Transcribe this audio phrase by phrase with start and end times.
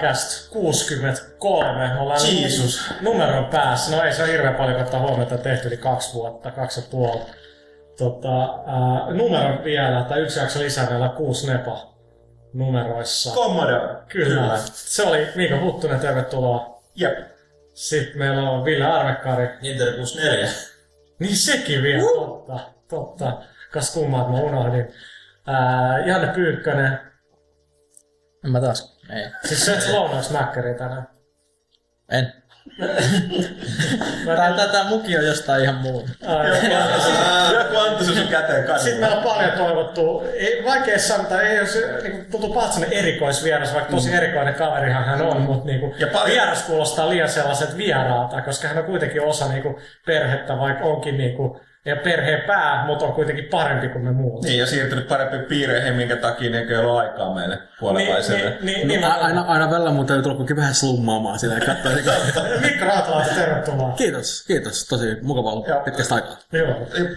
[0.00, 1.88] Pelaajakäst 63.
[1.88, 2.90] Me ollaan Jeesus.
[3.00, 3.96] numeron päässä.
[3.96, 6.86] No ei se ole hirveän paljon ottaa huomioon, että tehty yli kaksi vuotta, kaksi ja
[6.90, 7.20] puoli.
[7.98, 11.94] Tota, ää, numero vielä, tai yksi jakso lisää on kuusi nepa
[12.52, 13.34] numeroissa.
[13.34, 13.96] Commodore.
[14.08, 14.58] Kyllä.
[14.64, 16.82] Se oli Miika Huttunen, tervetuloa.
[16.94, 17.18] Jep.
[17.74, 19.48] Sitten meillä on Ville Arvekkari.
[19.62, 20.48] Nintendo 64.
[21.20, 23.42] Niin sekin vielä, totta, totta.
[23.72, 24.88] Kas kummaa, että mä unohdin.
[25.46, 26.98] Ää, Janne Pyykkönen.
[28.44, 28.95] En mä taas.
[29.10, 29.26] Ei.
[29.44, 31.08] Siis syöt lounausmäkkäriä tänään.
[32.12, 32.32] En.
[34.36, 36.08] Tää, tää, tää muki on jostain ihan muuta.
[37.58, 39.00] Joku antoi sun käteen Sitten kadulla.
[39.00, 43.74] meillä on paljon toivottu, ei, vaikea sanoa, ei ole se, niin tuntuu pahalta sellainen erikoisvieras,
[43.74, 47.76] vaikka tosi erikoinen kaverihan hän on, mutta niin kuin, Ja paljon- vieras kuulostaa liian sellaiset
[47.76, 52.00] vieraalta, koska hän on kuitenkin osa niin kuin, perhettä, vaikka onkin niin kuin, ei ole
[52.00, 54.44] perheen pää, mutta on kuitenkin parempi kuin me muut.
[54.44, 58.56] Niin, ja siirtynyt parempiin piireihin, minkä takia ne ei ole aikaa meille puolalaiselle.
[58.60, 61.60] niin, niin, No, niin, aina, aina välillä mun täytyy tulla kuitenkin vähän slummaamaan sitä ja
[61.60, 61.92] katsoa.
[62.60, 63.92] Mikko Raatalaita, tervetuloa.
[63.92, 64.84] kiitos, kiitos.
[64.88, 65.62] Tosi mukava Joo.
[65.62, 66.36] olla pitkästä aikaa.
[66.52, 66.74] Joo.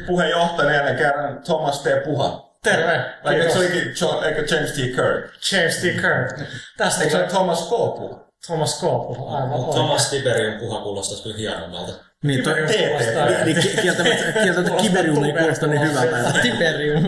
[0.08, 1.86] Puheenjohtajana jälleen kerran Thomas T.
[2.04, 2.50] Puha.
[2.64, 3.06] Terve.
[3.24, 3.82] Vai eikö se olikin
[4.26, 4.76] eikö James T.
[4.76, 5.32] Kirk?
[5.52, 5.82] James T.
[5.82, 6.50] Kirk.
[6.78, 7.70] Tästä Eikö se Thomas K.
[7.70, 8.30] Puha?
[8.48, 9.28] Thomas Koopu.
[9.28, 9.74] Aivan oikein.
[9.74, 12.09] Thomas Tiberium puha kuulostaisi kyllä hienommalta.
[12.24, 12.56] Niin, toi,
[12.88, 16.40] kuulostaa- niin ki- kieltämättä, kieltämättä Kiberium ei kuulosta niin hyvältä.
[16.42, 17.06] Tiberium.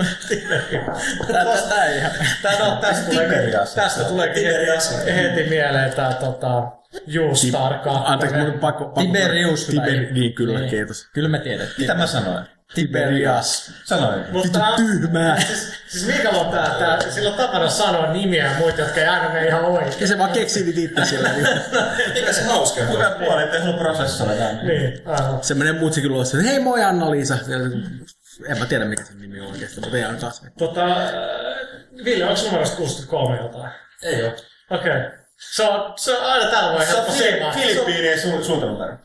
[1.70, 2.12] Tää ei ihan...
[2.60, 3.10] No, tästä,
[4.04, 4.32] tulee,
[4.66, 6.64] tästä heti, mieleen tää tota,
[7.08, 8.86] Juustar Anteeksi, mun on pakko...
[9.00, 9.66] Tiberius.
[9.66, 11.08] Tiber, niin, kyllä, kiitos.
[11.14, 11.76] Kyllä me tiedettiin.
[11.82, 12.46] Mitä mä sanoin?
[12.76, 13.72] Tiberias.
[13.86, 14.24] Sanoin.
[14.32, 15.42] Mutta Tyhmää.
[15.42, 19.08] siis, siis Mikael on tää, tää, sillä on tapana sanoa nimiä ja muita, jotka ei
[19.08, 19.94] aina mene ihan oikein.
[20.02, 21.30] Ja se vaan keksii niitä itse sillä.
[21.38, 21.48] Niin.
[22.14, 24.64] Mikä se hauska Kuka puoli tehnyt prosessori tänne?
[24.64, 25.44] Niin, aivan.
[25.44, 27.38] Se menee musiikin luossa, että hei moi Anna-Liisa.
[28.48, 30.42] En mä tiedä mikä sen nimi on oikeasti, mutta ei aina taas.
[30.58, 31.12] Tota, äh,
[32.06, 33.72] Ville, onko numerosta 63 jotain?
[34.04, 34.30] Ei oo.
[34.70, 34.92] Okei.
[34.98, 35.12] Okay.
[35.54, 37.52] Se on, se on aina tällä voi Se on helppo seimaa.
[37.52, 38.98] Filippiinien su- suuntanumero.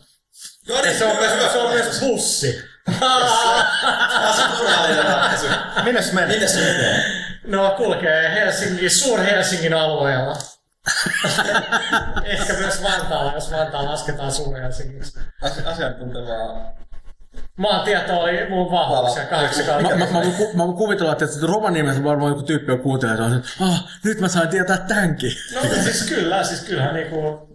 [0.69, 1.53] No niin, Se hyvä.
[1.53, 2.65] se on myös bussi.
[4.37, 5.47] Se turvallinen ratkaisu.
[5.85, 6.15] Minne se
[6.61, 7.03] menee?
[7.47, 10.37] No kulkee Helsingin, Suur-Helsingin alueella.
[12.25, 15.21] Ehkä myös Vantaalla, jos Vantaa lasketaan Suur-Helsingiksi.
[15.43, 16.73] Asi- Asiantuntevaa.
[17.57, 19.31] Maantieto oli mun vahvuuksia Vala.
[19.31, 20.21] kahdeksan Mä, mä, mä,
[20.55, 24.49] mä voin kuvitella, että Rovaniemessä varmaan joku tyyppi on kuuntelee, että ah, nyt mä sain
[24.49, 25.33] tietää tämänkin.
[25.55, 27.47] No siis kyllä, siis kyllähän niinku...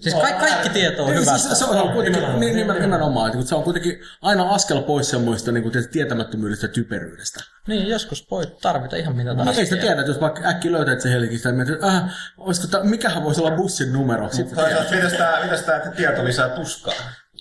[0.00, 1.30] Siis on ka- kaikki tieto on Niin, hyvä.
[1.38, 2.40] siis se, se on kuitenkin Nimenomaan.
[2.40, 6.72] niin, nimenomaan, nimenomaan että se on kuitenkin aina askel pois semmoista niin kuin, tietämättömyydestä ja
[6.72, 7.40] typeryydestä.
[7.68, 9.60] Niin, joskus voi tarvita ihan mitä No, tahansa.
[9.60, 12.02] ei sitä tiedä, että jos vaikka äkkiä löytät sen Helsingistä ja mietit, että äh,
[12.38, 14.28] olisiko mikähän voisi olla bussin numero.
[14.32, 16.94] Sitten Toisaalta, mitäs tää, mitäs tää, että tieto lisää tuskaa?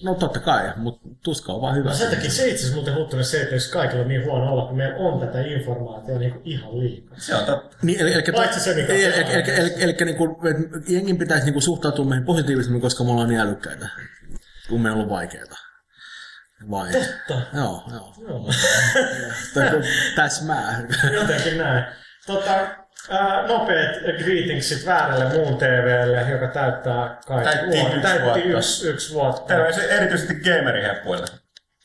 [0.03, 1.89] No totta kai, mutta tuska on vaan hyvä.
[1.89, 4.67] No sen takia se itse asiassa muuten se, että jos kaikilla on niin huono olla,
[4.67, 7.19] kun meillä on tätä informaatiota niin ihan liikaa.
[7.19, 7.77] Se on totta.
[7.81, 10.35] Niin, eli, eli, Paitsi se, mikä on eli, se eli, eli, eli, eli, niin kuin,
[10.87, 13.89] jengin pitäisi niin kuin, suhtautua meihin positiivisemmin, koska me ollaan niin älykkäitä,
[14.69, 15.55] kun me on vaikeita.
[16.71, 16.91] Vai?
[16.91, 17.41] Totta.
[17.53, 18.13] Joo, joo.
[18.27, 18.51] Joo.
[20.15, 20.87] Täsmää.
[21.13, 21.85] Jotenkin näin.
[22.27, 22.67] Tota,
[23.09, 27.87] ää, nopeat greetingsit väärälle muun TVlle, joka täyttää kai Täytti vuotta.
[27.95, 28.39] yksi täytti vuotta.
[28.57, 29.41] yksi, yksi vuotta.
[29.47, 31.25] Terveisiä erityisesti gameriheppuille.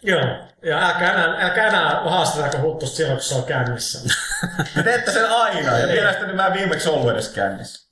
[0.02, 0.48] Joo.
[0.62, 4.14] Ja älkää enää, älkää enää haastetaanko huttusta silloin, kun se on kännissä.
[4.76, 7.88] Me teette sen aina, ja mielestäni mä en viimeksi ollut edes kännissä.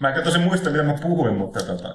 [0.00, 1.94] Mä en tosi muista, mitä mä puhuin, mutta tota...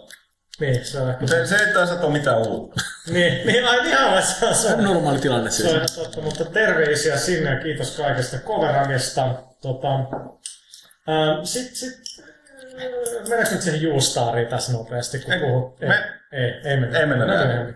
[0.59, 1.27] niin, se on ehkä...
[1.27, 2.81] Se, se ei toisaalta ole mitään uutta.
[3.07, 5.75] Niin, niin, ai niin aivan, se on, se on, Normaali tilanne se on siis.
[5.99, 9.35] ihan totta, mutta terveisiä sinne ja kiitos kaikesta coveragesta.
[9.61, 9.87] Tota,
[11.09, 11.71] ähm, sit,
[12.23, 15.81] äh, mennäänkö nyt siihen Juustaariin tässä nopeasti, kun Ei, puhut?
[15.83, 16.99] Ei, me- ei, ei mennä.
[16.99, 17.47] ei mennä No, näin.
[17.47, 17.75] myöhemmin.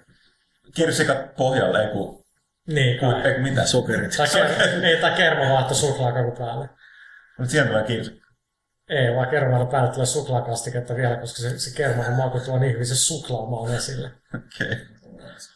[0.75, 2.19] Kirsikat pohjalle, ei kun...
[2.67, 3.21] Niin kai.
[3.27, 3.65] Ei kun mitä.
[3.65, 4.17] Sokerit.
[4.17, 6.69] Tai, ker- niin, tai kermavaahto suklaakaku päälle.
[7.37, 8.29] Mutta siihen tulee kirsikka.
[8.89, 12.85] Ei, vaan kermavaahto päälle tulee suklaakastiketta vielä, koska se, se kermahan maku tuo niin hyvin
[12.85, 14.07] se suklaamaan esille.
[14.35, 14.67] Okei.
[14.71, 14.85] Okay.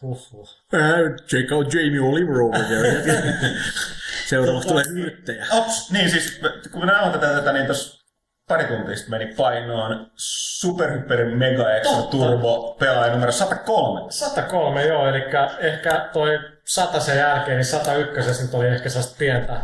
[0.01, 0.41] Huhhuh.
[0.73, 3.03] Uh, check out Jamie Oliver over there.
[4.29, 5.45] Seuraavaksi tulee yrttejä.
[5.51, 6.41] Ops, niin siis,
[6.71, 8.03] kun me nauhoitetaan tätä, niin tuossa
[8.47, 12.17] pari tuntia sitten meni painoon Superhyperin Mega Extra Totta.
[12.17, 14.11] Turbo pelaaja numero 103.
[14.11, 15.23] 103, joo, eli
[15.59, 19.61] ehkä toi 100 sen jälkeen, niin 101 nyt oli ehkä sellaista pientä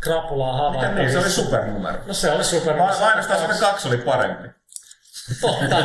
[0.00, 0.98] krapulaa Mikä havaittu.
[0.98, 1.98] niin, se oli supernumero.
[2.06, 2.78] No se oli super.
[2.78, 4.48] Va- Mainostaa 102 oli parempi.
[5.40, 5.76] Totta.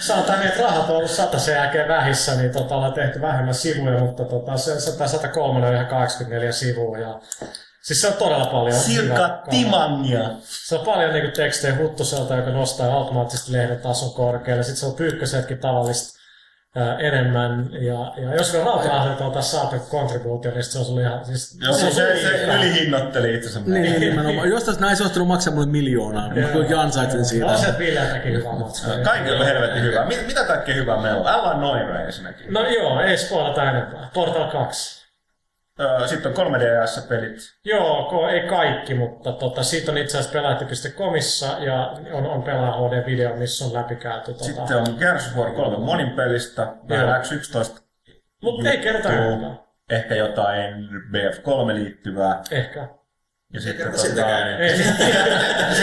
[0.00, 3.54] Sanotaan niin, että rahat on ollut 100 sen jälkeen vähissä, niin tota, ollaan tehty vähemmän
[3.54, 6.98] sivuja, mutta tota, se, se, tämä 103 on ihan 84 sivua.
[6.98, 7.20] Ja,
[7.82, 8.80] siis se on todella paljon.
[8.80, 10.30] Silka hyvää Timangia.
[10.42, 14.62] Se on paljon niinku tekstejä Huttuselta, joka nostaa automaattisesti lehden tason korkealle.
[14.62, 16.21] Sitten se on Pyykköseltäkin tavallista
[16.98, 17.68] enemmän.
[17.72, 21.24] Ja, ja jos me rauta oltaisiin saatu kontribuutio, niin se olisi ollut ihan...
[21.24, 23.60] Siis, Joo, se, se, se ylihinnoitteli itsensä.
[23.60, 24.48] Niin, niin, nimenomaan.
[24.48, 27.46] Jos tässä näin se olisi tullut maksaa mulle miljoonaa, niin mä kuitenkin ansaitsen siitä.
[27.46, 28.90] On se Viljaltakin hyvä matska.
[29.04, 30.06] Kaikilla on helvetin hyvä.
[30.06, 31.28] Mit, mitä kaikkea hyvää meillä on?
[31.28, 32.52] Älä noin ensinnäkin.
[32.52, 34.08] No joo, ei spoilata enempää.
[34.14, 35.01] Portal 2.
[36.06, 37.36] Sitten on 3DS-pelit.
[37.64, 42.76] Joo, ko, ei kaikki, mutta tota, siitä on itse asiassa pelaajat.comissa ja on, on pelaa
[42.76, 44.32] HD-video, missä on läpikäyty.
[44.32, 44.44] Tota.
[44.44, 46.74] Sitten on Gears of War 3 monin pelistä.
[46.88, 47.80] Vähän X11
[48.42, 49.08] Mutta ei kerta.
[49.90, 52.42] Ehkä jotain BF3 liittyvää.
[52.50, 52.88] Ehkä.
[53.52, 54.62] Ja sitten, Kerta sittenkään.
[54.62, 54.78] Ei,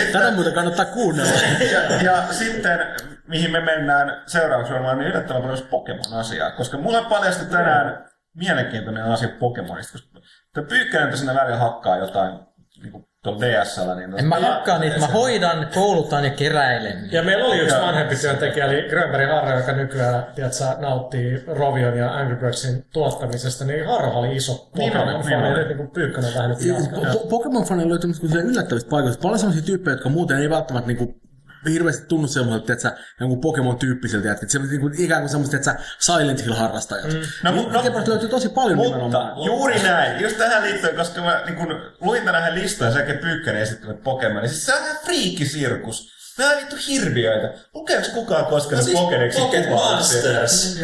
[0.11, 1.31] Tätä muuten kannattaa kuunnella.
[1.73, 2.79] ja, ja sitten,
[3.27, 6.51] mihin me mennään seuraavaksi varmaan, niin yllättävän paljon Pokemon-asiaa.
[6.51, 9.91] Koska mulla paljastui tänään mielenkiintoinen asia Pokemonista.
[9.91, 10.19] Koska
[10.53, 12.39] tuo Pyykkänen sinne välillä hakkaa jotain
[12.81, 13.95] niin kuin tuolla DSL.
[13.95, 17.09] Niin En mä hakkaa niitä, mä hoidan, koulutan ja keräilen.
[17.11, 22.13] Ja meillä oli yksi vanhempi työntekijä, eli Grönberg Harro, joka nykyään tiedätkö, nauttii Rovion ja
[22.17, 26.33] Angry Birdsin tuottamisesta, niin Harro oli iso Niin on, Pokemon niin nyt niin kuin Pyykkönen
[26.35, 27.13] vähän nyt jatkaa.
[27.13, 29.21] Po- Pokemon-faneilla löytyy sellaisia yllättävistä paikoista.
[29.21, 31.19] Paljon sellaisia tyyppejä, jotka muuten ei välttämättä niinku
[31.65, 34.50] hirveästi tunnu semmoiselta, että jonkun Pokemon-tyyppiseltä jätkät.
[34.50, 37.13] Semmoiset niinku, ikään kuin semmoiset, että sä Silent Hill-harrastajat.
[37.13, 37.19] Mm.
[37.44, 39.45] No, No, no, no, löytyy tosi paljon Mutta nimenomaan.
[39.45, 44.03] juuri näin, just tähän liittyen, koska mä niin kun, luin tänään listoja, sekä Pyykkänen esittänyt
[44.03, 46.19] Pokemon, niin siis se on ihan friikkisirkus.
[46.38, 47.53] Nämä on vittu hirviöitä.
[47.73, 49.65] Lukeeko kukaan koskaan No se siis Pokédexin Pocket.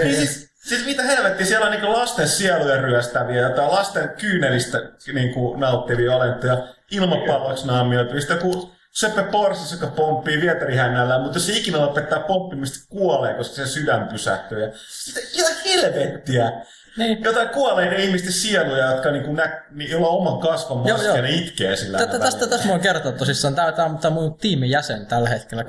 [0.04, 4.82] Niin siis, siis mitä helvettiä, siellä on niinku lasten sieluja ryöstäviä, jotain lasten kyynelistä
[5.14, 11.54] niinku nauttivia olentoja, ilmapalloksi naamioitu, sitten joku Seppe Porsis, joka pomppii vieterihännällä, mutta jos se
[11.54, 14.62] ikinä lopettaa pomppimista, kuolee, koska se sydän pysähtyy.
[14.62, 16.52] Ja sitä, helvettiä.
[16.98, 17.24] Niin.
[17.24, 21.30] Jotain kuolleiden ihmisten sieluja, jotka niinku nä, niin, jolla on oman kasvon maski ja ne
[21.30, 23.56] itkee sillä Tätä, tästä, tästä voin kertoa tosissaan.
[23.56, 25.64] Tämä, tämä, on, tämä on mun tiimin jäsen tällä hetkellä.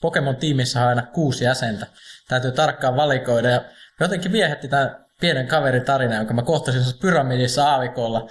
[0.00, 1.86] Pokemon-tiimissä on aina kuusi jäsentä.
[2.28, 3.50] Täytyy tarkkaan valikoida.
[3.50, 3.64] Ja
[4.00, 8.28] jotenkin viehätti tämä pienen kaverin tarina, jonka mä kohtasin pyramidissa aavikolla.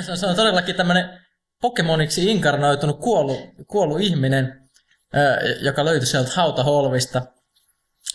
[0.00, 1.21] Se on- se on todellakin tämmöinen
[1.62, 4.70] Pokemoniksi inkarnoitunut kuollut, kuollut ihminen,
[5.60, 7.22] joka löytyi sieltä hautaholvista.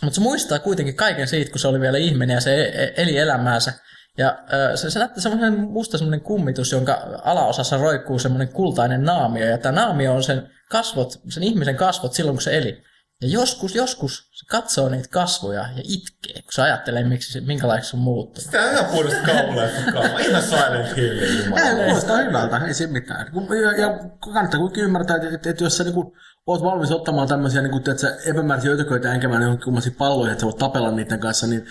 [0.02, 2.94] Mutta se muistaa kuitenkin kaiken siitä, kun se oli vielä ihminen ja se e- e-
[2.96, 3.72] eli elämäänsä.
[4.18, 4.38] Ja
[4.74, 9.46] se, se näyttää semmoinen musta semmoinen kummitus, jonka alaosassa roikkuu semmoinen kultainen naamio.
[9.46, 12.82] Ja tämä naamio on sen kasvot, sen ihmisen kasvot silloin, kun se eli.
[13.22, 17.90] Ja joskus, joskus se katsoo niitä kasvoja ja itkee, kun se ajattelee, miksi se, minkälaiseksi
[17.90, 18.50] se on muuttunut.
[18.50, 20.18] Tämä on ihan puhdasta kauleffa kauma.
[20.18, 21.84] Ihan Silent Hill, Ei, jumala.
[21.84, 23.26] kuulostaa hyvältä, ei se mitään.
[23.62, 27.62] Ja, ja kannattaa kuitenkin ymmärtää, että, että, että jos sä niinku, oot valmis ottamaan tämmöisiä
[27.92, 31.66] että epämääräisiä ötököitä enkemään johonkin kummansiin palloihin, että sä voit tapella niiden kanssa, niin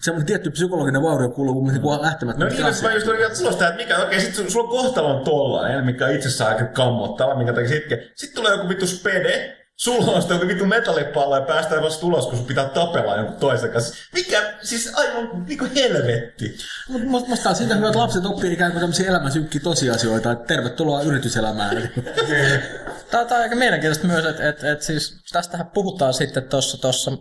[0.00, 2.44] semmoinen tietty psykologinen vaurio kuuluu mun mielestä niinku lähtemättä.
[2.44, 5.84] No niin, mä just olin vielä tulosta, että mikä, okei, sit sulla on kohtalon tollainen,
[5.84, 10.22] mikä on itsessään aika kammottava, minkä takia sitten, sitten tulee joku vittu spede, sulla on
[10.28, 13.94] joku vittu metallipallo ja päästään vasta ulos, kun pitää tapella jonkun toisen kanssa.
[14.12, 16.56] Mikä, siis aivan niinku helvetti.
[16.88, 20.32] Mutta musta, musta on siitä hyvä, että lapset oppii ikään kuin tämmöisiä elämän synkkiä tosiasioita,
[20.32, 21.90] että tervetuloa yrityselämään.
[23.10, 27.12] Tämä on aika mielenkiintoista myös, että et, et siis tästähän puhutaan sitten tuossa, tossa,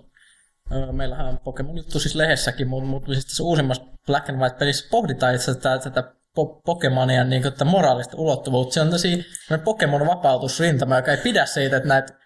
[0.72, 5.36] ö, meillähän on Pokemon-juttu siis lehdessäkin, mutta mut, siis tässä uusimmassa Black and White-pelissä pohditaan
[5.36, 6.02] itse tätä, tätä
[6.40, 8.74] po- Pokemonia niin moraalista ulottuvuutta.
[8.74, 12.23] Se on tosi semmoinen Pokemon-vapautusrintama, joka ei pidä siitä, että näitä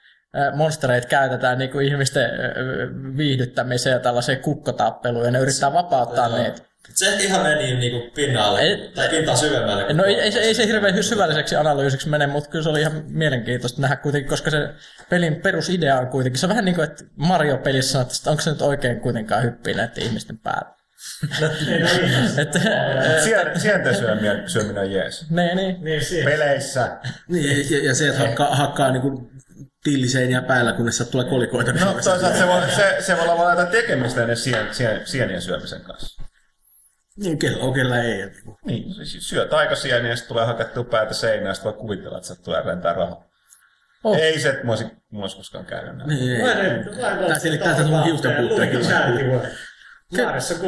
[0.56, 6.38] monstereita käytetään niin kuin ihmisten ö, viihdyttämiseen ja tällaiseen kukkotappeluun, ja ne yrittää vapauttaa Joo.
[6.38, 6.62] niitä.
[6.96, 9.94] Se ehkä ihan meni niinku pinnalle, Ei- tai pintaa syvemmälle.
[9.94, 13.04] No ei, ei, se, ei se hirveän syvälliseksi analyysiksi mene, mutta kyllä se oli ihan
[13.08, 14.70] mielenkiintoista nähdä kuitenkin, koska se
[15.10, 18.50] pelin perusidea on kuitenkin, se on vähän niin kuin, että Mario-pelissä sanoo, että onko se
[18.50, 20.78] nyt oikein kuitenkaan hyppii näiden ihmisten päällä.
[22.42, 22.60] että,
[23.24, 25.30] Sien, sienten syöminen, syöminen on jees.
[25.30, 25.84] niin, niin.
[25.84, 26.32] Niin siinä.
[26.32, 26.98] Peleissä.
[27.28, 29.32] niin, ja, ja, se, että hakkaa, hakkaa niinku
[29.92, 31.72] tilliseiniä päällä, kunnes sieltä tulee kolikoita.
[31.74, 35.42] No toisaalta se voi, se, se voi olla vaan jotain tekemistä ennen sien, sien, sienien
[35.42, 36.24] syömisen kanssa.
[37.18, 38.26] Niin, kellä on, kellä ei.
[38.26, 38.58] niinku.
[38.66, 42.42] Niin, siis syöt aikasieniä ja sitten tulee hakattua päätä seinään, sitten voi kuvitella, että se
[42.42, 43.24] tulee rentää rahaa.
[44.04, 44.18] Oh.
[44.18, 46.10] Ei se, että mä olisin, olisi koskaan käynyt näin.
[46.10, 46.70] Niin, Mä ei.
[46.70, 46.90] en-
[47.28, 48.80] Tää selittää sitä sun hiusten puutteekin.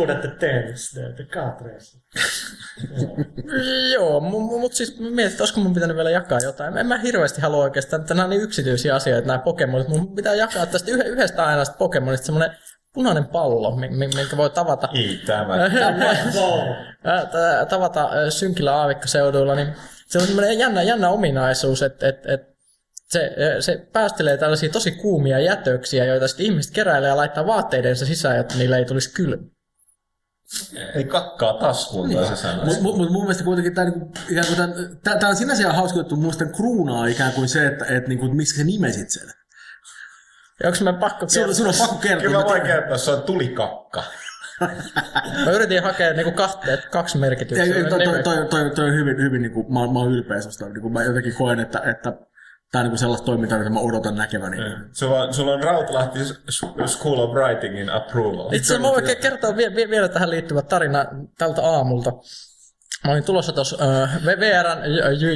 [0.09, 1.97] At the tennis, the, the kart race.
[3.93, 6.77] Joo, mutta siis mietin, että olisiko mun pitänyt vielä jakaa jotain.
[6.77, 9.87] En mä hirveästi halua oikeastaan, että nämä on niin yksityisiä asioita, nämä Pokemonit.
[9.87, 12.57] Mun pitää jakaa tästä yhdestä ainoasta Pokemonista semmoinen
[12.93, 15.55] punainen pallo, mi- mi- minkä voi tavata Ei tämä.
[17.69, 19.67] Tavata ää, synkillä aavikkoseuduilla, niin
[20.07, 22.48] se on semmoinen jännä, jännä ominaisuus, että et, et
[23.09, 28.37] se, se päästelee tällaisia tosi kuumia jätöksiä, joita sitten ihmiset keräilee ja laittaa vaatteidensa sisään,
[28.37, 29.43] jotta niille ei tulisi kylmä.
[30.95, 32.67] Ei kakkaa taskuun toisin sanoen.
[32.67, 34.73] Mutta mut, mut mun mielestä kuitenkin tämä niinku, ikään kuin tän,
[35.03, 38.33] tää, tää on sinänsä ihan hauska juttu, mun kruunaa ikään kuin se, että et, niinku,
[38.33, 39.29] miksi sä nimesit sen.
[40.63, 41.53] Onko me pakko kertoa?
[41.53, 42.21] sun on pakko kertoa.
[42.21, 44.03] Kyllä mä voin kertoa, se on tulikakka.
[45.45, 47.63] Mä yritin hakea niinku kahte, kaksi merkitystä.
[47.63, 50.41] Ei, toi, toi, toi, toi, toi on hyvin, hyvin niin kuin, mä, mä oon ylpeä
[50.41, 50.69] susta.
[50.69, 52.13] Niin kuin mä jotenkin koen, että, että
[52.71, 54.57] tämä on niin sellaista toimintaa, mitä mä odotan näkeväni.
[54.91, 56.19] Sulla on, sulla on Rautalahti
[56.85, 58.53] School of Writingin approval.
[58.53, 61.05] Itse asiassa mä voin ke- kertoa vie, vie, vielä tähän liittyvä tarina
[61.37, 62.11] tältä aamulta.
[63.05, 63.77] Mä olin tulossa tuossa
[64.25, 64.79] VRn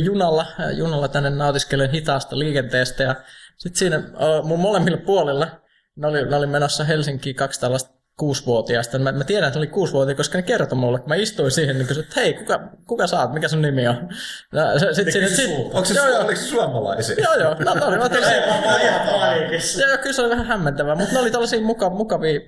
[0.04, 3.16] junalla, junalla tänne nautiskelen hitaasta liikenteestä ja
[3.58, 4.04] sitten siinä
[4.44, 5.48] mun molemmilla puolilla
[5.96, 9.00] ne oli, ne oli menossa Helsinkiin kaksi tällaista kuusivuotiaista.
[9.00, 11.78] Mä, mä tiedän, että ne oli kuusivuotiaita, koska ne kertoi mulle, kun mä istuin siihen,
[11.78, 14.10] niin kysyin, että hei, kuka, kuka sä oot, mikä sun nimi on?
[14.54, 15.78] Ja se- sit, sit, sulta.
[15.78, 17.16] Onko se, joo, joo, oliko se suomalaisia?
[17.24, 18.10] joo, joo, no, no, no, vaan mä
[19.12, 19.82] paniikissa.
[19.82, 22.40] Joo, joo, kyllä se oli vähän hämmentävää, mutta ne oli tällaisia muka, mukavia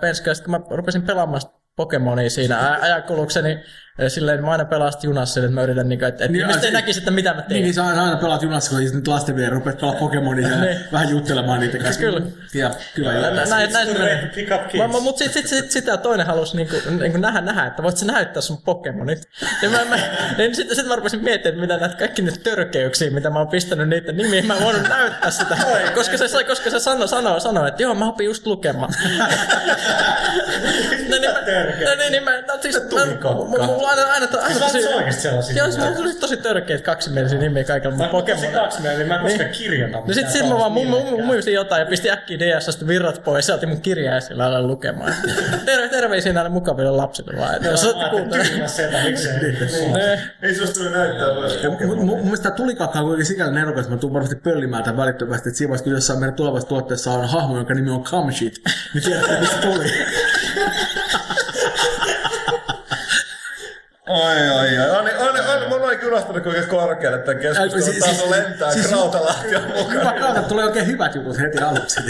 [0.00, 0.34] penskejä.
[0.34, 1.42] Sitten kun mä rupesin pelaamaan
[1.76, 3.58] Pokemonia siinä ajankulukseni,
[4.00, 6.40] äh, silleen mä aina pelaan sitä junassa, silleen, että mä yritän, niin, että, että Niin,
[6.40, 7.62] ihmiset ai, ei näkisi, että mitä mä Niin, teen.
[7.62, 10.78] niin sä aina pelaat junassa, kun nyt lasten vielä rupeat pelaa Pokemonia ja Niin.
[10.92, 12.00] vähän juttelemaan niiden kanssa.
[12.00, 12.20] Kyllä.
[12.54, 13.12] Ja, kyllä.
[13.12, 14.30] Ja, nä- Näin, näin menee.
[14.34, 14.92] Pick up Mä- kids.
[14.92, 18.06] mä- Mut sit, sit, sit, sitä toinen halusi niinku, niinku nähdä, nähdä, että voit sä
[18.06, 19.22] näyttää sun Pokemonit.
[19.62, 19.96] Ja mä, mä,
[20.38, 23.48] niin sit, sit mä rupesin miettimään, että mitä näitä kaikki nyt törkeyksiä, mitä mä oon
[23.48, 25.56] pistänyt niiden nimiin, mä en voinut näyttää sitä.
[25.94, 28.92] koska se, sai- koska se sanoi, sanoi, sanoi, että joo, mä opin just lukemaan.
[31.08, 31.38] no niin, mä,
[31.90, 35.22] no niin, niin mä, no siis, mä, mulla aina, aina, aina, aina oot tosi, oikeesti
[35.22, 35.56] sellaisia.
[35.64, 38.60] joo, mulla tuli tosi törkeitä kaksimielisiä nimiä kaikilla mun Mä tosi Pokemonilla.
[38.60, 39.98] kaksi niin mä en koskaan kirjoita.
[40.06, 43.24] No sit, sit mä vaan mu- mu- mu- muistin jotain ja pistin äkkiä DSstä virrat
[43.24, 45.14] pois ja otin mun kirjaa ja sillä aloin lukemaan.
[45.64, 47.54] Terve, terveisiä näille mukaville lapsille vaan.
[47.56, 48.70] Että jos olette kuuntelemaan.
[49.92, 51.96] Ne- Ei susta tule näyttää vaan.
[52.06, 55.48] Mun, mielestä tämä tulikakka on kuitenkin sikäli nerokas, että mä tuun varmasti pöllimään tämän välittömästi,
[55.48, 58.54] että siinä vaiheessa, kun jossain meidän tulevassa tuotteessa on hahmo, jonka nimi on Kamshit,
[58.94, 59.84] niin tiedätte, mistä tuli.
[64.08, 64.90] Oi, oi, oi.
[64.90, 64.96] On,
[65.28, 68.70] on, on, mun on kyllä nostanut kuinka korkealle tämän Ai, keskustelun siis- taso siis- lentää,
[68.72, 72.00] siis- siis, Rautalahti on Hyvä tulee oikein hyvät jutut heti aluksi.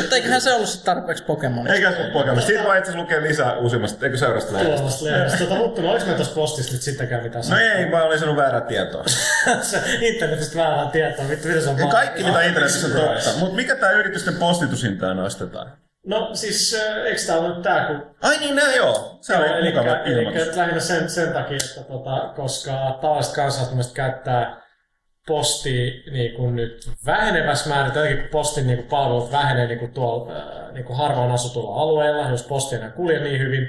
[0.00, 1.68] Mutta eiköhän se ollut tarpeeksi Pokemon.
[1.68, 2.42] Eikä se ole Pokemon.
[2.42, 4.76] Siitä vaan itse asiassa lukee lisää uusimmasta, eikö seurasta lehdestä?
[4.76, 5.38] Tulevasta lehdestä.
[5.38, 8.60] Tota, Huttunen, oliko me tuossa postissa nyt sittenkään mitään No ei, mä olin sanonut väärää
[8.60, 9.04] tietoa.
[9.62, 11.28] se internetistä väärää tietoa.
[11.28, 13.30] Vittu, mitä se on kaikki mitä internetissä on totta.
[13.38, 15.72] Mutta mikä tää yritysten postitushintaa nostetaan?
[16.06, 19.18] No siis, äh, eikö tää ollut tää, kun Ai niin, nää joo.
[19.20, 20.56] Se oli eli, mukava eli ilmoitus.
[20.56, 24.66] lähinnä sen, sen takia, että tota, koska tavalliset kansalaiset käyttää
[25.26, 29.78] postia niin kuin nyt vähenevässä määrin, tai jotenkin kun postin niin kuin palvelut vähenee niin
[29.78, 33.68] kuin tuolla äh, niin kuin harvaan asutulla alueella, jos posti ei enää kulje niin hyvin.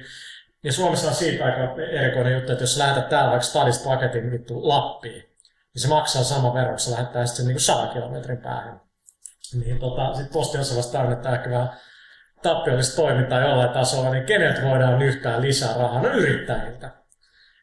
[0.63, 4.67] Ja Suomessa on siitä aika erikoinen juttu, että jos lähetät täällä vaikka stadista paketin vittu
[4.67, 5.23] Lappiin,
[5.73, 8.81] niin se maksaa sama verran, kun sä lähettää sitten sen niin kuin 100 kilometrin päähän.
[9.65, 11.69] Niin tota, sit posti on sellaista täynnä, että ehkä vähän
[12.43, 16.01] tappiollista toimintaa jollain tasolla, niin keneltä voidaan yhtään lisää rahaa?
[16.01, 16.91] No yrittäjiltä.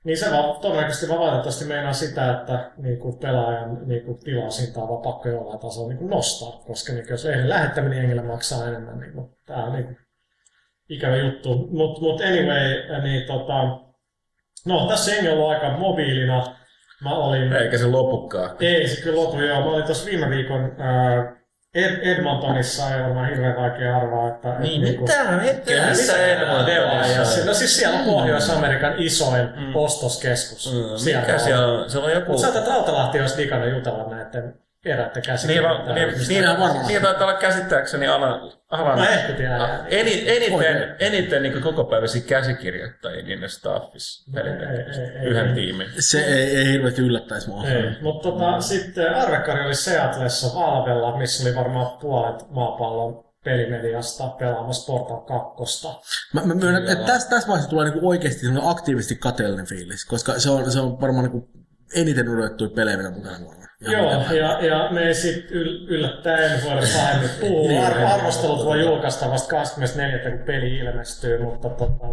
[0.05, 4.83] Niin se vaan, todennäköisesti vaan valitettavasti meinaa sitä, että niin kuin pelaajan niin kuin tilaushintaa
[4.83, 8.23] on vaan pakko jollain tasolla niin kuin nostaa, koska niin kuin jos eilen lähettäminen jengillä
[8.23, 9.97] maksaa enemmän, niin kuin, tämä on niin kuin
[10.89, 11.69] ikävä juttu.
[11.71, 13.63] Mutta mut anyway, niin tota,
[14.67, 16.57] no tässä jengi on ollut aika mobiilina.
[17.03, 17.53] Mä olin...
[17.53, 18.57] Eikä se lopukaan.
[18.61, 19.61] Ei se kyllä lopu, joo.
[19.61, 21.37] Mä olin tuossa viime viikon ää,
[21.75, 24.59] Ed- Edmontonissa, ei varmaan hirveän vaikea arvaa, että...
[24.59, 27.45] Niin, et, mitä hetkeä, missä Edmontonissa?
[27.45, 29.77] No siis siellä on Pohjois-Amerikan isoin mm.
[29.77, 30.73] ostoskeskus.
[30.73, 31.91] Mm, Mikä siellä on?
[31.91, 32.33] Siellä on joku...
[32.33, 36.09] Mutta sä että Rautalahti olisi digannut jutella näiden Niin, va, käsikirjoittajien.
[36.09, 36.89] niin, niin, Ihan varmasti.
[36.89, 39.87] niin taitaa olla käsittääkseni alan, alan Mä ehkä tiedän.
[39.89, 44.69] Eni, eniten, eniten niin kokopäiväisiä käsikirjoittajia niiden staffissa Ei, ei, pelin
[45.21, 45.55] ei, yhden ei.
[45.55, 45.87] tiimin.
[45.99, 47.67] Se ei, ei hirveästi yllättäisi mua.
[47.67, 54.93] Ei, mutta tota, sitten Arvekkari oli Seatlessa Valvella, missä oli varmaan puolet maapallon pelimediasta pelaamassa
[54.93, 55.21] Portal
[55.57, 55.89] 2.
[56.33, 60.51] Mä, mä myönnän, että tässä, tässä vaiheessa tulee niinku oikeasti aktiivisesti kateellinen fiilis, koska se
[60.51, 61.51] on, se on varmaan niinku
[61.95, 63.64] eniten odotettuja pelejä, mitä mukana vuonna.
[63.93, 67.87] Joo, ja, ja me ei sit yl, yllättäen voida pahemmin puhua.
[67.87, 70.31] Ar- arvostelut voi julkaista vasta 24.
[70.31, 72.07] kun peli ilmestyy, mutta tota,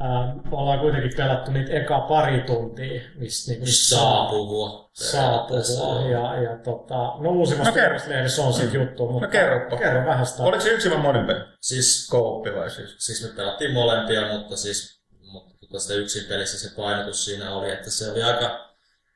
[0.00, 4.90] ää, ollaan kuitenkin pelattu niitä eka pari tuntia, mistä niinku Saa puhua.
[4.92, 6.00] saa puhua.
[6.10, 7.98] Ja, ja tota, no uusimmassa No kerro.
[8.08, 9.76] lehdessä on siitä juttu, mutta kerropa.
[9.76, 10.42] kerro vähän sitä.
[10.42, 11.40] Oliko se yksi vai monin peli?
[11.60, 12.94] Siis, Kooppi vai siis?
[12.98, 15.00] siis me pelattiin molempia, mutta siis
[15.32, 18.69] mutta sitä yksin pelissä se painotus siinä oli, että se oli aika,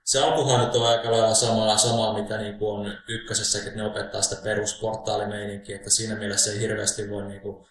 [0.05, 3.87] se alkuhan nyt on aika lailla samaa, samaa mitä niin kuin on ykkösessäkin, että ne
[3.87, 7.67] opettaa sitä perusportaalimeininkiä, että siinä mielessä ei hirveästi voi niin kuin,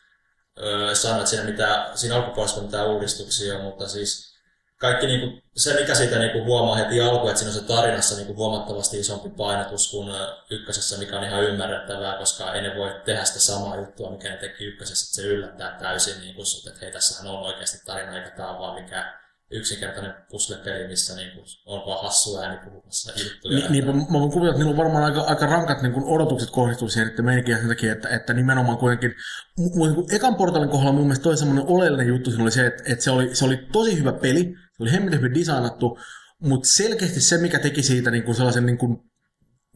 [0.59, 4.33] öö, sanoa, että siinä, mitä, siinä alkupuolessa on mitään uudistuksia, mutta siis
[4.77, 7.67] kaikki niin kuin, se, mikä siitä niin kuin huomaa heti alkuun, että siinä on se
[7.67, 10.09] tarinassa niin kuin huomattavasti isompi painotus kuin
[10.49, 14.37] ykkösessä, mikä on ihan ymmärrettävää, koska ei ne voi tehdä sitä samaa juttua, mikä ne
[14.37, 18.29] teki ykkösessä, että se yllättää täysin niin kuin että hei, tässähän on oikeasti tarina, eikä
[18.29, 23.59] tämä ole vaan mikään yksinkertainen puzzle-peli, missä niin kuin on vaan hassu ääni puhumassa juttuja.
[23.59, 26.05] Ni, niin, mä, mä voin kuvitella, että niillä on varmaan aika, aika rankat niin kuin
[26.05, 29.13] odotukset kohdistuu siihen, että meininkiä sen takia, että, että nimenomaan kuitenkin,
[29.57, 32.83] niin kuin ekan portalin kohdalla mun mielestä toi semmoinen oleellinen juttu siinä oli se, että,
[32.85, 35.99] että se, oli, se oli tosi hyvä peli, se oli hemmetin hyvin designattu,
[36.39, 38.97] mutta selkeästi se, mikä teki siitä niin kuin sellaisen niin kuin,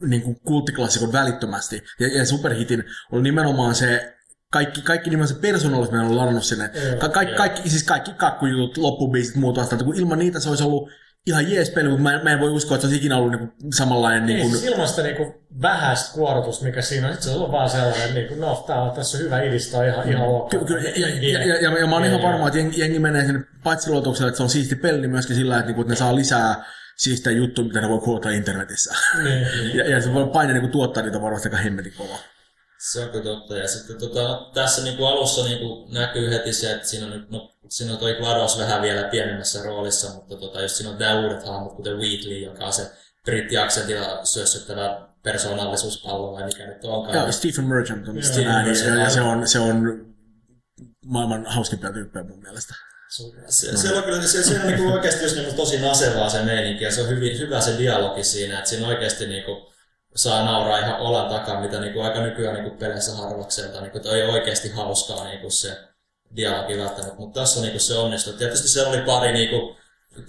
[0.06, 4.17] niin kuin kulttiklassikon välittömästi ja, ja superhitin, oli nimenomaan se
[4.50, 6.70] kaikki, kaikki nimenomaan se persoonallisuus on ladannut sinne.
[6.98, 10.90] Ka- kaikki, kaikki, siis kaikki kakkujutut, loppubiisit, muut vastaan, kun ilman niitä se olisi ollut
[11.26, 13.30] ihan jees peli, mutta mä, en- mä en voi uskoa, että se olisi ikinä ollut
[13.32, 14.26] niinku samanlainen.
[14.26, 18.14] Niin, Niinku, siis ilman sitä niinku vähäistä kuorotusta, mikä siinä on, se on vaan sellainen,
[18.14, 20.50] niinku, no tää on tässä hyvä idistä, ihan, ihan ok.
[20.50, 23.24] Ky- kyllä, ja, ja, ja, ja, ja, mä oon ihan varma, että jengi, jengi menee
[23.26, 25.96] sinne paitsi luotuksella, että se on siisti peli, niin myöskin sillä, että, niinku, että ne
[25.96, 26.64] saa lisää
[26.96, 28.94] siistejä juttuja, mitä ne voi kuuluttaa internetissä.
[29.24, 29.46] Niin.
[29.76, 32.18] ja, ja se voi paine niinku, tuottaa niitä varmasti aika hemmetin kovaa.
[32.78, 33.56] Se on kyllä totta.
[33.56, 37.12] Ja sitten tota, tässä niin kuin alussa niin kuin näkyy heti se, että siinä on,
[37.12, 40.98] nyt, no, siinä on toi GLaDOS vähän vielä pienemmässä roolissa, mutta tota, jos siinä on
[40.98, 42.90] nämä uudet hahmot, kuten Wheatley, joka on se
[43.24, 47.26] brittiaksentilla syössyttävä persoonallisuuspallo vai mikä nyt onkaan.
[47.26, 50.06] Ja Stephen Merchant on Joo, Stephen ääni, Merchant, ja, se, on, se on
[51.04, 52.74] maailman hauskimpia tyyppejä mun mielestä.
[53.48, 56.84] Se, se on kyllä se, se on niinku oikeasti just niinku tosi nasevaa se meininki
[56.84, 59.72] ja se on hyvin, hyvä se dialogi siinä, että siinä oikeasti niinku
[60.18, 63.80] saa nauraa ihan olan takaa, mitä niinku aika nykyään niinku peleissä harvakselta.
[63.80, 65.78] Niinku, toi ei oikeasti hauskaa niinku se
[66.36, 68.32] dialogi välttämättä, mutta tässä niinku se onnistui.
[68.32, 69.76] Tietysti se oli pari niinku,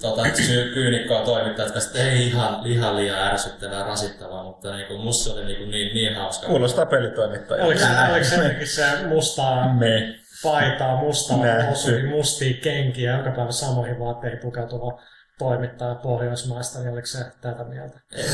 [0.01, 5.23] tota, syy- kyynikkoa toimittajat, jotka sitten ei ihan, ihan liian ärsyttävää rasittavaa, mutta niinku, musta
[5.23, 6.47] se oli niinku niin, niin hauska.
[6.47, 7.65] Kuulostaa pelitoimittajalta.
[7.65, 10.15] Oliko se, oliko se jotenkin se mustaa Me.
[10.43, 15.01] paitaa, mustaa housuihin, mustia kenkiä, joka päivä samoihin vaatteihin pukeutuva
[15.39, 17.99] toimittaja Pohjoismaista, niin oliko se tätä mieltä?
[18.15, 18.25] Ei.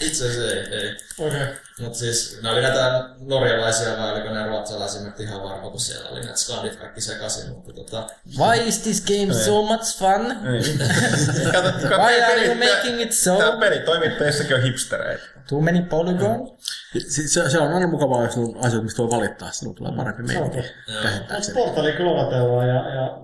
[0.00, 0.96] Itse asiassa ei, ei.
[1.18, 1.46] Okei.
[1.80, 6.10] Mutta siis ne oli näitä norjalaisia vai oliko ne ruotsalaisia, mä ihan varma, kun siellä
[6.10, 8.06] oli näitä skandit kaikki sekaisin, mutta tota,
[8.38, 10.36] Why is this game so much fun?
[11.52, 13.36] Kato, kato, Why are peli- you making it so?
[13.36, 15.24] Täällä pelitoimittajissakin on hipstereitä.
[15.48, 16.56] Too many polygon?
[16.98, 20.32] Se, se, se on aina mukavaa, jos on asioita, mistä voi valittaa, sinulla tulee parempi
[20.32, 20.74] Se on meininki.
[21.02, 21.54] Käsittääkseni.
[21.54, 23.18] Portali kyllä ja, ja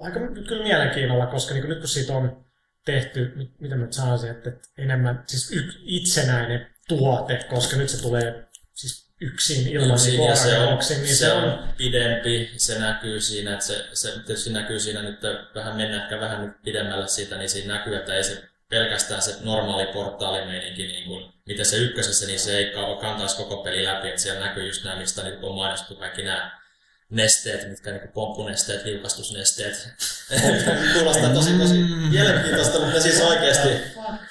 [0.00, 2.43] aika kyllä mielenkiinnolla, koska niin nyt kun siitä on
[2.84, 8.02] tehty, mit- mitä mä nyt sanoisin, että, enemmän siis y, itsenäinen tuote, koska nyt se
[8.02, 13.52] tulee siis yksin ilman niin ja se on, niin se on pidempi, se näkyy siinä,
[13.52, 15.20] että se, se tietysti näkyy siinä nyt
[15.54, 19.36] vähän mennä ehkä vähän nyt pidemmälle siitä, niin siinä näkyy, että ei se pelkästään se
[19.40, 24.20] normaali portaalimeininki, niin kuin, mitä se ykkösessä, niin se ei kantaisi koko peli läpi, että
[24.20, 26.63] siellä näkyy just nämä, mistä niin on mainostettu kaikki nämä
[27.10, 29.88] nesteet, mitkä niin pomppunesteet, liukastusnesteet.
[30.94, 31.74] Kuulostaa tosi tosi
[32.10, 33.68] mielenkiintoista, mutta siis oikeasti...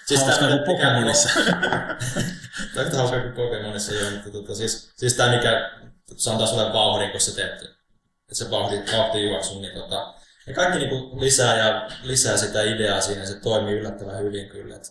[0.06, 1.30] Siis Hauska kuin mikä- Pokemonissa.
[2.74, 5.72] Tämä on hauska kuin Pokemonissa joo, mutta tota, siis, siis tämä mikä
[6.18, 7.84] se antaa sulle vauhdin, kun sä teet
[8.34, 10.14] että se vauhti, vauhti juoksun, niin tota,
[10.48, 14.76] ja kaikki niinku lisää ja lisää sitä ideaa siinä, se toimii yllättävän hyvin kyllä.
[14.76, 14.84] Et,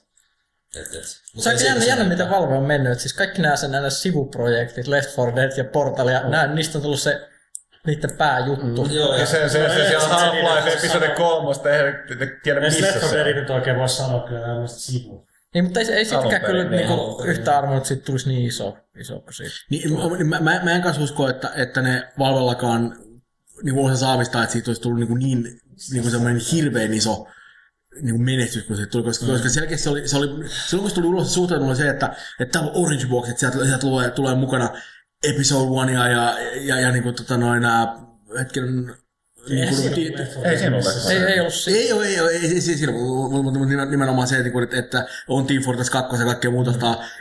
[0.77, 1.05] et, et.
[1.35, 2.93] Mut Se on jännä, jännä miten Valve on mennyt.
[2.93, 6.79] Et Siis kaikki nämä sen nämä sivuprojektit, Left 4 Dead ja Portal, ja nämä, niistä
[6.79, 7.29] on tullut se
[7.87, 8.89] niiden pääjuttu.
[8.91, 11.93] Joo, Ja se, se, se, se, No, se- se- Half-Life se- episode kolmosta, ei
[12.43, 13.37] tiedä Ei missä Left 4 se on.
[13.37, 15.27] nyt oikein voi sanoa kyllä tämmöistä sivua.
[15.55, 18.47] Niin, mutta ei, ei sitäkään perin, kyllä niin, niinku yhtä arvoa, että siitä tulisi niin
[18.47, 19.55] iso, iso kuin siitä.
[19.71, 19.93] Niin,
[20.29, 22.97] mä, mä, mä en kanssa usko, että, että ne Valvellakaan
[23.63, 25.61] niin osa saavistaa, että siitä olisi tullut niin, niin,
[25.93, 27.27] niin semmoinen hirveän iso
[28.03, 29.33] niin kuin menestys, kun se tuli, koska, mm.
[29.33, 31.89] koska selkeästi se oli, se oli, silloin kun se tuli ulos, se suhtautuminen oli se,
[31.91, 34.69] että, että täällä on Orange Box, että sieltä, sieltä tulee, tulee mukana
[35.23, 37.97] Episode One ja, ja, ja, ja niin kuin, tota, noin, nää,
[38.39, 38.65] hetken,
[39.49, 39.93] niin kuin,
[40.45, 41.13] Ei siinä ole.
[41.13, 44.79] Ei, ei ollut ei ole, ei ole, ei, ei, ei siinä, mutta nimenomaan se, että,
[44.79, 46.79] että on Team Fortress 2 ja kaikkea muuta, mm.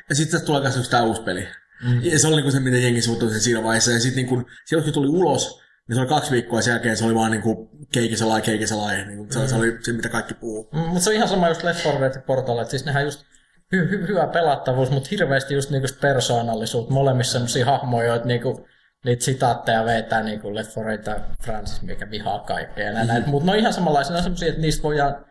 [0.09, 1.47] ja sitten tulee myös tämä uusi peli.
[1.83, 2.03] Mm.
[2.03, 4.83] Ja se oli niinku se, miten jengi suhtautui sen siinä vaiheessa, ja sitten niinku, silloin
[4.83, 7.31] kun se tuli ulos, niin se oli kaksi viikkoa ja sen jälkeen se oli vaan
[7.31, 10.69] niinku keikiselai, keikiselai, niinku, se, se oli se, mitä kaikki puhuu.
[10.73, 13.03] Mm, mutta se on ihan sama just Left 4 Dead ja Portal, että siis nehän
[13.03, 13.25] just
[13.75, 16.93] hy- hy- hyvä pelattavuus, mutta hirveästi just niinku persoonallisuutta.
[16.93, 18.67] Molemmissa semmosia hahmoja, joita niinku
[19.05, 23.23] niitä sitaatteja vetää niinku Left 4 Dead ja Francis, mikä vihaa kaikkea näin.
[23.29, 25.25] Mutta ne on ihan on semmosia, että niistä voidaan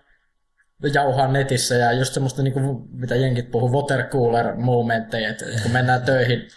[0.95, 6.49] jauhaa netissä ja just semmoista, niinku, mitä jenkit puhuu, watercooler momentteja, että kun mennään töihin,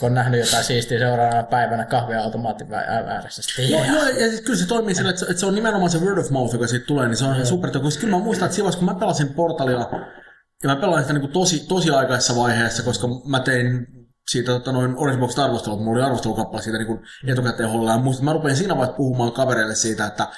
[0.00, 3.42] kun on nähnyt jotain siistiä seuraavana päivänä kahviautomaatin vä- ääressä.
[3.42, 5.90] Sitten, Joo, joo, ja siis kyllä se toimii sillä, että se, että se on nimenomaan
[5.90, 7.70] se word of mouth, joka siitä tulee, niin se on ihan super.
[7.70, 9.90] Koska kyllä mä muistan, että silloin kun mä pelasin Portalia,
[10.62, 13.86] ja mä pelasin sitä niin kuin tosi, tosi aikaisessa vaiheessa, koska mä tein
[14.30, 17.94] siitä tota, noin Orange Box arvostelua, mulla oli arvostelukappale siitä niin kuin etukäteen hollaa.
[17.94, 20.28] Ja muistan, että mä rupesin siinä vaiheessa puhumaan kavereille siitä, että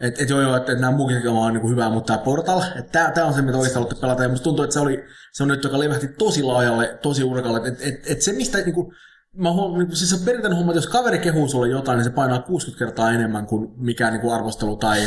[0.00, 3.10] et, et joo, joo, että, että nämä muukin on niin hyvää, mutta tämä Portal, että
[3.14, 4.22] tämä, on se, mitä oikeasti haluatte pelata.
[4.22, 7.68] Ja musta tuntuu, että se oli se on nyt, joka levähti tosi laajalle, tosi urkalle.
[7.68, 8.92] Että et, et, et se, mistä niin kuin,
[9.36, 12.10] mä huom, niin siis se perinteinen homma, että jos kaveri kehuu sulle jotain, niin se
[12.10, 15.00] painaa 60 kertaa enemmän kuin mikään niin kuin arvostelu tai,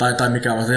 [0.00, 0.74] Tai, tai mikä on se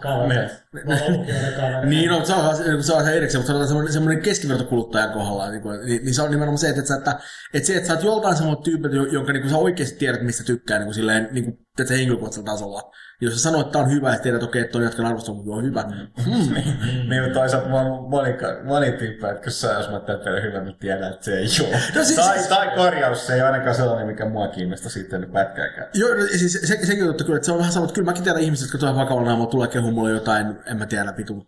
[0.00, 0.54] kavereita.
[0.72, 1.86] Me ollaan lukijoiden kavereita.
[1.86, 5.62] niin, no, se on, se on se erikseen, mutta sanotaan semmoinen, semmoinen keskivertokuluttajan kohdalla, niin,
[5.62, 7.18] kuin, niin, niin, se on nimenomaan se, että, sä, että,
[7.54, 10.44] että se, että sä oot joltain semmoinen tyypiltä, jonka niin kuin sä oikeasti tiedät, mistä
[10.44, 12.92] tykkää niin kuin silleen, niin kuin, että se henkilökohtaisella tasolla.
[13.20, 15.36] Jos sä sanoit, että tämä on hyvä, ja tiedät, että okei, että toi jatkan arvostelun,
[15.38, 15.82] mutta on hyvä.
[15.82, 16.08] Mm.
[17.10, 20.60] Niin, mutta toisaalta mä oon moni, moni tyyppi, että kun sä jos mä teille hyvä,
[20.60, 21.70] niin tiedän, että se ei ole.
[21.94, 25.30] No siis- tai, siis- tai korjaus, se ei ole ainakaan sellainen, mikä mua kiinnostaa sitten
[25.32, 25.86] pätkääkään.
[25.94, 28.24] Joo, no, siis se, sekin juttu kyllä, että se on vähän sama, että kyllä mäkin
[28.24, 31.46] tiedän ihmiset, jotka tulee vakavalla naamalla, tulee kehumaan mulle jotain, en mä tiedä, vitu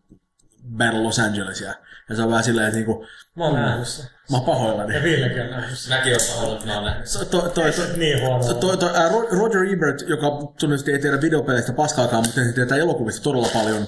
[0.76, 1.74] Battle Los Angelesia.
[2.08, 4.06] Ja se on vähän silleen, että niinku, Mä oon nähnyt sen.
[4.30, 4.94] mä oon pahoillani.
[4.94, 5.98] Ja Villekin on nähnyt sen.
[5.98, 7.08] Mäkin olen pahoillani, että mä oon nähnyt.
[7.12, 8.54] Toi, toi, toi, toi, Niin huono.
[8.54, 10.26] Toi, toi, ää, Ro- Roger Ebert, joka
[10.60, 13.86] tunnisti ei tiedä videopeleistä paskaakaan, mutta hän tietää elokuvista todella paljon,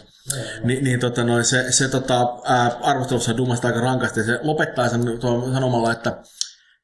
[0.65, 4.23] niin, niin tota, noin, se, se tota, ää, arvostelussa dumasta aika rankasti.
[4.25, 6.17] Se lopettaa sen tuon sanomalla, että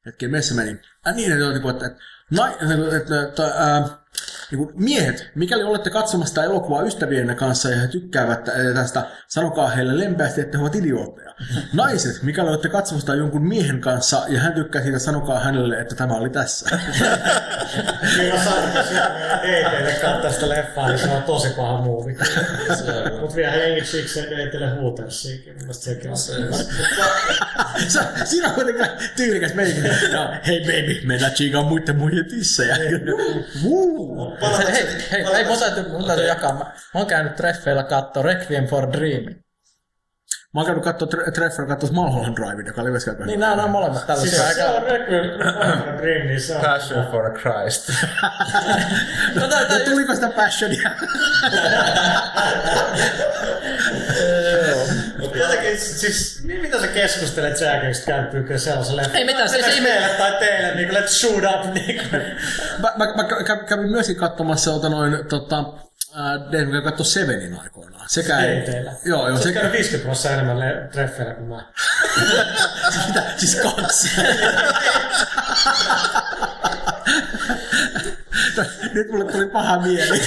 [0.05, 0.79] hetken missä meni.
[1.07, 1.95] Äh, niin, että, että, että,
[2.31, 3.87] että, että, että, että ää,
[4.51, 9.03] niin kuin miehet, mikäli olette katsomassa sitä elokuvaa ystävienne kanssa ja he tykkäävät ää, tästä,
[9.27, 11.24] sanokaa heille lempeästi, että he ovat idiootteja.
[11.73, 16.13] Naiset, mikäli olette katsomassa jonkun miehen kanssa ja hän tykkää siitä, sanokaa hänelle, että tämä
[16.13, 16.69] oli tässä.
[18.33, 22.17] Mä sanoin, että siellä ei teille katsoa sitä leffaa, niin se on tosi paha muuvi.
[23.19, 25.53] Mut vielä jengi sikseen ei teille Hootersiikin.
[25.53, 26.33] Mun mielestä sekin on se.
[28.25, 29.81] Siinä on kuitenkin tyylikäs meikä.
[30.13, 32.77] No, hei baby, mennään chiikaan muiden muiden tissejä.
[33.63, 34.37] Woo.
[34.57, 35.45] Hei, hei, hei,
[35.91, 36.53] mun täytyy, jakaa.
[36.53, 39.44] Mä, mä oon käynyt treffeillä katsoa Requiem for Dreamin.
[40.53, 43.25] Mä oon käynyt katsoa tre- treffera katsoa Mulholland Drive, joka oli myös käynyt.
[43.25, 44.75] Niin nämä on molemmat tällaisia Siis se aika...
[44.77, 45.25] on Requiem
[45.83, 46.61] for Dream, niin se on...
[46.61, 47.89] Passion for Christ.
[49.35, 50.91] No, tää, tää, Ja tuliko sitä passionia?
[55.21, 59.15] Mutta jotenkin, siis, niin mitä sä keskustelet sen jälkeen, kun sä käyt pyykköön sellaisen leffan?
[59.15, 62.21] Ei mitään, se- se- meille tai teille, niin kuin let's shoot up, niin kuin.
[62.81, 65.63] mä, mä, mä kä- kävin myöskin katsomassa ota noin, tota,
[66.19, 68.09] äh, Dave, mikä katsoi Sevenin aikoinaan.
[68.09, 68.93] Sekä Ei teillä.
[69.05, 71.65] Joo, joo, Sä se, oot käynyt 50 prosenttia enemmän treffeillä kuin mä.
[73.07, 74.09] mitä, siis kaksi.
[78.93, 80.21] Nyt mulle tuli paha mieli.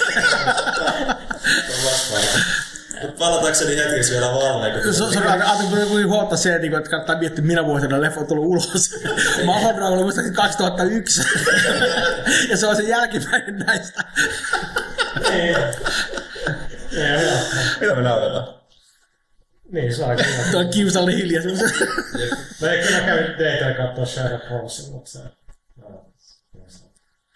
[3.03, 7.45] Mutta palatakseni hetkeksi vielä Valleen, kun Se on tuli huolta se, että niinku, kannattaa miettiä,
[7.45, 8.95] minä vuosina leffa on tullut ulos.
[9.45, 11.23] Mulholland oli muistaakseni 2001.
[12.51, 14.05] ja se on se jälkimmäinen näistä.
[15.33, 15.61] Ei, joo.
[17.81, 18.59] Mitä me nautetaan?
[19.73, 20.51] Niin, se on aika hyvä.
[20.51, 21.61] Tuo kiusalle hiljaisuus.
[22.61, 25.19] Mä en kyllä kävin teitä katsoa Sherlock Holmesin, mutta se...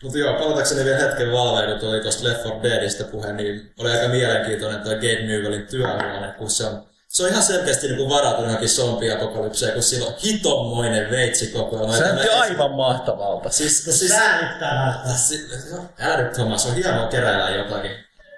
[0.02, 3.90] Mutta joo, palatakseni vielä hetken Valveen, kun tuli tuosta Left 4 Deadistä puhe, niin oli
[3.90, 8.46] aika mielenkiintoinen toi Gabe Newellin työhuone, kun se on se on ihan selkeästi niin varautunut
[8.46, 11.92] johonkin zombiapokalypseen, kun sillä on hitommoinen veitsi koko ajan.
[11.92, 13.50] Se näytti aivan mahtavalta.
[13.50, 15.02] Siis, siis, Säälittävää.
[15.16, 17.90] siis, se on älyttömän, se on hienoa keräillä jotakin.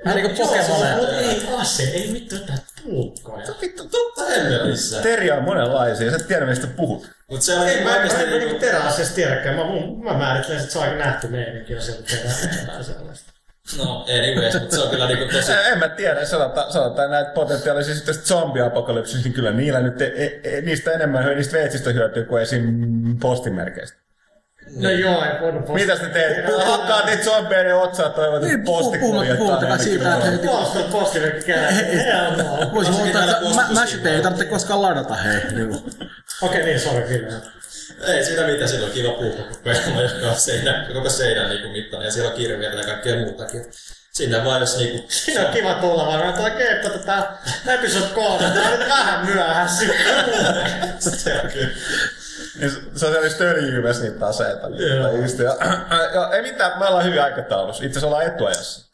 [0.05, 0.97] Vähän niinku Pokemoneja.
[0.97, 3.47] Mutta ei ase, ei mitään puukkoja.
[3.61, 5.03] Vittu, totta hemmetissä.
[5.03, 7.11] Teria on monenlaisia, sä et tiedä mistä puhut.
[7.31, 8.39] Mut se on Ei, niin mä, mä, mä niinku...
[8.39, 9.57] niinku teräasiasta tiedäkään.
[9.57, 13.35] Mä, mun- mä määrittelen, että se on aika nähty meininki, jos tehdään jotain sellaista.
[13.79, 15.53] No, anyways, mutta se on kyllä niinku tosi...
[15.53, 20.61] En mä tiedä, sanotaan, sanotaan näitä potentiaalisia tästä zombiapokalypsista, niin kyllä niillä nyt, e, e,
[20.61, 22.65] niistä enemmän hyö- niistä veitsistä hyötyy kuin esim.
[23.21, 24.04] postimerkeistä.
[24.77, 25.81] No joo, ei voinut posti.
[25.83, 26.65] Mitäs ne teet?
[26.67, 29.37] Hakkaat niitä zombeiden otsaa toivot, että Niin, postikuljettaa.
[29.37, 30.49] puhumattakaan siitä, että- ainakin.
[30.51, 31.73] Posti, postimerkki käy.
[32.73, 35.41] Voisi huomata, että Mashit ei tarvitse koskaan ladata, hei.
[35.53, 35.83] Niin.
[36.43, 37.33] Okei, niin, sori, Ville.
[38.07, 42.13] Ei siinä mitään, siinä on kiva puukokoelma, joka on seinä, koko seinän niinku mittainen, ja
[42.13, 43.65] siellä on kirveitä ja kaikkea muutakin.
[44.13, 45.05] Sinne vaan jos niinku...
[45.09, 47.23] Siinä on kiva tulla vaan, että oikein, että tätä
[47.67, 49.85] episode kolme, tämä on nyt vähän myöhässä.
[51.17, 51.69] Se on kyllä.
[52.61, 54.69] Niin se- on sellaista öljyymessä niitä aseita.
[54.69, 55.03] Niin, Joo.
[55.09, 55.57] tai just, ja,
[56.15, 57.85] ja, ei mitään, me ollaan hyvin aikataulussa.
[57.85, 58.85] Itse asiassa ollaan etuajassa.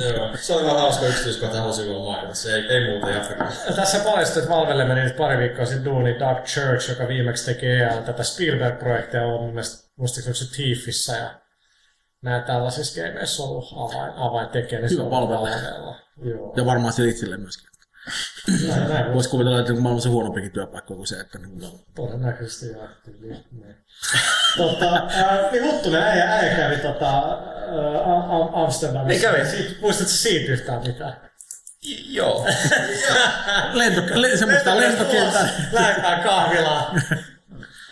[0.00, 2.34] Joo, se oli vaan hauska yksityiskohta, halusin vaan mainita.
[2.34, 3.52] Se ei, ei muuta jatkakaan.
[3.76, 7.66] Tässä paljastui, että Valvelle meni nyt pari viikkoa sitten duuni Doug Church, joka viimeksi teki
[7.66, 11.30] EA tätä Spielberg-projektia, on mun mielestä, muistaakseni se Thiefissä ja
[12.22, 14.80] näin tällaisissa gameissa on ollut avain, avaintekijä.
[14.80, 15.48] niin se Hyvä on Valvella.
[16.22, 16.52] Joo.
[16.56, 17.67] Ja varmaan sille itselleen myöskin.
[18.88, 21.80] Näin, Voisi kuvitella, että maailmassa huonompikin työpaikka kuin se, että niin, no.
[21.94, 22.88] Todennäköisesti joo.
[23.04, 23.76] tyyliin, niin.
[24.56, 29.28] tota, äh, niin Huttunen äijä, äijä kävi tota, äh, Am- Am- Amsterdamissa.
[29.30, 29.50] Niin kävi.
[29.50, 31.16] Siitä, muistatko siitä yhtään mitään?
[32.08, 32.46] Joo.
[33.72, 35.48] Lento, le, semmoista lentokentää.
[35.72, 37.02] Lähdetään kahvilaan.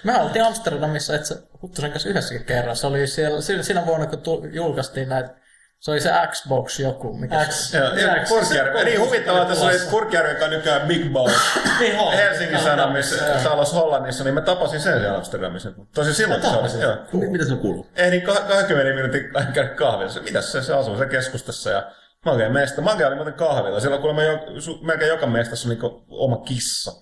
[0.04, 2.76] Me oltiin Amsterdamissa itse Huttusen kanssa yhdessäkin kerran.
[2.76, 5.34] Se oli siellä, siinä- siinä vuonna, kun tu, julkaistiin näitä,
[5.80, 7.74] se oli se Xbox joku, mikä se X.
[7.74, 8.28] Joo, ja X.
[8.28, 8.84] Kurkijärvi.
[8.84, 11.34] Niin huvittavaa, että se oli Kurkijärvi, joka on nykyään Big Boss.
[11.80, 11.96] Niin.
[11.96, 15.72] Helsingin Sanomissa, Salos Hollannissa, niin mä tapasin sen siellä Amsterdamissa.
[15.94, 16.82] Tosi silloin se oli.
[16.82, 16.96] Joo.
[17.12, 17.86] Mi- Mitä se kuuluu?
[17.96, 20.20] Ei niin kah- 20 minuutin käydä kahvissa.
[20.20, 21.90] Mitäs se, se asuu se keskustassa ja
[22.24, 22.82] Mage mesta.
[22.82, 23.80] Mage oli muuten kahvilla.
[23.80, 26.92] Siellä on kuulemma jo, su, melkein joka mestassa on niinku oma kissa.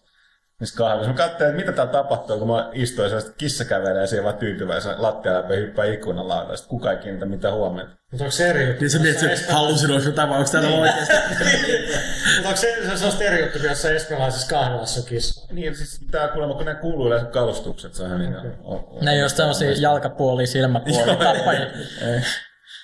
[0.61, 1.11] Niissä kahvissa.
[1.11, 4.95] Mä katsoin, että mitä täällä tapahtuu, kun mä istuin ja kissa kävelee siellä vaan tyytyväisenä
[4.99, 6.57] lattia läpi ja hyppää ikkunan lailla.
[6.57, 7.91] Sitten kukaan ei kiinnitä mitään huomiota.
[8.11, 8.81] Mutta onko se eri juttu?
[8.81, 11.13] Niin sä mietit, että hallusinoisi jotain, vai onko täällä oikeasti?
[12.35, 15.55] Mutta onko se, se, se on eri juttu, jos se espanjalaisessa kahvilassa on kissa?
[15.55, 18.37] Niin, siis tää kuulemma, kun ne kuuluu yleensä kalustukset, se on ihan niin.
[18.63, 18.99] Okay.
[19.01, 21.67] Ne ei ole sellaisia jalkapuolia, silmäpuolia, tappajia.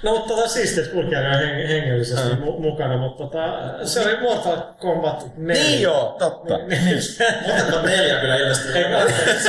[0.03, 3.41] No mutta tota siistiä, että kulkija on heng- hengellisesti mu- mukana, mutta tota,
[3.85, 5.63] se oli Mortal Kombat 4.
[5.65, 6.59] Niin joo, totta.
[6.59, 6.99] Niin, niin.
[7.47, 8.85] Mortal 4 kyllä ilmeisesti ei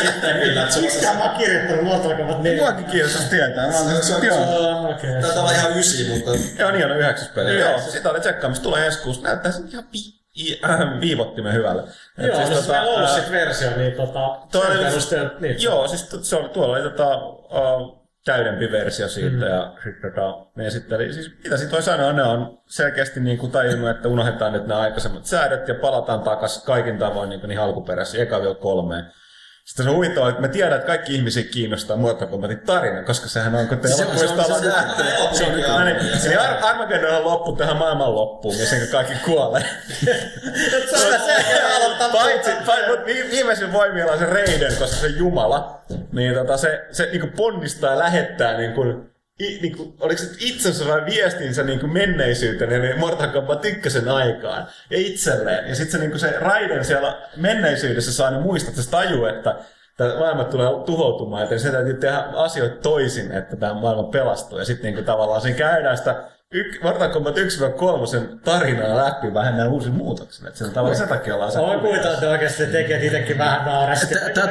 [0.03, 0.67] sitten kyllä.
[0.81, 2.61] Mistä mä oon kirjoittanut Mortal Kombat 4?
[2.63, 3.67] Muakin kiinnostaa tietää.
[3.71, 4.89] Mä oon Se on- joo.
[4.91, 5.21] Okei.
[5.21, 7.59] Taitaa olla ihan ysi, mutta Joo, niin on yhdeksäs peli.
[7.59, 8.63] Joo, sitä oli tsekkaamassa.
[8.63, 9.23] Tulee ensi kuussa.
[9.23, 11.83] Näyttää sen ihan vi- i- äh, viivottimen hyvälle.
[12.17, 14.77] Et Joo, siis siis tota, meillä on ollut ää, sit versio, niin tota, Toi sen
[14.85, 15.61] perusteella, niin.
[15.61, 19.35] Joo, siis se oli, tuolla oli tota, uh, täydempi versio siitä.
[19.35, 19.41] Mm.
[19.41, 23.51] Ja sit tota, ne esitteli, siis mitä siitä voi sanoa, ne on selkeästi niin kuin
[23.51, 27.59] tajunnut, että unohdetaan nyt nämä aikaisemmat säädöt ja palataan takaisin kaikin tavoin niin, kuin niin
[27.59, 29.05] alkuperäisiin, eka vielä kolmeen.
[29.65, 33.27] Sitten se on huvittavaa, että me tiedän, että kaikki ihmisiä kiinnostaa Mortal Kombatin tarina, koska
[33.27, 35.85] sehän on, kun te Se on- se on- elokuvista se on- se on- No
[36.29, 39.63] niin, Ar- Armageddon on loppu tähän maailman loppuun, ja sen kaikki kuolee.
[42.11, 45.81] Paitsi, paitsi mutta vi- viimeisen voimilla on se Raiden, koska se Jumala.
[46.11, 48.81] Niin tota, se, se niinku ponnistaa ja lähettää niinku,
[49.41, 54.97] i, niinku, oliko se itsensä vai viestinsä niinku menneisyyteen, eli Mortal Kombat ykkösen aikaan, ja
[54.97, 55.69] itselleen.
[55.69, 59.55] Ja sitten se, niinku, se Raiden siellä menneisyydessä saa ne muistaa, että se tajuu, että
[59.97, 64.59] tämä maailma tulee tuhoutumaan, joten se täytyy tehdä asioita toisin, että tämä maailma pelastuu.
[64.59, 67.39] Ja sitten niinku, tavallaan siinä käydään sitä yk, Mortal Kombat 1-3
[68.43, 70.47] tarinaa läpi vähän näin uusin muutoksin.
[70.47, 71.59] Että sen tavallaan sen takia ollaan se.
[71.59, 73.65] Olen kuvitellut, että oikeasti tekijät itsekin vähän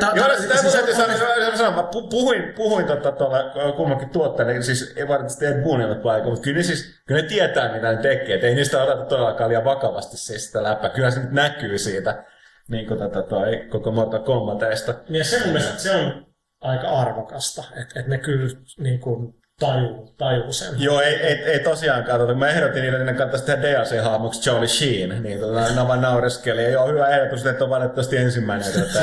[0.00, 5.08] tää- Joo, siis- täytyy sanoa, mä pu- puhuin, puhuin tota, tuolla kummankin tuotteelle, siis ei
[5.08, 8.44] varmasti Ed Boonille paikalla, mutta kyllä ne, siis, kyllä ne tietää, mitä ne tekee, et
[8.44, 10.88] ei niistä oteta todellakaan liian vakavasti siis sitä läppä.
[10.88, 12.24] Kyllä se nyt näkyy siitä
[12.68, 14.94] niin kuin tota, toi, koko Mortal Kombateista.
[15.08, 16.26] Ja se mun mielestä se on
[16.60, 20.74] aika arvokasta, että et ne kyllä niin kuin tajuu, tajuu sen.
[20.78, 22.20] Joo, ei, ei, ei tosiaankaan.
[22.20, 26.00] Tota, mä ehdotin niille, että ne kannattaisi tehdä DLC-hahmoksi Charlie Sheen, niin tota, ne vaan
[26.00, 26.62] naureskeli.
[26.62, 28.68] Ja joo, hyvä ehdotus, että on valitettavasti ensimmäinen.
[28.68, 29.00] Että,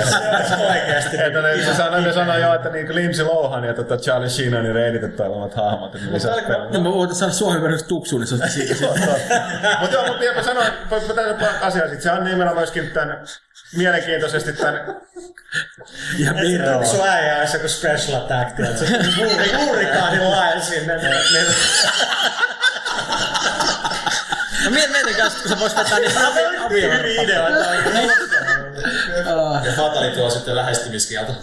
[0.69, 1.17] Oikeasti.
[1.21, 4.55] että ne, se sanoi, ne sanoi jo, että niin Lindsay Lohan ja tota Charlie Sheen
[4.55, 5.95] on niiden editoittavat hahmot.
[5.95, 6.41] Että ne lisäsi
[6.71, 8.91] No mä voitais saada Suomen verran tuksuun, niin se olisi siinä.
[9.81, 12.01] Mutta joo, mutta mä sanoin, panna asiaa sit.
[12.01, 13.19] Se on nimenomaan myöskin tämän
[13.75, 14.95] mielenkiintoisesti tämän...
[16.17, 16.85] Ihan virran.
[16.85, 18.85] Sun äijä olisi joku special attack, tiedätkö?
[19.17, 20.93] Hurri, hurrikaadin laen sinne.
[24.63, 27.65] No mietin, kanssa, kun sä vois vetää niitä avi- hyviä ideoita.
[29.65, 31.35] Ja Fatality on sitten lähestymiskielto.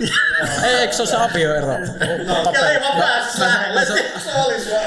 [0.65, 1.73] Ei, eikö se ole se avioero?
[1.73, 3.85] Ja ei vaan päässyt lähelle.
[3.85, 3.93] Se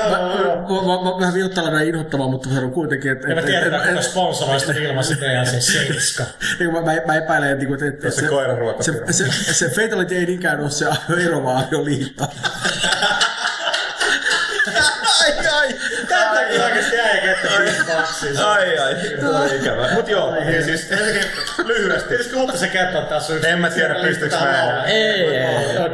[0.09, 1.03] Mä, vaan...
[1.03, 3.27] mä, mä, vähän viuttalla näin inhottavaa, mutta sanon kuitenkin, että...
[3.27, 6.27] Ja me että- tiedetään, että- kuinka sponsoroista ilmasi DLC 7.
[6.59, 10.25] Niin, mä, mä, mä epäilen, että, että Se koiraruoka se, se, se, se Fatality ei
[10.25, 10.85] niinkään ole se
[11.25, 12.27] ero, vaan avioliitto.
[16.57, 18.45] Tämän takia oikeasti äijä kettä Xboxiin.
[18.45, 18.95] ai, ai,
[19.35, 19.93] ai, ikävä.
[19.93, 21.31] Mut joo, niin siis ensinnäkin
[21.65, 22.09] lyhyesti.
[22.09, 23.49] Pitäisikö uutta se kertoa tässä on yksi...
[23.49, 24.85] En mä tiedä, pystyykö mä enää.
[24.85, 25.37] Ei,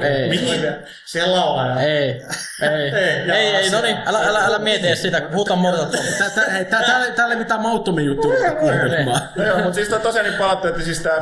[0.02, 0.30] ei.
[0.30, 0.76] Mihin?
[1.06, 1.82] Siellä laulaa.
[1.82, 2.22] Ei,
[2.62, 2.92] ei,
[3.32, 5.92] ei, ei, no niin, älä, älä, älä mieti edes sitä, kun puhutaan Kombat.
[7.16, 9.22] Tää, ei mitään mauttomia juttuja ruveta kuuntelemaan.
[9.36, 11.22] No joo, mutta siis to- tosiaan niin palattu, että siis tää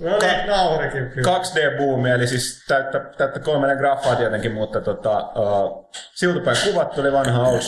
[0.00, 1.38] No niin, kyllä.
[1.38, 7.60] 2D-buumi, eli siis täyttä, täyttä 3D-graffaa tietenkin, mutta tota, uh, siltupäin kuvat tuli vanha old.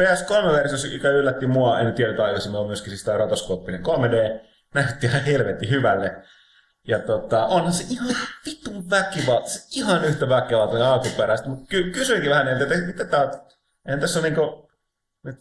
[0.00, 4.40] PS3-versio, joka yllätti mua, en tiedä, että aikaisemmin on myöskin siis tämä rotoskooppinen 3D,
[4.74, 6.16] näytti ihan helvetin hyvälle.
[6.88, 11.90] Ja tota, onhan se ihan vitun väkivalta, se ihan yhtä väkivalta kuin alkuperäistä, mutta ky-
[11.90, 13.30] kysyinkin vähän niiltä, että mitä tää on,
[13.88, 14.70] en tässä on niinku,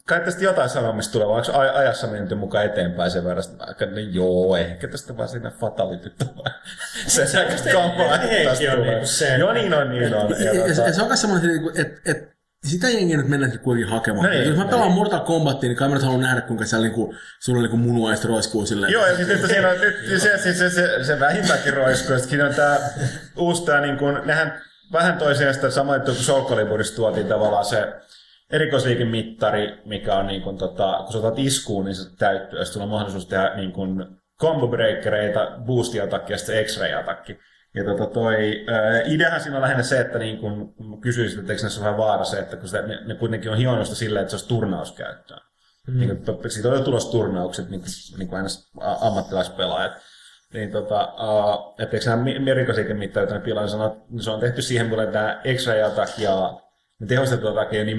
[0.07, 3.63] kai tästä jotain sanomista tulee, vai onko aj- ajassa menty mukaan eteenpäin sen verran, että
[3.65, 6.53] aika, no joo, ehkä tästä vaan siinä fatality tulee.
[7.07, 8.99] se se aika kamaa, että tästä on tulee.
[8.99, 9.39] niinku.
[9.39, 10.29] Joo, niin on, niin on.
[10.39, 13.91] Ja, ja, tota- ja se on myös semmoinen, että et, sitä jengiä nyt mennään kuitenkin
[13.93, 14.25] hakemaan.
[14.25, 14.95] No niin, Jos mä pelaan niin.
[14.95, 18.65] Mortal Kombatia, niin kai mä nyt haluan nähdä, kuinka siellä niinku, sulla niinku munuaista roiskuu
[18.65, 18.93] silleen.
[18.93, 22.19] Joo, ja siis nyt siinä on, nyt se, se, se, se, se vähintäänkin roiskuu.
[22.19, 22.79] Sitten on tämä
[23.37, 24.61] uusi tää niin kuin, nehän
[24.93, 27.93] vähän toisiaan sitä sama juttu kuin Soul Caliburista tuotiin tavallaan se
[28.51, 32.83] erikoisliikemittari, mikä on niin kuin, tota, kun sä otat iskuun, niin se täyttyy, ja sulla
[32.83, 34.05] on mahdollisuus tehdä niin kuin
[34.41, 37.39] combo breakereita, boosti-atakki ja sitten x-ray-atakki.
[37.75, 41.63] Ja tota toi, ää, ideahan siinä on lähinnä se, että niin kun kysyisit, että eikö
[41.63, 44.31] näissä ole vähän vaara se, että kun sitä, ne, ne, kuitenkin on hionnosta silleen, että
[44.31, 45.41] se olisi turnauskäyttöön.
[45.87, 45.99] Mm.
[45.99, 48.49] Niin kuin, siitä on jo tulossa turnaukset, niin kuin, niin kuin aina
[49.01, 49.91] ammattilaispelaajat.
[50.53, 54.39] Niin tota, uh, että eikö nämä merikosiiken mittarit ne pilaa, niin sanoo, että se on
[54.39, 55.89] tehty siihen, kun tämä X-ray ja
[56.99, 57.97] ne tehostetut takia niin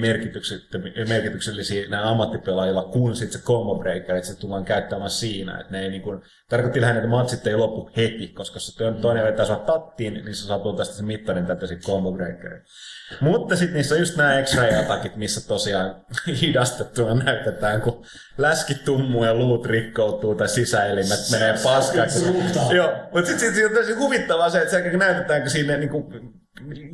[1.07, 5.59] merkityksellisiä nämä ammattipelaajilla, kun sitten se combo breaker, että se tullaan käyttämään siinä.
[5.59, 9.23] Että ne ei niin kuin, tarkoitti lähinnä, että matsit ei loppu heti, koska jos toinen
[9.23, 12.61] vetää sua tattiin, niin se saa tästä se mittarin tätä combo breakerin.
[13.21, 16.05] Mutta sitten niissä on just nämä extra atakit missä tosiaan
[16.41, 18.05] hidastettuna näytetään, kun
[18.37, 22.25] läski tummuu ja luut rikkoutuu tai sisäelimet menee paskaksi.
[22.75, 26.40] Joo, mutta sitten sit, on tosi huvittavaa se, että se näytetään, kun siinä niin kuin,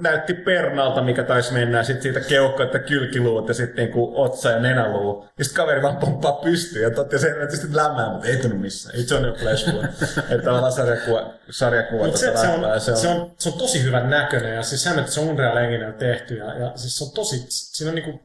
[0.02, 4.60] näytti pernalta, mikä taisi mennä, sitten siitä keuhko, että kylkiluut ja sitten niinku otsa ja
[4.60, 5.28] nenäluu.
[5.38, 8.58] Ja sitten kaveri vaan pomppaa pystyyn ja totti sen, että sitten lämmää, mutta ei tunnu
[8.58, 8.96] missään.
[9.00, 9.86] It's on your flesh wound.
[10.30, 13.58] että tavallaan sarjakuva, sarjakuva Mut se, tota se, on, se, on, se, on, se on
[13.58, 16.98] tosi hyvän näköinen ja siis sehän, että se on Unreal Enginellä tehty ja, ja siis
[16.98, 18.20] se on tosi, siinä on niinku,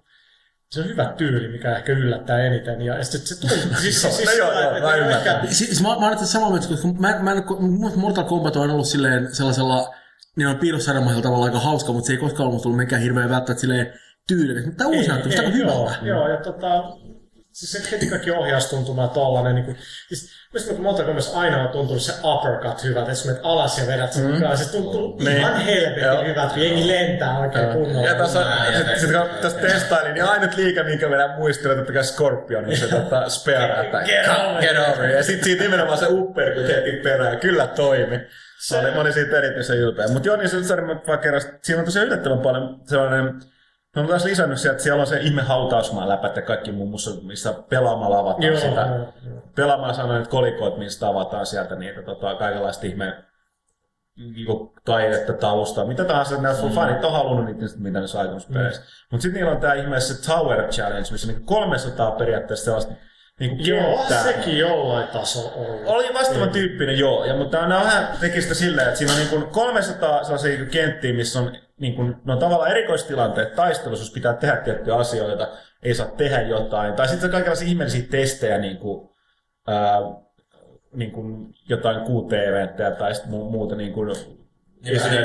[0.70, 2.82] se on hyvä tyyli, mikä ehkä yllättää eniten.
[2.82, 5.18] Ja sitten se tuntuu, siis, siis, siis, No joo, joo, että mä ymmärrän.
[5.18, 7.42] ehkä- Siis mä, mä oon samaa mieltä, koska mä, mä en,
[7.96, 9.94] Mortal Kombat on ollut silleen sellaisella
[10.36, 13.30] niin on piirrossarjamaisella tavalla aika hauska, mutta se ei koskaan ollut musta ollut mikään hirveän
[13.30, 13.92] välttämättä silleen
[14.28, 14.64] tyylikäs.
[14.64, 15.94] Mutta tämä uusi musta aika joo, hyvältä.
[16.02, 16.84] joo, ja tota,
[17.52, 19.54] siis se heti kaikki ohjaustuntuma tollanen.
[19.54, 19.76] Niin kuin,
[20.08, 20.30] siis,
[20.68, 24.12] kun Mortal Kombatissa aina on tuntunut se uppercut hyvältä, että sä menet alas ja vedät
[24.12, 24.58] sen mukaan.
[24.58, 25.36] Se tuntuu Niin.
[25.36, 25.64] ihan Joo.
[25.66, 28.06] helvetin hyvältä, kun jengi lentää oikein kunnolla.
[28.08, 32.02] Ja tässä, sit, sit, kun tässä testailin, niin ainut liike, minkä minä muistelin, että mikä
[32.02, 34.06] Scorpion, niin se tota, spare attack.
[34.06, 35.10] Get over Get over.
[35.10, 37.38] Ja sitten siitä nimenomaan se uppercut heti perään.
[37.38, 38.20] Kyllä toimi.
[38.62, 40.08] Se oli, mä olin siitä erityisen ylpeä.
[40.08, 40.50] Mutta joo, niin
[40.86, 43.40] mä vaan kerran, siinä on tosiaan yllättävän paljon sellainen,
[43.96, 46.90] ne on taas lisännyt sieltä, että siellä on se ihme hautausmaa läpät ja kaikki muun
[46.90, 48.80] muassa, missä pelaamalla avataan Joo, sitä.
[48.80, 49.42] joo, joo.
[49.54, 53.24] Pelaamalla sanoin, että kolikoit, mistä avataan sieltä niitä tota, kaikenlaista ihme
[54.16, 56.70] niinku taidetta, taustaa, mitä tahansa, nämä mm.
[56.70, 58.82] fanit on halunnut niitä, mitä ne saa peleissä.
[59.10, 62.94] Mutta sitten niillä on tämä ihme se Tower Challenge, missä niinku 300 periaatteessa sellaista
[63.40, 65.82] niinku Joo, sekin jollain tasolla ollut.
[65.86, 67.24] Oli vastaavan tyyppinen, joo.
[67.24, 70.72] Ja, mutta nämä on vähän teki sitä silleen, että siinä on niin 300 sellaisia niinku
[70.72, 75.48] kenttiä, missä on, niin kuin, ne on tavallaan erikoistilanteet taistelussa, jos pitää tehdä tiettyjä asioita,
[75.82, 76.94] ei saa tehdä jotain.
[76.94, 79.08] Tai sitten kaikenlaisia ihmeellisiä testejä, niin kuin,
[79.66, 79.98] ää,
[80.94, 85.24] niin kuin jotain QT-eventtejä tai sitten mu- muuta niin kuin, Niin niin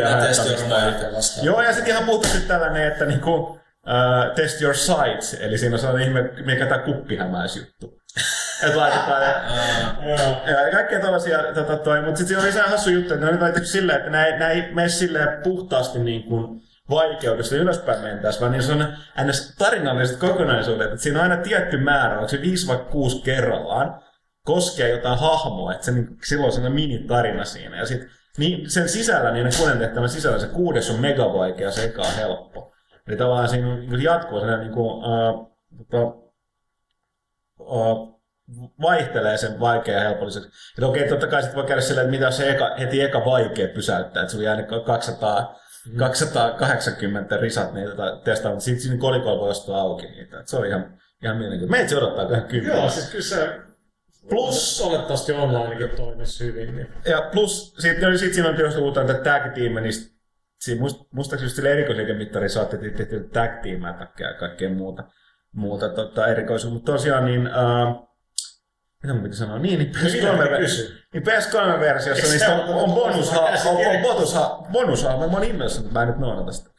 [0.96, 1.46] kuin vastaan.
[1.46, 5.80] Joo, ja sitten ihan puhtaasti tällainen, että niinku, uh, test your sights, eli siinä on
[5.80, 7.98] sellainen ihme, mikä tämä kuppihämäisjuttu.
[8.64, 13.14] Että laitetaan, ja, ja kaikkea tällaisia, tota, toi, mutta sitten siinä on lisää hassu juttu,
[13.14, 16.62] että ne on laitettu silleen, että nämä ei, nämä ei mene silleen puhtaasti niin kuin
[16.90, 18.88] vaikeudesta ylöspäin mentäisiin, vaan niin se on
[19.28, 19.56] ns.
[19.58, 24.02] tarinalliset kokonaisuudet, että siinä on aina tietty määrä, onko se viisi vai kuusi kerrallaan,
[24.46, 27.78] koskee jotain hahmoa, että se, niin, silloin on mini-tarina siinä.
[27.78, 28.02] Ja sit,
[28.38, 32.16] niin, sen sisällä, niin kuuden tehtävän sisällä se kuudes on mega vaikea, se eka on
[32.16, 32.74] helppo.
[33.08, 36.18] Eli tavallaan siinä on niin jatkuu sellainen niin kuin, uh, tota,
[37.60, 38.22] uh,
[38.82, 40.50] vaihtelee sen vaikea ja helpolliseksi.
[40.78, 43.68] Että okei, totta kai sitten voi käydä silleen, että mitä se eka, heti eka vaikea
[43.68, 45.56] pysäyttää, että sulla jää ne 200,
[45.98, 50.40] 280 risat niitä tai testaa, mutta sitten siinä kolikolla voi ostaa auki niitä.
[50.40, 51.72] Et se on ihan, ihan mielenkiintoista.
[51.72, 52.78] Meitä se odottaa ihan kymmenen.
[52.78, 53.60] Joo, siis kyllä se
[54.30, 56.76] plus olettavasti onlinekin toimisi hyvin.
[56.76, 56.88] Niin.
[57.06, 60.17] Ja plus, sitten sit siinä on tietysti uutta tätä tag team, niin
[60.60, 63.82] siinä must, muistaakseni just sille erikoisliikemittari saatte tehty tag team
[64.20, 65.04] ja kaikkea muuta,
[65.52, 66.74] muuta tota, erikoisuutta.
[66.74, 68.08] Mutta tosiaan niin, uh,
[69.04, 69.60] mitä mun piti sanoa?
[69.60, 70.98] Niin, niin mitä PS3, mä ver- kysyn?
[71.14, 76.02] niin PS3-versiossa niistä on, on bonusha, on, on bonusha, bonusha, mä oon innoissa, että mä
[76.02, 76.70] en nyt noudata sitä.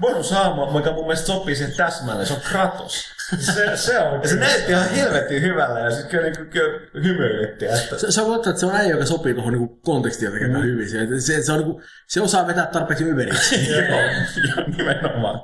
[0.00, 3.04] Bonushahmo, mikä mun mielestä sopii siihen täsmälleen, se on Kratos.
[3.38, 7.66] Se, se on Ja se näytti ihan helvetin hyvällä ja sitten kyllä, niin, kyllä hymyilytti.
[7.66, 10.52] Että, Se, se on totta, että se on äijä, joka sopii tuohon niinku kontekstiin jotenkin
[10.52, 10.62] mm.
[10.62, 10.90] hyvin.
[10.90, 13.70] Se, se, se, on, niinku, se osaa vetää tarpeeksi yveriksi.
[13.72, 15.40] Joo, joo, nimenomaan.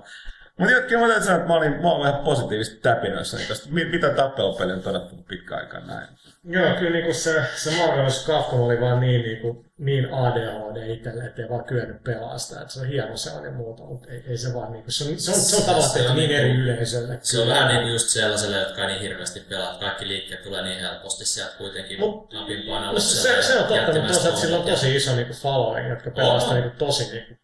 [0.58, 3.36] Mutta kyllä mä täytyy sanoa, että mä olin, mä olin vähän positiivisesti täpinöissä.
[3.36, 6.08] Niin mi- mitä tappelupeli on todettu pitkään aikaan näin.
[6.46, 8.26] Joo, kyllä niinku se, se Marvel vs.
[8.26, 12.60] Capcom oli vaan niin, niinku, niin ADHD itselle, ettei vaan kyennyt pelaa sitä.
[12.60, 15.18] Että se on hieno se on ja muuta, mutta ei, ei se vaan se on,
[15.20, 17.18] se on, se on Se on niin niinku- eri yleisölle.
[17.22, 19.78] Se on vähän niin kuin just sellaiselle, jotka ei niin hirveästi pelaa.
[19.78, 23.22] Kaikki liikkeet tulee niin helposti sieltä kuitenkin Mut- napin painallussa.
[23.22, 26.54] se, se on totta, mutta toisaalta sillä on tosi iso niinku following, jotka pelaa sitä
[26.54, 26.60] On.
[26.60, 27.34] niinku tosi niinku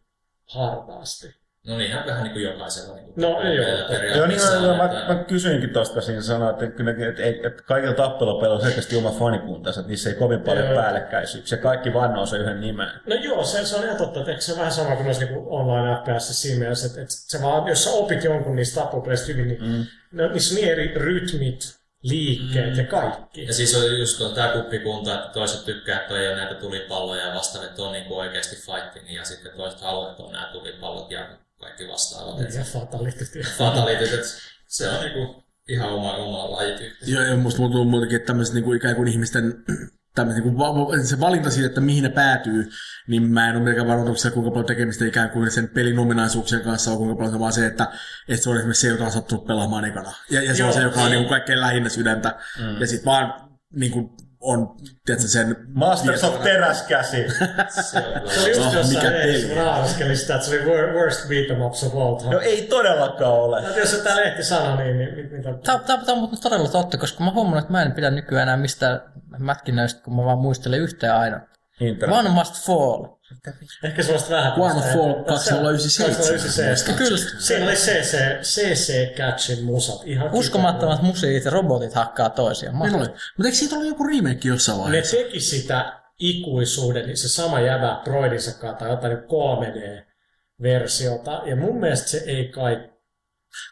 [0.46, 1.39] hartaasti.
[1.66, 2.94] No niin, ihan vähän niin kuin jokaisella.
[2.94, 3.64] Niin kuin No, joo.
[3.88, 4.40] periaatteessa Joo, niin
[4.70, 7.94] mä, mä, että- mä, kysyinkin tosta siinä sanoa, että, kyllä ne- että, että, että kaikilla
[7.94, 10.74] tappelupeilla on selkeästi oma fanikuntansa, että niissä ei kovin paljon Joo.
[10.74, 11.58] päällekkäisyyksiä.
[11.58, 12.88] Kaikki vannoo sen yhden nimen.
[13.06, 15.96] No joo, se, se on ihan totta, että se vähän sama kuin noissa niinku online
[15.96, 19.62] FPS siinä mielessä, että, että se vaan, jos sä opit jonkun niistä tappopeleistä hyvin, niin
[19.64, 19.86] mm.
[20.12, 22.78] no, niissä on niin eri rytmit, liikkeet mm.
[22.78, 23.44] ja kaikki.
[23.46, 27.26] Ja siis on just on tää kuppikunta, että toiset tykkää, että toi on näitä tulipalloja
[27.26, 31.10] ja vastaavat, että on niin oikeasti fighting, ja sitten toiset haluaa, että on nämä tulipallot
[31.10, 31.26] ja
[31.60, 32.54] kaikki vastaavat.
[32.54, 33.42] Ja fatality.
[33.58, 34.26] fatalitit, että
[34.66, 37.12] se on niinku ihan oma, oma lajityyppi.
[37.12, 39.54] Joo, ja musta tuntuu muutenkin, että tämmöiset niinku ikään kuin ihmisten
[40.14, 42.70] tämmöisen, niin va- se valinta siitä, että mihin ne päätyy,
[43.08, 46.90] niin mä en ole mitenkään se, kuinka paljon tekemistä ikään kuin sen pelin ominaisuuksien kanssa
[46.90, 47.92] on, kuinka paljon se vaan se, että,
[48.28, 50.12] että se on esimerkiksi se, jota on sattunut pelaamaan ekana.
[50.30, 50.68] Ja, ja se Joo.
[50.68, 52.40] on se, joka on niin kuin kaikkein lähinnä sydäntä.
[52.58, 52.80] Mm.
[52.80, 54.76] Ja sitten vaan niin kuin, on,
[55.06, 55.56] tiedätkö, sen...
[55.74, 57.16] Masters of teräskäsi.
[57.90, 59.42] Se on Se oli just Oh, jossain mikä peli.
[59.48, 62.34] kun nauraskelin sitä, että se oli wor- worst beat 'em ups of all time.
[62.34, 63.62] No ei todellakaan ole.
[63.62, 65.48] No, jos tää lehti sanoo, niin, niin mit- mitä...
[65.64, 68.42] Tämä, tämä, tämä on muuten todella totta, koska mä huomannut, että mä en pidä nykyään
[68.42, 69.00] enää mistään
[69.38, 71.40] mätkinnöistä, kun mä vaan muistelen yhteen aina.
[71.80, 72.18] Internet.
[72.18, 73.04] One must fall.
[73.84, 74.52] Ehkä sellaista vähän...
[74.52, 76.16] One Fall 297.
[76.16, 76.98] 297.
[76.98, 77.18] Kyllä.
[77.38, 80.00] Siinä oli CC, CC Catchin musat.
[80.04, 82.78] Ihan Uskomattomat musiikit ja robotit hakkaa toisiaan.
[82.78, 83.08] Niin oli.
[83.08, 85.16] Mutta eikö siitä ollut joku remake jossain Ne vaiheessa?
[85.16, 91.48] teki sitä ikuisuuden, niin se sama jävä Broidinsa kanssa tai jotain niin 3D-versiota.
[91.48, 92.90] Ja mun mielestä se ei kai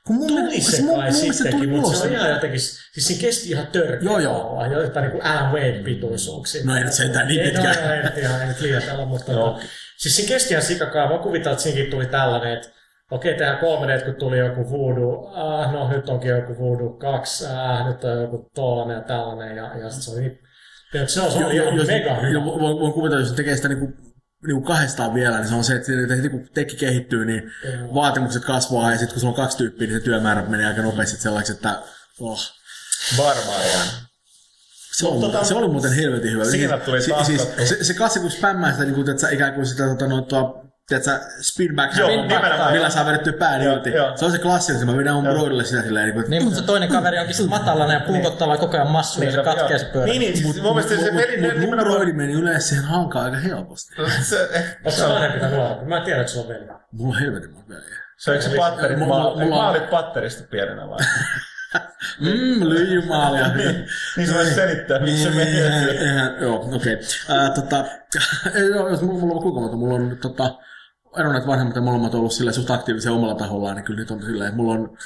[0.06, 2.30] Kun mun, tuli mielestä- se mun, kai mun se sittenkin, tuli mutta se on ihan
[2.30, 3.98] jotenkin, siis siinä kesti ihan törkeä.
[4.02, 4.40] Joo, joo.
[4.40, 6.64] kauan, Jotain niin kuin Alan Wake pituisuuksia.
[6.64, 7.84] No ei nyt sentään niin Ei, pitkään.
[7.86, 9.50] No, ei, nyt ihan, ei nyt liioitella, mutta Joo.
[9.50, 9.66] tota,
[9.98, 11.12] siis siinä kesti ihan sikakaa.
[11.12, 12.68] Mä kuvitan, että siinäkin tuli tällainen, että
[13.10, 17.86] okei, tehdään 3D, kun tuli joku Voodoo, ah, no nyt onkin joku Voodoo 2, ah,
[17.86, 20.20] nyt on joku tollanen ja tällainen, ja, ja sit se oli
[20.94, 22.28] niin, se on, se on ihan jos, mega hyvä.
[22.28, 23.92] jo, voin, voin kuvitella, jos tekee sitä niinku,
[24.46, 27.94] niinku kahdestaan vielä, niin se on se, että heti kun tekki kehittyy, niin Joo.
[27.94, 31.16] vaatimukset kasvaa, ja sitten kun sulla on kaksi tyyppiä, niin se työmäärä menee aika nopeasti
[31.22, 31.82] sellaiseksi, että
[32.20, 32.40] oh,
[33.16, 33.86] Barbarian.
[34.96, 36.44] se, on, tota- se oli muuten helvetin hyvä.
[36.44, 37.66] Siinä Siis- tuli si- siis, katsoa.
[37.66, 40.26] se, se klassi, kun spämmää sitä, niin kuin, tiedätkö, ikään kuin sitä tota, no,
[40.88, 42.72] tuo, tiedätkö, spinback, Joo, nimenomaan.
[42.72, 43.90] millä saa vedettyä pään Joo, irti.
[43.92, 44.16] joo.
[44.16, 46.58] Se on se klassinen, se mä vedän mun broidille sitä silleen, niin kuin, Niin, mutta
[46.60, 49.84] se toinen kaveri onkin sitten matalana ja puukottaa koko ajan massuun ja se katkee se
[49.84, 50.06] pyörä.
[50.06, 53.36] Niin, niin, siis mun mielestä se peli Mut mun broidi meni yleensä siihen hankaan aika
[53.36, 53.94] helposti.
[54.22, 54.48] Se,
[54.84, 55.84] Onko se vanhempi tai nuorempi?
[55.84, 56.66] Mä en tiedä, että sulla on veli.
[56.92, 57.98] Mulla on helvetin monta väliä.
[58.16, 58.94] se on se patteri,
[59.50, 60.98] olit patterista pienenä vai?
[62.20, 63.48] Mm, lyijymaalia.
[64.16, 65.90] niin se voisi selittää, miksi se menee.
[65.90, 66.94] Eihän- Joo, okei.
[66.94, 67.50] Okay.
[67.54, 67.84] Tota,
[68.90, 70.54] jos mulla, mulla on kuinka monta, mulla on tota,
[71.18, 74.22] eronneet vanhemmat ja molemmat on ollut silleen suht aktiivisia omalla tahollaan, niin kyllä nyt on
[74.22, 74.96] silleen, että mulla on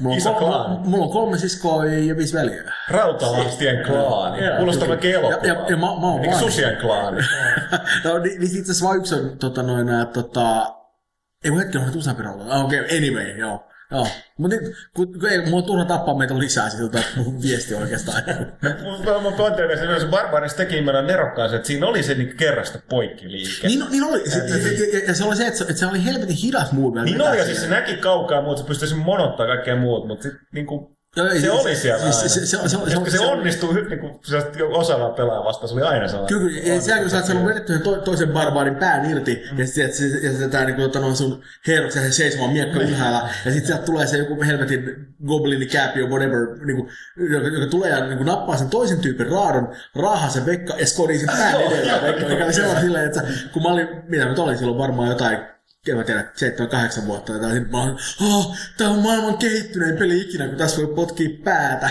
[0.00, 0.88] Mulla on, Iso kol- klaani.
[0.88, 2.72] mulla on kolme siskoa ja viisi veljeä.
[2.90, 4.44] Rautalahtien klaani.
[4.44, 4.56] Joo.
[4.56, 5.46] Kuulostaa melkein Ja, elokuvaa.
[5.46, 6.38] ja, ja mä, mä oon vanhin.
[6.38, 7.20] susien klaani?
[8.04, 10.74] no, niin, niin itse asiassa vaan yksi on tota, noin, tota,
[11.44, 12.44] ei kun hetki on useampi rauta.
[12.48, 13.64] Ah, okei, okay, anyway, joo.
[13.92, 14.06] Joo.
[14.38, 17.74] Mutta nyt, kun, kun ei, mulla on turha tappaa meitä lisää siltä, että mun viesti
[17.74, 18.22] oikeastaan.
[18.82, 22.34] Mun- Mun pointti oli se, että Barbaris teki nimenomaan nerokkaasti, että siinä oli se niinku
[22.36, 23.66] kerrasta poikkiliike.
[23.68, 24.30] niin, niin oli.
[24.30, 27.02] Se, ja, ja, ja, se oli se, että se, että se oli helvetin hidas move.
[27.02, 30.32] Niin oli, ja siis se näki kaukaa, mutta se pystyi monottaa kaikkea muut, mutta sit
[30.52, 32.12] niinku, Ei, se oli siellä aina.
[32.12, 35.44] se- se- se- se- Ja se- kun se se- onnistuu hy- niinku, sellaista osaavaa pelaajaa
[35.44, 36.38] vastaan, se oli aina sellainen.
[36.38, 36.74] Kyllä, kyllä.
[36.74, 39.58] Ja sehän kun sä oot saanut vedettyä sen to, toisen barbaarin pään irti, mm.
[39.58, 43.18] ja sitten se, ja se, tää, niinku, tota, noin sun herroksen se seisomaan miekka ylhäällä,
[43.44, 44.84] ja sitten sieltä tulee se joku helvetin
[45.26, 46.88] goblini käpi whatever, niinku,
[47.30, 51.18] joka, joka, tulee ja niinku, nappaa sen toisen tyypin raadon, raahaa sen vekka ja skodii
[51.18, 54.78] sen pään edellä vekka, oli sellainen silleen, että kun mä olin, mitä nyt olin silloin
[54.78, 55.38] varmaan jotain
[55.90, 56.24] en mä tiedä,
[57.02, 60.82] 7-8 vuotta tai sitten mä olin, oh, tää on maailman kehittynein peli ikinä, kun tässä
[60.82, 61.90] voi potkia päätä.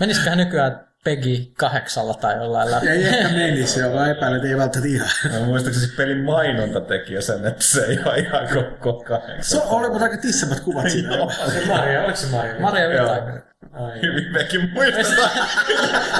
[0.00, 2.88] Menisiköhän nykyään Peggy kahdeksalla tai jollain läpi?
[2.88, 5.08] Ei ehkä menisi, joka epäilen, että ei välttämättä ihan.
[5.40, 8.48] Mä muistaakseni se pelin mainonta teki jo sen, että se ei ole ihan
[8.82, 9.60] koko kahdeksan.
[9.60, 11.16] Se oli aika tissamät kuvat siinä.
[11.16, 11.32] Joo.
[11.52, 12.60] Se Maria, oliko se Maria?
[12.60, 13.16] Maria Joo.
[13.72, 14.02] Ai.
[14.02, 15.30] Hyvin mekin muistetaan.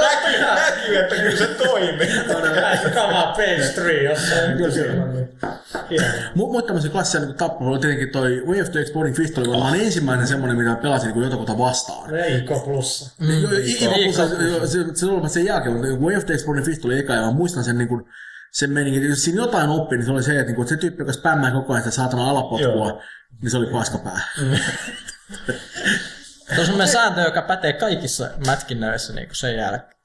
[0.01, 2.09] näkyy, näkyy, että kyllä se toimii.
[2.95, 4.57] Kamaa page 3 jossain.
[4.57, 4.89] Kyllä se.
[4.89, 9.49] Mu- Mutta tämmöisen klassisen niin tappelu oli tietenkin toi Way of the Exploding Fist oli
[9.49, 12.15] varmaan ensimmäinen semmoinen, mitä pelasin niin jotakuta vastaan.
[12.15, 13.15] Ei IK plussa.
[13.21, 14.29] Mm, Iva Iva Plussa,
[14.67, 17.31] se, se oli sen jälkeen, mutta Way of the Exploding Fist oli eka, ja mä
[17.31, 18.05] muistan sen niin kuin,
[18.53, 20.81] sen meni, jos siinä jotain oppi, niin se oli se, että, niin kuin, että se
[20.81, 23.03] tyyppi, joka spämmää koko ajan sitä saatana alapotkua, Joo.
[23.43, 24.21] niin se oli paskapää.
[26.55, 29.99] Se on semmoinen sääntö, joka pätee kaikissa mätkinnöissä niin sen jälkeen.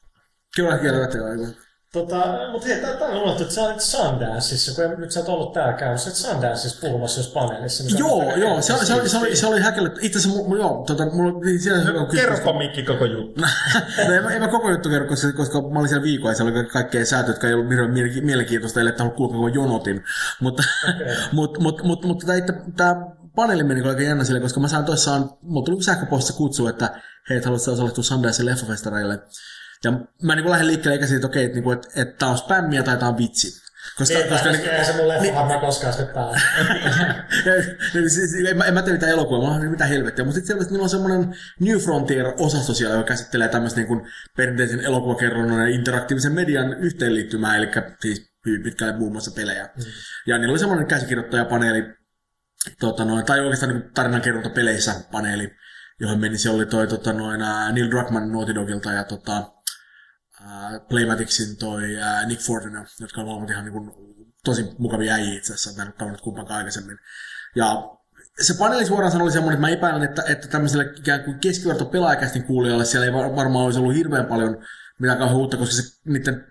[0.55, 1.47] Kyllä, kyllä, kyllä, kyllä.
[1.93, 5.29] Tota, mutta hei, tää tää on unohtu, että sä olit Sundanceissa, kun nyt sä oot
[5.29, 7.83] ollut täällä käynyt, sä olit Sundanceissa puhumassa jos paneelissa.
[7.97, 9.93] Joo, on- joo, se, oli- se, oli, se, oli, se oli häkellyt.
[10.01, 12.11] Itse asiassa, mu- joo, tota, mulla oli siellä kysymys.
[12.11, 13.41] Kerropa Mikki koko juttu.
[14.07, 16.35] No, en, mä- en mä koko juttu kerro, koska, koska mä olin siellä viikon ja
[16.35, 20.03] siellä oli kaikkea säätöä, jotka ei ollut mielenki- mielenkiintoista, ellei että ollut koko jonotin.
[20.39, 20.63] Mutta
[21.31, 22.95] mut, mut, mut, mut, tää, itse- tää
[23.35, 27.37] paneeli meni aika jännä sille, koska mä sain toissaan, mulla tuli sähköpostissa kutsu, että hei,
[27.37, 29.19] et haluatko osallistua Sundance leffafestareille.
[29.83, 32.37] Ja mä niin lähdin liikkeelle eikä siitä, että okei, että, niin että, että tää on
[32.37, 33.63] spämmiä tai tää on vitsi.
[33.97, 36.39] Koska, Niin, koska, koska ei se mun leffa varmaan koskaan sitten päällä.
[37.45, 40.73] Ja, siis, en, mä, en mä tiedä mitä elokuvaa, mä mitä helvettiä, mutta sitten selvästi
[40.73, 44.01] niillä on semmoinen New Frontier-osasto siellä, joka käsittelee tämmöistä niin kuin
[44.37, 47.67] perinteisen elokuvakerronnan ja interaktiivisen median yhteenliittymää, eli
[48.01, 49.63] siis hyvin pitkälle muun muassa pelejä.
[49.63, 49.83] Mm.
[50.27, 51.83] Ja niillä oli semmoinen käsikirjoittajapaneeli,
[52.79, 55.55] tota noin, tai oikeastaan niin tarinankerrontapeleissä paneeli,
[55.99, 57.41] johon meni, se oli toi tota noin,
[57.71, 59.51] Neil Druckmann Naughty Dogilta ja tota,
[60.89, 63.91] Playmaticsin toi ää, Nick Fortuna, jotka on molemmat ihan niin kuin,
[64.43, 66.97] tosi mukavia äijiä itse asiassa, mä en ole tavannut kumpaankaan aikaisemmin.
[67.55, 67.89] Ja
[68.41, 71.85] se paneeli suoraan sanoen oli semmoinen, että mä epäilen, että, että tämmöiselle ikään kuin keskiverto
[71.85, 74.65] pelaajakästin kuulijalle siellä ei var- varmaan olisi ollut hirveän paljon
[74.99, 76.47] mitään kauhean uutta, koska se niiden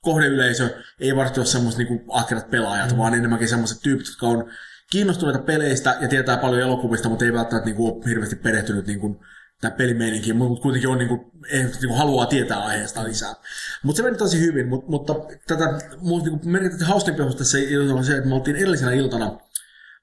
[0.00, 2.98] kohdeyleisö ei varmasti ole semmoiset niin ahkerat pelaajat, mm.
[2.98, 4.50] vaan enemmänkin semmoiset tyypit, jotka on
[4.94, 9.00] kiinnostuneita peleistä ja tietää paljon elokuvista, mutta ei välttämättä niin kuin, ole hirveästi perehtynyt niin
[9.00, 9.20] kuin,
[9.60, 11.20] tähän pelimeininkiin, mutta kuitenkin on, niin kuin,
[11.52, 13.34] niin kuin, haluaa tietää aiheesta lisää.
[13.82, 15.14] Mutta se meni tosi hyvin, mutta, mutta
[15.46, 15.64] tätä
[16.02, 17.58] niin merkittävästi hauskempi osuus tässä
[17.94, 19.38] on se, että me oltiin edellisenä iltana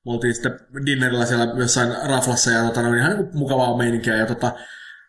[0.06, 4.16] me oltiin sitten dinnerillä siellä jossain raflassa ja tota, no, ihan niin mukavaa meininkiä.
[4.16, 4.52] Ja tota,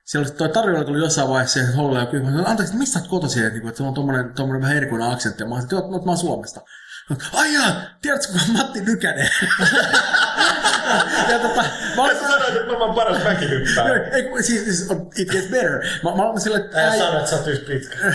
[0.04, 3.08] siellä oli toi tarjolla tuli jossain vaiheessa siihen holle ja kyllä, anteeksi, että mistä sä
[3.08, 5.42] kotoisin, että, että se on tommonen, tommonen vähän erikoinen aksentti.
[5.42, 6.60] Ja mä olisin, että mä oon Suomesta.
[7.32, 9.30] Ai jaa, tiedätkö, on Matti Nykänen?
[11.28, 11.64] ja tota,
[11.96, 13.84] mä olin Sä sanoit, että mä oon paras mäkihyppää.
[14.12, 15.70] ei, kun siis, siis it gets better.
[16.04, 16.82] Mä, mä olin silleen, että...
[16.82, 17.96] Älä ai- sano, että sä oot yhtä pitkä.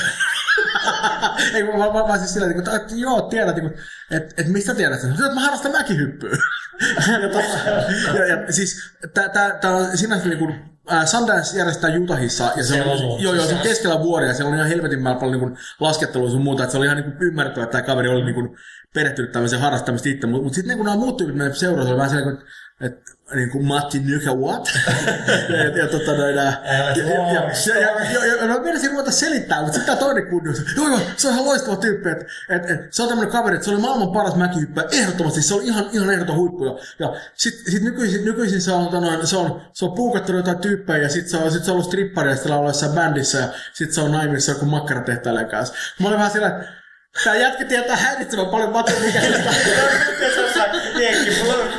[1.53, 3.69] ei, kun mä, mä, mä siis sillä että, että joo, tiedät, että,
[4.11, 5.11] että, että mistä tiedät sen?
[5.11, 6.38] Että mä harrastan mäkihyppyä.
[7.21, 12.51] ja, tota, ja, ja, siis tää, tää, tää on sinänsä niin kuin, Sundance järjestää Utahissa,
[12.55, 13.21] ja se Siellä on, ollut.
[13.21, 16.41] joo, joo, se on keskellä vuoria, siellä on ihan helvetin määrä paljon niin laskettelua sun
[16.41, 18.57] muuta, että se oli ihan niin ymmärrettävä, että tämä kaveri oli niin kuin,
[18.93, 21.97] perehtynyt tämmöiseen harrastamista itse, mutta mut sitten niin kun nämä muut tyypit meidän seurassa oli
[21.97, 22.51] vähän sellainen, että
[22.82, 24.67] että niin kuin Matti Nykä, what?
[25.67, 26.93] et, ja, tota, noin, äh, ja, ja,
[27.34, 30.99] ja, ja, ja, ja, mä menisin ruveta selittää, mutta sitten tämä toinen kunnius, joo joo,
[31.17, 33.82] se on ihan loistava tyyppi, että et, et, se on tämmöinen kaveri, että se oli
[33.82, 36.65] maailman paras mäkihyppäjä, ehdottomasti, se on ihan, ihan ehdoton huippu.
[36.65, 40.39] Ja, ja sitten sit nykyisin, nykyisin se on, tota noin, se on, se on puukattanut
[40.39, 43.38] jotain tyyppejä, ja sitten se on, sit se on ollut strippari, ja sitten jossain bändissä,
[43.38, 45.75] ja sitten se on naimissa joku makkaratehtäjän kanssa.
[45.99, 46.78] Mä olin vähän sillä, että
[47.23, 50.99] Tämä jätkä tietää häiritsevän paljon matkia, mikä matematiikasta.
[50.99, 51.69] Jenkki, mulla on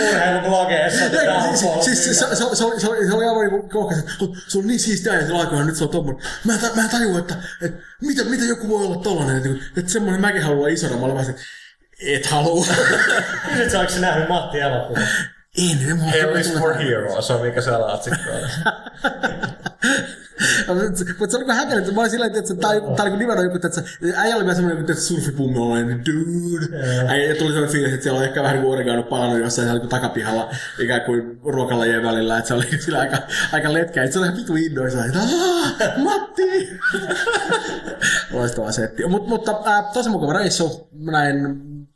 [0.00, 1.04] urheilublogeissa.
[1.04, 1.10] Ei,
[1.56, 4.12] siis, siis, siis, se, se, se, oli, se, oli, se oli aivan niinku kohkas, että
[4.48, 6.22] se on niin siistiä ja aikoina, nyt se on tommonen.
[6.44, 9.48] Mä en, ta- mä en tajua, että, että mitä, mitä joku voi olla tollanen, että,
[9.76, 10.96] että semmonen mäkin haluan olla isona.
[10.96, 11.34] Mä olin se,
[12.06, 12.66] et halua.
[13.48, 15.00] Kysyt sä, ootko nähnyt Matti elokuva?
[15.58, 18.50] en, en mulla Hell is for heroes, on mikä se alaatsikko on.
[21.18, 23.44] Mutta se oli vähän häkellyt, mä olin silleen, että tää, joku- tää oli niinku nimenomaan
[23.54, 23.82] joku, että
[24.20, 26.66] äijä oli vähän semmoinen, että surfipummi oli, niin dude.
[27.08, 30.50] Äijä tuli sellainen fiilis, että siellä oli ehkä vähän kuin oregano palannut jossain siellä takapihalla
[30.78, 33.18] ikään kuin ruokalajien välillä, että se oli sillä aika,
[33.52, 34.02] aika letkä.
[34.02, 35.18] Että se oli ihan vitu innoissaan, että
[35.96, 36.78] Matti!
[38.32, 39.06] Loistava setti.
[39.06, 40.88] Mut, mutta äh, tosi mukava reissu.
[40.92, 41.36] Mä näin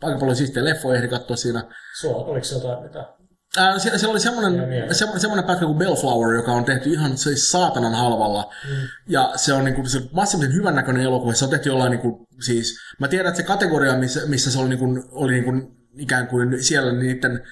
[0.03, 1.65] aika paljon siistejä leffoja, ehdin katsoa siinä.
[2.01, 3.20] Sulla, oliko se jotain mitä?
[3.57, 4.95] Ää, siellä, siellä oli semmoinen, niin.
[4.95, 8.55] semmoinen, semmoinen pätkä kuin Bellflower, joka on tehty ihan siis saatanan halvalla.
[8.69, 8.77] Mm.
[9.09, 11.33] Ja se on niinku, se on massiivisen hyvännäköinen elokuva.
[11.33, 14.69] Se on tehty jollain niinku, siis, mä tiedän, että se kategoria, missä, missä se oli,
[14.69, 15.53] niinku, oli niinku,
[15.99, 17.43] ikään kuin siellä niiden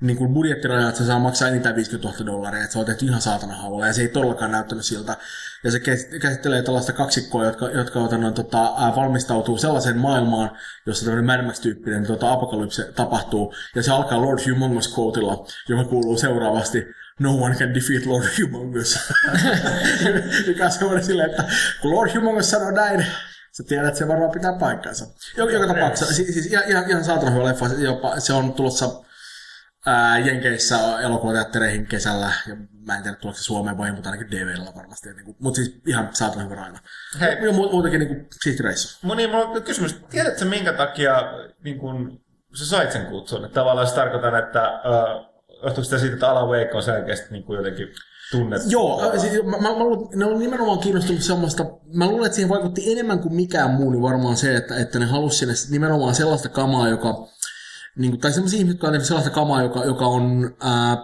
[0.00, 3.06] niin kuin budjettiraja, että se saa maksaa enintään 50 000 dollaria, että se on tehty
[3.06, 5.16] ihan saatana halvalla, ja se ei todellakaan näyttänyt siltä.
[5.64, 5.80] Ja se
[6.20, 10.50] käsittelee tällaista kaksikkoa, jotka, jotka ota, no, tota, ää, valmistautuu sellaiseen maailmaan,
[10.86, 16.18] jossa tämmöinen Mad Max-tyyppinen tota, apokalypse tapahtuu, ja se alkaa Lord Humongous quoteilla, joka kuuluu
[16.18, 16.86] seuraavasti,
[17.20, 18.98] No one can defeat Lord Humongous.
[20.46, 21.44] Mikä on semmoinen silleen, että
[21.82, 23.06] kun Lord Humongous sanoo näin,
[23.52, 25.06] sä tiedät, että se varmaan pitää paikkansa.
[25.36, 29.07] Joka, joka tapauksessa, siis, siis ihan, ihan, saatana hyvä leffa, se jopa, se on tulossa
[29.88, 34.72] ää, Jenkeissä elokuvateattereihin kesällä, ja mä en tiedä tuleeko se Suomeen vai, mutta ainakin DVDllä
[34.76, 35.12] varmasti.
[35.12, 36.78] Niin kuin, mutta siis ihan saatana hyvä aina.
[37.20, 37.30] Hei.
[37.30, 38.98] Ja mu- muutenkin niin kuin, siisti reissu.
[39.02, 40.00] Mun niin, mulla on kysymys.
[40.10, 41.22] Tiedätkö minkä takia
[41.64, 42.20] niin kun,
[42.54, 43.44] sä sait sen kutsun?
[43.44, 45.28] Että tavallaan se tarkoitan, että äh,
[45.62, 47.88] johtuuko sitä siitä, että Alan Wake on selkeästi niin kuin jotenkin
[48.30, 48.68] tunnettu?
[48.70, 51.64] Joo, siis, mä, mä, mä luulen, ne on nimenomaan kiinnostunut semmoista,
[51.94, 55.04] mä luulen, että siihen vaikutti enemmän kuin mikään muu, niin varmaan se, että, että ne
[55.04, 57.28] halusi sinne nimenomaan sellaista kamaa, joka,
[57.98, 60.96] niin kuin, tai semmoisia ihmisiä, jotka on sellaista kamaa, joka, joka on ää,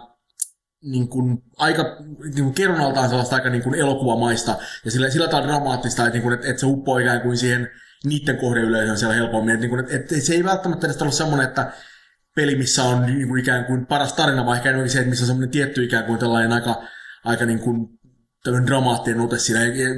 [0.83, 5.47] niin kuin, aika niin kuin kerronnaltaan sellaista aika niin kuin elokuvamaista, ja sillä, sillä tavalla
[5.47, 7.69] dramaattista, että, niin kuin, että, että se uppoo ikään kuin siihen
[8.03, 9.53] niiden kohdeyleisöön siellä helpommin.
[9.53, 11.71] Että, niin kuin, että, että se ei välttämättä edes ollut semmoinen, että
[12.35, 15.27] peli, missä on niin kuin ikään kuin paras tarina, vaan ehkä se, että missä on
[15.27, 16.83] semmoinen tietty ikään kuin tällainen aika,
[17.23, 17.87] aika niin kuin
[18.45, 19.65] tämmöinen dramaattinen ote siinä.
[19.65, 19.89] Ja ja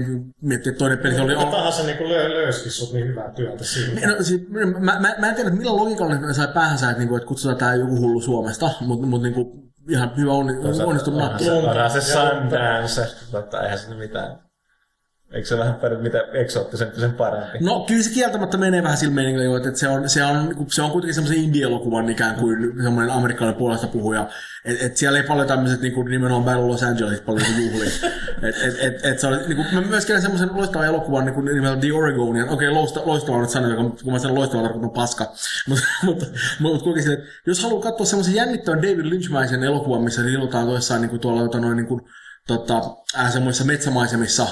[0.42, 1.36] miettii, että toinen peli oli...
[1.36, 4.08] Kuka tahansa niin kuin löy, löysikin sut niin hyvää työtä siinä.
[4.08, 7.16] No, siis, mä, mä, mä, en tiedä, että millä logiikalla ne sai päähänsä, että, niinku,
[7.16, 10.54] että kutsutaan tämä joku hullu Suomesta, mutta mut, niinku, ihan hyvä onni,
[10.86, 12.02] onnistunut se, onhan se.
[12.02, 14.47] Sundance, tota, eihän se mitään.
[15.32, 17.58] Eikö se vähän paljon mitä eksoottisempi sen parempi?
[17.62, 20.82] No kyllä se kieltämättä menee vähän sillä meiningillä, jo, että se on, se on, se
[20.82, 24.30] on kuitenkin semmoisen indie-elokuvan ikään kuin semmoinen amerikkalainen puolesta puhuja.
[24.66, 27.90] Et, et siellä ei paljon tämmöiset niinku, nimenomaan Battle Los Angeles paljon juhlia.
[28.50, 31.94] et, et, et, et se on, niinku, mä myöskin semmoisen loistavan elokuvan niinku, nimeltä The
[31.94, 32.50] Oregonian.
[32.50, 35.34] Okei, okay, loista, loistava on nyt sana, joka, kun mä sanon loistava tarkoitan paska.
[35.68, 36.24] Mutta mut,
[36.60, 41.02] mut, kuitenkin se, että jos haluaa katsoa semmoisen jännittävän David Lynchmäisen elokuvan, missä liilutaan toissaan
[41.02, 42.10] niinku, tuolla tota, noin, niinku,
[42.48, 42.82] tota,
[43.20, 44.48] äh, semmoisissa metsämaisemissa,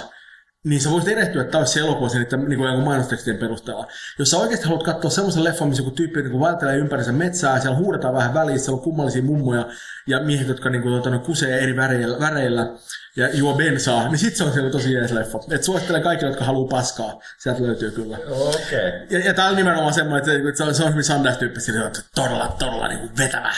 [0.65, 3.87] niin sä voisit erehtyä, että tämä olisi se elokuva sen niiden niin kuin mainostekstien perusteella.
[4.19, 7.77] Jos sä oikeasti haluat katsoa semmoisen leffan, missä joku tyyppi niin välttelee ympärinsä metsää, siellä
[7.77, 9.67] huudetaan vähän väliin, siellä on kummallisia mummoja
[10.07, 12.67] ja miehet, jotka niin kuin, no, kusee eri väreillä, väreillä
[13.15, 15.39] ja juo bensaa, niin sit se on siellä tosi jees leffa.
[15.51, 17.21] Et suosittelen kaikille, jotka haluaa paskaa.
[17.37, 18.17] Sieltä löytyy kyllä.
[18.17, 18.87] Okei.
[18.87, 19.07] Okay.
[19.09, 22.01] Ja, ja tää on nimenomaan semmoinen, että, että se on, se on hyvin Sundance-tyyppistä, että
[22.15, 23.53] todella, todella niin kuin vetävä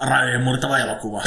[0.00, 1.22] rajojen murtava elokuva.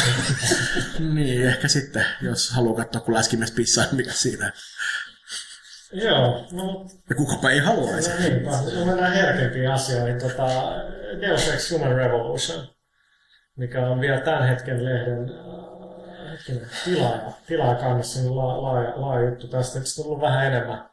[1.14, 4.52] niin, ehkä sitten, jos haluaa katsoa, kun läskimies pissaa, mikä siinä.
[5.94, 8.10] Joo, no Ja kukapa ei haluaisi.
[8.10, 8.52] No niinpä.
[8.52, 10.20] No mennään herkempiin asioihin.
[10.20, 10.48] Tota,
[11.22, 12.68] Deus Ex Human Revolution,
[13.56, 19.48] mikä on vielä tämän hetken lehden äh, hetkinen, tilaaja, tilaajakannassa niin la, laaja, laaja juttu
[19.48, 19.80] tästä.
[19.80, 20.90] On tullut vähän enemmän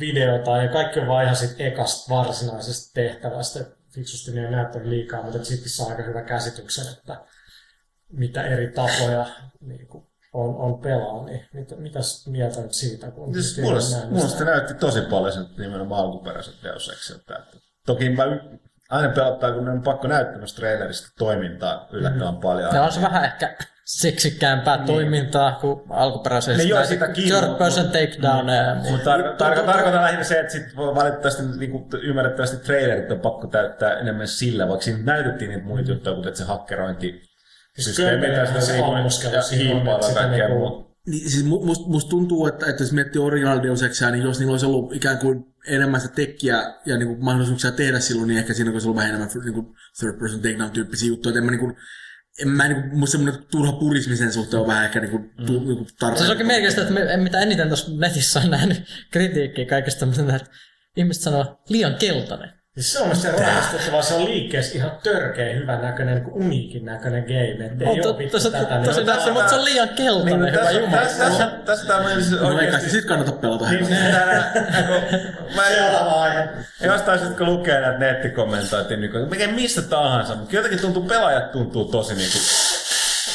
[0.00, 3.60] videota ja kaikki on vaan ihan sit ekasta varsinaisesta tehtävästä.
[3.90, 7.24] Fiksusti niin ei näyttänyt liikaa, mutta sitten saa aika hyvä käsityksen, että
[8.12, 9.26] mitä eri tapoja
[9.60, 10.07] niin kuin
[10.38, 13.10] on, on pelaa, niin mitä, mitäs mieltä nyt siitä?
[13.10, 14.38] Kun Siis mulle sitä?
[14.38, 17.36] se näytti tosi paljon sen nimenomaan alkuperäiset Deus Exiltä.
[17.38, 18.22] Että toki mä
[18.90, 22.40] aina pelottaa, kun ne on pakko näyttämässä trailerista toimintaa yllättävän Mm.
[22.40, 22.74] paljon.
[22.74, 26.56] Ja on se vähän ehkä seksikkäämpää toimintaa kuin alkuperäisessä.
[26.58, 28.46] Niin joo, näitä sitäkin, Third person takedown.
[28.46, 28.90] Mm.
[28.90, 33.98] Mutta tar- tar- tarkoitan lähinnä se, että sit valitettavasti niin ymmärrettävästi trailerit on pakko täyttää
[33.98, 37.27] enemmän sillä, vaikka siinä näytettiin niitä muita juttuja, kuten se hakkerointi,
[37.82, 39.30] systeemi, kömpelöhän tai se ja on, että sitä
[40.14, 40.88] kaikkea niinku- muuta.
[41.06, 44.38] Niin, siis mu- must, musta tuntuu, että, että jos miettii Original Deus Exia, niin jos
[44.38, 48.38] niillä olisi ollut ikään kuin enemmän sitä tekkiä ja niin kuin mahdollisuuksia tehdä silloin, niin
[48.38, 49.66] ehkä siinä olisi ollut vähän enemmän niin kuin
[49.98, 51.30] third person takedown tyyppisiä juttuja.
[51.30, 51.76] Et en mä niin kuin,
[52.42, 55.30] en mä niin kuin, musta semmoinen turha purismi sen suhteen on vähän ehkä niin kuin,
[55.46, 56.26] tu, niin kuin tarpeen.
[56.26, 60.06] Se onkin merkistä, että me, mitä eniten tuossa netissä on nähnyt kritiikkiä kaikesta,
[60.36, 60.50] että
[60.96, 62.57] ihmiset sanoo liian keltainen.
[62.78, 66.84] Siis se on se rakastuttavaa, se on liikkeessä ihan törkeä hyvän näköinen, niin kuin uniikin
[66.84, 67.66] näköinen game.
[67.66, 68.80] Et ei On ole vittu tosi, tätä.
[68.84, 71.02] tosi niin näissä, mutta se on liian keltainen, Niin, hyvä tässä, jumala.
[71.02, 72.90] tässä, tässä, tässä tämä menisi No ei kai oikeasti...
[72.90, 73.64] sit kannata pelata.
[73.70, 74.14] Niin, niin,
[75.38, 76.48] kun mä Seuraava aihe.
[76.80, 81.52] Jostain sitten kun lukee näitä nettikommentointia, niin kuin, mikä mistä tahansa, mutta jotenkin tuntuu, pelaajat
[81.52, 82.38] tuntuu tosi niinku,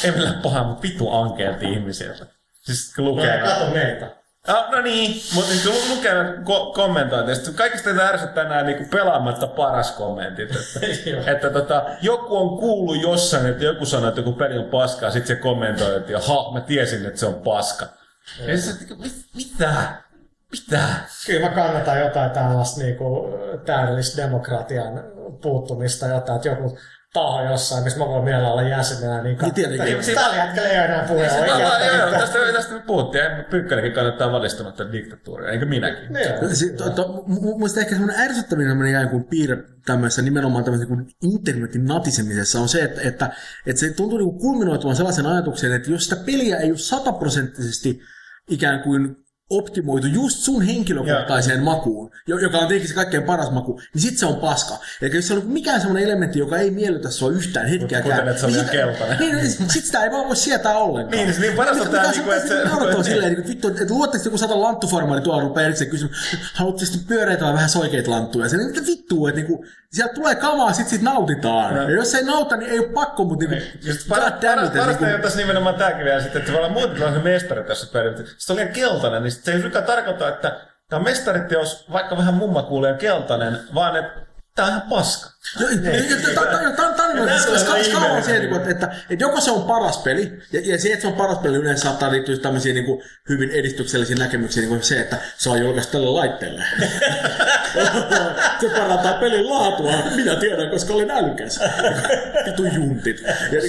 [0.04, 2.26] ei millään pahaa, mutta vittu ankeelta ihmisiltä.
[2.62, 3.36] Siis kun No lukee...
[3.36, 4.06] ja kato meitä.
[4.48, 6.12] No, no niin, mutta niin kun lukee
[6.44, 10.50] ko- kommentointeja, sitten kaikista teitä ärsyttää nämä niin pelaamatta paras kommentit.
[10.50, 15.10] Että, että tota, joku on kuullut jossain, että joku sanoo, että joku peli on paskaa,
[15.10, 17.86] sitten se kommentoi, että jaha, mä tiesin, että se on paska.
[18.46, 19.74] Ja sitten, että mit, mitä?
[20.52, 20.88] Mitä?
[21.26, 25.04] Kyllä mä kannatan jotain tällaista niinku, täydellistä demokratian
[25.42, 26.78] puuttumista, jotain, että joku
[27.14, 29.96] taho jossain, missä mä voin mielellä olla jäsenenä, niin Niin tietenkin.
[29.96, 30.24] katsotaan.
[30.30, 33.24] Tällä hetkellä ei ole enää puhe Joo, joo, tästä, tästä me puhuttiin.
[33.24, 36.12] Ja Pyykkänenkin kannattaa valistamatta diktatuuria, eikö minäkin?
[36.12, 36.56] Niin on.
[36.56, 39.56] Si- to, to, mu- muista ehkä semmoinen ärsyttävin semmoinen ikään kuin piirre
[39.86, 43.30] tämmöisessä nimenomaan tämmöisessä kuin internetin natisemisessa on se, että, että,
[43.66, 48.00] että se tuntuu niin kuin kulminoituvan sellaisen ajatuksen, että jos sitä peliä ei ole sataprosenttisesti
[48.50, 49.16] ikään kuin
[49.58, 54.18] optimoitu just sun henkilökohtaiseen makuun, jo- joka on tietenkin se kaikkein paras maku, niin sit
[54.18, 54.74] se on paska.
[55.02, 58.02] Eli jos se on mikään semmoinen elementti, joka ei miellytä sua yhtään hetkeäkään.
[58.18, 59.18] Kuten, että se on niin vielä sit- keltainen.
[59.18, 61.26] Niin, niin sit sitä ei vaan voi sietää ollenkaan.
[61.28, 63.04] Niin, niin parasta on tää niinku, että se- naurattaa niin.
[63.04, 66.20] silleen, että vittu, että luotteko joku sata lanttuformaali tuolla rupeaa erikseen kysymään,
[66.54, 68.48] haluatteko pyöreitä vai vähän soikeita lanttuja?
[68.48, 69.64] Se, mitä vittua, että niinku,
[69.94, 71.76] sieltä tulee kamaa, sit sit nautitaan.
[71.76, 75.04] Ja jos ei nauta, niin ei ole pakko, mutta niinku, Just god paras, paras, parasta
[75.04, 77.86] niinku- on tässä nimenomaan tämäkin vielä sitten, että se voi olla muuten tällainen mestari tässä
[77.92, 78.34] pelissä.
[78.38, 82.62] Se on liian keltainen, niin se ei suinkaan tarkoita, että tämä mestariteos, vaikka vähän mumma
[82.62, 84.20] kuulee keltainen, vaan että
[84.54, 85.30] tämä on ihan paska.
[87.92, 91.06] Tämä on se, niinku, että, joko se on paras peli, ja, ja se, että se
[91.06, 95.16] on paras peli yleensä saattaa liittyä tämmöisiin niin hyvin edistyksellisiin näkemyksiin, niin kuin se, että
[95.36, 96.64] se on julkaistu tälle laitteelle.
[98.60, 101.60] se parantaa pelin laatua, minä tiedän, koska olen älykäs.
[102.46, 103.20] Vitu juntit.
[103.20, 103.60] Ja,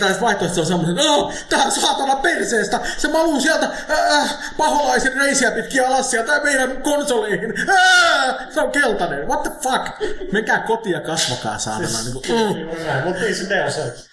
[0.00, 5.50] taas vaihtoehto on semmoinen, että oh, tää saatana perseestä, se maluu sieltä äh, paholaisen reisiä
[5.50, 7.54] pitkin alas sieltä meidän konsoleihin.
[7.70, 10.12] Äh, se on keltainen, what the fuck?
[10.32, 12.02] Menkää kotiin ja kasvakaa saatana.
[12.02, 13.04] Niin kuin, mm.
[13.04, 14.08] Mutta niin se Deus Ex.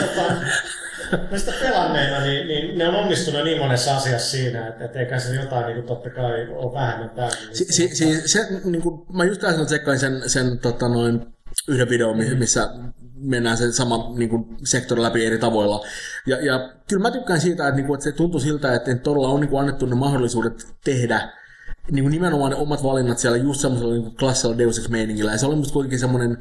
[0.00, 0.32] tota,
[1.30, 5.18] mä sitä pelanneena, niin, niin, ne on onnistunut niin monessa asiassa siinä, että, että eikä
[5.18, 7.48] se jotain niin kuin, totta kai ole vähemmän täysin.
[7.52, 11.26] Si, si, si, se, niin kuin, mä just äsken tsekkain sen, sen tota, noin,
[11.68, 12.70] yhden videon, mi- missä
[13.14, 15.86] mennään se sama niin kuin, sektori läpi eri tavoilla.
[16.26, 19.28] Ja, ja kyllä mä tykkään siitä, että, niin kuin, että se tuntuu siltä, että todella
[19.28, 21.39] on niin kuin, annettu ne mahdollisuudet tehdä
[21.90, 25.32] niin kuin nimenomaan ne omat valinnat siellä just semmoisella niin klassisella Deus Ex-meiningillä.
[25.32, 26.38] Ja se oli musta kuitenkin semmoinen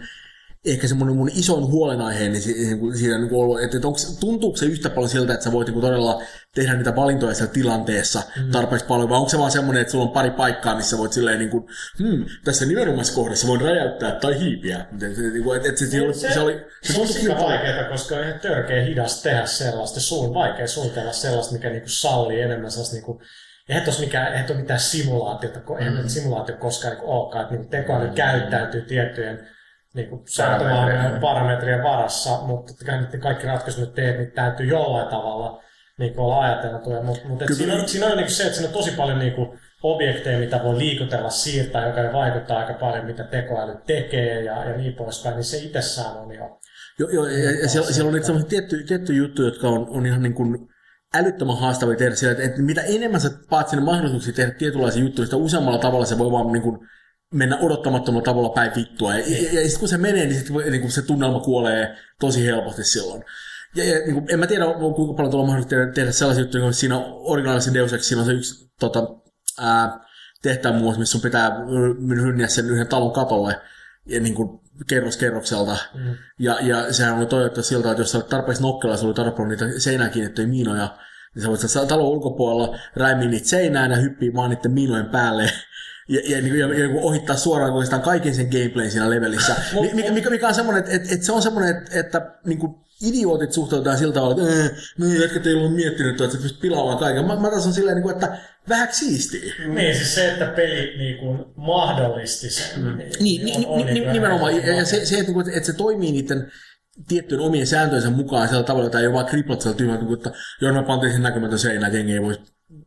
[0.66, 4.00] ehkä semmoinen mun isoin huolenaiheeni si- niin kuin siinä niin kuin ollut, että, että onko,
[4.20, 6.22] tuntuuko se yhtä paljon siltä, että sä voit niin kuin todella
[6.56, 8.52] tehdä niitä valintoja siellä tilanteessa mm.
[8.52, 11.40] tarpeeksi paljon, vai onko se vaan semmoinen, että sulla on pari paikkaa, missä voit silleen
[11.40, 11.64] niin kuin,
[12.00, 14.86] hmm, tässä nimenomaisessa kohdassa voin räjäyttää tai hiipiä.
[15.02, 17.38] Et, se, niin kuin, että, että se, se, oli, se, oli, se se on sika
[17.38, 20.00] vaikeaa, koska on ihan törkeä hidas tehdä sellaista.
[20.00, 23.22] Suun vaikea suunnitella sellaista, mikä niinku sallii enemmän sellaista niinku
[23.70, 26.08] eihän tuossa mikään, eihän mitään simulaatiota, ko- eihän mm.
[26.08, 28.14] simulaatio koskaan niin olekaan, että niin tekoäly mm.
[28.14, 29.48] käyttäytyy tiettyjen
[29.94, 32.74] niin kuin sääntömaailman parametrien varassa, mutta
[33.20, 35.64] kaikki ratkaisut nyt teet, niin täytyy jollain tavalla
[35.98, 37.04] niin kuin olla ajateltuja.
[37.04, 39.34] Mutta mut, siinä on, siinä on niin kuin se, että siinä on tosi paljon niin
[39.34, 44.78] kuin objekteja, mitä voi liikutella, siirtää, joka vaikuttaa aika paljon, mitä tekoäly tekee ja, ja
[44.78, 46.60] niin poispäin, niin se itsessään on jo
[47.00, 50.24] Joo, joo ja, ja siellä, siellä on niitä tiettyjä, tiettyjä juttuja, jotka on, on ihan
[50.24, 50.70] niin kuin
[51.14, 55.26] älyttömän haastavia tehdä siellä, että, että mitä enemmän sä paat sinne mahdollisuuksia tehdä tietynlaisia juttuja,
[55.26, 56.80] sitä useammalla tavalla se voi vaan niin kuin
[57.34, 59.14] mennä odottamattomalla tavalla päin vittua.
[59.14, 62.46] Ja, ja, ja sitten kun se menee, niin, sit, niin kuin se tunnelma kuolee tosi
[62.46, 63.24] helposti silloin.
[63.76, 66.44] Ja, ja niin kuin, en mä tiedä, kuinka paljon tuolla on mahdollista tehdä, tehdä sellaisia
[66.44, 69.08] juttuja, kun siinä originaalisen Deus Ex, siinä on se yksi tota,
[69.60, 70.00] ää,
[70.42, 71.52] tehtävä muun missä sun pitää
[72.10, 73.62] rynniä sen yhden talon katolle
[74.06, 75.78] ja niin kuin kerros kerrokselta.
[75.94, 76.16] Mm.
[76.40, 79.66] Ja, ja sehän oli toivottu siltä, että jos sä olet tarpeeksi nokkela, sulla oli tarpeeksi
[79.66, 80.98] niitä seinään kiinnittyiä miinoja,
[81.36, 85.44] niin sä voit talon ulkopuolella räimiä niitä seinään ja hyppii vaan niiden miinojen päälle
[86.10, 89.56] ja, ja, ja, ja, ja ohittaa suoraan oikeastaan kaiken sen gameplayn siinä levelissä.
[89.94, 92.76] mikä, mikä, mikä on semmoinen, että, että, että se on semmoinen, että, että niin kuin
[93.02, 96.98] idiootit suhtautetaan sillä tavalla, että äh, no jätkä teillä on miettinyt, että sä pystyt pilaamaan
[96.98, 97.26] kaiken.
[97.26, 98.38] Mä, mä taas on silleen, niin että
[98.70, 99.54] vähän siistiä.
[99.68, 102.80] Niin, siis se, että peli niin kuin mahdollisti sen.
[102.80, 102.98] Mm.
[102.98, 104.56] Niin, niin, niin, on, niin, niin nimenomaan.
[104.56, 106.52] Ja, ja se, se että, niin että se toimii niiden
[107.08, 110.32] tiettyjen omien sääntöjensä mukaan sillä tavalla, että ei ole vaan kriplat siellä tyhmät, että
[110.62, 112.42] joo, mä pantiin sen näkymätön seinä, että jengi ei voisi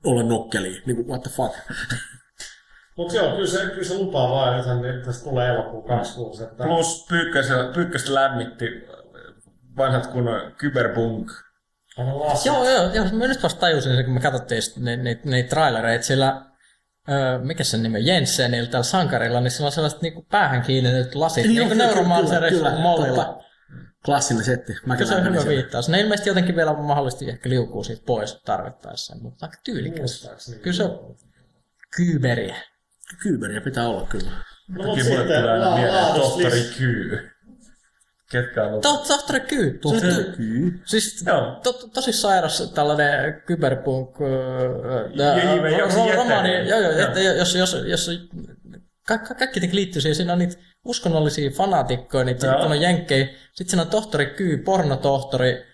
[0.05, 0.83] olla nokkeli.
[0.87, 1.55] Niin kuin, what the fuck.
[2.97, 6.43] Mutta joo, kyllä se, kyllä se lupaa vaan, että tästä tulee elokuun 26.
[6.43, 6.65] Että...
[6.65, 7.07] Plus
[7.75, 8.67] pyykkästä lämmitti
[9.77, 10.25] vanhat kun
[10.59, 11.31] kyberpunk.
[12.45, 13.05] Joo, joo, joo.
[13.13, 16.47] Mä nyt vasta tajusin kun me katsottiin niitä ne, ne trailereita, sillä
[17.11, 21.45] öö, mikä sen nimi, Jensenillä täällä sankarilla, niin sillä on sellaiset niinku päähän kiinnityt lasit,
[21.45, 23.43] niin, niin kuin Neuromancerissa mollilla.
[24.05, 24.73] Klassinen setti.
[24.87, 25.89] Mä se on hyvä viittaus.
[25.89, 30.31] Ne ilmeisesti jotenkin vielä mahdollisesti ehkä liukuu siitä pois tarvittaessa, mutta aika tyylikäs.
[30.63, 31.17] Kyllä se on
[31.97, 32.57] kyberiä.
[33.23, 34.31] Kyberiä pitää olla kyllä.
[34.69, 37.31] No, mutta sitten tulee aina mieleen tohtori Kyy.
[38.33, 38.83] Ketkä on ollut?
[38.83, 39.79] Tohtori Kyy.
[39.79, 40.81] Tohtori Kyy.
[40.85, 44.17] Siis to, to, tosi sairas tällainen kyberpunk
[46.17, 46.69] romaani.
[46.69, 48.11] Joo, joo, että jos, jos, jos
[49.07, 53.27] ka, ka, kaikki liittyy siihen, siinä on niitä uskonnollisia fanaatikkoja, niitä on jenkkejä.
[53.27, 55.72] Sitten siinä on tohtori Kyy, pornotohtori,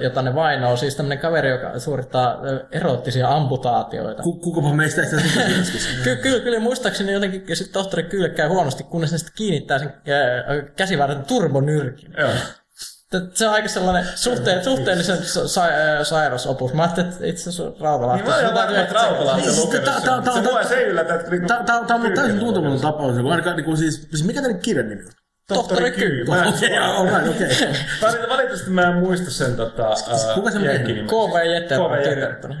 [0.00, 0.76] jota ne vainoo.
[0.76, 2.36] Siis tämmöinen kaveri, joka suorittaa
[2.72, 4.22] eroottisia amputaatioita.
[4.22, 5.22] Kukapa meistä sitä
[6.04, 9.92] Kyllä, kyllä, kyllä, muistaakseni jotenkin sit tohtori Kyyle käy huonosti, kunnes ne sitten kiinnittää sen
[10.76, 12.14] käsivarren turbonyrkin.
[12.18, 12.30] Joo.
[13.34, 16.74] Se on aika sellainen suhteen, suhteellisen sa- sairasopus.
[16.74, 18.22] Mä ajattelin, että itse asiassa Rautalahti.
[18.22, 20.32] Niin mä olen varmaan, että Rautalahti on lukenut sen.
[20.34, 21.30] Se mua se yllätä, että...
[21.66, 23.16] Tämä on täysin tuntematon tapaus.
[23.16, 25.12] Ainakaan siis, mikä tämän kirjan nimi on?
[25.54, 26.22] Tohtori Kyy.
[26.22, 26.78] Okei,
[27.30, 27.48] okei.
[28.02, 29.94] Valitettavasti mä en muista sen tota...
[30.34, 31.06] Kuka se on tehnyt?
[31.06, 32.56] KV Jette on kirjoittanut.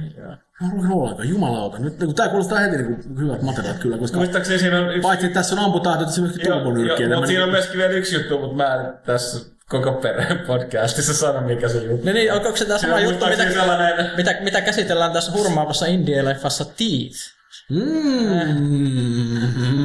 [0.60, 1.78] Mä luin ollenkaan, jumalauta.
[1.78, 5.00] Nyt kun tää kuulostaa heti niin hyvät materiaalit kyllä, koska Muistaakseni siinä on yksi...
[5.00, 7.08] paitsi että tässä on amputaatio, tässä on myöskin turbonyrkkiä.
[7.08, 11.40] Mutta siinä on myöskin vielä yksi juttu, mutta mä en tässä koko perheen podcastissa sano,
[11.40, 12.04] mikä se juttu.
[12.04, 13.44] Niin, niin onko se tämä sama juttu, mitä,
[14.16, 17.39] mitä, mitä, käsitellään tässä hurmaavassa indie-leffassa Teeth?
[17.70, 18.60] Mm.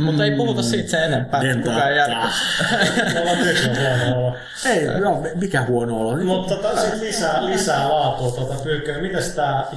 [0.06, 1.42] Mutta ei puhuta siitä sen enempää.
[1.64, 2.30] Kukaan järkeä.
[4.66, 6.18] Ei, no, mikä huono olo.
[6.18, 9.02] Mutta tota, sit lisää, lisää laatua tuota pyykköä.
[9.02, 9.68] Mitäs tää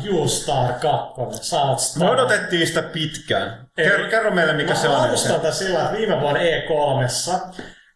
[0.80, 1.49] 2?
[1.49, 2.05] Saat Star.
[2.05, 3.66] Me odotettiin sitä pitkään.
[3.76, 5.11] Kerro, kerro meille, mikä se on.
[5.11, 5.16] Mä
[5.51, 7.09] sillä, että viime vuonna E3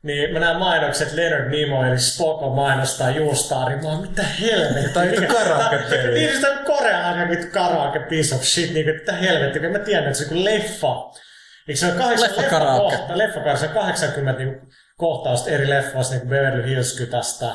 [0.02, 3.76] niin mä näen mainokset Leonard Nimoy eli Spock on mainostaa Juustaari.
[3.76, 4.92] Mä oon, mitä helvettiä.
[4.92, 6.14] Tai joku karaoke-peli.
[6.14, 8.74] Niin, sitä on korealainen joku karaoke piece of shit.
[8.74, 9.70] Niin, mitä helvettiä.
[9.70, 11.12] Mä tiedän, että se on leffa.
[11.68, 12.96] Eikö se on kahdeksan leffa, karaoke.
[12.96, 14.60] Kohta, leffa se on 80 niin,
[14.96, 17.46] kohtausta eri leffoista, niin kuin Beverly Hills Kytästä,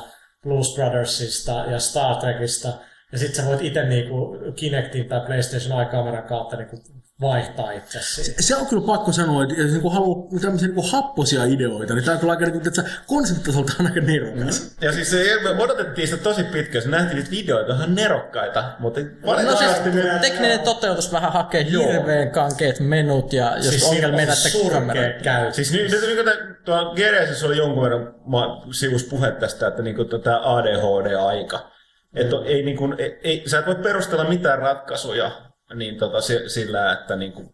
[0.43, 2.74] Blues Brothersista ja Star Trekista.
[3.12, 6.78] Ja sit sä voit itse niinku Kinectin tai PlayStation Eye-kameran kautta niinku
[7.22, 11.43] vaihtaa itse se, se on kyllä pakko sanoa, että jos niinku haluaa tämmöisiä niinku happosia
[11.43, 14.61] ideoita, niin tämä on kyllä aika niinku, että konseptitasolta on aika nerokas.
[14.61, 14.70] Mm.
[14.82, 18.99] Ja siis se, me odotettiin sitä tosi pitkään, se nähtiin niitä videoita ihan nerokkaita, mutta
[19.24, 19.72] no siis,
[20.22, 25.22] tekninen toteutus vähän hakee hirveän kankeet menut ja jos siis ongelmia näitä kamerat.
[25.22, 25.53] käy.
[25.53, 28.13] Siis nyt, nyt, nyt tuolla GRSssä oli jonkun verran
[28.72, 31.72] sivus puhe tästä, että niinku tämä ADHD-aika.
[32.15, 36.91] Että ei, niin kuin, ei, ei, sä et voi perustella mitään ratkaisuja niin tota, sillä,
[36.91, 37.49] että niin kuin,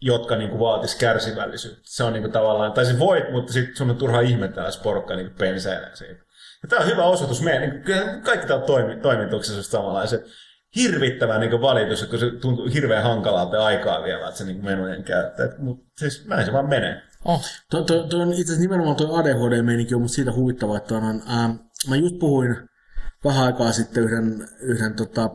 [0.00, 1.82] jotka niin kuin, vaatis kärsivällisyyttä.
[1.84, 4.78] Se on niin kuin, tavallaan, tai se voit, mutta sitten sun on turha ihmetellä, jos
[4.78, 6.24] porukka niin penseilee siitä.
[6.62, 10.26] Ja tämä on hyvä osoitus meidän, niin kuin, kaikki tämä toimi, toimituksessa samanlaiset.
[10.76, 15.04] Hirvittävä niin valitus, kun se tuntuu hirveän hankalalta ja aikaa vielä, että se niin menojen
[15.04, 15.48] käyttää.
[15.58, 17.02] Mutta siis näin se vaan menee.
[17.24, 17.44] Oh.
[17.70, 21.22] Tuo, tuo, tuo on itse asiassa nimenomaan tuo ADHD-meininki on musta siitä huvittava, että on,
[21.30, 21.50] ähm,
[21.88, 22.68] mä just puhuin
[23.24, 25.30] vähän aikaa sitten yhden, yhden tota,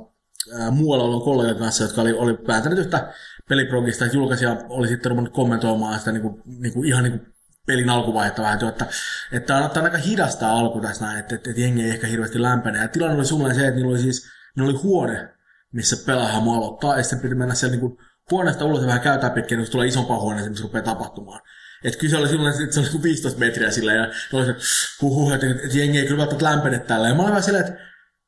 [0.60, 3.14] ää, muualla oleva kollegan kanssa, jotka oli, oli päätänyt yhtä
[3.50, 7.34] peliprogista, että julkaisija oli sitten ruvennut kommentoimaan sitä niin kuin, niin kuin ihan niin kuin
[7.68, 8.86] pelin alkuvaihetta vähän, että,
[9.32, 12.42] että, on, on aika hidasta alku tässä näin, että, että, että jengi ei ehkä hirveästi
[12.42, 12.82] lämpene.
[12.82, 15.30] Ja tilanne oli suunnilleen se, että niillä oli siis niillä oli huone,
[15.72, 17.98] missä pelaajahamu aloittaa, ja sitten piti mennä siellä niin kuin
[18.32, 21.42] huoneesta ulos ja vähän käytää pitkin, niin tulee isompaa huoneeseen, missä rupeaa tapahtumaan.
[22.00, 24.08] Kyllä se oli silloin, että se oli joku 15 metriä sillä, ja
[24.46, 24.56] se,
[25.02, 27.08] huhuh, että, että jengi ei kyllä välttämättä lämpene tällä.
[27.08, 27.80] Ja mä olin vähän silleen, että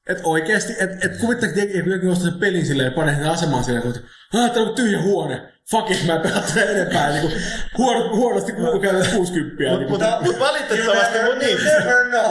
[0.09, 3.29] et oikeesti, että et kuvittele, että joku joku ostaa sen pelin silleen ja panee sen
[3.29, 4.01] asemaan silleen, että
[4.33, 5.41] ah, tää on tyhjä huone.
[5.71, 7.09] Fuck it, mä en pelaa tätä enempää.
[7.09, 7.33] Niin kuin,
[7.77, 9.63] huono, huonosti kun käydään 60.
[9.63, 11.57] Mutta Niin mut, kuin, mut valitettavasti mun niin.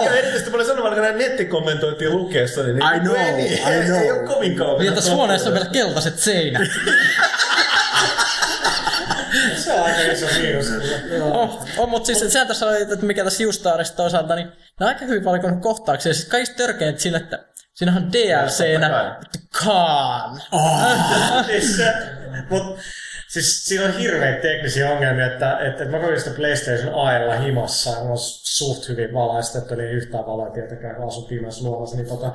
[0.05, 4.03] Ja erityisesti mä olin sanonut, että nettikommentointiin lukeessa, niin, I know, ei, I ei, know.
[4.03, 4.81] ei ole kovin kauan.
[4.81, 6.68] Niin tässä huoneessa on vielä keltaiset seinät.
[9.57, 10.66] Se on aika iso miinus.
[11.22, 14.89] Oh, oh, mutta siis sehän tässä oli, että mikä tässä Justaarissa toisaalta, niin ne on
[14.89, 16.14] aika hyvin valikoinut kohtauksia.
[16.14, 17.45] Siis kaikista törkeintä sillä, että
[17.75, 19.16] siinähän on DLCnä
[19.59, 20.41] Khan.
[21.47, 21.95] siis, se,
[22.51, 22.79] mut,
[23.29, 27.91] siis siinä on hirveitä teknisiä ongelmia, että, että, että mä koin sitä PlayStation Aella himassa
[27.91, 32.09] ja mulla on suht hyvin valaistettu, eli yhtään valoa tietenkään, kun asun pimeässä luolassa, niin
[32.09, 32.33] tota,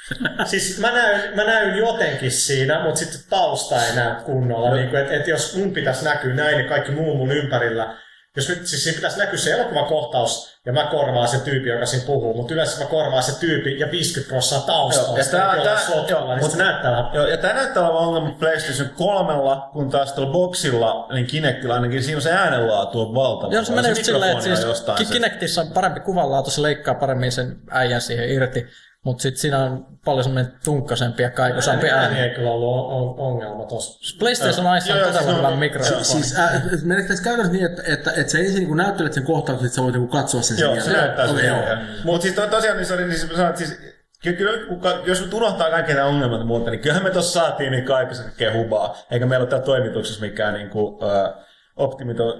[0.50, 4.74] siis mä näyn, mä näyn jotenkin siinä, mutta sitten tausta ei näy kunnolla.
[4.74, 7.96] Niin kuin, että, että jos mun pitäisi näkyä näin, niin kaikki muu mun ympärillä,
[8.36, 12.06] jos nyt, siis siinä pitäisi näkyä se elokuvakohtaus, ja mä korvaan se tyyppi, joka siinä
[12.06, 15.04] puhuu, mutta yleensä mä korvaan se tyyppi ja 50 prosenttia taustaa.
[15.04, 17.82] Joo, ja tää- tää- sotkalla, joo, niin mut- se näyttää vähän Joo, ja tämä näyttää
[17.90, 19.32] olevan ongelma PlayStation 3,
[19.72, 23.52] kun taas tuolla boxilla, niin Kinectillä ainakin siinä on se äänenlaatu on valtava.
[23.52, 26.62] Joo, se menee just silleen, että siis jostain Ki- se- Kinectissa on parempi kuvanlaatu, se
[26.62, 28.66] leikkaa paremmin sen äijän siihen irti,
[29.06, 32.20] mutta sitten siinä on paljon semmoinen tunkkaisempi ja kaikuisampi ääni ääni.
[32.20, 34.18] ei kyllä ollut on- on- ongelma tossa.
[34.18, 36.04] PlayStation Aissa on siis hyvä on- mikrofoni.
[36.04, 39.66] Siis äh, meneekö tässä käytännössä niin, että, että, että sä ensin niin näyttelet sen kohtauksen,
[39.66, 41.06] että sä voit niin katsoa sen Joo, sen se jälkeen?
[41.06, 41.68] näyttää Okei, okay, joo.
[41.68, 41.78] joo.
[42.04, 43.78] Mutta siis to, tosiaan, niin, se oli, niin se sanoit, siis,
[44.22, 47.40] ky- kyllä, kun jos nyt unohtaa kaikki nämä ongelmat ja muuta, niin kyllähän me tuossa
[47.40, 48.96] saatiin niin kaikessa kaikkea hubaa.
[49.10, 51.44] Eikä meillä ole täällä toimituksessa mikään niin kuin, äh,
[51.76, 52.36] optimito,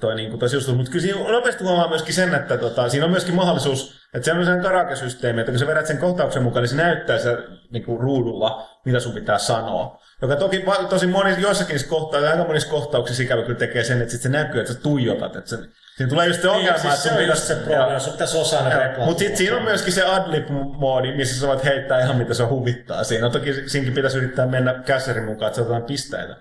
[0.00, 0.74] toi, niin kuin, toi.
[0.76, 4.32] Mutta kyllä siinä nopeasti huomaa myöskin sen, että tota, siinä on myöskin mahdollisuus, että se
[4.32, 7.38] on sellainen karakesysteemi, että kun sä vedät sen kohtauksen mukaan, niin se näyttää se
[7.70, 10.00] niin kuin ruudulla, mitä sun pitää sanoa.
[10.22, 14.22] Joka toki tosi moni, joissakin kohtauksissa, aika monissa kohtauksissa ikävä kyllä tekee sen, että sit
[14.22, 15.36] se näkyy, että sä tuijotat.
[15.36, 15.56] Että se,
[15.96, 17.46] siinä tulee just se ongelma, Niin, siis että se sun pitäisi...
[17.46, 18.94] se probleema, sun pitäisi osaa ne.
[19.04, 23.04] Mutta sitten siinä on myöskin se adlib-moodi, missä sä voit heittää ihan mitä se huvittaa
[23.04, 23.24] siinä.
[23.24, 26.36] No, toki siinkin pitäisi yrittää mennä kässärin mukaan, että saadaan pisteitä.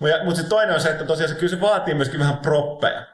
[0.00, 3.13] Mutta sitten toinen on se, että tosiaan se, kyllä se vaatii myöskin vähän proppeja.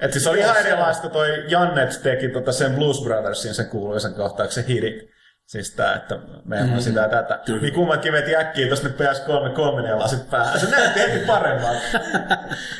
[0.00, 4.14] Et siis se oli ihan erilaista, toi Jannet teki tota sen Blues Brothersin sen kuuluisen
[4.14, 5.14] kohtauksen hitit.
[5.46, 7.40] Siis tää, että meillä on sitä ja tätä.
[7.46, 7.60] Kyllä.
[7.60, 10.60] Niin kummatkin veti äkkiä tosta nyt PS3 kolmen ja lasit päähän.
[10.60, 11.80] Se näytti heti paremmalta.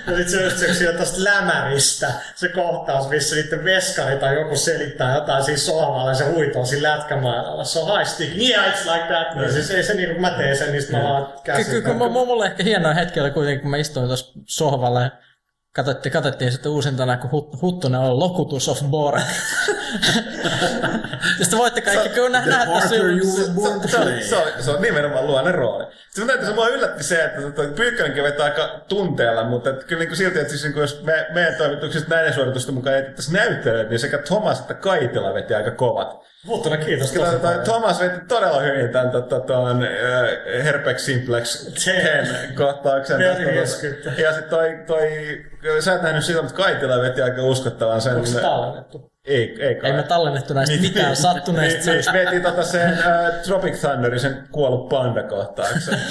[0.07, 5.15] Ja sit se just se, tosta lämäristä se kohtaus, missä niiden veskari tai joku selittää
[5.15, 7.65] jotain siinä sohvalla ja se huitoo siinä lätkämailalla.
[7.65, 9.35] Se on high stick, yeah it's like that.
[9.35, 11.67] Niin siis ei se niin kuin mä teen sen, niin mä vaan käsin.
[11.67, 15.11] Kyllä, kyllä, mulla ehkä hienoa hetki kuitenkin, kun mä istuin tuossa sohvalla ja
[15.75, 19.23] katsottiin, katsottiin sitten uusintana, kun Hut- Huttunen on Locutus of Borg.
[21.39, 25.27] ja sitten voitte kaikki kyllä nä- nähdä to se, on, se, on, se on nimenomaan
[25.27, 25.85] luonne rooli.
[26.11, 27.41] Sitten täytyy, se mua yllätti se, että
[27.77, 31.03] Pyykkönenkin vetää aika tunteella, mutta että kyllä niin kuin silti, että siis niin kuin jos
[31.03, 35.71] me, meidän toimituksista näiden suoritusten mukaan etsittäisiin näyttelyt, niin sekä Thomas että Kaitila veti aika
[35.71, 36.25] kovat.
[36.45, 37.59] Muttuna kiitos Kyllä tosi toi.
[37.65, 42.27] Thomas veti todella hyvin tämän tota, ton, äh, Herpex Simplex Ten.
[42.27, 43.21] 10 kohtauksen.
[43.55, 43.87] Tästä,
[44.23, 45.11] ja sitten toi, toi,
[45.81, 48.15] sä et nähnyt sitä, mutta Kaitila veti aika uskottavan sen.
[48.15, 49.14] Onko se tallennettu?
[49.25, 49.91] Ei, ei kai.
[49.91, 51.91] Ei me tallennettu näistä mitään sattuneista.
[51.91, 55.99] Niin, niin, veti tota sen uh, Tropic Thunderin sen kuollut panda kohtauksen.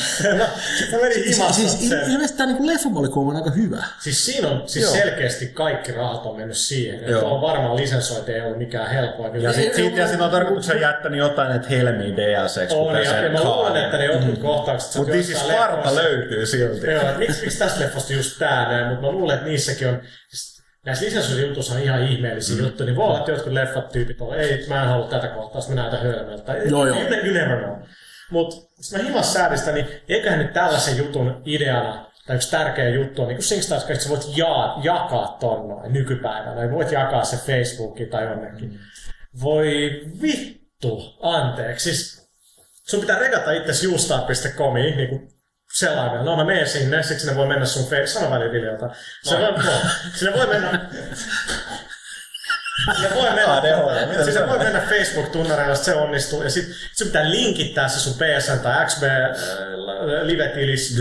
[0.91, 2.11] No, menin Siis, siis sen.
[2.11, 3.83] ilmeisesti tämä niin leffavalikoima on aika hyvä.
[3.99, 4.93] Siis siinä on siis Joo.
[4.93, 7.03] selkeästi kaikki rahat on mennyt siihen.
[7.03, 9.27] Että on varmaan lisensointi ei ollut mikään helppoa.
[9.37, 13.21] Ja se- sit, sit, ja siinä on tarkoituksena jättänyt jotain näitä helmiä DLCksi, on, ja,
[13.21, 14.95] ja mä luulen, että ne jotkut kohtaukset...
[14.95, 16.87] Mutta This is joissain Sparta löytyy silti.
[16.91, 20.52] Joo, miksi, miksi tästä leffasta just tää näin, mutta mä luulen, että niissäkin on, siis
[20.85, 22.63] näissä lisensointijutuissa on ihan ihmeellisiä mm.
[22.63, 25.61] juttuja, niin voi olla, että jotkut leffat tyypit on, ei, mä en halua tätä kohtaa,
[25.69, 26.53] mä näytän hölmöltä.
[26.57, 26.97] Joo, joo.
[26.97, 27.75] You, you never know.
[28.31, 33.21] Mutta sitten mä himas säädistä, niin eiköhän nyt tällaisen jutun ideana, tai yksi tärkeä juttu
[33.21, 37.23] on, niin kuin SingStars, että sä voit jaa, jakaa ton noin nykypäivänä, ja voit jakaa
[37.23, 38.69] se Facebookiin tai jonnekin.
[38.69, 38.77] Mm.
[39.41, 41.93] Voi vittu, anteeksi.
[41.93, 42.29] Siis
[42.89, 45.32] sun pitää regata itse youstar.comiin, niin kuin
[45.73, 46.23] selaimella.
[46.23, 48.89] No mä menen sinne, sitten sinne voi mennä sun face, sano väliin Viljalta.
[49.23, 49.73] Se voi, no,
[50.15, 50.89] sinne voi mennä...
[53.03, 54.49] Ja voi mennä, ADHD, siis on?
[54.49, 56.43] voi mennä Facebook-tunnareilla, jos se onnistuu.
[56.43, 60.95] Ja sit, sit pitää linkittää se sun PSN tai XB äh, live-tilis.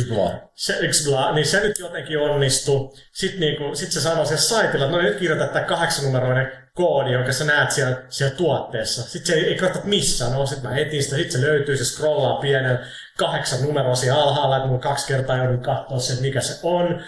[0.54, 2.96] Se, Xbla, niin se nyt jotenkin onnistuu.
[3.12, 7.32] Sitten niinku, sit se sanoo siellä saitilla, että no nyt kirjoita tämä kahdeksannumeroinen koodi, jonka
[7.32, 9.02] sä näet siellä, siellä tuotteessa.
[9.02, 10.32] Sitten se ei, ei katsota missään.
[10.32, 12.78] No, sitten mä etin sitä, sitten se löytyy, se scrollaa pienen
[13.22, 17.00] kahdeksan numeroa siellä alhaalla, että mun kaksi kertaa joudun katsoa se, mikä se on.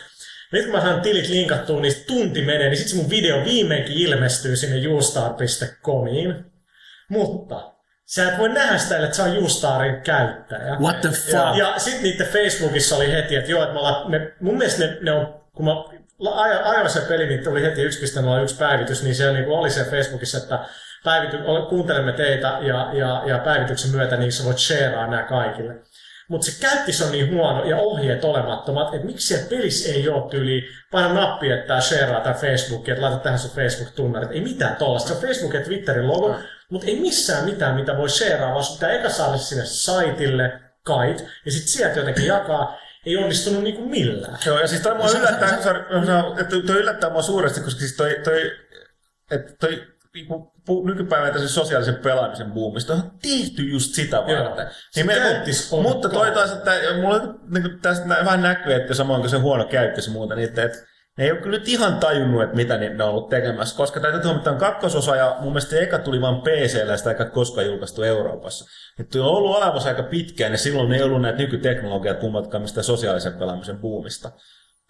[0.53, 3.97] Nyt kun mä saan tilit linkattua, niin tunti menee, niin sitten se mun video viimeinkin
[3.97, 6.45] ilmestyy sinne youstar.comiin.
[7.09, 7.73] Mutta
[8.07, 10.77] sä et voi nähdä sitä, että se on Youstarin käyttäjä.
[10.81, 11.35] What the fuck?
[11.35, 14.85] Ja, ja sitten niiden Facebookissa oli heti, että joo, että me ollaan, ne, mun mielestä
[14.87, 15.73] ne, ne on, kun mä
[16.65, 20.59] ajoin se peli, niin tuli heti 1.01 päivitys, niin siellä niin oli se Facebookissa, että
[21.05, 21.39] päivity,
[21.69, 25.75] kuuntelemme teitä ja, ja, ja päivityksen myötä niin sä voit shareaa nämä kaikille.
[26.29, 30.31] Mutta se käyttis on niin huono ja ohjeet olemattomat, että miksi siellä pelissä ei ole
[30.31, 34.31] tyyli, paina nappi, että tää shareaa tää Facebook, että laita tähän sun Facebook-tunnarit.
[34.31, 35.09] Ei mitään tollasta.
[35.09, 36.37] Se on Facebook ja Twitterin logo,
[36.71, 40.61] mutta ei missään mitään, mitä voi shareaa, vaan sun pitää eka saada se sinne saitille,
[40.85, 42.79] kait, ja sitten sieltä jotenkin jakaa.
[43.07, 44.39] Ei onnistunut niinku millään.
[44.47, 45.59] Joo, ja siis toi mua yllättää,
[46.41, 48.53] että toi yllättää mua suuresti, koska siis toi, toi,
[49.31, 54.67] että toi niinku, pu- nykypäivänä tässä sosiaalisen pelaamisen boomista on tehty just sitä varten.
[54.91, 55.15] Se me-
[55.83, 59.65] mutta toi taas, että mulla niin tästä nä- vähän näkyy, että samoin kuin se huono
[59.65, 60.79] käyttös ja muuta, niin että, että
[61.19, 64.01] ne ei ole kyllä nyt ihan tajunnut, että mitä ne ne on ollut tekemässä, koska
[64.01, 67.25] täytyy tuoda, että on kakkososa ja mun mielestä eka tuli vain PC-llä ja sitä eikä
[67.25, 68.65] koskaan julkaistu Euroopassa.
[69.01, 73.33] Että on ollut olemassa aika pitkään ja silloin ei ollut näitä nykyteknologiat kummatkaan mistä sosiaalisen
[73.33, 74.31] pelaamisen boomista.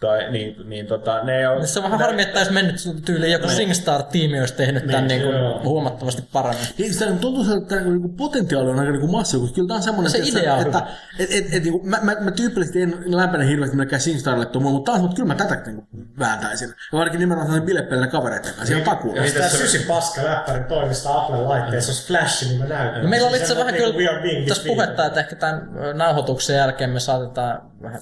[0.01, 3.47] Tai, niin, niin tota, ne Niin Se on vähän harmi, että olisi mennyt tyyliin joku
[3.49, 5.61] SingStar-tiimi olisi tehnyt tämän niin kuin joo.
[5.64, 6.66] huomattavasti paremmin.
[6.78, 9.76] Niin, sitä niin tuntuu, siltä, että niinku potentiaali on aika niinku massiivinen, koska kyllä tämä
[9.76, 10.86] on semmoinen, Se että, idea on että,
[11.18, 14.92] et, et, et, niinku, mä, mä, mä, tyypillisesti en lämpene hirveästi melkein SingStarille tuo, mutta
[14.92, 15.86] taas, mutta kyllä mä tätä niinku
[16.18, 16.68] vääntäisin.
[16.68, 19.22] Ja varsinkin nimenomaan sellainen bilepelinä kavereiden kanssa, ihan takuulla.
[19.22, 23.03] Jos tää sysi paska läppärin toimista Apple-laitteessa olisi flash, niin mä näytän.
[23.03, 26.57] No meillä oli itse Se vähän on niinku kyllä tässä puhetta, että ehkä tämän nauhoituksen
[26.57, 28.01] jälkeen me saatetaan vähän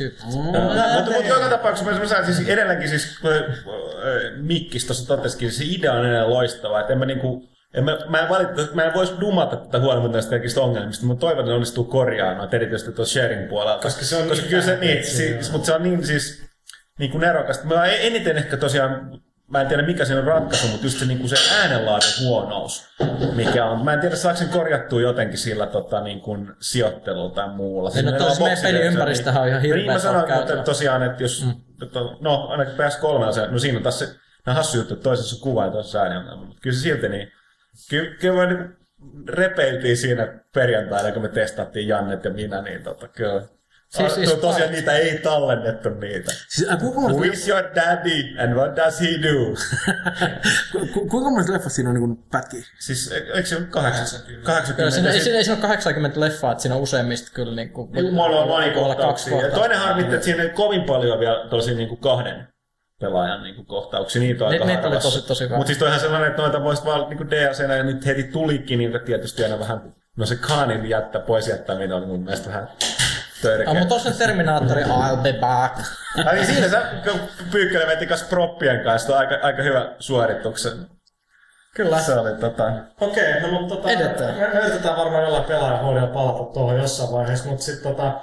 [0.00, 0.26] tyyppiä.
[0.26, 3.56] mutta, mutta joka tapauksessa mä, sain siis edelleenkin siis, äh,
[4.36, 8.18] Mikkis tuossa totesikin, se idea on edelleen loistava, että en mä niinku, en mä, mä
[8.18, 11.54] en valitettavasti, mä en voisi dumata tätä huolimatta näistä kaikista ongelmista, mutta toivon, että ne
[11.54, 13.82] onnistuu korjaamaan noita erityisesti tuossa sharing puolella.
[13.82, 16.42] Koska se on koska niin kyllä se, niin, siis, mutta se on niin siis,
[16.98, 17.66] niin kuin nerokasta.
[17.66, 19.20] Mä eniten ehkä tosiaan,
[19.50, 22.88] mä en tiedä mikä siinä on ratkaisu, mutta just se, niin kuin se äänenlaadun huonous,
[23.34, 23.84] mikä on.
[23.84, 27.90] Mä en tiedä saako sen korjattua jotenkin sillä tota, niin kuin sijoittelulla tai muulla.
[27.94, 30.62] Niin, no tosi meidän peliympäristöhän on ihan niin, hirveän mä sanoin, mutta käytävä.
[30.62, 31.52] tosiaan, että jos, mm.
[31.82, 34.08] että, no ainakin PS3 on se, no siinä on taas se,
[34.46, 37.08] nämä hassu juttu, että toisessa on kuva ja toisessa ääni on, mutta kyllä se silti
[37.08, 37.32] niin,
[37.90, 38.76] kyllä, kyllä me niin
[39.28, 43.42] repeiltiin siinä perjantaina, kun me testattiin Jannet ja minä, niin tota, kyllä.
[43.90, 46.32] Siis- Siis, tosiaan niitä ei tallennettu niitä.
[46.48, 49.54] Siis, äh, kuinka Who is your daddy and what does he do?
[50.72, 52.60] ku, ku, kuinka monesta leffasta siinä on niinku pätkiä?
[52.78, 54.26] siis e- eikö se ole 80?
[54.30, 57.54] Kyllä 80 siinä, ei, siinä, ei siinä ole 80 leffaa, että siinä on useimmista kyllä
[57.56, 59.40] niin kuin, Mulla on kaksi monikohtauksia.
[59.42, 62.48] Ja toinen harmitti, että siinä ei kovin paljon vielä tosi niin kuin kahden
[63.00, 64.22] pelaajan niin kuin kohtauksia.
[64.22, 65.48] Niitä on Ni- aika oli tosi- tosi.
[65.48, 69.00] Mutta siis toihan sellainen, että noita voisi vaan niin DLCnä ja nyt heti tulikin, niin
[69.04, 72.68] tietysti aina vähän, no se Kaanin jättä pois jättäminen on mun mielestä vähän
[73.42, 73.70] törkeä.
[73.70, 75.78] Ah, mutta tuossa Terminaattori, I'll be back.
[76.16, 76.82] Ja niin siinä sä
[77.50, 80.72] Pyykkönen veti kanssa proppien kanssa, on aika, aika hyvä suorituksen.
[81.74, 81.98] Kyllä.
[81.98, 82.72] Se oli tota...
[83.00, 84.34] Okei, no mutta tota, Edetään.
[84.34, 88.20] me, me yritetään varmaan jollain pelaajahoidella palata tuohon jossain vaiheessa, mutta sitten tota,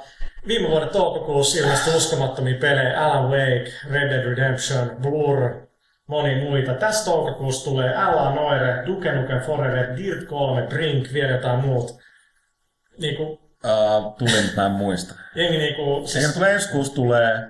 [0.47, 5.68] viime vuoden toukokuussa ilmestyi uskomattomia pelejä, Alan Wake, Red Dead Redemption, Blur,
[6.07, 6.74] moni muita.
[6.74, 11.99] Tässä toukokuussa tulee Alan Noire, Duke Nukem Forever, Dirt 3, Brink, vielä jotain muut.
[12.99, 15.15] Niinku, Uh, tuli, mutta mä en muista.
[15.36, 17.47] jengi niinku, siis tulee ensi kuussa tulee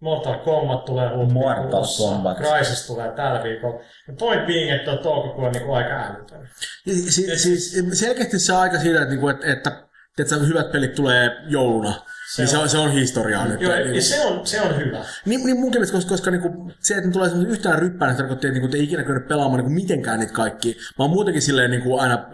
[0.00, 2.38] Mortal Kombat tulee Mortal huhtikuussa, Kombat.
[2.38, 3.80] Crysis tulee tällä viikolla.
[4.08, 6.48] Ja point being, että tuo toukokuu on niinku aika älytön.
[6.88, 9.72] Si- si- siis selkeästi se aika siitä, että, niinku, että, että,
[10.18, 11.92] että hyvät pelit tulee jouluna.
[12.34, 13.60] Se niin se on- on, se on historiaa nyt.
[13.60, 15.04] Joo, Niinku- ja se on, se on hyvä.
[15.24, 18.48] Niin, niin mun mielestä, koska, koska niinku, se, että ne tulee yhtään ryppään, se tarkoittaa,
[18.48, 20.76] että niinku, te ei ikinä kyennyt pelaamaan niinku, mitenkään niitä kaikki.
[20.98, 22.28] Mä oon muutenkin silleen niinku, aina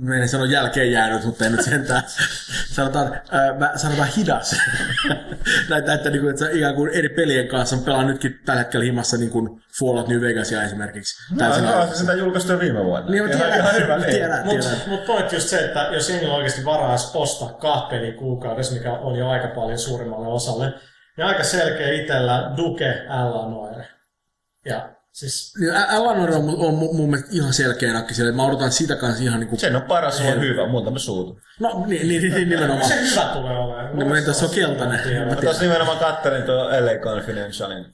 [0.00, 2.02] mä en sano jälkeen jäänyt, mutta en nyt sentään.
[2.72, 4.56] sanotaan, ää, mä sanotaan hidas.
[5.70, 9.16] Näitä, että, niinku, että sä ikään kuin eri pelien kanssa pelaan nytkin tällä hetkellä himassa
[9.16, 11.34] niin kuin Fallout New Vegasia esimerkiksi.
[11.34, 13.10] No, no, se sitä julkaistu jo viime vuonna.
[13.10, 14.10] Niin, mä Ihan- tiedän, ihan hyvä, niin.
[14.10, 14.88] tiedän, Mutta tiedän.
[14.88, 18.92] mut point just se, että jos jengillä on oikeasti varaa ostaa kahta peliä kuukaudessa, mikä
[18.92, 20.72] on jo aika paljon suurimmalle osalle,
[21.16, 23.88] niin aika selkeä itsellä Duke Ella Noire.
[24.64, 28.32] Ja siis Niin, Ä- Alan Wake on, on mu- mun mielestä ihan selkeä nakki siellä.
[28.32, 29.56] Mä odotan sitä kanssa ihan niinku...
[29.56, 31.40] Sen on paras, sulla on hyvä, muutama suutu.
[31.60, 32.88] No niin, niin, niin nimenomaan.
[32.88, 33.98] se hyvä tulee olemaan.
[33.98, 35.28] No, mutta tässä on keltainen.
[35.28, 37.86] Mä tuossa nimenomaan kattelin tuo LA Confidentialin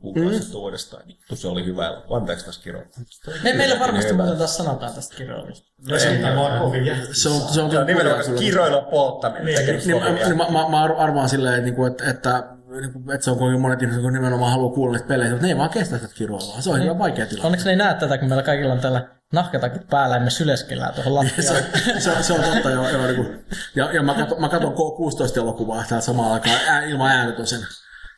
[0.00, 0.54] kuukausi mm.
[0.54, 1.02] uudestaan.
[1.08, 2.02] Vittu, se oli hyvä.
[2.10, 3.02] Anteeksi taas kirjoittaa.
[3.42, 5.68] Me, meillä varmasti muuten taas sanotaan tästä kiroilusta.
[5.90, 6.84] No se on vaan kovin.
[7.12, 9.44] Se on, se on, Se on nimenomaan kiroilla polttaminen.
[9.44, 13.38] Niin, niin, niin, mä, mä, mä arvaan silleen, että, niinku, että, että, että se on
[13.38, 16.14] kuinka monet ihmiset kun nimenomaan haluaa kuulla niitä pelejä, mutta ne ei vaan kestä sitä
[16.14, 16.60] kiroilua.
[16.60, 17.46] Se on hyvä vaikea tilanne.
[17.46, 20.94] Onneksi ne ei näe tätä, kun meillä kaikilla on täällä nahkatakit päällä ja me syleskellään
[20.94, 22.00] tuohon Se, lattiaan.
[22.02, 22.88] se, on- se on totta, joo.
[22.88, 23.44] joo niin kuin,
[23.74, 27.60] ja, ja mä, katon, mä katon K16-elokuvaa täällä samaan aikaan ää, ilman äänetösen.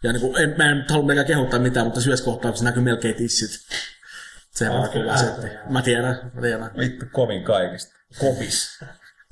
[0.02, 3.50] Ja niin kuin, en, mä en halua mitenkään kehottaa mitään, mutta syöskohtauksessa näkyy melkein tissit.
[4.50, 5.26] Se on kyllä se.
[5.68, 6.70] Mä tiedän, mä tiedän.
[6.78, 7.92] Vittu kovin kaikista.
[8.20, 8.68] Kovis.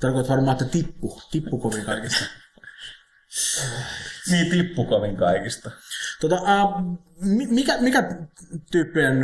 [0.01, 1.21] Tarkoitat varmaan, että tippu.
[1.31, 2.25] Tippu kovin kaikista.
[4.31, 5.71] Niin tippu kovin kaikista.
[6.21, 6.99] Tota, uh,
[7.49, 8.09] mikä, mikä
[8.71, 9.17] tyyppien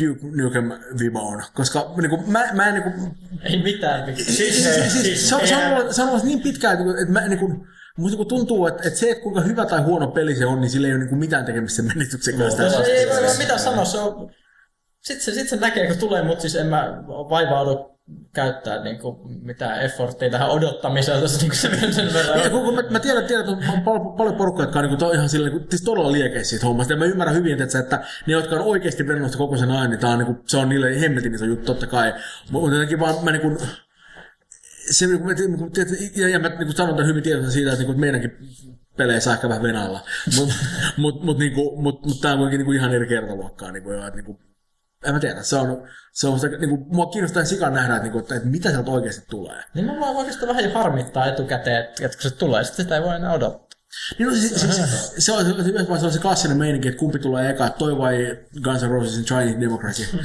[0.00, 1.42] Duke Nukem viba on?
[1.54, 4.16] Koska niin kuin, mä, mä en niin kuin, Ei mitään.
[4.16, 6.78] Siis, siis, siis, siis, se, on, se, on, eihän- ollut- se on ollut niin pitkään,
[6.78, 9.82] että, että mä, niin kuin, musta niin tuntuu, että, että se, että kuinka hyvä tai
[9.82, 12.62] huono peli se on, niin sillä ei ole niin kuin mitään tekemistä sen menestyksen kanssa.
[12.62, 14.30] No, No, se ei voi voi mitään sanoa, se on...
[15.00, 17.99] Sitten se, sit se näkee, kun tulee, mutta siis en mä vaivaudu
[18.32, 22.40] käyttää niin kuin, mitään efforttia tähän odottamiseen tässä niin sen, sen verran.
[22.44, 24.98] Ja kun, kun mä, mä tiedän, tiedän, että on paljon, paljon porukkaa, jotka on niin
[24.98, 26.92] kuin, ihan sille, niin kuin, siis todella liekeissä siitä hommasta.
[26.92, 30.00] Ja mä ymmärrän hyvin, että, että ne, jotka on oikeasti vennosta koko sen ajan, niin,
[30.00, 32.14] tää on, niin kuin, se on niille hemmetin iso juttu, totta kai.
[32.50, 33.58] Mutta jotenkin vaan mä niin kuin,
[34.90, 35.72] se, niin kuin, niin kuin,
[36.16, 38.32] ja, ja mä niin kuin sanon tämän hyvin tietoisen siitä, että, niin kuin, meidänkin
[38.96, 40.00] peleissä ehkä vähän venailla.
[40.36, 40.54] Mutta
[40.96, 43.72] mut, mut, niin kuin, mut, mut tämä on niin kuin ihan eri kertaluokkaa.
[43.72, 44.38] Niin kuin, että, niin kuin,
[45.04, 48.02] en mä tiedä, se on, se on sitä, niin kuin, mua kiinnostaa sikan nähdä, että,
[48.02, 49.62] niin kuin, että, että mitä sieltä oikeasti tulee.
[49.74, 52.96] Niin mä vaan oikeastaan vähän jo harmittaa etukäteen, että, että kun se tulee, sitten sitä
[52.96, 53.70] ei voi enää odottaa.
[54.18, 55.52] Niin no, siis, siis, siis, se, on, se,
[55.88, 59.24] on, se on se klassinen meininki, että kumpi tulee eka, toi vai Guns N' Rosesin
[59.24, 60.02] Chinese Democracy.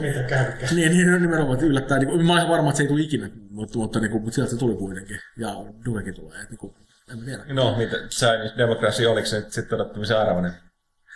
[0.00, 1.98] Mitä niin, niin no, nimenomaan, että yllättää.
[1.98, 4.34] Niin, kuin, mä olen varma, että se ei tule ikinä, mutta, mutta, niin kuin, mutta
[4.34, 5.20] sieltä se tuli kuitenkin.
[5.36, 5.54] Ja
[5.84, 6.36] Dukekin tulee.
[6.36, 6.74] Että, niin kuin,
[7.10, 7.44] en mä tiedä.
[7.48, 10.52] No, mitä Chinese Democracy, oliko se sitten odottamisen arvoinen?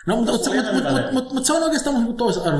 [0.07, 2.57] No, mutta, mutta, mutta, ihan mutta, hyvä mutta, mutta, mutta se on oikeastaan niin toisarvo.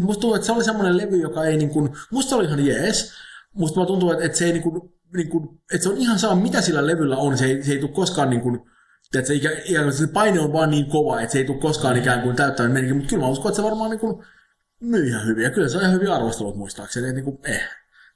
[0.00, 2.66] Musta tuntuu, että se oli semmoinen levy, joka ei niin kuin, musta se oli ihan
[2.66, 3.12] jees.
[3.54, 6.18] Musta vaan tuntuu, että, että se ei niin kuin, niin kuin, että se on ihan
[6.18, 7.38] sama, mitä sillä levyllä on.
[7.38, 8.60] Se ei, se ei tule koskaan niin kuin,
[9.14, 11.96] että se, ikään, ikään se paine on vaan niin kova, että se ei tule koskaan
[11.96, 12.96] ikään kuin täyttämään menikin.
[12.96, 14.24] Mutta kyllä mä uskon, että se varmaan niin kuin,
[14.80, 15.44] myy ihan hyvin.
[15.44, 17.08] Ja kyllä se on ihan hyvin arvostelut muistaakseni.
[17.08, 17.68] Että niin kuin, eh,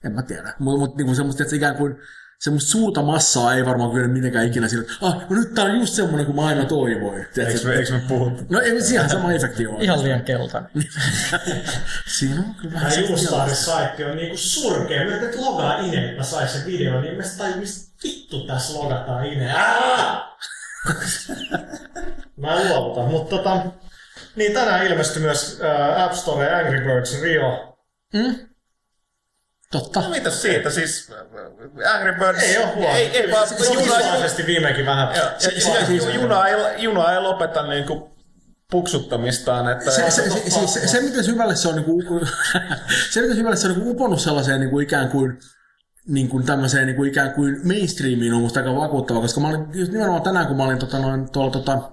[0.04, 0.54] en mä tiedä.
[0.58, 1.96] Mutta mut, niin kuin semmoista, että se ikään kuin,
[2.40, 5.80] semmoista suurta massaa ei varmaan kyllä mitenkään ikinä sillä, että ah, no nyt tää on
[5.80, 7.26] just semmoinen kuin mä aina toivoin.
[7.36, 8.44] Eikö me, eikö me puhuttu?
[8.48, 9.84] No ei siihen sama efekti ole.
[9.84, 10.70] Ihan liian keltainen.
[12.18, 15.04] Siinä on kyllä vähän Tämä Juustaari-saitti on niinku surkea.
[15.04, 18.46] Mä yritän logaa Ine, että mä sais sen videon, niin mä sit tajun, mistä vittu
[18.46, 19.54] tässä logataan Ine.
[22.36, 23.66] Mä luovutan, mutta tota,
[24.36, 27.78] niin tänään ilmestyi myös äh, App Store Angry Birds Rio.
[29.72, 30.00] Totta.
[30.00, 31.12] No mitä siitä, siis
[31.94, 32.42] Angry Birds...
[32.42, 32.96] Ei oo huono.
[32.96, 35.16] Ei, ei vaan Se on juna, visuaalisesti viimekin vähän.
[35.16, 38.16] ja, ja, ja, juna, ei, juna ei lopeta niinku
[38.70, 39.90] puksuttamistaan, että...
[39.90, 42.02] Se, se, se, se, se, se, miten syvälle se on, niinku,
[43.10, 45.38] se, miten syvälle se on niinku uponnut sellaiseen niinku ikään kuin
[46.08, 49.66] niin kuin tämmöiseen niin kuin ikään kuin mainstreamiin on musta aika vakuuttava, koska mä olin
[49.72, 51.92] just nimenomaan tänään, kun mä olin tota, noin, tuolla tota,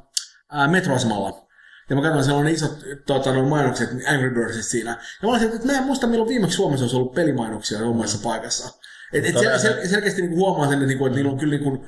[0.51, 1.42] ää, metroasemalla,
[1.89, 4.91] ja mä katsoin, siellä on isot tota, noin mainokset Angry Birdsista siinä.
[4.91, 8.79] Ja mä olin että mä en muista, milloin viimeksi Suomessa olisi ollut pelimainoksia omassa paikassa.
[9.13, 11.37] Et, et sel, sel, selkeästi niin kuin huomaa sen, että, niin kuin, että niillä on
[11.37, 11.85] kyllä niin kuin,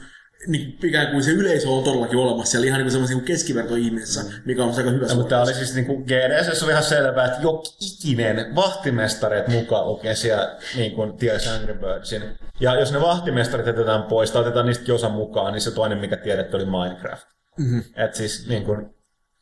[0.48, 4.22] niin ikään kuin se yleisö on todellakin olemassa siellä ihan niin kuin semmoisia niin keskivertoihmisissä,
[4.46, 7.42] mikä on aika hyvä Ja, mutta tämä oli siis niinku GDS oli ihan selvää, että
[7.42, 12.24] jok ikinen vahtimestareet mukaan lukee siellä niin kuin ties Angry Birdsin.
[12.60, 16.18] Ja jos ne vahtimestarit jätetään pois tai otetaan niistä osa mukaan, niin se toinen, mikä
[16.18, 17.28] tiedetty, oli Minecraft.
[17.58, 17.84] Mm-hmm.
[17.96, 18.96] Et siis niin kuin,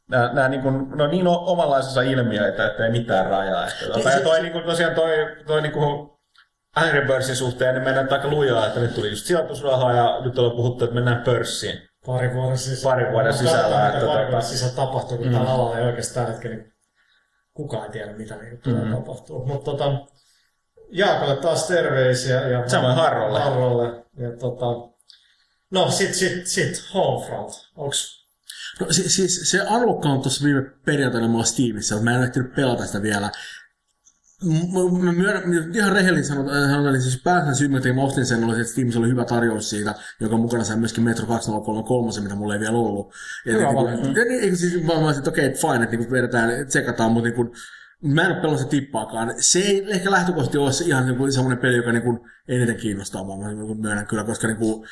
[0.10, 3.68] nämä, nämä niin kuin, no niin omanlaisensa ilmiöitä, että ei mitään rajaa.
[3.68, 5.10] Että, tota, ja toi, niin kuin, tosiaan toi,
[5.48, 6.10] toi niin kuin
[6.76, 10.56] Angry Birdsin suhteen, niin mennään aika lujaa, että nyt tuli just sijoitusrahaa ja nyt ollaan
[10.56, 11.90] puhuttu, että mennään pörssiin.
[12.06, 12.96] Pari vuoden sisällä.
[12.96, 15.34] Pari vuoden sisällä, että pari tota- vuoden sisällä tapahtuu, kun mm.
[15.34, 16.74] tällä alalla ei oikeastaan hetkellä niin
[17.54, 18.94] kukaan ei tiedä, mitä niin tulee mm.
[18.96, 19.46] tapahtuu.
[19.46, 19.92] Mutta tota,
[20.90, 22.42] Jaakolle taas terveisiä.
[22.48, 23.40] Ja Samoin Harrolle.
[23.40, 24.06] Harrolle.
[24.18, 24.66] Ja tota,
[25.72, 27.52] no sit, sit, sit Homefront.
[27.76, 28.23] Onks
[28.80, 32.56] No, siis, siis se Unlock on tuossa viime perjantaina mulla Steamissa, mutta mä en ehtinyt
[32.56, 33.30] pelata sitä vielä.
[35.04, 38.56] Mä myönnän, ihan rehellisesti sanotaan, sanotaan niin siis pääsen syy, mitä mä ostin sen, oli,
[38.56, 42.54] se, että Steamissa oli hyvä tarjous siitä, joka mukana sai myöskin Metro 2033, mitä mulla
[42.54, 43.14] ei vielä ollut.
[43.46, 46.12] Ja, Hyvä niin, ja, niin, eikö siis, mä olisin, että okei, okay, fine, että niin
[46.12, 47.52] vedetään, tsekataan, mutta niin kuin,
[48.04, 49.34] mä en ole pelannut sitä tippaakaan.
[49.38, 52.78] Se ei ehkä lähtökohtaisesti ole se ihan niin kuin, semmoinen peli, joka niin kuin, eniten
[52.78, 54.88] kiinnostaa mua, mä niin kuin myönnän kyllä, koska niin kuin,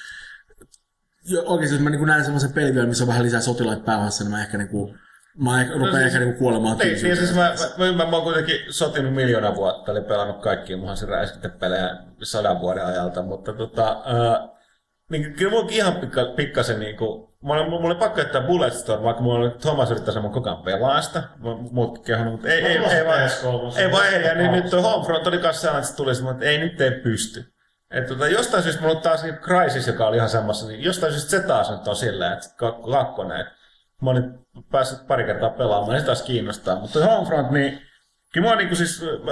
[1.29, 4.23] jo, oikeasti jos mä niin näen semmoisen pelin vielä, missä on vähän lisää sotilaita päässä,
[4.23, 4.99] niin mä ehkä, niin kuin,
[5.37, 8.23] mä ehkä, rupean siis- ehkä niin kuolemaan Niin, niin siis mä, mä, mä, mä, oon
[8.23, 14.01] kuitenkin sotinut miljoona vuotta, eli pelannut kaikkia muhan se räiskintäpelejä sadan vuoden ajalta, mutta tota,
[14.05, 14.47] ää,
[15.09, 19.23] niin kyllä mullakin ihan pikka, pikkasen niin kuin, mulla, mulla oli pakko jättää Bulletstorm, vaikka
[19.23, 21.23] mulla oli Thomas yrittää sanoa koko ajan pelaa sitä.
[21.71, 23.79] Muutkin kehonut, mutta ei, ei, ei, ei, vaan, PS3.
[23.79, 24.23] ei vaan ei.
[24.23, 26.81] Ja niin, nyt tuo Homefront oli kanssa sellainen, että se tuli semmoinen, että ei nyt
[26.81, 27.53] ei pysty.
[27.91, 31.13] Et tota, jostain syystä mulla on taas niin Crysis, joka oli ihan samassa, niin jostain
[31.13, 33.45] syystä se taas nyt on silleen, että kak- kakkonen.
[34.01, 34.41] Mä oon nyt
[34.71, 36.79] päässyt pari kertaa pelaamaan, niin se taas kiinnostaa.
[36.79, 37.81] Mutta Homefront, niin
[38.33, 39.31] kyllä niinku siis, mä,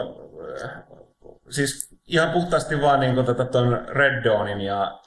[1.50, 5.00] siis ihan puhtaasti vaan niinku tota ton Red Dawnin ja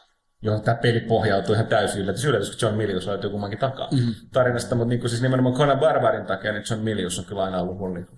[0.42, 2.24] johon tämä peli pohjautuu ihan täysin yllätys.
[2.24, 4.14] Yllätys, kun John Milius löytyy kummankin takaa mm-hmm.
[4.32, 7.78] tarinasta, mutta niinku siis nimenomaan Conan Barbarin takia, niin John Milius on kyllä aina ollut
[7.78, 8.16] mun niinku,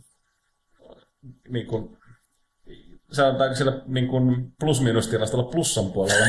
[1.48, 1.96] niinku
[3.14, 6.26] sanotaanko siellä niin kuin plus-miinus-tilastolla plussan puolella.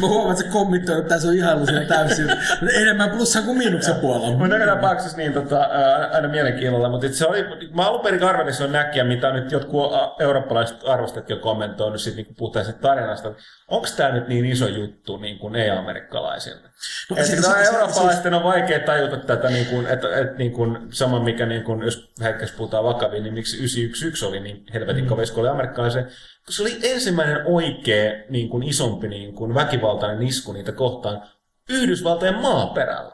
[0.00, 2.26] Mä, huomaan, että se kommentoi, että tässä on ihailu siellä täysin.
[2.74, 4.38] Enemmän plussan kuin miinuksen puolella.
[4.38, 5.68] Mutta joka tapauksessa niin, tota,
[6.12, 9.92] aina mielenkiinnolla, mutta se oli, mä alun perin arvelin, se on näkkiä, mitä nyt jotkut
[10.20, 13.32] eurooppalaiset arvostajat on kommentoinut sit, niin puhutaan siitä tarinasta.
[13.68, 16.68] Onko tämä nyt niin iso juttu niin kuin ei-amerikkalaisille?
[17.10, 20.36] No, No, se- että se- se, eurooppalaisten on vaikea tajuta tätä, niin kuin, että, että
[20.36, 24.64] niin kuin, sama mikä, niin kuin, jos hetkessä puhutaan vakavin, niin miksi 911 oli niin
[24.74, 25.08] helvetin mm.
[25.08, 26.04] kovin, kun oli amerikkalaisen.
[26.04, 31.22] Kun se oli ensimmäinen oikea niin kuin, isompi niin kuin, väkivaltainen isku niitä kohtaan
[31.68, 33.12] Yhdysvaltojen maaperällä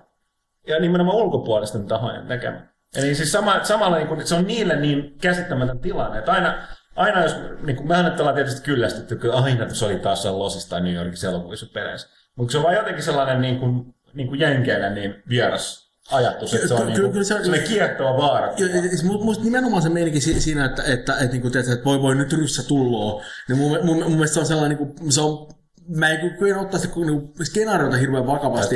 [0.66, 2.66] ja nimenomaan ulkopuolisten tahojen tekemä.
[2.96, 6.54] Eli siis sama, samalla niin kuin, se on niille niin käsittämätön tilanne, että aina,
[6.96, 10.26] aina jos, niin kuin, mehän nyt ollaan tietysti kyllästytty, että aina se oli taas
[10.68, 12.23] tai New Yorkissa elokuvissa peleissä.
[12.36, 16.68] Mutta se on vaan jotenkin sellainen niin kuin, niin kuin jenkeille niin vieras ajatus, että
[16.68, 18.52] se on, Ky- niin kuin, kyllä se on- kiehtova vaara.
[18.56, 21.84] Joo, ja mu- musta nimenomaan se meininki si- siinä, että, että, että, että, että, että
[21.84, 25.12] voi, voi nyt ryssä tulloo, niin mun, mun, mun mielestä se on sellainen, niin kuin,
[25.12, 25.48] se on,
[25.88, 28.74] mä en kyllä- kyllä ottaa sitä niin kuin, skenaariota hirveän vakavasti.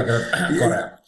[0.58, 0.98] Korea.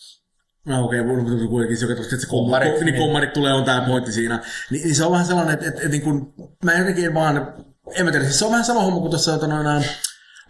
[0.67, 2.97] No okei, okay, mutta kuitenkin se, että se Kommarit, kommarit, niin niin.
[3.03, 4.39] kommarit tulee, on tämä pointti siinä.
[4.71, 7.55] Ni, niin se on vähän sellainen, että, että, että niin kuin, mä jotenkin vaan,
[7.95, 9.85] en mä tiedä, siis se on vähän sama homma kuin tuossa tota, noin,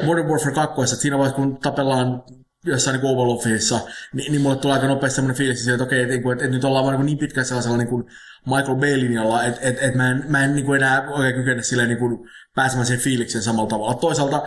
[0.07, 2.23] Modern Warfare 2, että siinä vaiheessa kun tapellaan
[2.65, 3.81] jossain niin Oval Officeissa,
[4.13, 6.85] niin, niin mulle tulee aika nopeasti semmoinen fiilis, että okei, että, että, että, nyt ollaan
[6.85, 8.05] vaan niin, niin pitkällä sellaisella niin kuin
[8.47, 11.89] Michael Bay-linjalla, että, että, että mä en, mä en niin kuin enää oikein kykene silleen
[11.89, 13.95] niin kuin pääsemään siihen fiilikseen samalla tavalla.
[13.95, 14.43] Toisaalta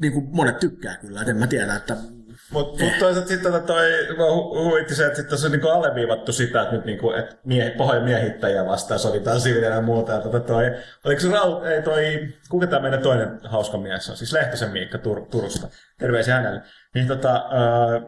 [0.00, 1.96] niin kuin monet tykkää kyllä, että en mä tiedä, että
[2.52, 6.62] Mutta mut toisaalta sitten tota toi, hu- huvitti se, että sit on niinku alleviivattu sitä,
[6.62, 10.12] että nyt niinku, et miehi, pahoja miehittäjiä vastaan sovitaan siviiliä ja muuta.
[10.12, 10.64] Ja tota toi,
[11.04, 14.16] oliko se Raul, ei toi, kuka tämä meidän toinen hauska mies on?
[14.16, 15.68] Siis Lehtosen Miikka Tur, Turusta.
[15.98, 16.62] Terveisiä hänelle.
[16.94, 18.02] Niin tota, äh,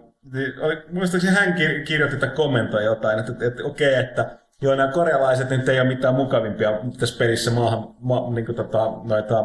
[0.60, 4.74] oli, muistaakseni hän kir- kirjoitti tai kommentoi jotain, että, että, että okei, okay, että joo,
[4.74, 9.44] nämä korealaiset nyt ei ole mitään mukavimpia tässä pelissä maahan, ma, niin kuin tota, noita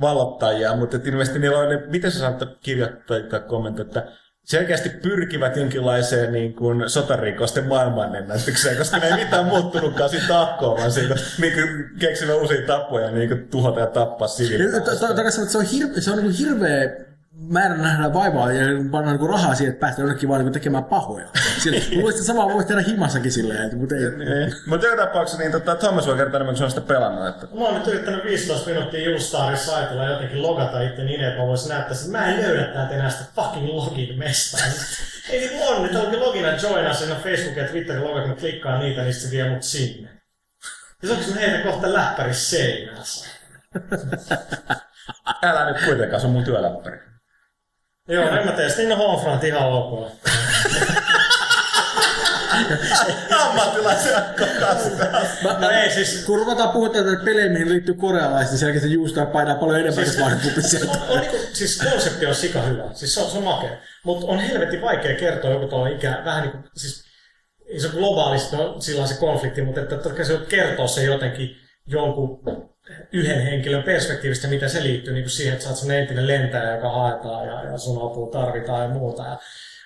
[0.00, 4.12] vallottajia, mutta ilmeisesti niillä on, miten sä saat kirjoittaa tai kommentoida, että
[4.44, 10.92] selkeästi pyrkivät jonkinlaiseen niin kuin sotarikosten maailmanennätykseen, koska ne ei mitään muuttunutkaan siinä tahkoon, vaan
[10.92, 14.28] siitä niin kuin keksivät uusia tapoja niin kuin tuhota ja tappaa
[14.78, 16.90] että se on, hirve, se on niin hirveä
[17.36, 21.26] määrä nähdä vaivaa ja panna niin rahaa siihen, että päästään jonnekin vaan niin tekemään pahoja.
[21.58, 24.52] Sillä, muista samaa voi tehdä himassakin silleen, että, mutta ei.
[24.66, 27.28] Mutta joka tapauksessa niin tota, Thomas voi kertoa enemmän, kun se on sitä pelannut.
[27.28, 27.46] Että...
[27.46, 31.68] Mä oon nyt yrittänyt 15 minuuttia Justarin saitilla jotenkin logata itse niin, että mä voisin
[31.68, 34.60] näyttää, että mä en löydä täältä enää sitä fucking login mestaa.
[35.30, 38.80] Ei niinku on, että onkin logina joina siinä Facebook ja Twitterin logot, kun mä klikkaan
[38.80, 40.08] niitä, niin se vie mut sinne.
[41.02, 43.26] Ja se onko mä heitä kohta läppäri seinässä.
[45.42, 47.13] Älä nyt kuitenkaan, se on mun työläppäri.
[48.08, 50.10] Joo, en mä tiedä, sitten niin Homefront ihan ok.
[53.40, 55.58] Ammattilaisia kokasta.
[55.58, 59.54] No ei siis, Kun ruvetaan puhua tätä pelejä, mihin liittyy korealaiset, niin selkeästi juustaa painaa
[59.54, 60.92] paljon enemmän siis, kuin sieltä.
[60.92, 63.76] on, on niinku, siis konsepti on sika hyvä, siis se on, se on makea.
[64.04, 67.04] Mutta on helvetin vaikea kertoa joku tuolla ikä, vähän niin kuin, siis
[67.66, 71.02] ei se on globaalisti, no, sillä on se konflikti, mutta että, että se kertoo se
[71.02, 71.56] jotenkin
[71.86, 72.40] jonkun
[73.12, 76.74] yhden henkilön perspektiivistä, miten se liittyy niin kuin siihen, että sä oot sun entinen lentäjä,
[76.74, 79.22] joka haetaan ja, ja sun apua tarvitaan ja muuta.
[79.22, 79.38] Ja,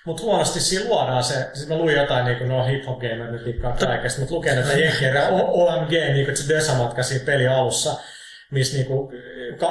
[0.05, 3.45] mutta huonosti siinä luodaan se, siis mä luin jotain, niin kuin no hip-hop gamer nyt
[3.45, 7.99] dikkaa kaikesta, mutta lukee näitä jenkkejä, OMG, niin kuin se Dösa-matka siinä pelin alussa,
[8.51, 9.11] missä niinku,
[9.59, 9.67] ka,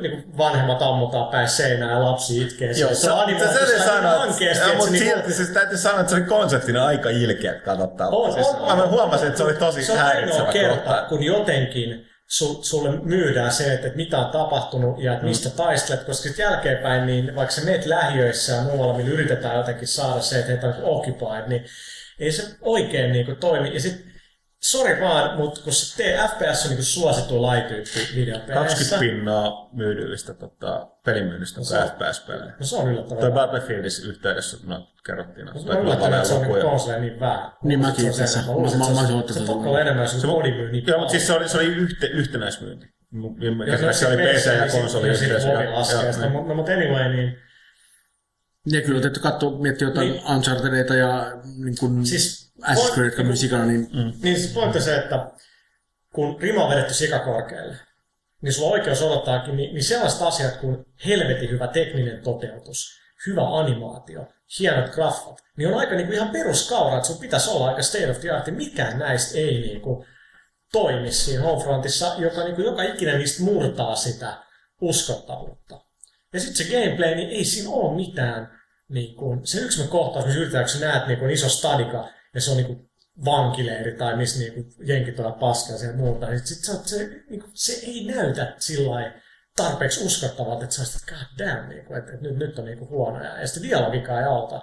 [0.00, 2.72] niinku vanhemmat ammutaan päin seinää ja lapsi itkee.
[2.72, 5.48] Joo, se, on se, se, se sanoo, ankeasti, että, että mutta se niinku- silti siis
[5.48, 8.08] täytyy sanoa, että se oli konseptina aika ilkeä katsottava.
[8.10, 8.90] On, siis, on, mä on.
[8.90, 11.06] huomasin, että se oli tosi se häiritsevä kerta, kohta.
[11.08, 15.54] kun jotenkin su, sulle myydään se, että, että mitä on tapahtunut ja että mistä Mm.
[15.54, 20.20] taistelet, koska sitten jälkeenpäin, niin vaikka se meet lähiöissä ja muualla, millä yritetään jotenkin saada
[20.20, 21.64] se, että heitä on occupied, niin
[22.18, 23.74] ei se oikein niin kuin, toimi.
[23.74, 24.11] Ja sitten,
[24.64, 28.96] sori vaan, mutta kun se te, FPS on niin kuin suosittu laityyppi videopeleissä.
[28.96, 32.52] 20 pinnaa myydyllistä tota, pelimyynnistä on Se on- FPS-pelejä.
[32.60, 33.48] No se on yllättävän Toi vähän.
[33.50, 35.46] Battlefieldissa yhteydessä no, kerrottiin.
[35.46, 37.52] No, Mä yllättänyt, että se on niin konsoleja niin vähän.
[37.62, 38.52] Niin mäkin Se on itse asiassa.
[38.52, 39.46] Mä- että mä- mä se- olisin ottanut Se sen.
[39.46, 42.06] pokkaa enemmän, jos se kodi myy niin Joo, mutta siis se oli, se oli yhte,
[42.06, 42.86] yhtenäismyynti.
[43.92, 46.26] Se oli PC ja konsoli niin sitten sitä.
[46.26, 46.48] niin.
[46.48, 47.36] No, mutta anyway, niin
[48.66, 50.22] Ja kyllä täytyy katsoa, miettiä jotain Niin.
[50.30, 51.32] Unchartedeita ja
[51.64, 54.12] niin kuin Siis Assassin's Creed, sikana, niin mm.
[54.22, 55.30] Niin siis pointti on se, että
[56.14, 57.76] kun rima on vedetty sikakorkealle,
[58.42, 63.58] niin sulla on oikeus odottaakin niin, niin sellaiset asiat kuin helvetin hyvä tekninen toteutus, hyvä
[63.58, 64.26] animaatio,
[64.58, 68.10] hienot graffat, niin on aika niin kuin ihan peruskaura, että sun pitäisi olla aika state
[68.10, 70.06] of the art, ja mikään näistä ei niin kuin
[70.72, 74.42] toimi siinä Homefrontissa, joka niin kuin joka ikinen niistä murtaa sitä
[74.80, 75.80] uskottavuutta.
[76.32, 80.40] Ja sitten se gameplay, niin ei siinä ole mitään, niin kuin, se yksi kohtaus, missä
[80.40, 82.90] yritetään, kun sä näet niin kuin iso stadika, ja se on niin kuin
[83.24, 87.72] vankileiri tai missä niinku jenkit on paskaa ja muuta, niin sit se, se, niinku, se
[87.86, 89.12] ei näytä sillä
[89.56, 93.40] tarpeeksi uskottavalta, että sä olisit, god damn, niinku, että, että nyt, nyt on niinku huonoja.
[93.40, 94.60] Ja sitten dialogikaan ei auta.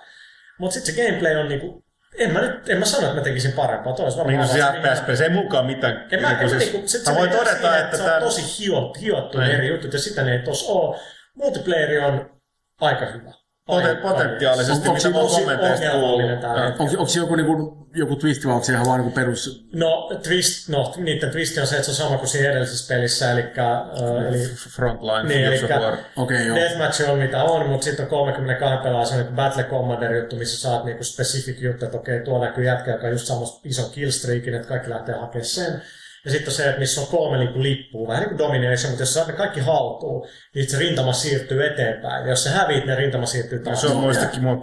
[0.60, 1.86] Mutta sitten se gameplay on niinku,
[2.18, 3.94] en mä nyt, en mä sano, että mä tekisin parempaa.
[3.94, 6.08] Toi olisi Niin se FPS, se ei mukaan mitään.
[6.12, 8.16] en mä, en mä, siis- niinku, sit mä se voin todeta, siihen, että se tämä...
[8.16, 9.52] on tosi hiot, hiottu Niin.
[9.52, 11.00] eri jutut, ja sitä ne ei tossa ole.
[11.36, 12.42] Multiplayer on
[12.82, 13.34] aika hyvä.
[13.70, 16.30] Poten- potentiaalisesti, Onko- mitä mä kommenteista kuullut.
[16.30, 16.46] hetki.
[16.80, 19.68] onko, onko joku, niin kuin, joku twist vai onko se ihan vaan niin perus...
[19.74, 23.32] No, twist, no, niiden twist on se, että se on sama kuin siinä edellisessä pelissä,
[23.32, 25.66] eli, äh, eli Frontline, Niin.
[25.66, 26.56] Okei, okay, joo.
[26.58, 30.36] Deathmatch on mitä on, mutta sitten on 32 pelaa se on niin Battle Commander juttu,
[30.36, 33.90] missä saat niinku specific juttu, että okei, tuo näkyy jätkä, joka on just samassa ison
[33.92, 35.82] killstreakin, että kaikki lähtee hakemaan sen.
[36.26, 39.02] Ja sitten on se, että missä on kolme niinku lippua, vähän niin kuin Domination, mutta
[39.02, 42.24] jos saat ne kaikki haltuun, niin se rintama siirtyy eteenpäin.
[42.24, 43.82] Ja jos sä häviit, ne rintama siirtyy taas.
[43.82, 44.56] Se on muistakin mua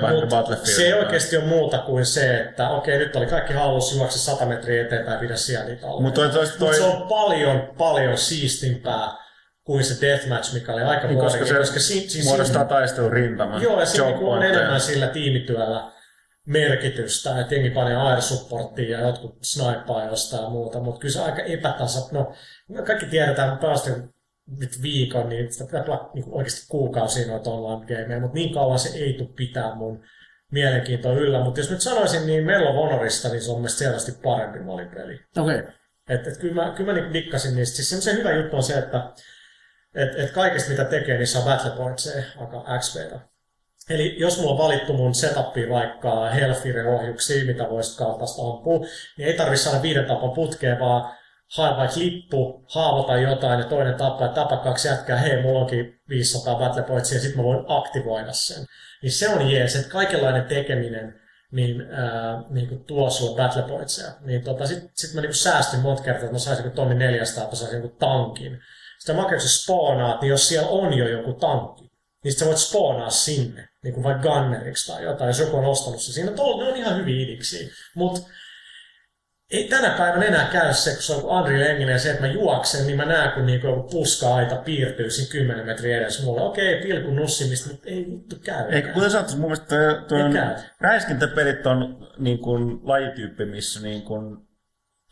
[0.00, 0.76] vähän niin Mut kuin Battlefield.
[0.76, 4.46] se ei oikeasti ole muuta kuin se, että okei, nyt oli kaikki hallussa, juokse 100
[4.46, 6.02] metriä eteenpäin ja pidä siellä niitä alle.
[6.02, 9.08] Mut toi- Mut se on paljon, paljon siistimpää
[9.64, 13.12] kuin se deathmatch, mikä oli aika Niin, koska se koska si, si, muodostaa si, taistelun
[13.12, 13.62] rintaman.
[13.62, 15.99] Joo, ja siinä on enemmän sillä tiimityöllä
[16.50, 21.20] merkitystä, että jengi panee air supporttia ja jotkut snipaa jostain ja muuta, mutta kyllä se
[21.20, 22.08] aika epätasa.
[22.12, 22.32] No,
[22.86, 23.90] kaikki tiedetään, että päästy
[24.58, 28.98] nyt viikon, niin sitä pitää pelaa niin oikeasti kuukausia noita online-gameja, mutta niin kauan se
[28.98, 30.02] ei tule pitää mun
[30.52, 31.44] mielenkiintoa yllä.
[31.44, 35.20] Mutta jos nyt sanoisin niin Mello Honorista, niin se on mielestäni selvästi parempi molipeli.
[35.38, 35.58] Okei.
[35.58, 35.72] Okay.
[36.08, 37.76] Et, et kyllä mä, kyllä mä niin dikkasin niistä.
[37.76, 39.12] Siis se hyvä juttu on se, että
[39.94, 43.29] et, et kaikesta mitä tekee, niin saa battle pointseja, aika XPtä.
[43.90, 48.78] Eli jos mulla on valittu mun setupiin vaikka Hellfire-ohjuksia, mitä voisi kaltaista ampua,
[49.18, 51.12] niin ei tarvitse saada viiden tapan putkeen, vaan
[51.56, 56.00] hae vaikka lippu, haavota jotain ja toinen tappaa ja tapa kaksi jätkää, hei, mulla onkin
[56.08, 58.64] 500 battle pointsia ja sitten mä voin aktivoida sen.
[59.02, 61.20] Niin se on jees, että kaikenlainen tekeminen
[61.52, 64.12] niin, ää, niin kuin tuo sulle battle pointseja.
[64.20, 67.44] Niin tota, sitten sit mä niin säästin monta kertaa, että mä saisin joku tonni 400,
[67.44, 68.58] että mä saisin joku tankin.
[69.06, 71.84] Kun sä spawnaat, niin jos siellä on jo joku tankki,
[72.24, 75.64] niin sit sä voit spawnaa sinne, niin kuin vaikka gunneriksi tai jotain, jos joku on
[75.64, 76.12] ostanut se.
[76.12, 77.70] Siinä ne on ihan hyviä idiksi.
[77.94, 78.30] Mutta
[79.50, 82.32] ei tänä päivänä enää käy se, kun se on Unreal Engine ja se, että mä
[82.32, 86.40] juoksen, niin mä näen, kun niinku joku puska-aita piirtyy siinä 10 metriä edes mulle.
[86.40, 88.64] Okei, pilkun nussimista, mutta ei vittu käy.
[88.70, 90.54] Eikö, kuten sanottu, mun mielestä toi, toi Ei on, käy.
[90.80, 94.36] räiskintäpelit on niin kuin, lajityyppi, missä niin kuin,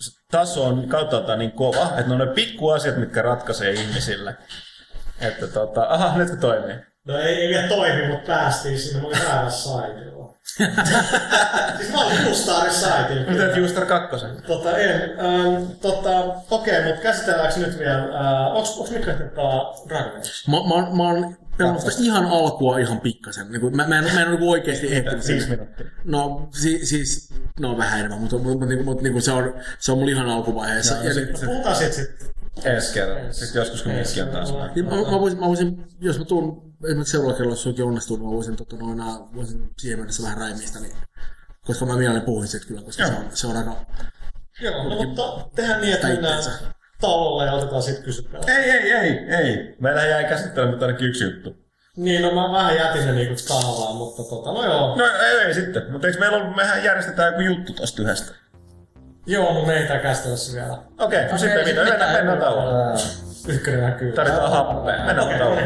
[0.00, 4.36] se taso on kauttaaltaan niin kova, että ne on ne pikkuasiat, mitkä ratkaisee ihmisille.
[5.20, 6.87] Että tota, aha, nyt toimii.
[7.08, 9.00] No ei, ei vielä toimi, mutta päästiin sinne.
[9.00, 10.34] Mä olin väärässä saitilla.
[11.76, 13.30] siis mä olin Mustarissa saitilla.
[13.30, 14.42] Mitä Justar kakkosen?
[14.46, 19.74] Tota, en, ähm, tota, okei, mutta käsitelläänkö nyt vielä, äh, onks, onks Mikko ehtinyt pelaa
[19.88, 20.28] Dragon Age?
[20.48, 23.52] Mä, mä, mä oon pelannut sitä ihan alkua ihan pikkasen.
[23.52, 25.46] Niin kuin, mä, mä, en, mä en ole niin oikeasti ehtinyt sinne.
[25.46, 25.86] minuuttia.
[26.04, 29.92] No si, siis, no vähän enemmän, mutta, mutta, mutta, mutta niin kuin se, on, se
[29.92, 30.94] on mulla ihan alkuvaiheessa.
[30.94, 32.28] Ja, ja, No, puhutaan siitä sitten.
[32.64, 33.32] Ensi kerralla.
[33.32, 34.52] Sitten joskus kun mikki on taas.
[34.52, 38.26] Mä, mä, voisin, mä voisin, jos mä tuun esimerkiksi seuraavalla kerralla, jos suinkin onnistuu, niin
[38.26, 40.96] mä voisin, tota, noin, ää, voisin siihen mennessä vähän räimistä, niin,
[41.66, 43.76] koska mä mielelläni puhuin siitä kyllä, koska se on, se on aika...
[44.60, 46.42] Joo, no mutta tehdään niin, että mennään
[47.00, 48.56] tauolle ja otetaan sitten kysyttävää.
[48.56, 49.76] Ei, ei, ei, ei.
[49.80, 51.56] Meillä jäi käsittelemättä ainakin yksi juttu.
[51.96, 54.96] Niin, no mä vähän jätin ne niinku tahallaan, mutta tota, no joo.
[54.96, 55.92] No ei, ei sitten.
[55.92, 58.32] Mutta eikö meillä ollut, mehän järjestetään joku juttu tosta yhdestä.
[59.28, 60.78] Joo, mutta me ei tää käsitellä se vielä.
[60.98, 63.00] Okei, okay, no sitten mitä, mennään, mennään tauolle.
[63.48, 64.12] Ykkönen näkyy.
[64.12, 65.04] Tarvitaan happea.
[65.04, 65.62] Mennään tauolle.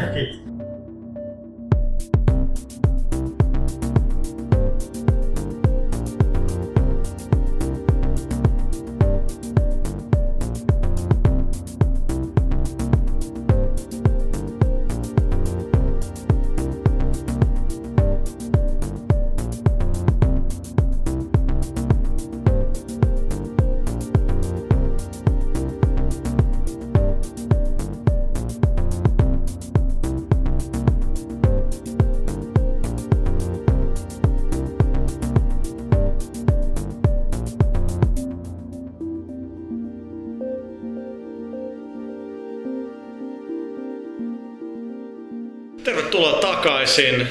[46.93, 47.27] Takaisin.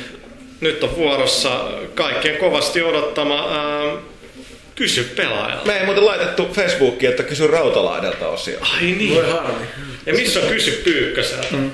[0.61, 1.65] Nyt on vuorossa
[1.95, 3.97] kaikkien kovasti odottama ää,
[4.75, 5.67] Kysy pelaajalta.
[5.67, 8.59] Me ei muuten laitettu Facebookiin, että kysy Rautalahdelta osio.
[8.61, 9.15] Ai niin.
[9.15, 9.67] Voi harmi.
[10.07, 11.47] Ja missä on Kysy Pyykköseltä?
[11.51, 11.71] Mm.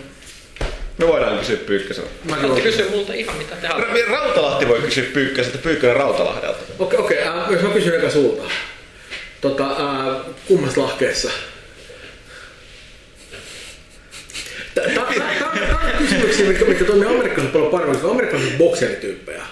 [0.99, 2.11] Me voidaan kysyä Pyykköseltä.
[2.41, 4.05] Saatte kysyä multa ihan mitä te haluatte.
[4.05, 6.59] Ra- Rautalahti voi kysyä Pyykköseltä, Pyykkönen Rautalahdelta.
[6.79, 7.23] Okei, okei.
[7.23, 8.43] äh, jos mä kysyn eka sulta.
[9.41, 10.17] Tota, äh,
[10.47, 11.31] kummassa lahkeessa?
[14.75, 15.15] Tämä on
[16.09, 19.43] kysymyksiä, mitkä, mitkä toimii Amerikassa paljon paremmin, koska Amerikassa on bokserityyppejä.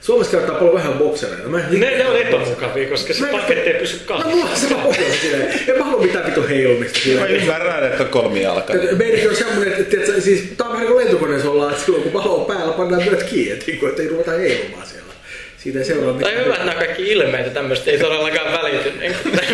[0.00, 1.48] Suomessa käytetään paljon vähän boksereita.
[1.48, 4.30] Mä Ne, ne on epämukavia, koska se paketti ei pysy No kasassa.
[4.30, 5.60] mulla on se vaan silleen.
[5.68, 8.98] En mä halua mitään vitun heilumista Mä ymmärrän, että on kolmijalkainen.
[8.98, 12.02] Meidänkin on semmoinen, että tiedätkö, siis, tää on vähän niin kuin lentokoneessa ollaan, että silloin
[12.02, 15.05] kun valo on päällä, pannaan myöt kiinni, että ei ruveta heilumaan siellä.
[15.66, 18.92] Siitä ei seuraa Tai hyvä, että nämä kaikki ilmeet ja tämmöistä ei todellakaan välity.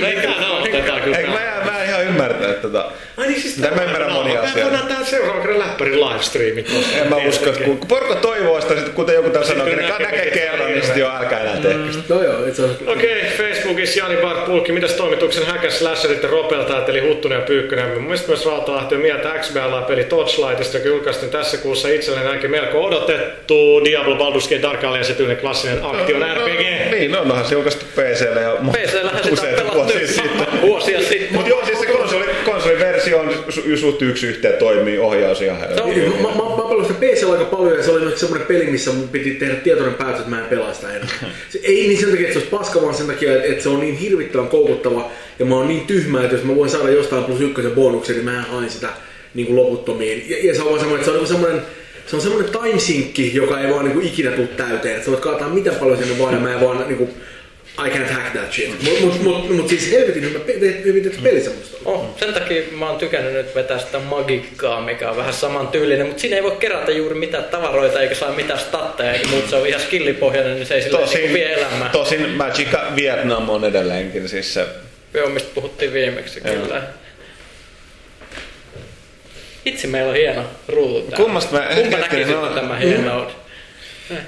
[0.01, 1.17] Meitä nauhoitetaan kyllä.
[1.17, 2.85] Eikö mä, mä en ihan ymmärtänyt tätä.
[3.17, 4.71] Ai niin siis Mä en ymmärrä monia Me asioita.
[4.71, 6.71] voidaan tää seuraava kerran läppärin livestreamit.
[7.01, 10.31] En mä usko, että kun porukka toivoo sitä, sit kuten joku täällä sanoo, että näkee
[10.31, 12.15] kerran, niin sitten jo älkää enää tehkö sitä.
[12.15, 12.91] No joo, itse asiassa.
[12.91, 17.89] Okei, Facebookissa Jani Bart Pulkki, mitäs toimituksen häkäs slasherit ja ropeltaat, eli Huttunen ja Pyykkönen.
[17.95, 22.85] Mun mielestä myös Rautalahti on mieltä XBLA-peli Torchlightista, joka julkaistiin tässä kuussa itselleen ainakin melko
[22.85, 26.91] odotettu Diablo Baldur's Gate Dark Alliance tyylinen klassinen action RPG.
[26.91, 28.71] Niin, no, onhan se julkaistu PClle ja on
[29.33, 30.61] useita vuosia sitten.
[30.63, 31.29] vuosia sitten.
[31.33, 35.91] Mutta joo, siis se konsoli, konsoliversio on su- suht yksi yhteen toimii ohjaus ihan on-
[35.91, 38.65] Niin, Mä, mä, mä pelannut sitä PC aika paljon ja se oli myös semmoinen peli,
[38.67, 41.09] missä mun piti tehdä tietoinen päätös, että mä en pelaa sitä enää.
[41.49, 43.69] Se, ei niin sen takia, että se olisi paska, vaan sen takia, että, että se
[43.69, 47.25] on niin hirvittävän koukuttava ja mä oon niin tyhmä, että jos mä voin saada jostain
[47.25, 48.89] plus ykkösen bonuksen, niin mä hain sitä
[49.35, 50.25] niin kuin loputtomiin.
[50.29, 51.63] Ja, ja se on vaan semmoinen, että se on niin semmoinen,
[52.13, 54.95] se on semmoinen timesinkki, joka ei vaan niin kuin ikinä tule täyteen.
[54.95, 57.11] Että sä voit kaataa miten paljon sinne vaan ja mä en vaan niin kuin,
[57.87, 58.83] I can't hack that shit.
[58.83, 61.77] Mut, mut, mut, mut siis helvetin hyvä, pe- hyvin tehty peli semmoista.
[61.85, 66.07] Oh, sen takia mä oon tykännyt nyt vetää sitä magikkaa, mikä on vähän saman tyylinen,
[66.07, 69.51] mutta siinä ei voi kerätä juuri mitään tavaroita eikä saa mitään statteja eikä muuta.
[69.51, 71.89] Se on ihan skillipohjainen, niin se ei silleen niin vie elämää.
[71.93, 74.67] tosin Magica Vietnam on edelleenkin siis se
[75.15, 76.83] Joo, mistä puhuttiin viimeksi kyllä.
[79.65, 81.17] Itse meillä on hieno ruutu täällä.
[81.25, 83.35] Kummasta mä- Kumpa hetkinen, näki no- sitten tämän hienouden?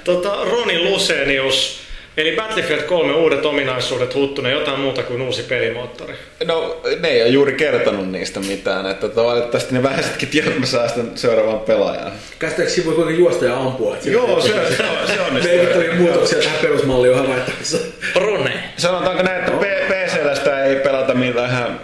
[0.03, 1.79] Tota, Roni Lusenius,
[2.17, 6.13] eli Battlefield 3 uudet ominaisuudet Huttunen, jotain muuta kuin uusi pelimoottori.
[6.45, 10.65] No, ne ei ole juuri kertonut niistä mitään, että tota, valitettavasti ne vähäisetkin tiedot mä
[10.65, 12.11] saan sitten seuraavaan pelaajaan.
[12.39, 13.95] Käsittääkseni voi kuitenkin juosta ja ampua.
[13.95, 17.77] Että Joo, se, se, on, se on Merkittäviä muutoksia tähän perusmalliin on havaittavissa.
[18.15, 18.53] Rone.
[18.77, 21.79] Sanotaanko näin, että P- PCllä sitä ei pelata millään ihan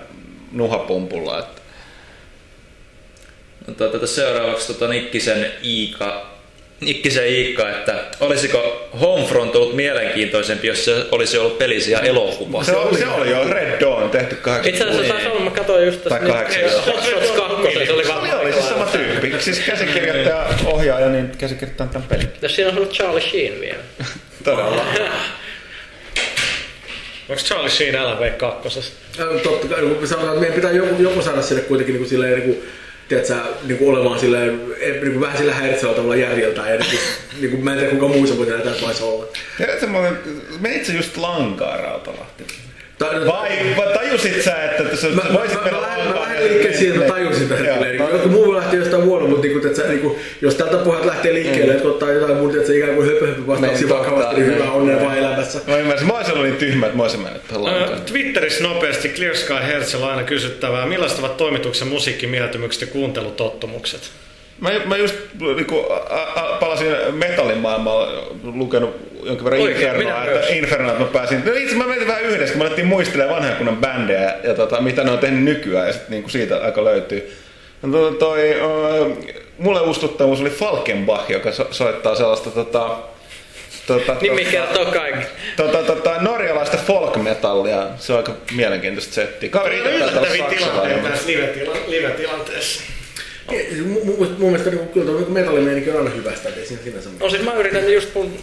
[0.51, 1.39] nuhapumpulla.
[1.39, 1.61] Että.
[3.67, 6.31] No, tuota, seuraavaksi tota Nikkisen Iika,
[6.79, 12.63] Nikkisen Iikka, että olisiko Homefront ollut mielenkiintoisempi, jos se olisi ollut pelisiä elokuva?
[12.63, 15.85] Se, oli, se oli jo Red Dawn tehty Itse asiassa 80 taisi olla, mä katsoin
[15.85, 16.19] just Tai.
[16.19, 19.33] Hot Shots 2, se oli Se oli, oli se sama tyyppi.
[19.39, 22.27] Siis käsikirjoittaja, ohjaaja, niin käsikirjoittaja tämän pelin.
[22.41, 23.83] Jos siinä on ollut Charlie Sheen vielä.
[24.43, 24.85] Todella.
[27.29, 28.77] Onko Charlie Sheen LV2?
[29.19, 32.09] Äh, Totta kai, kun sanotaan, että meidän pitää joku, joku saada sinne kuitenkin niin kuin
[32.09, 32.67] silleen, niin kuin,
[33.11, 36.69] tiedätkö, niin kuin olemaan silleen, eh, niin kuin vähän sillä häiritsevällä tavalla järjeltä.
[36.69, 36.99] Ja niin
[37.39, 39.25] niin kuin, mä en tiedä kuinka muissa voi tehdä tätä voisi olla.
[39.59, 40.19] Ja semmoinen,
[40.59, 42.43] menit sä just lankaa Rautalahti?
[43.01, 46.21] Tai, Vai, vai tajusit sä, että sä Mä, mä, voisit mä, mä, lähden- mä lankaa?
[46.21, 47.97] lähden liikkeelle siihen, että mä tajusin tämän silleen.
[47.97, 51.07] Niin, joku muu lähti jostain huono, mutta niin kuin, tiedätkö, niin kuin, jos tältä pohjalta
[51.07, 54.35] lähtee liikkeelle, että ottaa jotain muuta, että se ikään kuin höpö höpö vastauksia Niin, vakavasti,
[54.41, 55.59] niin hyvää onnea vaan elämässä.
[55.67, 58.01] Mä ymmärsin, mä olisin ollut niin tyhmä, että mä olisin mennyt tähän lankaan.
[58.01, 64.01] Twitterissä nopeasti Clear Sky Hertzellä aina kysyttävää, millaiset ovat toimituksen musiikkimieltymykset ja kuuntelutottumukset?
[64.61, 65.15] Mä, mä just
[65.55, 68.07] niinku, a, a, palasin metallin maailmaa,
[68.43, 70.49] lukenut jonkin verran Oikein, Infernoa, minä että myös.
[70.49, 71.45] Infernoa, että mä pääsin.
[71.45, 74.53] No itse mä menin vähän yhdessä, kun mä alettiin muistelemaan vanhan kunnon bändejä ja, ja
[74.53, 77.37] tota, mitä ne on tehnyt nykyään ja sitten niinku siitä aika löytyy.
[77.81, 82.97] No, toi, toi, ö, mulle ustuttavuus oli Falkenbach, joka so, soittaa sellaista tota,
[83.87, 85.25] tota, Nimi tota, kertoo kaikki.
[85.57, 87.87] tota, tota, norjalaista folk-metallia.
[87.97, 89.49] Se on aika mielenkiintoista settiä.
[89.49, 91.03] Kaveri itse taitaa olla saksalainen.
[91.87, 92.81] live-tilanteessa.
[93.85, 96.83] Mun, mun, mun mielestä niin, kyllä tuo niin metallimeininki on aina hyvästä, että ei siinä
[96.83, 98.33] sinänsä No siis mä yritän just mun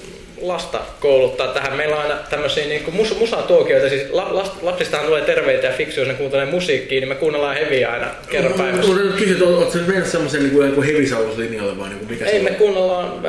[0.41, 1.77] lasta kouluttaa tähän.
[1.77, 3.89] Meillä on aina tämmöisiä niin mus, musatuokioita.
[3.89, 7.57] Siis la, last, lapsistahan tulee terveitä ja fiksuja, jos ne kuuntelee musiikkia, niin me kuunnellaan
[7.57, 8.93] heviä aina kerran päivässä.
[8.93, 12.11] Mutta kysyä, että ootko sä nyt mennyt semmoisen niin kuin, kuin hevisauslinjalle vai niin kuin
[12.11, 13.23] mikä Ei, me kuunnellaan,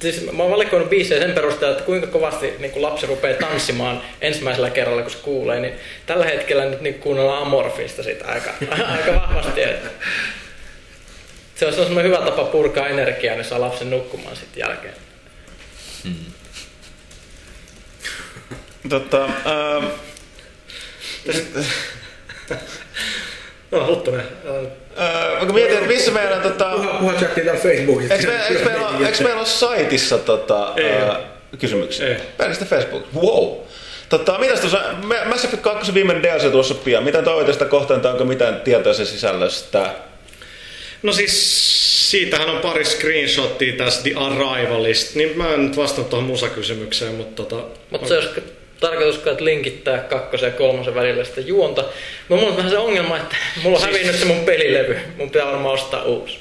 [0.00, 4.02] siis mä oon valikoinut biisejä sen perusteella, että kuinka kovasti niin kun lapsi rupeaa tanssimaan
[4.20, 5.74] ensimmäisellä kerralla, kun se kuulee, niin
[6.06, 8.50] tällä hetkellä nyt niin kuunnellaan Amorfista sitä aika,
[8.96, 9.60] aika vahvasti.
[11.70, 14.94] Se on semmoinen hyvä tapa purkaa energiaa, niin saa lapsen nukkumaan sitten jälkeen.
[18.88, 19.86] Tota, ähm,
[23.70, 24.22] No, Huttunen.
[24.44, 26.70] Öö, mä mietin, että missä meillä on tota...
[26.76, 28.14] Puha, puha chattiin täällä Facebookissa.
[28.14, 31.24] Eikö, me, eikö, meillä, ole- eikö meillä ole saitissa tota, Ei ää, ole.
[31.58, 32.06] kysymyksiä?
[32.08, 32.16] Ei.
[32.36, 33.04] Pelkästään Facebook.
[33.14, 33.56] Wow.
[34.08, 37.04] Tota, mitäs tuossa, Ma- Mass Effect 2 viimeinen DLC tuossa pian.
[37.04, 39.94] Mitä toivotte sitä kohtaan, tai onko mitään tietoa sen sisällöstä?
[41.02, 46.28] No siis siitähän on pari screenshottia tästä The Arrivalista, niin mä en nyt vastannut tuohon
[46.28, 47.64] musakysymykseen, mutta tota...
[47.90, 48.42] Mutta se olisi
[48.80, 51.82] tarkoitus kai, että linkittää kakkosen ja kolmosen välillä sitä juonta.
[51.82, 54.98] Mutta mulla on vähän se ongelma, että mulla on hävinnyt se mun pelilevy.
[55.16, 56.38] Mun pitää varmaan ostaa uusi.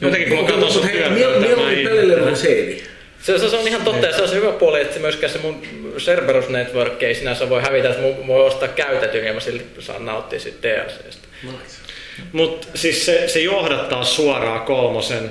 [0.00, 2.82] Jotenkin kun mä katson sun työtä, mieluummin kuin seidi.
[3.22, 5.32] Se, se, se on ihan totta ja se on se hyvä puoli, että se myöskään
[5.32, 5.62] se mun
[5.98, 10.06] Cerberus Network ei sinänsä voi hävitä, että mun voi ostaa käytetyn ja mä silti saan
[10.06, 11.28] nauttia siitä DLCstä.
[12.32, 15.30] Mutta siis se, se johdattaa suoraan kolmosen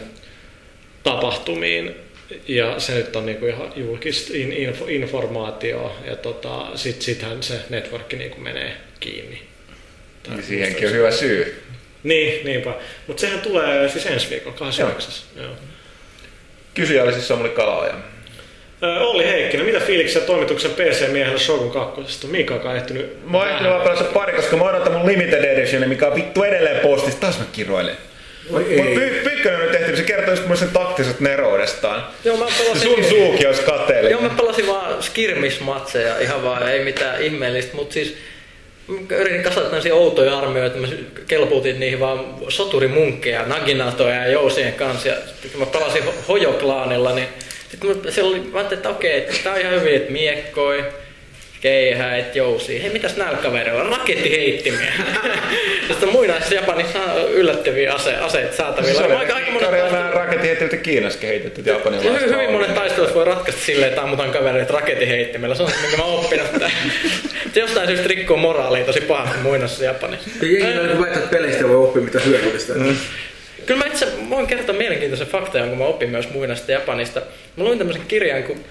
[1.03, 1.95] tapahtumiin
[2.47, 7.59] ja se nyt on niinku ihan julkista in, info, informaatioa ja tota, sit, sittenhän se
[7.69, 9.41] networkki niinku menee kiinni.
[10.23, 11.63] Tai Siihenkin on hyvä syy.
[12.03, 12.73] Niin, niinpä.
[13.07, 15.13] Mutta sehän tulee siis ensi viikolla, 29.
[15.35, 15.51] Joo.
[16.73, 17.93] Kysyjä oli siis Samuli Kalaoja.
[18.81, 22.27] Olli Heikkinen, mitä fiiliksiä toimituksen PC-miehellä Shogun 2?
[22.27, 25.89] Miika on ehtinyt Mä oon ehtinyt vaan pelata pari, koska mä odotan mun limited edition,
[25.89, 27.19] mikä on vittu edelleen postissa.
[27.19, 27.97] Taas mä kiroilen.
[28.53, 28.85] Oi Mut.
[28.95, 32.07] Py- Pyykkönen on nyt tehty, se kertoo just mun sen taktiset neroudestaan.
[32.25, 34.11] Joo, mä Se pelasin, sun suukin olisi kateellinen.
[34.11, 38.15] joo, mä pelasin vaan skirmismatseja ihan vaan, ei mitään ihmeellistä, mutta siis
[38.87, 40.87] mä yritin kasata tämmöisiä outoja armioita, mä
[41.27, 45.07] kelpuutin niihin vaan soturimunkkeja, naginatoja ja jousien kanssa.
[45.07, 45.15] Ja
[45.51, 47.27] kun mä pelasin Ho- Hojo-klaanilla, niin
[47.71, 50.85] sitten mä, siellä oli, mä ajattelin, että okei, että tää on ihan hyvin, että miekkoi,
[51.61, 52.81] keihäit, jousia.
[52.81, 53.83] Hei, mitäs näillä kavereilla?
[53.97, 54.91] Rakettiheittimiä.
[55.87, 58.93] Sitten muinaisessa Japanissa on yllättäviä ase, aseita saatavilla.
[59.01, 62.27] Se Aika, oli aika monet Karjala taistelut- raketin heitetty Kiinassa kehitetty japanilaista.
[62.27, 65.55] hyvin monet taistelut voi ratkaista silleen, että ammutaan kavereita raketinheittimellä.
[65.55, 66.47] Se on se, minkä mä oon oppinut.
[66.53, 66.71] Että
[67.53, 70.29] se jostain syystä rikkoo moraalia tosi pahasti muinossa Japanissa.
[70.41, 72.73] Ja jengi on niin väittää, että peleistä voi oppia mitä hyödyllistä.
[72.73, 72.95] Mm.
[73.69, 77.21] Kyllä mä itse voin kertoa mielenkiintoisen faktan, kun mä opin myös muinaista Japanista.
[77.55, 78.65] Mä luin tämmöisen kirjan kuin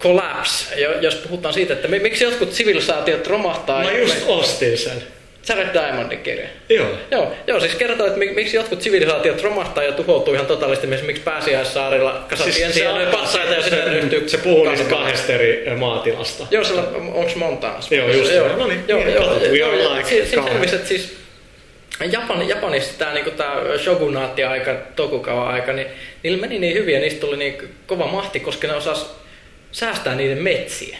[0.00, 3.84] Collapse, jo- jos puhutaan siitä, että mi- miksi jotkut sivilisaatiot romahtaa.
[3.84, 5.02] Mä just ostin sen.
[5.42, 6.46] Sä Red Diamondin kirja.
[6.68, 6.86] Joo.
[7.10, 11.22] Joo, joo, siis kertoo, että mik- miksi jotkut sivilisaatiot romahtaa ja tuhoutuu ihan totaalisesti, miksi
[11.22, 15.76] pääsiäissaarilla kasattiin siis ensin se, patsaita ja sitten ryhtyy Se puhuu niistä kahdesta eri ö,
[15.76, 16.46] maatilasta.
[16.50, 16.82] Joo, sillä
[17.14, 17.94] onko Montanassa?
[17.94, 18.48] Joo, just joo.
[18.56, 19.54] No niin, joo, niin, joo, katsottu.
[19.54, 20.52] joo, We are joo, like si- Siinä kauhean.
[20.54, 21.19] selvisi, että siis
[22.04, 23.30] Japan, Japanissa tämä niinku
[23.84, 25.86] shogunaatti-aika, Tokugawa-aika, niin
[26.22, 29.16] niillä meni niin hyvin ja niistä tuli niin kova mahti, koska ne osas
[29.72, 30.98] säästää niiden metsiä.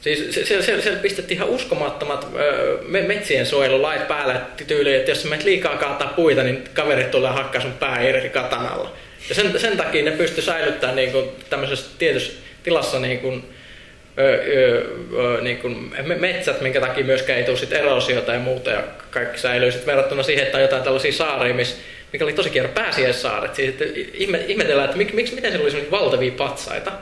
[0.00, 5.22] Siis siellä, siellä, siellä pistettiin ihan uskomattomat ö, me- metsien suojelulait päälle tyyliin, että jos
[5.22, 8.92] sä menet liikaa kaataa puita, niin kaverit tulee hakkaa sun pää irti katanalla.
[9.28, 11.12] Ja sen, sen takia ne pysty säilyttämään niin
[11.50, 13.44] tämmöisessä tietyssä tilassa niin
[14.18, 14.86] ö, ö,
[15.36, 18.82] ö, niin kuin me- metsät, minkä takia myöskään ei tule sit erosiota ja muuta, ja
[19.10, 21.76] kaikki säilyy sit verrattuna siihen, että on jotain tällaisia saaria, missä
[22.14, 23.54] mikä oli tosi kierro pääsiäissaaret.
[23.54, 23.84] Siis, että
[24.14, 26.92] ihme, ihmetellään, että mik, miksi, miten siellä oli valtavia patsaita.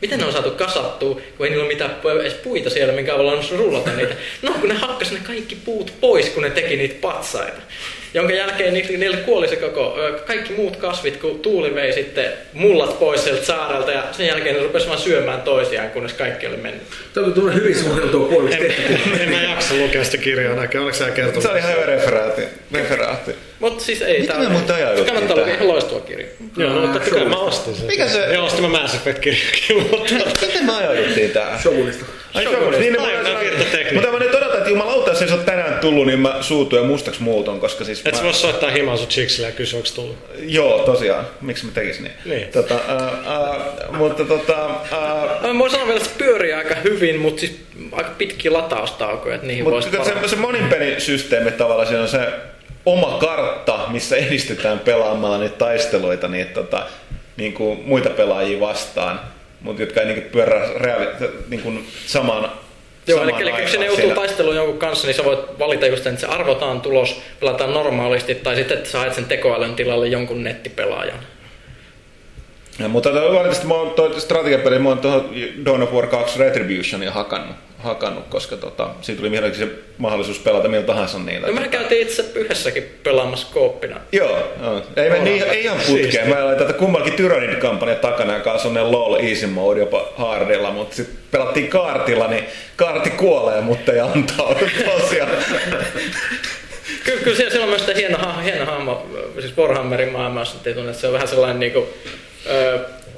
[0.00, 3.32] Miten ne on saatu kasattua, kun ei niillä ole mitään edes puita siellä, minkä avulla
[3.32, 4.14] on rullata niitä.
[4.42, 7.62] No, kun ne hakkas ne kaikki puut pois, kun ne teki niitä patsaita.
[8.14, 12.98] Jonka jälkeen ni- niille kuoli se koko, kaikki muut kasvit, kun tuuli vei sitten mullat
[12.98, 16.82] pois sieltä saarelta ja sen jälkeen ne rupesivat vaan syömään toisiaan, kunnes kaikki oli mennyt.
[17.14, 18.82] Tämä on hyvin suunniteltua puolesta tehty.
[19.20, 20.84] En mä jaksa lukea sitä kirjaa näkään.
[20.84, 21.42] Oliko sä kertonut?
[21.42, 22.42] Se oli ihan referaatti.
[22.72, 23.30] referaatti.
[23.58, 24.20] Mutta siis ei.
[24.20, 26.26] Mitä tää- me muuten ajauduttiin Kannattaa lukea loistava kirja.
[26.56, 27.86] Joo, no mutta kyllä mä ostin sen.
[27.86, 30.14] Mikä se- Joo, ostin mä Mass Effect-kirjakin, mutta...
[30.46, 31.58] Miten me ajauduttiin tähän?
[31.60, 32.04] Shogunista.
[32.34, 32.44] Ai.
[32.78, 33.94] Niin, niin.
[33.94, 36.78] Mutta mä nyt odotan, että jumalauta, jos ei se ole tänään tullut, niin mä suutun
[36.78, 38.02] ja mustaks muuton, koska siis...
[38.04, 40.16] Et mä- sä vois soittaa himaan sun chicksille ja kysyä, onko tullut.
[40.38, 41.26] Joo, tosiaan.
[41.40, 42.12] Miksi mä tekis niin?
[42.24, 42.48] Niin.
[42.48, 42.96] Tota, ää,
[43.26, 43.60] ää,
[43.96, 44.70] mutta tota...
[44.92, 47.56] ää, Mä voin sanoa vielä, että se pyörii aika hyvin, mutta siis
[47.92, 52.28] aika pitkiä lataustaukoja, että niihin voisi Mutta se, se monin pelisysteemi tavallaan siinä on se
[52.86, 56.86] oma kartta, missä edistytään pelaamalla niitä taisteluita niitä, tota,
[57.36, 59.20] niin kuin muita pelaajia vastaan,
[59.62, 61.06] mutta jotka ei niin kuin pyörä reaali,
[61.48, 62.50] niin kuin samaan
[63.06, 64.14] Joo, samaan eli, eli kun sinne joutuu siellä.
[64.14, 68.34] taisteluun jonkun kanssa, niin sä voit valita just sen, että se arvotaan tulos, pelataan normaalisti,
[68.34, 71.18] tai sitten, että sä haet sen tekoälyn tilalle jonkun nettipelaajan.
[72.78, 75.34] Ja, mutta valitettavasti mä oon toi strategiapeli, mä oon tuohon
[75.64, 79.68] Dawn of War 2 Retributionia hakannut, hakannut koska tota, siitä tuli mielenki se
[79.98, 81.46] mahdollisuus pelata millä tahansa niillä.
[81.46, 84.00] No mehän käytiin itse yhdessäkin pelaamassa kooppina.
[84.12, 84.82] Joo, joo.
[84.96, 86.28] ei meni niin, ei ihan putkeen.
[86.28, 90.96] Mä olin tätä kummallakin Tyranid-kampanjan takana, joka on sellainen LOL easy mode jopa hardilla, mutta
[90.96, 92.44] sitten pelattiin kaartilla, niin
[92.76, 95.30] kaarti kuolee, mutta ei antaudu tosiaan.
[97.04, 99.06] Kyllä, kyllä siellä, on myös hieno, hieno hahmo,
[99.40, 102.08] siis Warhammerin maailmassa, että se on vähän sellainen niinku, ö,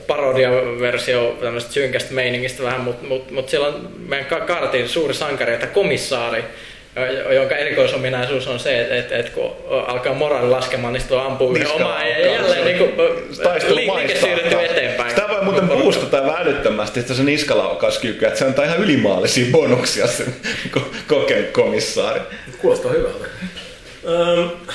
[0.06, 5.52] parodiaversio tämmöisestä synkästä meiningistä vähän, mutta mut, mut siellä on meidän ka- kaartin suuri sankari,
[5.54, 6.44] että komissaari,
[7.16, 9.50] jo- jonka erikoisominaisuus on se, että, että, että kun
[9.86, 12.92] alkaa moraali laskemaan, niin sitten ampuu yhden omaa ja jälleen niin kuin,
[13.42, 14.64] taistelu li, liike siirtyy taas.
[14.64, 15.10] eteenpäin.
[15.10, 20.06] Sitä voi muuten boostata aivan älyttömästi, että se niskalaukauskyky, että se antaa ihan ylimaallisia bonuksia
[20.06, 20.26] sen
[20.76, 22.20] ko- kokenut komissaari.
[22.58, 23.26] Kuulostaa hyvältä.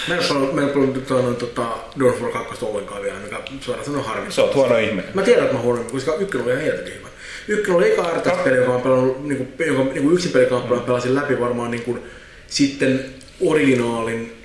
[0.08, 1.62] Mä en ole mä en ole tota, noin, tota,
[2.00, 4.32] Dawn of War 2 ollenkaan vielä, mikä suoraan sanoen harmi.
[4.32, 5.06] Se on huono ihminen.
[5.14, 7.08] Mä tiedän, että mä huono, koska ykkönen oli ihan helvetin hyvä.
[7.48, 11.16] Ykkönen oli eka RTS-peli, joka on pelannut, niin kuin, joka niin kuin yksin pelikamppailu pelasin
[11.16, 12.00] läpi varmaan niin kuin,
[12.48, 13.06] sitten
[13.42, 14.36] originaalin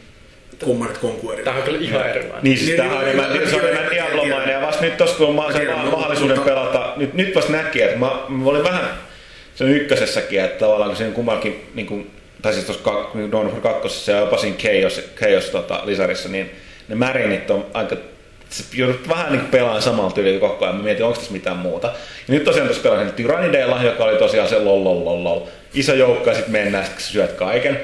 [0.64, 1.44] Command Conquerin.
[1.44, 2.44] Tämä on kyllä ihan erilainen.
[2.44, 4.96] Niin, siis Niin, tämähän on niin, enemmän, se on niin, enemmän Diablomainen ja vasta nyt
[4.96, 8.10] tossa kun on se tiedän, ma- mutta- mahdollisuuden pelata, nyt, nyt vasta näki, että mä,
[8.28, 8.90] mä olin vähän
[9.54, 12.10] sen ykkösessäkin, että tavallaan kun siinä kummallakin, niin kuin,
[12.44, 16.50] tai siis tuossa niin Dawn of 2 ja jopa siinä Chaos, Chaos tota, lisarissa, niin
[16.88, 17.96] ne märinit on aika
[18.74, 20.76] joudut vähän niin pelaamaan samalla tyylillä koko ajan.
[20.76, 21.86] Mä mietin, onko tässä mitään muuta.
[22.28, 25.40] Ja nyt tosiaan tuossa pelasin Tyranideilla, joka oli tosiaan se lol, lol, lol, lol.
[25.74, 27.80] Iso joukko ja sitten mennään, sit syöt kaiken.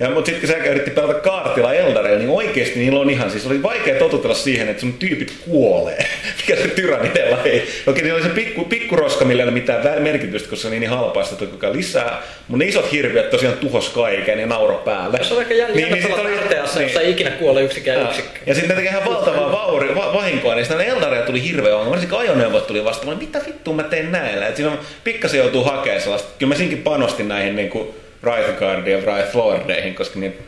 [0.00, 3.46] Ja, mutta sitten kun sä yritti pelata kaartilla Eldareilla, niin oikeasti niillä on ihan, siis
[3.46, 6.06] oli vaikea totutella siihen, että sun tyypit kuolee.
[6.40, 7.68] Mikä se Tyranideilla ei.
[7.86, 11.24] Okei, niillä oli se pikku, pikkuroska, millä ei ole mitään merkitystä, koska se niin halpaa,
[11.24, 12.22] sitä tuli lisää.
[12.48, 15.18] Mutta ne isot hirviöt tosiaan tuhos kaiken ja nauro päälle.
[15.22, 16.86] Se on aika jännä Niin, niin, niin sit oli- RTAssa, niin.
[16.86, 18.38] jossa ei ikinä kuole yksikään Ää, yksikkö.
[18.46, 21.90] Ja sitten ne tekee ihan valtavaa vauri, va, vahinkoa, niin sitten Eldaria tuli hirveä ongelma,
[21.90, 23.18] varsinkin ajoneuvot tuli vastaan.
[23.18, 24.46] Mitä vittua mä teen näillä?
[24.48, 26.28] Et siinä on pikkasen joutuu hakemaan sellaista.
[26.38, 27.88] Kyllä mä siinkin panostin näihin niin kuin
[28.22, 30.38] Wraith Guardiin ja Wraith Lordeihin, koska niin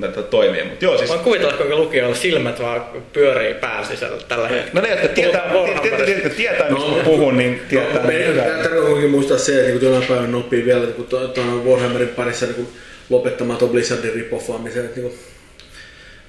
[0.00, 0.64] näitä toimii.
[0.64, 4.70] Mutta joo, siis Voin kuvitella, kuinka lukijoilla silmät vaan pyörii pään sisällä tällä hetkellä.
[4.72, 8.02] No ne, jotka tietää, tietää, tietää, tietää mistä mä puhun, niin tietää.
[8.02, 12.08] No, meidän täytyy kuitenkin muistaa se, että niin jonain päivänä oppii vielä niin tuon Warhammerin
[12.08, 12.68] parissa niin kuin
[13.10, 14.84] lopettamaan tuon Blizzardin ripoffaamisen.
[14.84, 15.20] Että, niin kuin,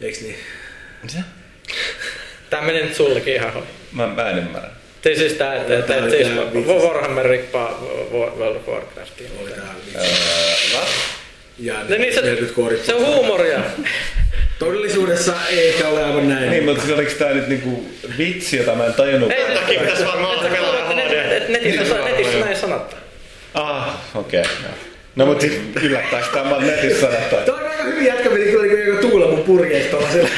[0.02, 0.36] eiks niin?
[2.50, 3.68] Tää meni nyt sullekin ihan ohi.
[3.92, 4.70] Mä, mä en ymmärrä.
[5.04, 6.28] Siis, siis tää, että, että oli siis.
[6.68, 9.30] Warhammer rippaa World of Warcraftia.
[9.42, 10.02] Oli tää Öö,
[10.74, 10.88] what?
[11.60, 12.22] Ja No niin, se,
[12.84, 13.60] se on huumoria.
[14.60, 16.50] Todellisuudessa ei ehkä ole aivan näin.
[16.50, 19.32] Niin, mutta siis oliko tää nyt niinku vitsi, jota mä en tajunnut?
[19.32, 21.50] Ei, Takia pitäisi varmaan olla pelaa HD.
[21.50, 23.02] Netissä, netissä näin sanotaan.
[23.54, 24.42] Ah, okei.
[24.42, 24.52] Okay,
[25.16, 27.36] no mutta siis yllättääks tää mä oon netissä sanottu?
[27.36, 30.30] Tämä on aika hyvin jätkä meni kyllä kuin tuulla mun purjeista tuollaisella.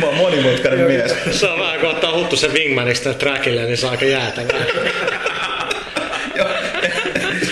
[0.00, 1.14] Mä oon monimutkainen mies.
[1.30, 4.64] Se on vähän kun ottaa huttu sen wingmaniksi tälle trackille, niin se on aika jäätävää.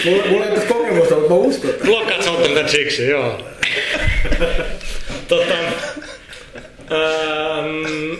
[0.04, 3.40] Mulla, mulla ei ole tästä kokemusta, mutta mä uskon, Blokkaat sä ottanut tämän chiksi, joo.
[5.28, 5.54] tota,
[6.92, 8.14] ähm,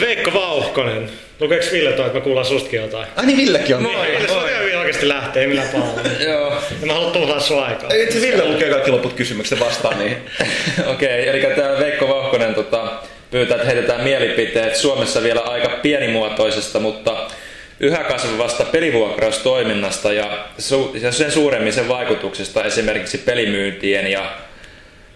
[0.00, 1.10] Veikko Vauhkonen.
[1.40, 3.06] Lukeeko Ville toi, että me kuullaan sustakin jotain?
[3.16, 3.82] Ai niin Villekin on.
[3.82, 6.00] Moi, Ville, sulla vielä oikeasti lähtee, ei millään pahalla.
[6.30, 7.90] Joo, En mä halua tuhlaa sun aikaa.
[7.90, 10.16] Ei, itse Ville lukee kaikki loput kysymykset vastaan niin.
[10.92, 11.28] okei.
[11.28, 12.92] Eli tämä Veikko Vauhkonen tota,
[13.30, 17.26] pyytää, että heitetään mielipiteet Suomessa vielä aika pienimuotoisesta, mutta
[17.80, 24.32] yhä kasvavasta pelivuokraustoiminnasta ja, su- ja sen suuremmin sen vaikutuksista esimerkiksi pelimyyntien ja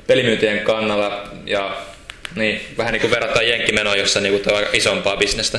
[0.07, 1.77] pelimyyntien kannalla ja
[2.37, 5.59] niin, vähän niin kuin verrataan jenkkimenoon, jossa niin kuin on aika isompaa bisnestä.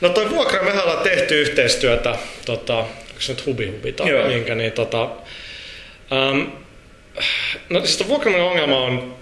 [0.00, 4.28] No toi vuokra, mehän ollaan tehty yhteistyötä, tota, onko se nyt Hubi Hubi tai Joo.
[4.28, 5.08] minkä, niin tota,
[6.30, 6.52] um,
[7.70, 9.16] no siis vuokraaminen ongelma on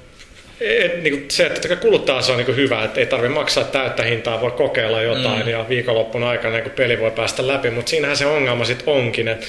[0.63, 4.41] et, niin se, että kuluttaa se on niin hyvä, että ei tarvitse maksaa täyttä hintaa,
[4.41, 5.49] voi kokeilla jotain mm.
[5.49, 9.47] ja viikonloppuna aikana niin peli voi päästä läpi, mutta siinähän se ongelma sitten onkin, että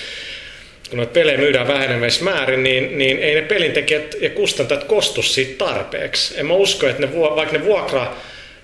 [0.94, 5.66] kun noita pelejä myydään vähenevissä määrin, niin, niin ei ne pelintekijät ja kustantajat kostu siitä
[5.66, 6.40] tarpeeksi.
[6.40, 8.14] En mä usko, että ne, vaikka ne vuokra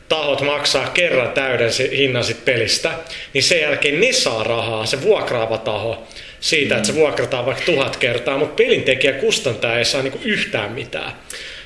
[0.10, 2.92] tahot maksaa kerran täyden hinnan sit pelistä,
[3.34, 6.08] niin sen jälkeen ne saa rahaa, se vuokraava taho,
[6.40, 11.12] siitä, että se vuokrataan vaikka tuhat kertaa, mutta pelintekijä kustantaja ei saa niinku yhtään mitään.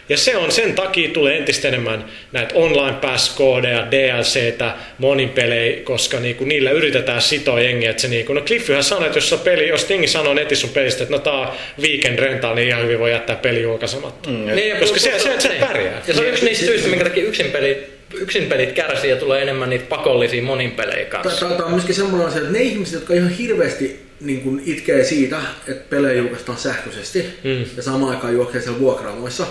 [0.10, 5.84] Ja se on sen takia tulee entistä enemmän näitä online pass koodeja, DLCtä, monin pelejä,
[5.84, 7.90] koska niinku niillä yritetään sitoa jengiä.
[7.90, 10.74] Että se niinku, no Cliffyhän sanoi, että jos, sä peli, jos jengi sanoo netissä sun
[10.74, 11.48] pelistä, että no tää on
[11.82, 14.30] weekend rental, niin ihan hyvin voi jättää peli julkaisematta.
[14.30, 15.68] Mm, Niin, ja koska se, plus- se, se niin.
[15.68, 16.02] pärjää.
[16.08, 17.78] Ja se on yksi niistä syistä, minkä takia yksin pelit,
[18.14, 21.50] yksin pelit kärsii ja tulee enemmän niitä pakollisia monin pelejä kanssa.
[21.50, 25.40] Tämä on myöskin semmoinen asia, että ne ihmiset, jotka ihan hirveästi niin kuin itkee siitä,
[25.68, 27.66] että pelejä julkaistaan sähköisesti mm.
[27.78, 29.48] ja samaan aikaan juoksee siellä vuokraamoissa,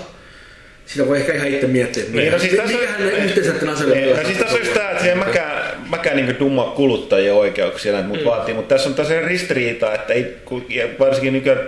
[0.87, 3.69] sitä voi ehkä ihan itse miettiä, että Niin, no siis tässä on- mikähän ne yhteiset
[3.69, 8.09] asioille Niin, no siis tässä on tää, että mäkään, mäkään niin dumma kuluttajien oikeuksia näitä
[8.09, 8.25] mut mm.
[8.25, 10.37] vaatii, mutta tässä on tässä ristiriita, että ei,
[10.69, 11.61] ja varsinkin nykyään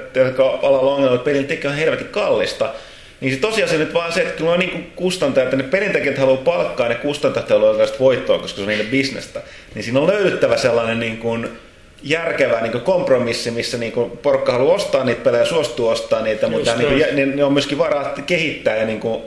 [0.62, 2.74] alalla on ongelma, että pelin tekijä on helvetin kallista,
[3.20, 6.36] niin se tosiasia nyt vaan se, että kun on niin kustantajat, että ne pelintekijät haluaa
[6.36, 9.42] palkkaa, ne kustantajat haluaa oikeastaan voittoa, koska se on niiden bisnestä,
[9.74, 11.48] niin siinä on löydettävä sellainen niin kuin
[12.04, 16.70] järkevä niin kompromissi, missä niin kuin porukka haluaa ostaa niitä pelejä, suostuu ostaa niitä, mutta
[16.70, 19.22] Just niin kuin, ne, ne on myöskin varaa kehittää ja niin kuin,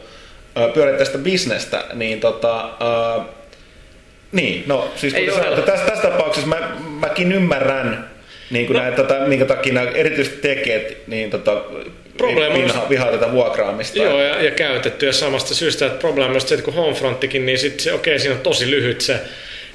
[0.74, 3.26] pyörittää sitä bisnestä, niin tota, uh,
[4.32, 8.10] niin, no siis Ei sanoin, tässä, tässä tapauksessa mä, mäkin ymmärrän,
[8.52, 8.84] niin kuin no.
[8.84, 11.62] näin, tota, minkä takia nämä erityisesti tekijät niin tota,
[12.18, 13.99] Probleema on- viha, vihaa tätä vuokraamista.
[13.99, 17.60] Joo, ja, ja käytetty ja samasta syystä, että probleema on se, että kun Homefrontikin, niin
[17.60, 19.20] sit se, okei, siinä on tosi lyhyt se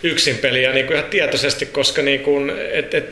[0.03, 3.05] yksin peli, ja niin kuin ihan tietoisesti, koska niin kuin, et, et,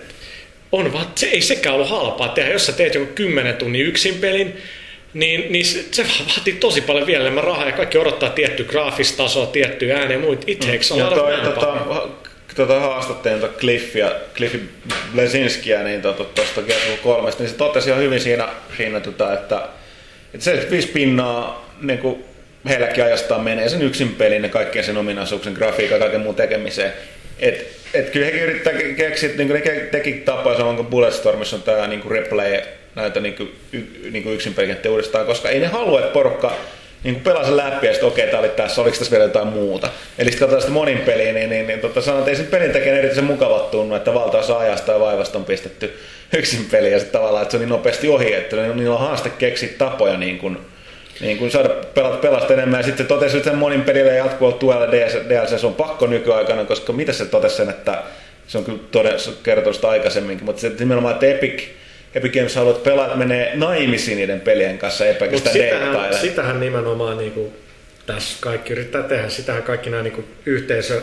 [0.72, 2.52] on vaan, se ei sekään ollut halpaa tehdä.
[2.52, 4.56] Jos sä teet joku 10 tunnin yksin pelin,
[5.14, 9.46] niin, niin se, se vaatii tosi paljon vielä enemmän rahaa, ja kaikki odottaa tietty graafistasoa,
[9.46, 10.44] tiettyä ääniä ja muut.
[10.46, 12.08] It takes a Ja lot of toi, tota,
[12.56, 14.60] tota haastattelin tota Cliffia, Cliffi
[15.14, 19.68] Blesinskiä niin tuosta tota, Gears 3, niin se totesi jo hyvin siinä, siinä tota, että,
[20.34, 22.24] että 75 pinnaa niin kuin
[22.68, 26.92] heilläkin ajastaan menee sen yksin pelin ja kaikkien sen ominaisuuksien, grafiikan ja kaiken muun tekemiseen.
[27.38, 31.56] Et, et kyllä hekin yrittää ke- keksiä, että niin ne teki tapaa samoin kuin Bulletstormissa
[31.56, 32.60] on tämä niin replay
[32.94, 36.56] näitä niin kuin, y, niin kuin yksin pelikenttiä uudestaan, koska ei ne halua, että porukka
[37.04, 39.24] niin kuin pelaa sen läpi ja sitten okei, okay, tää oli tässä, oliko tässä vielä
[39.24, 39.88] jotain muuta.
[40.18, 42.70] Eli sitten katsotaan sitä monin peliä, niin, niin, niin tota, sanon, että ei sen pelin
[42.70, 45.98] tekijän erityisen mukavat tunnu, että valtaosa ajasta ja vaivasta on pistetty
[46.36, 49.00] yksin peliä ja sitten tavallaan, että se on niin nopeasti ohi, että ni- niillä on
[49.00, 50.58] haaste keksiä tapoja niin kuin,
[51.20, 52.80] niin kuin saada pelat, pelasta enemmän.
[52.80, 56.64] Ja sitten totesi, että sen monin pelillä ja jatkuvalla tuella DLC, se on pakko nykyaikana,
[56.64, 58.02] koska mitä se totesi sen, että
[58.46, 61.62] se on kyllä todella kertonut sitä aikaisemminkin, mutta se nimenomaan, että Epic,
[62.14, 67.18] Epic Games haluaa, että pelaajat menee naimisiin niiden pelien kanssa, ei pelkästään sitähän, sitähän nimenomaan
[67.18, 67.52] niin kuin,
[68.06, 69.28] tässä kaikki yrittää tehdä.
[69.28, 71.02] Sitähän kaikki nämä niin kuin, yhteisö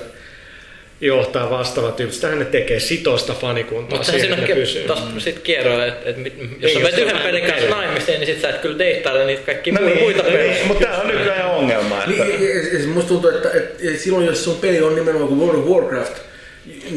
[1.02, 2.16] johtaa vastaavat tyypit.
[2.16, 4.84] Sitähän ne tekee sitoista fanikuntaa Mutta siihen, siinä että ne on pysyy.
[4.88, 7.76] taas sit kierroilla, että et, mit- jos Niin, sä menet yhden pelin kanssa pelejä.
[7.76, 10.54] naimisiin, niin sit sä et kyllä deittaile niitä kaikki No niin, muita pelejä.
[10.54, 11.98] niin, mutta tämä on nykyään ongelma.
[11.98, 12.10] Että...
[12.10, 15.40] Niin, ja- ja- ja musta tuntuu, että, että silloin jos sun peli on nimenomaan kuin
[15.40, 16.18] World of Warcraft,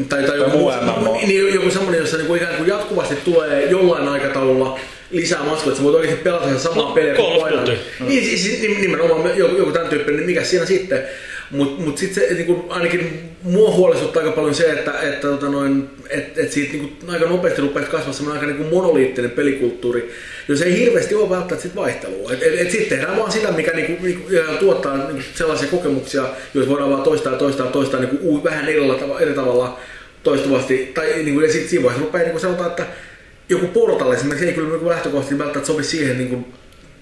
[0.09, 1.21] tai, tai joku, muu MMO.
[1.27, 4.79] niin joku semmoinen, jossa niinku ikään kuin jatkuvasti tulee jollain aikataululla
[5.11, 7.13] lisää maskoja, että sä voit oikeasti pelata sen samaa No, peliä
[7.45, 7.61] ajan.
[7.67, 7.79] Duty.
[8.01, 11.05] Niin, siis, siis nimenomaan joku, joku tämän tyyppinen, niin mikä siinä sitten.
[11.51, 15.91] Mutta mut sitten se niinku, ainakin mua huolestuttaa aika paljon se, että, että tota noin,
[16.11, 20.11] et, et siitä niinku, aika nopeasti rupeaa kasvaa semmoinen aika niinku monoliittinen pelikulttuuri,
[20.49, 22.33] jos ei hirveästi ole välttämättä sit vaihtelua.
[22.33, 24.29] Et, et, et sitten tehdään vaan sitä, mikä niinku, niinku,
[24.61, 26.25] tuottaa niinku sellaisia kokemuksia,
[26.55, 29.79] joissa voidaan vaan toistaa ja toistaa ja toistaa niinku, vähän eri, tavalla, eri tavalla
[30.23, 30.91] toistuvasti.
[30.95, 32.87] Tai niinku, ja sitten siinä vaiheessa rupeaa niinku, sanotaan, että
[33.49, 36.45] joku portaali esimerkiksi ei kyllä niinku lähtökohtaisesti välttämättä sovi siihen niinku,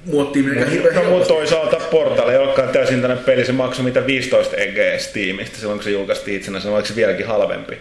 [0.04, 1.34] muottiin mitenkään hirveän No mutta helposti.
[1.34, 5.84] toisaalta Portal ei olekaan täysin tänne peli, se maksoi mitä 15 EG Steamista silloin kun
[5.84, 7.76] se julkaistiin itsenä, se oliko se vieläkin halvempi.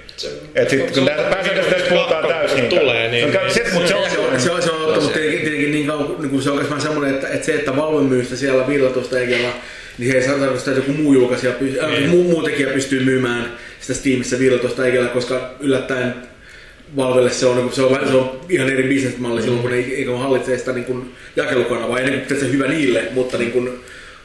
[0.56, 2.65] Et sit, kun nää- pääsääntöisesti tässä puhutaan täysin.
[2.69, 5.72] tulee, niin- se, mutta se on, Se on, se on, se on ottanut tietenkin, tietenkin
[5.72, 8.35] niin kauan, niin kuin se on vähän semmoinen, että, että se, että Valve myy sitä
[8.35, 9.49] siellä 15 egellä,
[9.98, 13.03] niin se ei saa tarkoittaa, että joku muu, julkaisija, py- äh, muu, muu tekijä pystyy
[13.03, 16.15] myymään sitä Steamissa 15 egellä, koska yllättäen
[16.95, 19.77] Valvelle se on, niin kuin- se on, se on ihan eri bisnesmalli silloin, kun ne
[19.77, 21.99] ei, ei hallitse sitä niin kuin jakelukanavaa.
[21.99, 23.69] Ei niin kuin, se hyvä niille, mutta, niin kuin,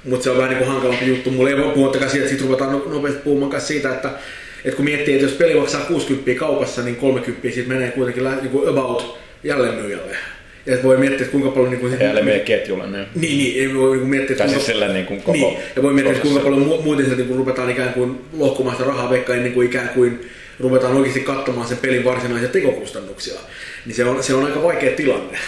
[0.04, 1.30] mutta se on vähän niin kuin hankalampi juttu.
[1.30, 4.10] Mulla ei voi puhuttakaan siitä, että ruvetaan no- nopeasti puhumaan kanssa siitä, että,
[4.64, 8.50] että kun miettii, että jos peli maksaa 60 kaupassa, niin 30 siitä menee kuitenkin niin
[8.50, 10.16] kuin about jälleenmyyjälle.
[10.66, 11.70] Ja voi miettiä, että kuinka paljon...
[11.70, 12.86] Niin kuin, Jälleen meidän ketjulla.
[12.86, 13.06] Niin.
[13.14, 15.56] niin, niin, ei voi niin miettiä, että Tai siis kuinka, sillä niin kuin koko niin,
[15.76, 18.88] ja voi miettiä, että kuinka paljon mu- muuten sieltä niin ruvetaan ikään kuin lohkomaan sitä
[18.88, 20.20] rahaa veikkaan ennen kuin ikään kuin
[20.60, 23.40] ruvetaan oikeasti katsomaan sen pelin varsinaisia tekokustannuksia.
[23.86, 25.38] Niin se on, se on aika vaikea tilanne.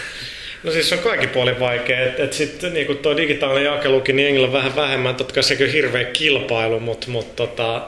[0.63, 4.25] No siis se on kaikki puolin vaikea, että et sitten niinku tuo digitaalinen jakelukin, niin
[4.27, 7.83] jengillä on vähän vähemmän, totta kai sekin on hirveä kilpailu, mutta mut, tota,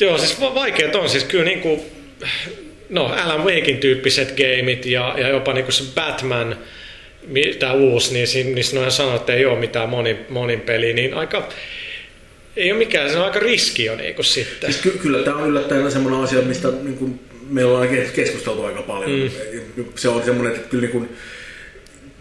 [0.00, 1.86] joo siis va- vaikeet on siis kyllä niinku,
[2.88, 6.56] no Alan Wakein tyyppiset gameit ja, ja jopa niinku se Batman,
[7.58, 11.48] tämä uusi, niin niissä noin sanoo, että ei ole mitään monin, monin peliä, niin aika,
[12.56, 14.72] ei ole mikään, se on aika riski jo niinku sitten.
[14.72, 17.20] Siis ky- kyllä tämä on yllättäen semmoinen asia, mistä niin kuin,
[17.50, 19.30] meillä on keskusteltu aika paljon.
[19.76, 19.84] Mm.
[19.94, 21.08] Se on semmoinen, että kyllä niin kuin,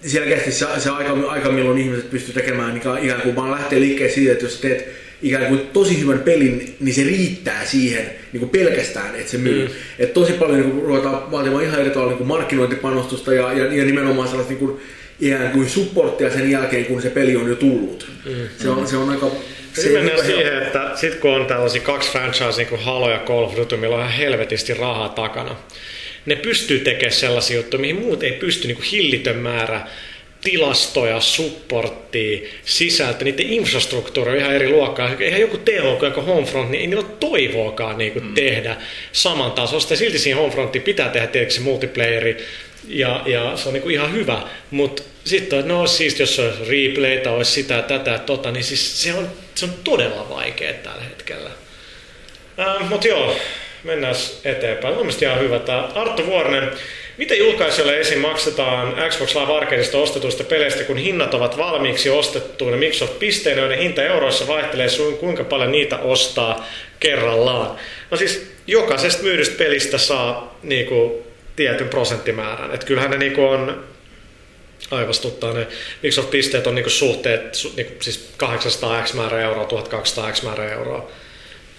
[0.08, 4.14] selkeästi se, se aika, aika milloin ihmiset pystyy tekemään niin ikään kuin vaan lähtee liikkeelle
[4.14, 4.88] siitä, että jos teet
[5.22, 9.68] ikään kuin tosi hyvän pelin, niin se riittää siihen niin kuin pelkästään, että se myy.
[9.68, 9.74] Mm.
[10.00, 13.74] Et tosi paljon niin kuin, ruvetaan vaatimaan ihan eri tavalla niin kuin markkinointipanostusta ja, ja,
[13.74, 14.82] ja nimenomaan sellaista niin kuin,
[15.20, 18.08] ikään kuin supporttia sen jälkeen, kun se peli on jo tullut.
[18.26, 18.32] Mm.
[18.58, 19.32] Se, on, se on aika...
[19.82, 23.20] Se mennään ole siihen, että sit kun on tällaisia kaksi franchise, niin kuin Halo ja
[23.20, 25.56] Call of Duty, millä on ihan helvetisti rahaa takana,
[26.26, 29.82] ne pystyy tekemään sellaisia juttuja, mihin muut ei pysty, niin kuin hillitön määrä
[30.44, 35.10] tilastoja, supporttia, sisältö, niiden infrastruktuuri on ihan eri luokkaa.
[35.20, 38.34] Eihän joku THQ ja Homefront, niin ei niillä ole toivoakaan niin kuin mm.
[38.34, 38.78] tehdä
[39.12, 39.94] saman tasosta.
[39.94, 42.38] Ja silti siihen Homefrontiin pitää tehdä tietysti multiplayeri,
[42.88, 44.42] ja, ja se on niin kuin ihan hyvä.
[44.72, 49.28] Mutta sitten, no siis jos olisi replaytä, olisi sitä tätä tota, niin siis se on,
[49.56, 51.50] se on todella vaikea tällä hetkellä.
[52.60, 53.36] Äh, Mutta joo,
[53.84, 54.16] mennään
[54.46, 54.94] eteenpäin.
[54.94, 55.60] Mun mielestä ihan hyvä.
[55.60, 56.72] Tää Arttu Vuorinen,
[57.18, 58.20] miten julkaisijoille esim.
[58.20, 64.04] maksetaan Xbox Live Arcadeista ostetuista peleistä, kun hinnat ovat valmiiksi ostettuina Microsoft pisteinä, joiden hinta
[64.04, 66.68] euroissa vaihtelee suin, kuinka paljon niitä ostaa
[67.00, 67.76] kerrallaan?
[68.12, 72.74] No siis jokaisesta myydystä pelistä saa niinku, tietyn prosenttimäärän.
[72.74, 73.84] Että kyllähän ne niinku on
[74.92, 75.68] aivastuttaa ne
[76.04, 81.12] Microsoft-pisteet on niinku suhteet, su, niinku, siis 800 x määrä euroa, 1200 x määrä euroa.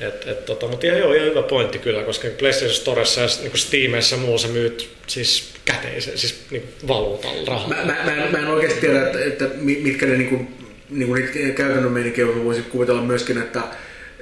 [0.00, 3.56] Et, et, tota, mutta ihan, joo, ihan hyvä pointti kyllä, koska PlayStation Storessa ja niinku
[3.56, 7.68] Steamissa ja muussa myyt siis käteisen, siis niinku valuutalla rahaa.
[7.68, 10.46] Mä, mä, mä, en, mä en oikeasti tiedä, että, että mi- mitkä ne niinku,
[10.90, 13.62] niinku niitä käytännön meininkiä voisin kuvitella myöskin, että,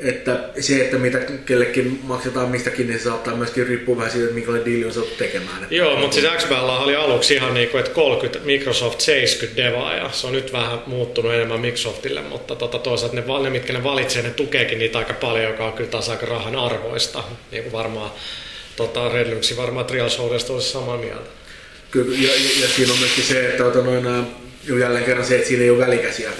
[0.00, 4.34] että se, että mitä kellekin maksetaan mistäkin, niin se saattaa myöskin riippua vähän siitä, että
[4.34, 5.66] minkälainen diili on saatu tekemään.
[5.70, 10.10] Joo, mutta siis XBL oli aluksi ihan niin kuin, että 30, Microsoft 70 devaa ja
[10.12, 14.22] se on nyt vähän muuttunut enemmän Microsoftille, mutta tota, toisaalta ne, ne, mitkä ne valitsee,
[14.22, 17.24] ne tukeekin niitä aika paljon, joka on kyllä taas aika rahan arvoista.
[17.50, 18.10] Niin kuin varmaan
[18.76, 21.30] tota, Red Lynxin varmaan Trial Showdesta olisi samaa mieltä.
[21.90, 24.26] Kyllä, ja, ja, ja, siinä on myöskin se, että ota, noin,
[24.80, 26.30] jälleen kerran se, että siinä ei ole välikäsiä.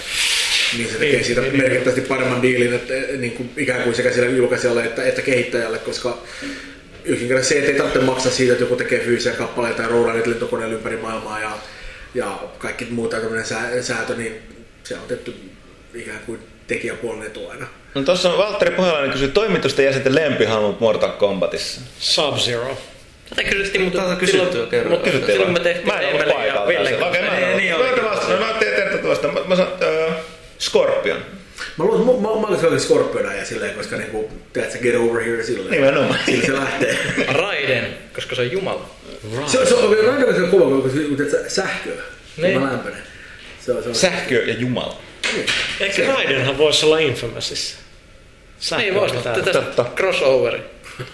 [0.77, 3.95] Niin se tekee Niin, siitä niin, merkittävästi paremman diilin että, eh, niin kuin ikään kuin
[3.95, 6.17] sekä sille julkaisijalle että, että kehittäjälle, koska
[7.05, 10.29] yksinkertaisesti se, että ei tarvitse maksaa siitä, että joku tekee fyysisiä kappaleita ja roudaa niitä
[10.29, 11.51] lentokoneella ympäri maailmaa ja,
[12.15, 14.35] ja kaikki muu tämmöinen sää, säätö, niin
[14.83, 15.33] se on tehty
[15.95, 17.67] ikään kuin tekijäpuolen etu aina.
[17.95, 21.81] No tuossa on Valtteri Pohjalainen kysyi toimitusten jäsenten lempihahmot Mortal Kombatissa.
[21.99, 22.77] Sub-Zero.
[23.29, 24.91] Tätä kysyttiin, mutta Tätä kysyttiin jo silloin, kerran.
[24.91, 26.61] mutta Kysyttiin silloin me tehtiin Mä en ollut paikalla.
[26.63, 27.05] Okei, mä en kanssa.
[27.45, 27.57] ollut.
[27.57, 29.27] Niin, Mä niin otan vasta- mä tein teiltä tuosta.
[29.27, 29.71] Mä, mä sanon,
[30.59, 31.17] Scorpion.
[31.77, 34.95] Mä luulen, että mä, mä, mä olisin Scorpiona ja silleen, koska niinku, teet sä get
[34.95, 35.71] over here silleen.
[35.71, 36.19] Nimenomaan.
[36.25, 36.97] Sillä se lähtee.
[37.27, 38.89] Raiden, koska se on Jumala.
[39.45, 41.93] Se, se on Raiden se on kova, koska se kun teet sä sähköä.
[41.93, 42.03] Niin.
[42.37, 42.63] Niin.
[42.63, 43.01] lämpöinen.
[43.65, 43.95] Se on, se on.
[43.95, 45.01] Sähkö ja Jumala.
[45.79, 47.77] Eikö Raidenhan voisi olla Infamousissa?
[48.77, 49.85] Niin voisi, mutta tästä Totta.
[49.95, 50.61] crossoveri.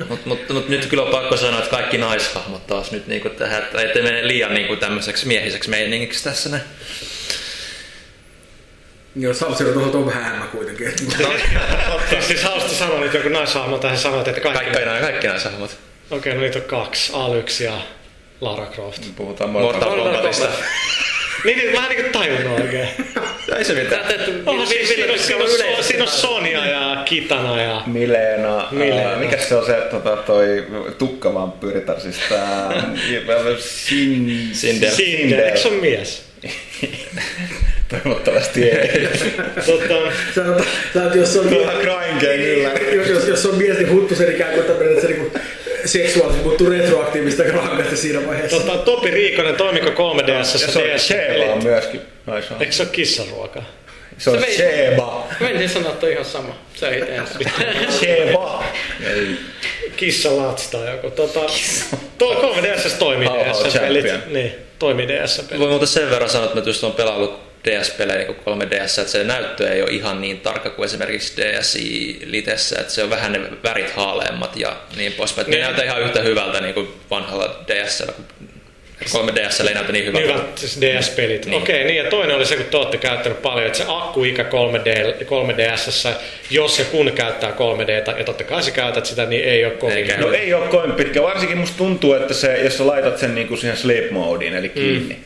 [0.09, 3.63] Mutta mut, mut nyt kyllä on pakko sanoa, että kaikki naishahmot taas nyt niinku tähän,
[3.63, 6.61] että ettei mene liian niinku tämmöiseksi miehiseksi meiningiksi tässä ne.
[9.15, 10.93] Joo, Sub-Zero tuohon on vähän hämmä kuitenkin.
[12.27, 14.63] siis hauska sanoa nyt joku naishahmo tähän sanoit, että kaikki...
[14.63, 15.77] Kaikki, kaikki, kaikki naishahmot.
[16.11, 17.11] Okei, no niitä on kaksi.
[17.15, 17.73] Alex ja
[18.41, 19.03] Lara Croft.
[19.15, 20.47] Puhutaan Mortal Kombatista.
[21.45, 22.89] Niin, niin mä en niinku tajunnut oikein.
[23.57, 24.05] Ei se mitään.
[24.05, 27.81] Tätä, Oh, siis siinä, on, siinä, on, yleisesti siinä on Sonia ja Kitana ja...
[27.85, 28.67] Milena.
[28.71, 29.11] Milena.
[29.11, 30.67] Äh, mikä se on se tota, toi
[30.97, 32.69] tukkavampyyritar, siis tää...
[33.59, 34.49] Sin...
[34.53, 34.91] Sindel.
[34.91, 35.39] Cinder.
[35.39, 36.24] Eikö se on mies?
[37.89, 39.07] Toivottavasti ei.
[39.65, 42.69] Tota, Sanotaan, sanotaan, jos on, Tuolla Crying kyllä.
[42.93, 45.39] jos, jos, jos on mies, niin huttu sen ikään kuin tämmöinen, että se niinku
[45.85, 48.57] seksuaalisesti muuttuu retroaktiivista rangasta siinä vaiheessa.
[48.59, 50.31] tota, Topi Riikonen, toimiko 3DS?
[50.31, 52.01] Ja se on Sheba on myöskin.
[52.59, 53.63] Eikö se ole kissaruoka?
[54.17, 55.27] Se on Se vei- Sheba.
[55.39, 56.55] Menisin sanoa, että on ihan sama.
[56.75, 57.51] Se ei ensin.
[57.99, 58.63] Sheba.
[59.13, 59.27] Ei.
[59.97, 61.09] Kissalats tai joku.
[61.11, 61.39] Tota,
[62.17, 64.05] tuo 3DS toimii How, how DS-pelit.
[64.05, 64.33] champion.
[64.33, 65.59] Niin, toimii DS-pelit.
[65.59, 69.23] Voi muuten sen verran sanoa, että mä just on pelaillut DS-pelejä niin 3DS, että se
[69.23, 73.39] näyttö ei ole ihan niin tarkka kuin esimerkiksi DSi Litessä, että se on vähän ne
[73.63, 75.47] värit haaleemmat ja niin poispäin.
[75.47, 75.63] Ne Niin.
[75.63, 78.13] näyttää ihan yhtä hyvältä niin kuin vanhalla DSllä,
[79.11, 80.33] kun 3DS ei näytä niin hyvältä.
[80.33, 81.45] Hyvät siis DS-pelit.
[81.45, 81.61] Niin.
[81.61, 85.23] Okei, niin ja toinen oli se, kun te olette käyttänyt paljon, että se akkuikä 3D,
[85.23, 86.09] 3DSssä,
[86.49, 89.97] jos ja kun käyttää 3D, ja totta kai sä käytät sitä, niin ei ole kovin.
[89.97, 90.17] Eikä.
[90.17, 91.21] No ei ole kovin pitkä.
[91.21, 95.13] Varsinkin musta tuntuu, että se, jos sä laitat sen niinku siihen sleep modeen, eli kiinni,
[95.13, 95.23] mm.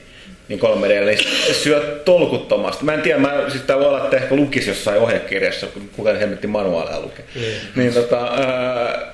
[0.47, 2.85] niin 3D, niin se syö tolkuttomasti.
[2.85, 6.13] Mä en tiedä, mä, siis tää voi olla, että ehkä lukisi jossain ohjekirjassa, kun kuka
[6.13, 7.25] hemmetti manuaaleja lukee.
[7.35, 7.41] Mm.
[7.81, 9.13] Niin tota, ää,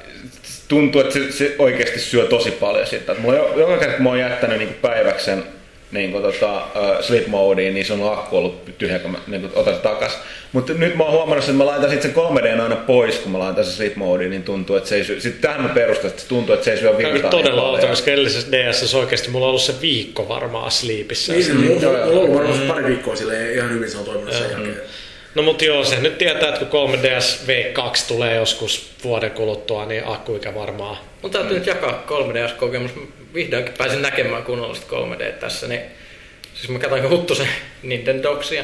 [0.68, 3.12] tuntuu, että se, se, oikeasti syö tosi paljon sitä.
[3.12, 5.44] Et mulla jo- joka kerta, kun mä oon jättänyt niin päiväksi sen
[5.92, 9.42] niin kuin, tota, uh, sleep modeen, niin se on akku ollut tyhjä, kun mä niin
[9.42, 10.20] kuin, otan takas.
[10.52, 13.40] Mutta nyt mä oon huomannut, että mä laitan sit sen 3D aina pois, kun mä
[13.40, 15.20] laitan sen sleep modeen, niin tuntuu, että se ei syö.
[15.20, 17.32] Sitten tähän mä perustan, että se tuntuu, että se ei syö Tämä on virtaa.
[17.32, 17.90] todella niin outo, paljon.
[17.90, 21.34] koska edellisessä DS oikeasti mulla on ollut se viikko varmaan sleepissä.
[21.34, 24.82] Niin, mulla on ollut varmasti pari viikkoa sille ihan hyvin se on toiminut sen jälkeen.
[25.36, 30.04] No mutta joo, se nyt tietää, että kun 3DS V2 tulee joskus vuoden kuluttua, niin
[30.06, 30.98] akkuikä varmaan.
[31.22, 32.96] Mun täytyy nyt jakaa 3DS-kokemus.
[32.96, 33.02] Mä
[33.34, 35.82] Vihdoinkin pääsin näkemään kunnollista 3D tässä, niin
[36.54, 37.48] siis mä katsoin Huttusen
[37.84, 38.64] Nintendogsia.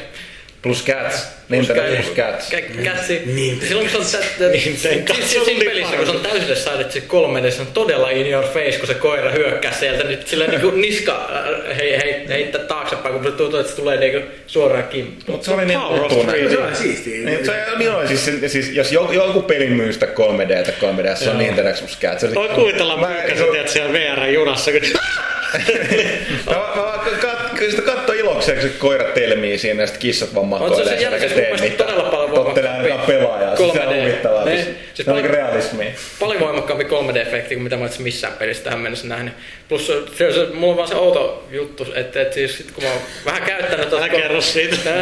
[0.62, 1.28] Plus Cats.
[1.50, 2.50] Nintendo plus Cats.
[2.84, 3.22] Kätsi.
[3.26, 3.62] Niin.
[3.68, 5.14] Silloin kun on Nintendo.
[5.14, 8.28] siis- siis siinä pelissä, kun se on täysille saadet se 3D, se on todella in
[8.32, 11.30] your face, kun se koira hyökkää sieltä, niin sillä niinku niska
[11.70, 15.24] äh, hei, hei, heittää taaksepäin, kun se tuntuu, että se tulee niinku suoraan kimppuun.
[15.28, 16.50] Mutta se oli niin Power of tuttuun 3D.
[16.52, 17.26] Se on siistiä.
[17.26, 21.30] Niin, se, niin oli siis, siis, jos joku, peli myy sitä 3D tai 3D, se
[21.30, 22.26] on Nintendo plus Cats.
[22.34, 24.72] Toi kuvitella myykässä, tiedät siellä VR-junassa,
[26.46, 26.91] Mä,
[27.62, 30.60] kat, sitä kattoo ilokseen, kun se koira telmii siinä ja sitten kissat vaan On se
[30.64, 30.94] makoilee.
[30.94, 33.56] se siellä, jälkeen tee mun todella paljon Tottelee ainakaan pelaajaa.
[33.56, 34.00] Siis se on 3D.
[34.02, 34.46] huvittavaa.
[34.46, 34.58] Niin.
[34.64, 35.92] Siis, Siis se on paljon- niinku realismia.
[36.20, 39.34] paljon voimakkaampi 3D-efekti kuin mitä mä olisin missään pelissä tähän mennessä nähnyt.
[39.70, 42.84] Plus se, se, se, mulla on vaan se outo juttu, että, että siis sit kun
[42.84, 43.94] mä oon vähän käyttänyt.
[43.94, 44.76] Älä kerro siitä.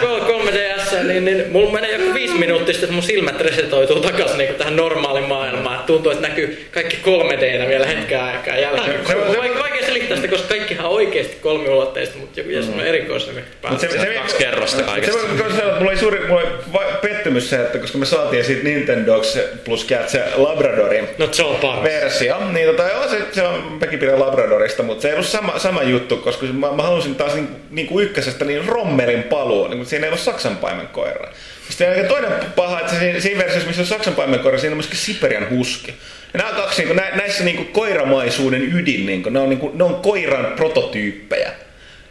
[0.00, 4.54] 3DS, niin, niin mulla menee joku viisi minuuttia sitten, että mun silmät resetoituu takaisin niin
[4.54, 5.80] tähän normaaliin maailmaan.
[5.80, 9.06] Et tuntuu, että näkyy kaikki 3D vielä hetken aikaa jälkeen.
[9.06, 12.74] Se- se- On vaikea, vaikea selittää sitä, koska kaikkihan on oikeasti kolmiulotteista, mutta joku jäsen
[12.74, 15.18] on erikoisemmin Mut se, se, se, Kaksi kerrosta se, kaikesta.
[15.20, 18.44] se, se, se, mulla oli suuri mulla oli va- pettymys se, että koska me saatiin
[18.44, 21.82] siitä Nintendox plus Cat se Labradorin No se on paras.
[21.84, 25.58] versio, niin tota, joo, se, se on mäkin pidän Labradorista, mutta se ei ollut sama,
[25.58, 29.68] sama juttu, koska se- mä, mä halusin taas niin, niin kuin ykkösestä niin Rommelin paluu,
[29.68, 31.28] niin, siinä ei ole Saksan paimenkoira.
[31.68, 35.94] Sitten toinen paha, että siinä, versiossa, missä on Saksan paimenkoira, siinä on myöskin Siperian huski.
[36.34, 39.48] Ja nämä kaksi, niin kuin, nä, näissä niin kuin koiramaisuuden ydin, niin kuin, ne, on,
[39.48, 41.52] niin kuin, ne on koiran prototyyppejä,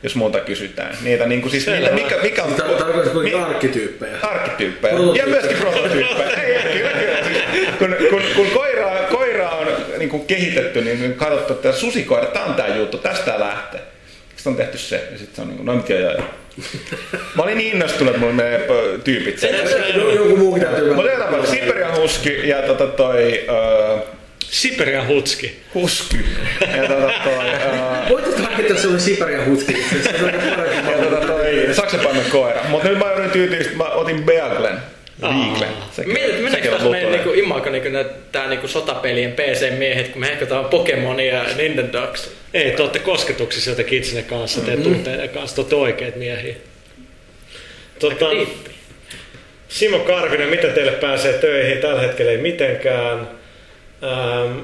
[0.04, 0.98] jos multa kysytään.
[1.02, 2.54] Niitä, niin kuin, siis, niitä, mikä, mikä on...
[2.54, 4.18] Tarkoitatko kuitenkin mi- arkkityyppejä?
[4.22, 4.94] Arkkityyppejä.
[5.14, 6.30] Ja myöskin prototyyppejä.
[6.44, 7.24] Ei, ei, kyllä, kyllä.
[7.24, 12.46] Siis, kun, kun, kun koiraa, koiraa on niin kuin kehitetty, niin katsottu, että susikoira, tämä
[12.46, 13.82] on tämä juttu, tästä lähtee.
[14.40, 16.22] Sitten on tehty se, ja sitten se on niin kuin, no joo, joo.
[17.36, 19.50] Mä olin niin innostunut, että mulla menee ö, tyypit sen.
[19.96, 23.46] Jo- Joku muukin täytyy Mutta joka tapauksessa Siberian huski ja tota toi
[23.96, 24.02] uh,
[24.40, 25.60] Siperian hutski.
[25.74, 26.18] husky.
[26.78, 29.74] Ja tota toi, uh, Voitaisiin hakea sellainen Siperian hutki.
[30.04, 30.92] Se on parempi.
[30.92, 32.62] ja tota toi saksanpaimen koira.
[32.70, 34.78] Mutta nyt mä joudun tyytyistä, mä otin Beaglen.
[35.92, 37.90] Sekin- Mietit, meneekö meidän niinku imago niinku
[38.32, 42.30] tää niinku sotapelien PC-miehet, kun me hehkutaan Pokemonia ja Nintendox?
[42.54, 46.56] Ei, te olette kosketuksissa jotenkin itsenne kanssa, te tunteiden kanssa, te olette oikeat miehiä.
[48.00, 48.26] Tota,
[49.68, 51.78] Simo Karvinen, miten teille pääsee töihin?
[51.78, 53.28] Tällä hetkellä ei mitenkään.
[54.04, 54.60] Ähm,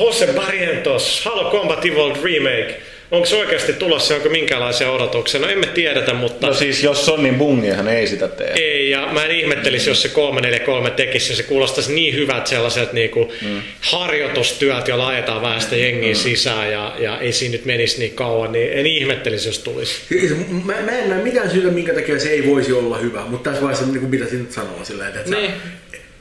[0.00, 2.80] Jose Barrientos, Halo Combat Evolved Remake.
[3.10, 5.40] Onko se oikeasti tulossa, onko minkälaisia odotuksia?
[5.40, 6.46] No emme tiedetä, mutta...
[6.46, 8.52] No siis jos on, niin bungiahan ei sitä tee.
[8.56, 13.32] Ei, ja mä en ihmettelisi, jos se 343 tekisi, se kuulostaisi niin hyvät sellaiset niinku
[13.42, 13.60] mm.
[13.80, 16.16] harjoitustyöt, joilla ajetaan vähän sitä jengiä mm.
[16.16, 19.94] sisään, ja, ja ei siinä nyt menisi niin kauan, niin en ihmettelisi, jos tulisi.
[20.64, 23.62] Mä, mä en näe mitään syytä, minkä takia se ei voisi olla hyvä, mutta tässä
[23.62, 25.50] vaiheessa niin mitä siinä nyt sanoo sillä että Niin.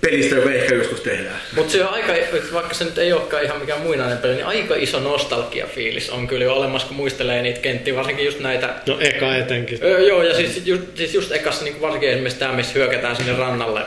[0.04, 1.42] Pelistä, joka ehkä joskus tehdään.
[1.56, 2.14] Mutta se on aika,
[2.54, 6.44] vaikka se nyt ei olekaan ihan mikään muinainen peli, niin aika iso nostalgia-fiilis on kyllä
[6.44, 9.80] jo olemassa, kun muistelee niitä kenttiä, varsinkin just näitä No eka etenkin.
[9.84, 13.34] Öö, joo, ja siis just, siis just ekassa niin varsinkin esimerkiksi tämä, missä hyökätään sinne
[13.38, 13.82] rannalle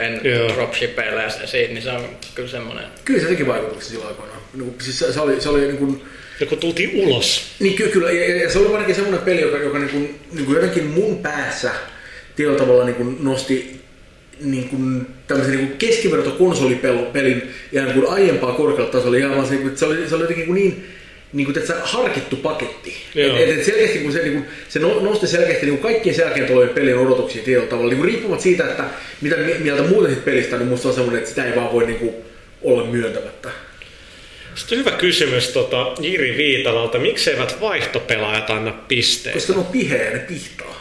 [0.00, 0.20] en,
[0.54, 2.84] dropshipeille ja se- siitä, niin se on kyllä semmoinen.
[3.04, 4.40] Kyllä se teki vaikutuksia silloin aikoinaan.
[4.54, 6.02] Niin, siis se, se, oli, se oli niin kuin,
[6.40, 9.56] Ja kun tultiin ulos, Niin ky- kyllä, ja, ja se oli ainakin semmoinen peli, joka,
[9.58, 11.70] joka niin kuin, niin kuin jotenkin mun päässä
[12.36, 13.79] tietyllä tavalla niin kuin nosti
[14.40, 17.42] niin kuin tämmöisen niin kuin keskivertokonsolipelin
[17.72, 19.16] ihan kuin aiempaa korkealta tasolla.
[19.16, 20.86] Ihan vaan se, niin että se, oli, se oli jotenkin niin,
[21.32, 22.94] niin kuin, että harkittu paketti.
[23.14, 23.36] Joo.
[23.36, 26.46] Et, et, selkeästi, kun se, niin kuin, se no- nosti selkeästi niin kuin kaikkien selkeän
[26.46, 27.92] tulevien pelien odotuksia tietyllä tavalla.
[27.92, 28.84] Niin riippumatta siitä, että
[29.20, 31.86] mitä mi- mieltä muuten siitä pelistä, niin musta on semmoinen, että sitä ei vaan voi
[31.86, 32.14] niin kuin,
[32.62, 33.48] olla myöntämättä.
[34.54, 36.98] Sitten hyvä kysymys tota, Jiri Viitalalta.
[36.98, 39.38] Mikseivät vaihtopelaajat anna pisteitä?
[39.38, 40.79] Koska ne on piheä ja ne pihtaa.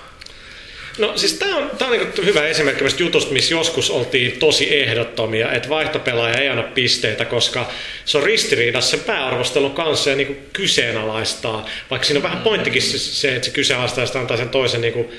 [0.99, 4.79] No siis tämä on, tää on niinku hyvä esimerkki tämmöistä jutusta, missä joskus oltiin tosi
[4.79, 7.71] ehdottomia, että vaihtopelaaja ei anna pisteitä, koska
[8.05, 11.69] se on ristiriidassa sen pääarvostelun kanssa ja niinku kyseenalaistaa.
[11.89, 14.81] Vaikka siinä on vähän pointtikin se, se että se kyseenalaistaa ja sitä antaa sen toisen
[14.81, 15.11] niinku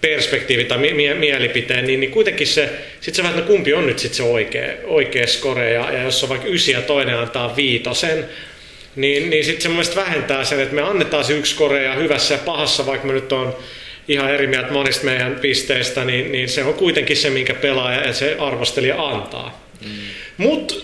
[0.00, 2.68] perspektiivi tai mie- mie- mielipiteen, niin, niin kuitenkin se,
[3.00, 6.02] sit se vähän, että no kumpi on nyt sit se oikea, oikea score, ja, ja
[6.02, 8.24] jos on vaikka ysi ja toinen antaa viitosen,
[8.96, 12.34] niin, niin sitten se mun mielestä vähentää sen, että me annetaan se yksi korea hyvässä
[12.34, 13.56] ja pahassa, vaikka me nyt on
[14.10, 18.12] ihan eri mieltä monista meidän pisteistä, niin, niin se on kuitenkin se, minkä pelaaja ja
[18.12, 19.64] se arvostelija antaa.
[19.84, 19.90] Mm.
[20.36, 20.74] Mutta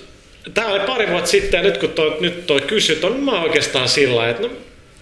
[0.55, 3.89] tämä oli pari vuotta sitten, ja nyt kun toi, nyt toi kysyt, on mä oikeastaan
[3.89, 4.49] sillä että no,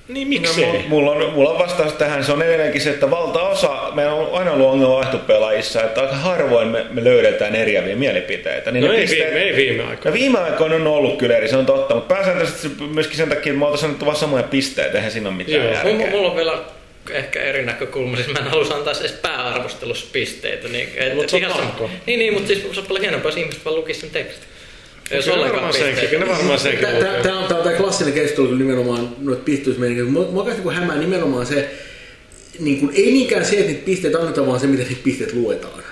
[0.08, 0.72] niin miksei?
[0.72, 4.38] No, mulla, on, mulla on vastaus tähän, se on edelleenkin se, että valtaosa, meillä on
[4.38, 8.70] aina ollut ongelma vaihtopelaajissa, että aika harvoin me, me löydetään eriäviä mielipiteitä.
[8.70, 10.10] Niin no ei, pisteet- viime, ei viime aikoina.
[10.10, 13.28] No viime aikoina on ollut kyllä eri, se on totta, mutta pääsääntöisesti se myöskin sen
[13.28, 15.74] takia, että me oltaisiin annettu vaan samoja pisteitä, eihän siinä ole mitään Joo.
[15.74, 15.92] järkeä.
[15.92, 16.58] Mulla, mulla on vielä
[17.10, 20.68] ehkä eri näkökulma, siis mä en halua antaa edes pääarvostelussa pisteitä.
[20.68, 21.90] Niin, et, Mut se on ihan sama-.
[22.06, 24.48] Niin, niin, mutta siis se on paljon hienompaa, jos ihmiset vaan lukisi sen tekstin.
[25.10, 26.80] Jos Kyllä varmaan senkin, kyllä varmaan senkin.
[26.80, 30.04] Tämä on, tää on tämä klassinen keskustelu nimenomaan noita pisteysmeininkiä.
[30.04, 31.70] Mua, kanssa niin hämää nimenomaan se,
[32.58, 35.82] niin kuin, ei niinkään se, että niitä pisteitä annetaan, vaan se, miten niitä pisteet luetaan.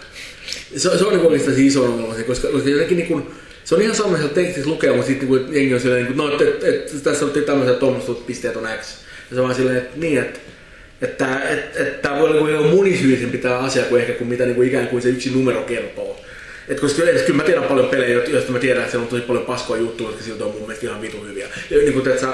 [0.77, 3.27] Se, se on niin oikeastaan se iso ongelma, se, koska, koska jotenkin niin kuin,
[3.65, 6.27] se on ihan sama, että tekstissä lukee, mutta sitten niin jengi on silleen, niin kuin,
[6.27, 8.97] no, että et, et, tässä on tämmöisiä tuommoiset pisteet on X.
[9.31, 10.41] Ja se on vaan silleen, että niin, että
[11.03, 14.45] että tämä et, et, tää voi olla niin monisyisempi tämä asia kuin ehkä kuin mitä
[14.45, 16.21] niin kuin ikään kuin se yksi numero kertoo.
[16.69, 19.11] Et koska kyllä, kyllä mä tiedän paljon pelejä, jo- joista mä tiedän, että siellä on
[19.11, 21.47] tosi paljon paskoa juttuja, jotka siltä on mun mielestä ihan vitu hyviä.
[21.71, 22.29] Ja niin kuin, että sä,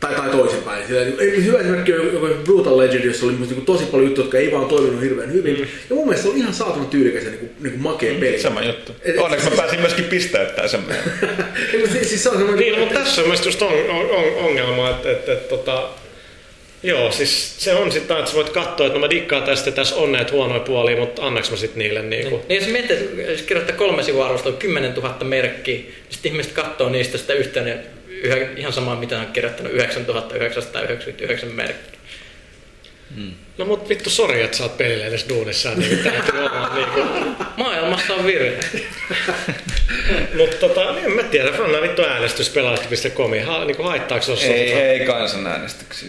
[0.00, 0.86] tai, tai toisinpäin.
[0.86, 4.24] Sillä, niin, ei- hyvä esimerkki on joku Brutal Legend, jossa oli niin tosi paljon juttuja,
[4.24, 5.54] jotka ei vaan toiminut hirveän hyvin.
[5.54, 5.66] Mm.
[5.90, 8.38] Ja mun mielestä se on ihan saatana tyylikäs ja niin kuin, niin kuin makea peli.
[8.40, 8.92] Sama juttu.
[9.02, 10.80] Et- Onneksi mä pääsin myöskin pisteyttämään sen
[11.92, 12.58] siis, siis se on semmoinen...
[12.60, 15.88] Niin, no, mutta tässä on mielestäni just on, on, on, ongelma, että, että, että tota,
[16.82, 19.96] Joo, siis se on sitten että sä voit katsoa, että no mä dikkaan tästä, tässä
[19.96, 22.42] on näitä huonoja puolia, mutta annaks mä sitten niille niinku...
[22.48, 26.52] Niin jos mietit, että jos kirjoittaa kolme sivua arvostelua, 10 000 merkkiä, niin sitten ihmiset
[26.52, 31.95] katsoo niistä sitä yhteen, yhä, ihan samaa mitä on kirjoittanut 9999 merkkiä.
[33.58, 37.00] No mut vittu, sori, että sä oot pelille edes duunissa, niin täytyy olla niinku...
[37.56, 38.58] Maailmassa on virhe.
[40.38, 44.72] Mutta tota, en mä tiedä, Fanna vittu äänestys pelaajat.com, ha, niinku haittaako se jos Ei,
[44.72, 46.08] ei kansanäänestyksiä.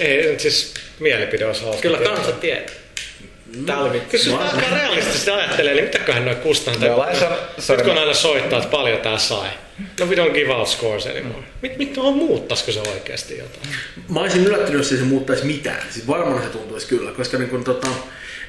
[0.00, 0.08] Ei.
[0.08, 1.82] Ei, siis mielipide olisi hauska.
[1.82, 2.79] Kyllä kansa tietää.
[3.80, 4.16] Oli vittu.
[4.16, 6.88] Jos jos alkaa realistisesti ajattelee, niin mitäköhän noin kustantaa?
[6.88, 7.16] Me ollaan
[7.58, 9.48] sa- Nyt kun aina soittaa, että paljon tää sai.
[10.00, 11.42] No we don't give out scores anymore.
[11.62, 13.66] Mit, mit on muuttaisiko se oikeasti jotain?
[14.08, 15.82] Mä olisin yllättynyt, jos ei se muuttaisi mitään.
[15.90, 17.88] Siis varmaan se tuntuisi kyllä, koska niin kun, tota,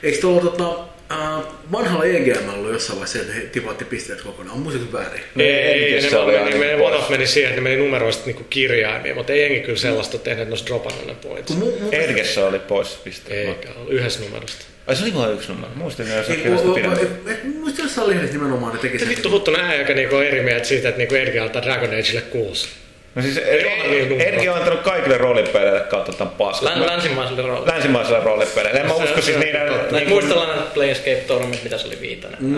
[0.04, 0.70] eikö tuolla tota,
[1.12, 4.56] äh, vanhalla EGM ollut jossain vaiheessa, että he tipatti pisteet kokonaan?
[4.58, 5.22] On muista väärin.
[5.40, 8.26] Ei, Ei, ei, ne oli vaan meni, meni, one meni siihen, että ne meni numeroista
[8.26, 11.52] niinku kirjaimia, mutta ei jengi kyllä sellaista tehnyt, että ne olisi dropannut ne points.
[11.54, 13.48] Kun mu- mu- Ergessä oli pois pisteet.
[13.48, 14.66] Eikä ollut yhdessä numerosta.
[14.88, 15.72] Ai se oli vain yksi numero.
[15.76, 17.00] Muistin, että se Ei, oli o- o- pidemmän.
[17.00, 19.10] e- e- Muista jossain lehdessä nimenomaan ne teki Se sen.
[19.16, 22.22] vittu huttunen äijä, joka niinku on eri mieltä siitä, että niinku Erki antaa Dragon Ageille
[22.22, 22.70] kuusi.
[23.16, 24.22] No siis niin.
[24.22, 26.80] Erki on antanut kaikille roolipeleille kautta tämän paskan.
[26.80, 27.72] Län, länsimaiselle roolille.
[27.74, 28.80] Länsimaisille roolipeleille.
[28.80, 29.62] En mä usko siis niiden...
[29.92, 32.38] Niin, muistellaan näitä Planescape Tormit, mitä se oli viitonen.
[32.40, 32.56] Mm.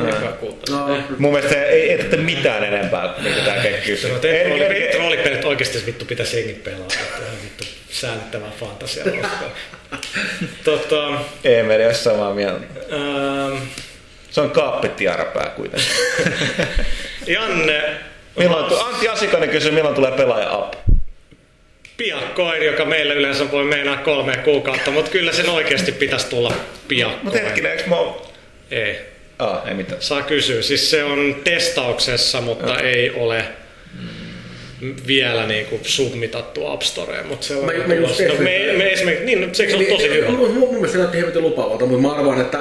[0.69, 3.63] No, Mun mielestä se ei, ei tee mitään enempää, mikä tää
[4.21, 6.87] te rooli- roolipelit oikeasti vittu pitäisi jengi pelaa.
[7.43, 7.63] Vittu
[7.93, 9.07] säällittävää fantasiaa.
[10.63, 11.07] tota,
[11.43, 12.65] Eemeli olisi samaa mieltä.
[12.93, 13.63] ähm,
[14.31, 15.89] Se on kaappetiarapää kuitenkin.
[17.27, 17.83] Janne
[18.37, 20.73] Milloin, tu- Antti Asikainen kysyy, milloin tulee pelaaja up.
[21.97, 26.69] piakkoin, joka meillä yleensä voi meinaa kolme kuukautta, mutta kyllä sen oikeasti pitäisi tulla Mutta
[26.87, 27.33] piakkoin.
[27.43, 27.95] hetkinen, eikö mä.
[28.71, 28.99] Ei.
[29.39, 30.01] Ah, ei mitään.
[30.01, 30.61] Saa kysyä.
[30.61, 33.45] Siis se on testauksessa, mutta ei ole
[35.07, 38.77] vielä niin kuin submitattu App Storeen, mutta se on Mä- mä just no, me, testin.
[38.77, 40.29] me esimerkiksi, niin, no, se on tosi hyvä.
[40.29, 42.59] Mun, mun mielestä näytti hemmetin lupaavalta, mutta mä arvaan, että,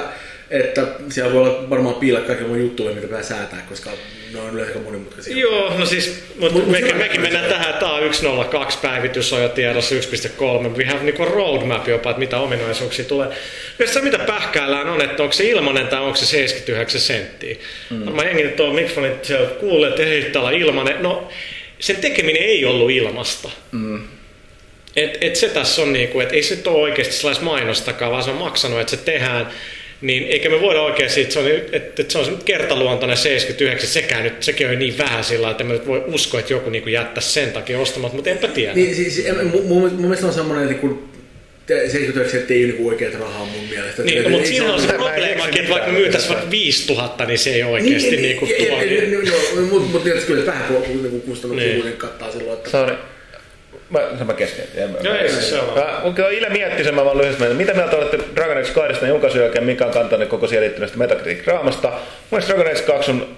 [0.49, 3.89] että siellä voi olla varmaan piillä kaikki mun juttuja, mitä pitää säätää, koska
[4.33, 5.37] ne on yleensä monimutkaisia.
[5.37, 9.95] Joo, no siis, mutta Mut- mekin, mekin mennään tähän, että A102 päivitys on jo tiedossa
[9.95, 10.77] 1.3.
[10.77, 13.27] We have niinku roadmap jopa, että mitä ominaisuuksia tulee.
[13.79, 17.55] Ja se mitä pähkäillään on, että onko se ilmanen tai onko se 79 senttiä.
[17.89, 18.11] Mm.
[18.11, 19.27] Mä jengi nyt tuolla mikrofonit
[19.59, 21.03] kuulee, että ei täällä on ilmanen.
[21.03, 21.29] No,
[21.83, 23.49] sen tekeminen ei ollut ilmasta.
[23.71, 24.03] Mm.
[24.95, 28.31] Et, et se tässä on niinku, että ei se ole oikeasti sellaista mainostakaan, vaan se
[28.31, 29.47] on maksanut, että se tehdään.
[30.01, 33.89] Niin eikä me voida oikein siitä, se on, että, että se on nyt kertaluontoinen 79,
[33.89, 36.89] sekään nyt, sekin on niin vähän sillä, että mä nyt voi uskoa, että joku niinku
[36.89, 38.73] jättäisi sen takia ostamatta, mutta enpä tiedä.
[38.73, 41.12] Niin, siis, en- mun, mun, mun mielestä on semmoinen, niin kuin,
[41.67, 44.03] 79 senttiä ei ole niin oikeat rahaa mun mielestä.
[44.03, 47.63] Niin, mutta siinä on se probleemakin, keksi että vaikka myytäisiin vaikka 5000, niin se ei
[47.63, 49.61] oikeasti niin, kuin tuo.
[49.69, 51.81] Mutta mut tietysti kyllä vähän niin kustannuksia Niin.
[51.81, 52.69] kuitenkin kattaa silloin, että...
[52.69, 52.95] Sorry.
[53.89, 54.83] Mä, se mä keskeytin.
[55.01, 55.73] Joo, ei se on.
[55.79, 57.57] Mä, kyllä Ile mietti sen, mä vaan lyhyesti mietin.
[57.57, 61.89] Mitä mieltä olette Dragon Age 2 julkaisun jälkeen, mikä on kantanne koko siihen liittyneestä Metacritic-draamasta?
[61.89, 61.99] Mun
[62.31, 63.35] mielestä Dragon Age 2 on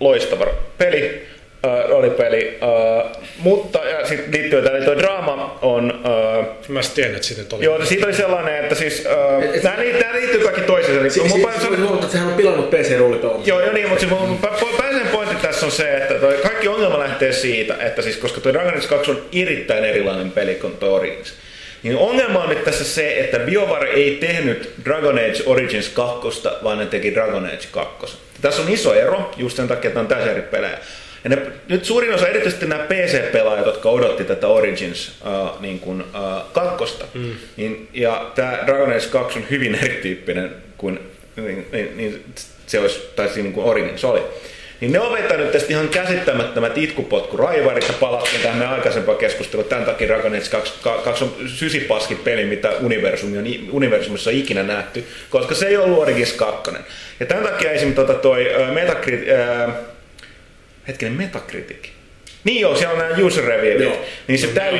[0.00, 0.46] loistava
[0.78, 1.26] peli,
[1.66, 6.02] äh, roolipeli, äh, mutta ja sit liittyy tähän, tuo draama on...
[6.40, 7.64] Äh, Mä sitten tiedän, että siitä oli.
[7.64, 9.06] joo, siitä oli sellainen, että siis...
[9.06, 11.10] Äh, Et- li- nää liittyy kaikki toisiinsa.
[11.10, 13.42] Si- Mun si- päivä- si- voit huomata, että sehän on pilannut PC-roolipelon.
[13.46, 14.38] Joo, joo niin, mutta siis mun
[14.78, 18.52] pääsen pointti tässä on se, että toi kaikki ongelma lähtee siitä, että siis koska tuo
[18.52, 21.34] Dragon Age 2 on erittäin erilainen peli kuin tuo Origins,
[21.82, 26.28] niin ongelma on nyt tässä se, että BioWare ei tehnyt Dragon Age Origins 2,
[26.64, 28.16] vaan ne teki Dragon Age 2.
[28.42, 30.78] Tässä on iso ero, just sen takia, että nämä on täysin eri pelejä.
[31.24, 31.38] Ja ne,
[31.68, 37.04] nyt suurin osa, erityisesti nämä PC-pelaajat, jotka odotti tätä Origins uh, niin kuin, uh, kakkosta,
[37.14, 37.30] mm.
[37.56, 41.00] niin, ja tämä Dragon Age 2 on hyvin erityyppinen kuin
[41.36, 42.24] niin, niin, niin
[42.66, 44.22] se olisi, tai siinä niin kuin Origins oli.
[44.80, 49.68] Niin ne on vetänyt tästä ihan käsittämättömät itkupotku raivarit ja palattiin tähän meidän aikaisempaan keskusteluun.
[49.68, 50.72] Tämän takia Dragon Age 2,
[51.04, 55.98] 2 on sysipaski peli, mitä universumi on, universumissa on ikinä nähty, koska se ei ollut
[55.98, 56.70] Origins 2.
[57.20, 59.74] Ja tämän takia esimerkiksi tota toi äh, Metacrit, äh,
[60.88, 61.88] hetkinen Metacritic.
[62.44, 63.82] Niin joo, siellä on nämä user reviewit.
[63.84, 64.04] Joo.
[64.28, 64.72] Niin se, No, täy...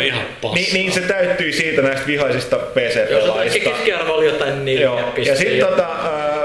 [0.54, 3.70] niin, niin se täyttyy siitä näistä vihaisista Jos se PC-pelaajista.
[3.70, 6.42] keskiarvo oli jotain neljä Joo, ja sitten tota, ää,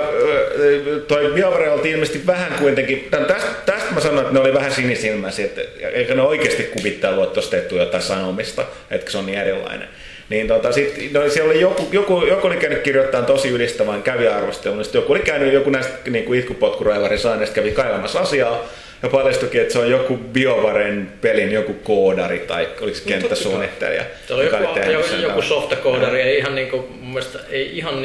[1.08, 4.72] toi BioWare oltiin ilmeisesti vähän kuitenkin, tämän, tästä, tästä mä sanoin, että ne oli vähän
[4.72, 5.62] sinisilmäisiä, että
[5.94, 9.88] eikä ne oikeasti kuvittaa luottostettu jotain sanomista, että se on niin erilainen.
[10.30, 14.84] Niin tota, sit, no, siellä oli joku, joku, joku oli käynyt kirjoittamaan tosi ylistävän kävijäarvostelun,
[14.84, 18.66] sitten joku oli käynyt joku näistä niin kuin itkupotkuraivarin saaneista kävi kaivamassa asiaa,
[19.03, 24.03] ja paljastuikin, että se on joku BioWaren pelin joku koodari tai oliko se kenttäsuunnittelija.
[24.28, 24.57] Se oli joku,
[24.91, 25.44] joku, joku tämän.
[25.44, 28.02] softakoodari, ei ihan niinku, mun mielestä, ei ihan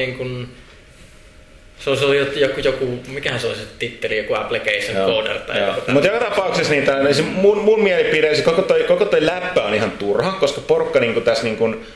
[1.84, 5.38] se oli, se oli joku, joku, mikähän se oli se titteli, joku application Joo, coder
[5.38, 5.68] tai joo.
[5.68, 9.62] joku Mutta joka tapauksessa niin se mun, mun mielipide, se koko toi, koko toi läppä
[9.62, 11.86] on ihan turha, koska porukka niin tässä niin kuin,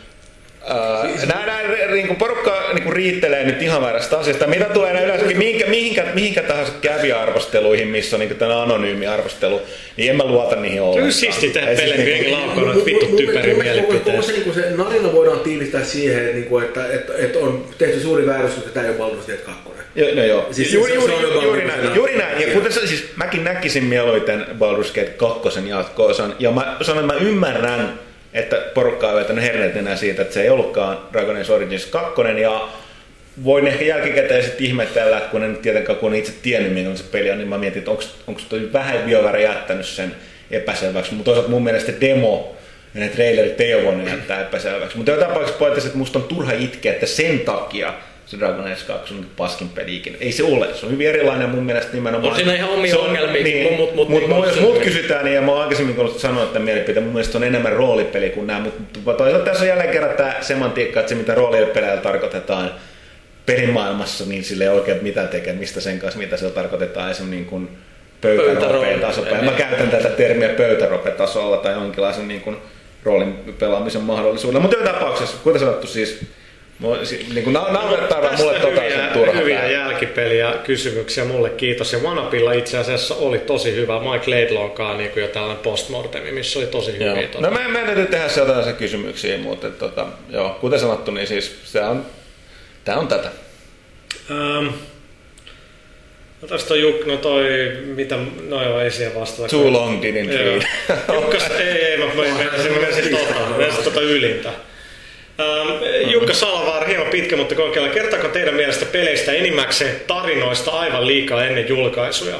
[0.71, 1.63] Uh, nää, nää,
[1.93, 4.47] niin kuin porukka niin kuin riittelee nyt ihan väärästä asiasta.
[4.47, 9.63] Mitä tulee nää yleensäkin mihinkä, mihinkä, mihinkä tahansa kävi-arvosteluihin, missä on niin tämä anonyymi arvostelu,
[9.97, 11.03] niin en mä luota niihin ollenkaan.
[11.03, 14.25] Kyllä siistiä tehdä Ei siis pelejä niinku- niin laukana, että vittu typeri mielipiteet.
[14.25, 18.01] Se, niin se narina voidaan tiivistää siihen, että, niin kuin, että, että, että on tehty
[18.01, 19.61] suuri väärys, että tämä ei ole Baldur's Gate 2.
[19.95, 20.47] Jo, no joo.
[20.51, 22.41] Siis juuri, juuri, juuri, juuri, niin näin, juuri näin.
[22.41, 26.37] Ja kuten siis mäkin näkisin mieluiten Baldur's Gate 2 jatkoosan.
[26.39, 27.99] Ja mä sanon, että mä ymmärrän,
[28.37, 32.23] että porukka on vetänyt herneet enää siitä, että se ei ollutkaan Dragon Age Origins 2.
[32.43, 32.69] Ja
[33.45, 37.31] voin ehkä jälkikäteen sitten ihmetellä, kun en tietenkään kun en itse tiennyt, minkälainen se peli
[37.31, 37.91] on, niin mä mietin, että
[38.27, 40.17] onko toi vähän BioWare jättänyt sen
[40.51, 41.15] epäselväksi.
[41.15, 42.57] Mutta toisaalta mun mielestä demo
[42.95, 44.97] ja ne trailerit ei ole voinut jättää epäselväksi.
[44.97, 47.95] Mutta joka tapauksessa pointtisi, että musta on turha itkeä, että sen takia
[48.27, 50.17] se Dragon Age 2 on paskin peli ikinä.
[50.21, 50.75] Ei se ole.
[50.75, 52.31] Se on hyvin erilainen mun mielestä nimenomaan.
[52.31, 54.61] On siinä ihan omia Se on- ongelmia, Niin, mut- mut- mut, mut- mut, jos se-
[54.61, 57.73] mut kysytään, niin ja mä oon aikaisemmin kuullut sanoa, että mielipiteet mun mielestä on enemmän
[57.73, 62.01] roolipeli kuin nämä, mutta toisaalta tässä on jälleen kerran tämä semantiikka, että se mitä roolipeleillä
[62.03, 62.71] tarkoitetaan
[63.47, 67.69] pelimaailmassa, niin sille ei oikein mitään tekemistä sen kanssa, mitä siellä tarkoitetaan esimerkiksi niin kuin
[68.21, 69.43] pöytäropeen tasolla.
[69.43, 72.57] Mä käytän tätä termiä pöytäropetasolla tai jonkinlaisen niin kuin
[73.05, 74.61] roolin pelaamisen mahdollisuudella.
[74.63, 76.21] Mutta joka tapauksessa, kuten sanottu, siis
[76.79, 76.99] mua-
[77.35, 81.93] niin kuin na- naurattaa vaan mulle hyviä, turha hyviä jälkipeliä kysymyksiä mulle kiitos.
[81.93, 86.67] Ja Wanapilla itse asiassa oli tosi hyvä Mike Laidlawkaan niin jo tällainen postmortemi, missä oli
[86.67, 87.29] tosi hyviä.
[87.33, 91.27] Tota- No me, meidän täytyy tehdä sellaisia kysymyksiä, mutta että, tota, joo, kuten sanottu, niin
[91.27, 92.07] siis se on,
[92.85, 93.29] tää on tätä.
[94.31, 94.67] Ähm,
[96.43, 97.45] no tästä on Juk, no toi,
[97.85, 99.49] mitä, no joo, ei siihen vastata.
[99.49, 100.63] Too long didn't read.
[101.15, 104.51] Jukkas, ei, ei, mä, mä, mä, mä, mä menisin tota, menisin tota ylintä.
[105.41, 107.89] Ähm, Jukka Salvaar, hieman pitkä, mutta kokeilla.
[107.89, 112.37] Kertaako teidän mielestä peleistä enimmäkseen tarinoista aivan liikaa ennen julkaisuja?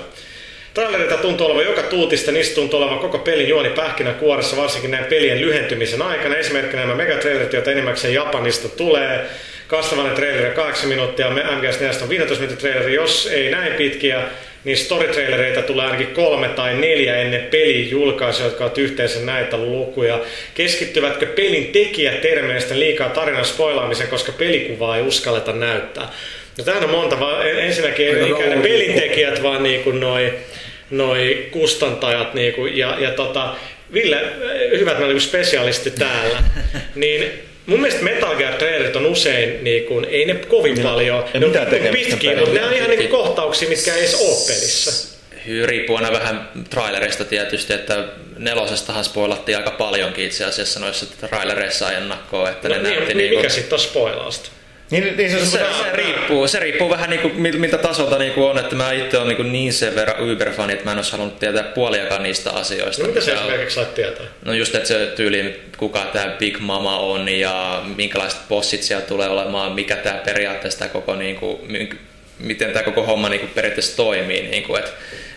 [0.75, 5.41] Trailerita tuntuu olevan joka tuutista, niistä tuntuu olevan koko pelin juoni pähkinänkuoressa, varsinkin näin pelien
[5.41, 6.37] lyhentymisen aikana.
[6.37, 9.27] Esimerkkinä nämä megatrailerit, joita enimmäkseen Japanista tulee.
[9.69, 12.95] Kasvavainen traileri on 8 minuuttia, MGS4 on 15 minuutin traileri.
[12.95, 14.23] Jos ei näin pitkiä,
[14.67, 20.21] niin story-trailereita tulee ainakin kolme tai neljä ennen pelin julkaisuja, jotka ovat yhteensä näitä lukuja.
[20.55, 26.09] Keskittyvätkö pelin tekijät termeistä liikaa tarinan spoilaamiseen, koska pelikuvaa ei uskalleta näyttää?
[26.59, 30.33] No tämähän on monta, vaan ensinnäkin Aika eikä ne pelintekijät, vaan niinku noi,
[30.91, 33.55] noi kustantajat niinku, ja, ja tota,
[33.93, 34.23] Ville,
[34.79, 36.43] hyvät mä niinku spesialisti täällä,
[36.95, 41.47] niin mun mielestä Metal Gear trailerit on usein, niinku, ei ne kovin paljon, ei ne
[41.47, 45.17] on tekemistä pitkiä, mutta ne on ihan niinku kohtauksia, mitkä ei edes ole pelissä.
[45.65, 48.05] Riippuu aina vähän trailerista tietysti, että
[48.39, 53.19] nelosestahan spoilattiin aika paljonkin itse asiassa noissa trailereissa ennakkoon, että No, ne niin, näytti niin,
[53.19, 53.37] niinku...
[53.37, 54.51] mikä sitten on spoilausta?
[54.91, 58.59] Niin, niin se, Se, se, riippuu, se riippuu vähän niinku, mil- miltä tasolta niinku on,
[58.59, 61.63] että mä itse olen niinku niin sen verran Uber-fani, että mä en olisi halunnut tietää
[61.63, 63.03] puoliakaan niistä asioista.
[63.03, 64.27] No mitä sä esimerkiksi sait tietää?
[64.45, 69.29] No just, että se tyyli, kuka tämä Big Mama on ja minkälaiset bossit siellä tulee
[69.29, 71.91] olemaan, mikä tämä periaatteessa tää koko, niinku, mi-
[72.39, 74.43] miten tämä koko homma niinku periaatteessa toimii.
[74.43, 74.93] Niinku, et,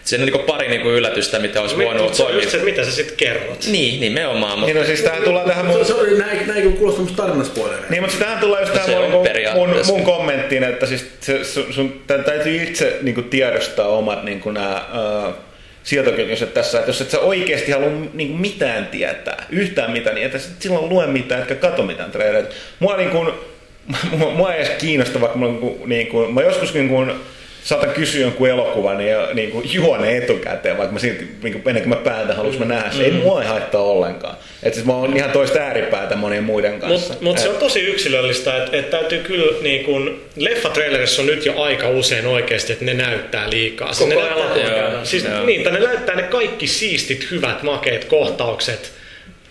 [0.09, 2.49] siinä on niinku pari niinku yllätystä, mitä olisi No, voinut se toimia.
[2.49, 3.65] se, mitä sä sitten kerrot.
[3.71, 4.59] Niin, nimenomaan.
[4.59, 5.77] Mutta niin no siis tähän tullaan tähän mun...
[5.99, 7.89] oli näin, näin kun kuulostaa musta tarinaspoilereita.
[7.89, 11.73] Niin, mutta tähän tulee just tähän on mun, mun, mun kommenttiin, että siis se, sun,
[11.73, 14.85] sun täytyy itse niin kuin tiedostaa omat niin kuin nämä,
[15.27, 15.33] uh,
[15.83, 20.25] sieltoketjukset tässä, että jos et sä oikeasti halua niin kuin mitään tietää, yhtään mitään, niin
[20.27, 22.55] et sä silloin lue mitään, etkä kato mitään trailereita.
[22.79, 23.29] Mua, niin kuin,
[24.17, 26.89] mua, mua ei edes kiinnosta, vaikka mulla, on niin kuin, niin kuin, mä joskus niin
[26.89, 27.11] kuin,
[27.63, 31.83] saatan kysyä jonkun elokuvan ja niin kuin juone etukäteen, vaikka mä silti, niin kuin, ennen
[31.83, 33.03] kuin mä päätän, haluanko mä nähdä se.
[33.03, 34.37] Ei mua ei haittaa ollenkaan.
[34.63, 37.13] Et siis mä oon ihan toista ääripäätä monien muiden kanssa.
[37.13, 41.45] Mutta mut se on tosi yksilöllistä, että et täytyy kyllä niin kun, leffatrailerissa on nyt
[41.45, 43.93] jo aika usein oikeasti, että ne näyttää liikaa.
[43.93, 45.45] Siis Koko ne näyttää, Joo, siis, joo.
[45.45, 48.98] niin, ne näyttää ne kaikki siistit, hyvät, makeet kohtaukset.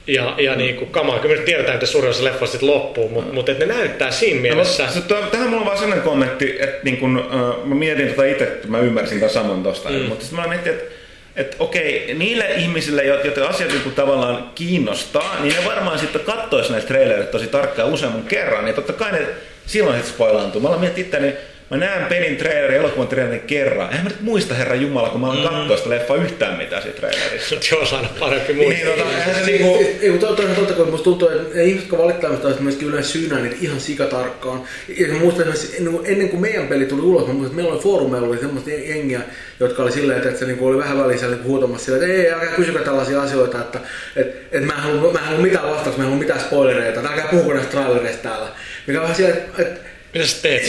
[0.09, 3.33] Ja, ja niin kuin, kamaa, kyllä me tiedetään, että suurin osa leffoista sit loppuu, mutta
[3.33, 4.89] mut, et ne näyttää siinä mielessä.
[4.95, 8.25] No, tuo, tähän mulla on vaan sellainen kommentti, että niin kun, äh, mä mietin tota
[8.25, 9.97] itse, että mä ymmärsin tämän saman tosta, mm.
[9.97, 10.99] mutta sitten mä mietin, että
[11.37, 16.71] että okei, niille ihmisille, jo- joita asiat niin tavallaan kiinnostaa, niin ne varmaan sitten kattois
[16.71, 19.27] näitä trailereita tosi tarkkaan useamman kerran, niin totta kai ne
[19.67, 20.61] silloin sitten spoilaantuu.
[20.61, 21.33] Mä aloin miettiä itseäni,
[21.71, 23.91] mä näen pelin trailerin, elokuvan trailerin kerran.
[23.91, 26.99] Eihän mä nyt muista, herra Jumala, kun mä aloin katsoa sitä leffaa yhtään mitään siitä
[26.99, 27.55] trailerissa.
[27.55, 28.89] Mutta joo, aina parempi muistaa.
[28.89, 29.85] Niin, tota, eihän se niinku...
[30.01, 32.89] Ei, mutta totta, totta, kun musta tuntuu, että ne ihmiset, jotka valittaa mistä olisi myöskin
[32.89, 34.63] yleensä syynää niitä ihan sikatarkkaan.
[34.89, 37.57] Ja mä muistan esimerkiksi, ennen kuin- ennen kuin meidän peli tuli ulos, mä muistan, että
[37.57, 39.21] meillä oli foorumeilla oli semmoista jengiä,
[39.61, 42.33] jotka oli silleen, että, että se niinku oli vähän välissä niin huutamassa silleen, että ei,
[42.33, 43.81] älkää kysykö tällaisia asioita, että
[44.17, 47.01] et, et mä en halua, mä en halua mitään vastauksia, mä en halua mitään spoilereita,
[47.01, 48.49] että älkää puhuko näistä trailereista täällä.
[48.87, 50.63] Mikä on vähän siellä, että et, Mitä sä teet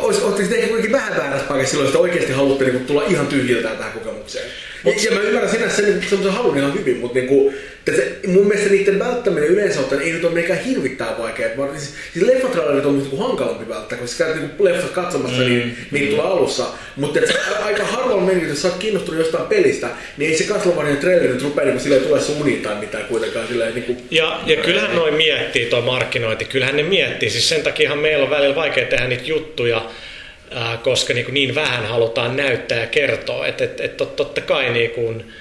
[0.00, 3.76] ois- Ootteko te kuitenkin vähän väärässä paikassa silloin, että oikeasti haluatte niinku tulla ihan tyhjiltään
[3.76, 4.44] tähän kokemukseen?
[4.84, 7.52] Ja mä ymmärrän sinänsä sen, semmoisen halun ihan hyvin, mutta niinku,
[7.96, 11.50] se, mun mielestä niiden välttäminen yleensä ottaen ei nyt ole mikään hirvittää vaikeaa.
[11.56, 15.48] Vaan siis, siis leffatrailerit on niinku hankalampi välttää, koska sä käyt niinku leffat katsomassa, mm.
[15.48, 16.66] niin, niin tulee alussa.
[16.96, 17.20] Mutta
[17.62, 21.42] aika harvalla mennyt, jos sä oot kiinnostunut jostain pelistä, niin ei se Castlevania traileri nyt
[21.42, 23.96] rupea niinku silleen tulee sun uniin tai mitään kuitenkaan silleen niinku...
[24.10, 27.30] Ja, ja kyllähän noin miettii tuo markkinointi, kyllähän ne miettii.
[27.30, 29.90] Siis sen takiahan meillä on välillä vaikea tehdä niitä juttuja,
[30.82, 33.46] koska niin, niin vähän halutaan näyttää ja kertoa.
[33.46, 35.32] Että et, et, tot, totta kai niin kuin,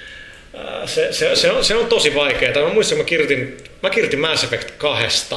[0.85, 2.67] se, se, se, on, se on tosi vaikeaa.
[2.67, 5.35] Mä muistan, mä kirjoitin, mä kirjoitin Mass Effect 2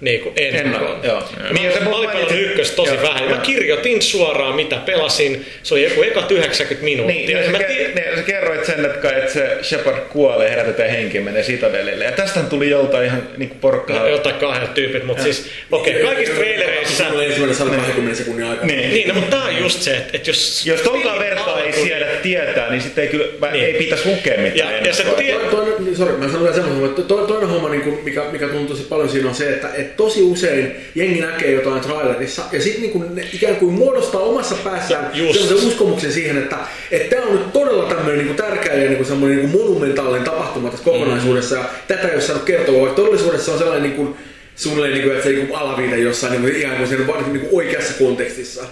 [0.00, 1.00] niin kuin ennakon.
[1.02, 1.22] Joo.
[1.42, 3.22] Mä, niin, pelannut ykköstä tosi joo, vähän.
[3.22, 3.30] Joo.
[3.36, 5.46] Mä kirjoitin suoraan, mitä pelasin.
[5.62, 7.40] Se oli joku eka 90 minuuttia.
[7.40, 11.20] Niin, mä sä, ti- ne, sä kerroit sen, että, että se Shepard kuolee, herätetään henki
[11.20, 12.04] menee Citadelille.
[12.04, 13.98] Ja tästä tuli joltain ihan niin porkkaa.
[13.98, 17.04] No, jotain kahdet tyypit, mutta siis, okei, okay, kaikissa trailereissa...
[17.04, 18.66] Mulla ensimmäinen sali 20 sekunnin aikana.
[18.66, 18.90] Niin.
[18.90, 20.66] Niin, no, mutta tää on just se, että, että jos...
[20.66, 23.64] Jos tonkaan vertaa ei siedä tietää, niin sitten ei kyllä, mä, Niin.
[23.64, 25.36] ei pitäisi lukea mitään Ja, ja se tie-
[25.78, 28.88] niin, sorry, mä sanon vielä semmoisen, että to, toinen homma, niin mikä, mikä tuntuu tosi
[28.88, 32.92] paljon siinä on se, että, että tosi usein jengi näkee jotain trailerissa ja sitten niin
[32.92, 35.40] kuin ne ikään kuin muodostaa omassa päässään Just.
[35.40, 36.56] sellaisen uskomuksen siihen, että
[36.90, 39.62] että tämä on nyt todella tämmöinen niin kuin tärkeä ja niin kuin semmoinen niin kuin
[39.62, 43.96] monumentaalinen tapahtuma tässä kokonaisuudessa ja tätä ei ole saanut kertoa, vaikka todellisuudessa on sellainen niin
[43.96, 44.16] kuin,
[44.56, 47.48] suunnilleen, niin kuin, että se niin alaviite jossain niin kuin, ihan kuin siinä niin kuin
[47.52, 48.62] oikeassa kontekstissa.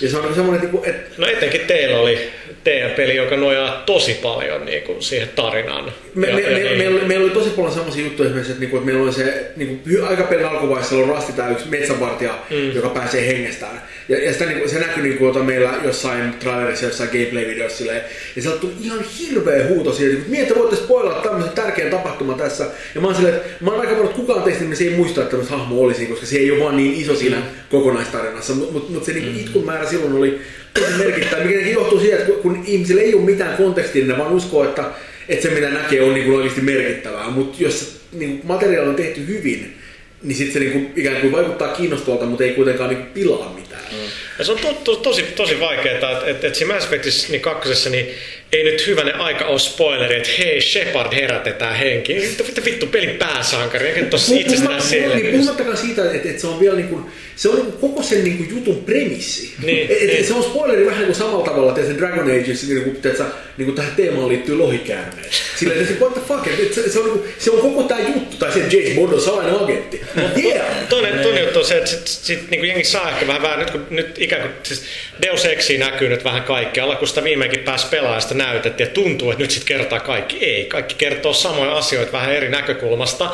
[0.00, 2.30] Ja se on semmoinen, niin kuin, että No etenkin teillä oli
[2.64, 5.92] teidän peli, joka nojaa tosi paljon niin kuin siihen tarinaan.
[6.14, 6.78] Me, Ja- me, ja me, niin.
[6.78, 9.50] meillä, oli- meillä oli tosi paljon sellaisia juttuja esimerkiksi, että, niinku, että meillä oli se
[9.56, 12.72] niinku, hy- aika pelin alkuvaiheessa on Rasti tämä yksi metsänvartija, mm.
[12.74, 13.82] joka pääsee hengestään.
[14.08, 18.02] Ja, ja sitä, niinku, se näkyi niinku, jota meillä jossain trailerissa, jossain gameplay-videossa silleen.
[18.36, 22.66] Ja sieltä tuli ihan hirveä huuto siihen, että te voitte spoilata tämmöisen tärkeän tapahtuman tässä.
[22.94, 25.20] Ja mä oon silleen, että mä oon aika että kukaan teistä niin se ei muista,
[25.20, 27.42] että tämmöistä hahmo olisi, koska se ei ole vaan niin iso siinä mm.
[27.70, 28.54] kokonaistarinassa.
[28.54, 30.40] Mutta mut, mut se niinku, itkun määrä silloin oli
[30.74, 34.18] tosi merkittävä, mikä johtuu siitä, että kun, kun ihmisillä ei ole mitään kontekstia, niin ne
[34.18, 34.84] vaan uskoo, että,
[35.28, 37.30] että se mitä näkee on niin kuin oikeasti merkittävää.
[37.30, 39.76] Mutta jos niin kuin materiaali on tehty hyvin,
[40.22, 43.52] niin sitten se niin kuin, ikään kuin vaikuttaa kiinnostavalta, mutta ei kuitenkaan niin kuin pilaa
[43.54, 43.82] mitään.
[43.92, 43.98] Mm.
[44.38, 47.40] Ja se on to, to, tosi, tosi vaikeaa, että et, et siinä Mass Effectissä niin
[47.40, 48.06] kakkosessa niin
[48.52, 52.22] ei nyt hyvänen aika ole spoileri, että hei, Shepard herätetään henkiin.
[52.22, 55.30] Vittu, vittu, vittu pelin pääsankari, eikä tossa itsestään Niin selvyys.
[55.32, 57.04] puhumattakaan siitä, että, että se on vielä niin kuin,
[57.36, 59.54] se on niin kuin koko sen niin kuin jutun premissi.
[59.62, 60.24] Niin, et, et, niin.
[60.26, 63.24] Se on spoileri vähän niin kuin samalla tavalla, että se Dragon Age, niin kuin, tiedätkö,
[63.58, 65.32] niin kuin tähän teemaan liittyy lohikäärmeet.
[65.56, 67.82] Sillä että se, what the fuck, että se, se, on, niin kuin, se on koko
[67.82, 70.00] tämä juttu, tai se että James Bond on salainen agentti.
[70.44, 70.66] Yeah.
[70.88, 73.70] Toinen, toinen juttu on se, että sit, sit, niin jengi saa ehkä vähän, vähän nyt,
[73.70, 74.82] kun, nyt ikään kuin siis
[75.22, 79.30] Deus Exi näkyy nyt vähän kaikkialla, kun sitä viimeinkin pääsi pelaamaan sitä näytettiin, että tuntuu,
[79.30, 80.44] että nyt sitten kertaa kaikki.
[80.44, 83.30] Ei, kaikki kertoo samoja asioita vähän eri näkökulmasta.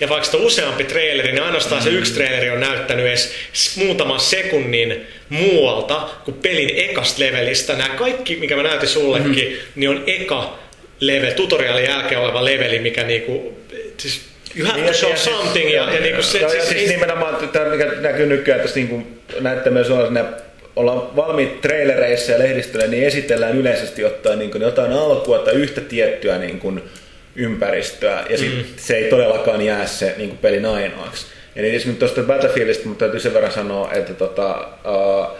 [0.00, 3.34] Ja vaikka sitä on useampi traileri, niin ainoastaan se yksi traileri on näyttänyt edes
[3.76, 7.72] muutaman sekunnin muualta kuin pelin ekasta levelistä.
[7.72, 9.72] Nämä kaikki, mikä mä näytin sullekin, mm-hmm.
[9.74, 10.58] niin on eka
[11.00, 13.58] level, tutorialin jälkeen oleva leveli, mikä niinku,
[13.96, 14.20] siis
[14.56, 17.48] you have to show something ja, ja niinku se, Joo, se, ja se, siis nimenomaan
[17.48, 20.24] tämä, mikä näkyy nykyään tässä niin näyttämössä on, ne
[20.78, 25.80] ollaan valmiit trailereissa ja lehdistöllä, niin esitellään yleisesti ottaen niin kuin jotain alkua tai yhtä
[25.80, 26.82] tiettyä niin kuin
[27.36, 28.64] ympäristöä, ja sit mm.
[28.76, 31.26] se ei todellakaan jää se niin kuin pelin ainoaksi.
[31.56, 35.36] Ja niin esimerkiksi tuosta Battlefieldista, mutta täytyy sen verran sanoa, että tota, uh,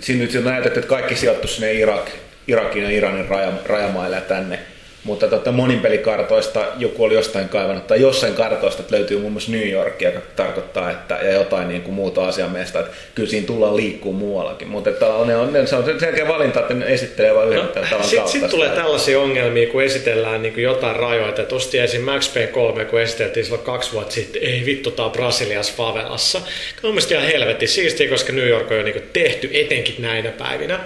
[0.00, 2.10] siinä nyt on näytetty, että kaikki sijoittu sinne Irak,
[2.48, 4.58] Irakin ja Iranin raja, rajamaille ja tänne.
[5.04, 9.52] Mutta tota, monin pelikartoista joku oli jostain kaivannut, tai jossain kartoista että löytyy muun muassa
[9.52, 13.76] New York, joka tarkoittaa, että, ja jotain niin kuin muuta asiamiestä, että kyllä siinä tullaan
[13.76, 14.68] liikkuu muuallakin.
[14.68, 17.90] Mutta että on, ne on, se on selkeä valinta, että ne esittelee vain yhden tavan
[17.90, 18.32] No, Sitten kautta.
[18.32, 21.42] sit tulee tällaisia ongelmia, kun esitellään niin kuin jotain rajoita.
[21.42, 22.02] Et Osti esim.
[22.02, 26.40] Max Payne 3, kun esiteltiin silloin kaksi vuotta sitten, ei vittu, tää on Brasiliassa favelassa.
[26.82, 30.30] Mun mielestä ihan helvetti siistiä, koska New York on jo niin kuin tehty etenkin näinä
[30.30, 30.80] päivinä.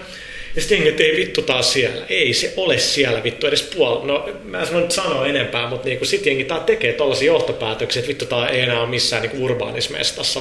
[0.56, 2.04] Ja sitten jengi, että ei vittu taas siellä.
[2.08, 4.04] Ei se ole siellä vittu edes puolella.
[4.06, 8.00] No mä en sano nyt sanoa enempää, mutta niinku sit jengi tää tekee tollaisia johtopäätöksiä,
[8.00, 10.40] että vittu tää ei enää ole missään niinku urbaanismestassa,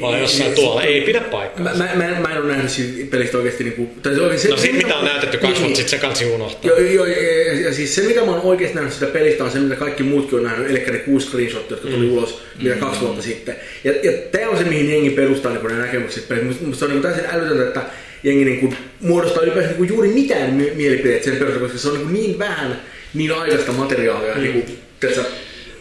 [0.00, 0.80] vaan Niin, jossain niin, tuolla.
[0.80, 1.64] se- Ei pidä paikkaa.
[1.64, 3.88] Mä, mä, mä, en- mä en ole nähnyt siitä pelistä oikeasti niinku...
[4.02, 6.24] Tai se, oikein se, No sit mitä on näytetty kaksi Niin, vuotta sitten, se kansi
[6.24, 6.68] unohtaa.
[6.70, 9.50] Joo, joo, ja, ja, ja, siis se mitä mä oon oikeasti nähnyt sitä pelistä on
[9.50, 13.00] se, mitä kaikki muutkin on nähnyt, eli ne kuusi screenshottia, jotka tuli ulos mitä kaksi
[13.00, 13.56] vuotta sitten.
[13.84, 16.24] Ja, ja tämä on se, mihin jengi perustaa niin ne näkemykset.
[16.42, 17.82] Musta, musta se on niin täysin älytöntä, että
[18.22, 21.94] jengi niin kuin, muodostaa ylipäänsä niin juuri mitään mi- mielipiteet sen perusteella, koska se on
[21.94, 22.80] niin, kuin niin vähän
[23.14, 24.34] niin aikaista materiaalia.
[24.34, 24.40] Mm.
[24.42, 25.24] Niin kuin, tiedätkö,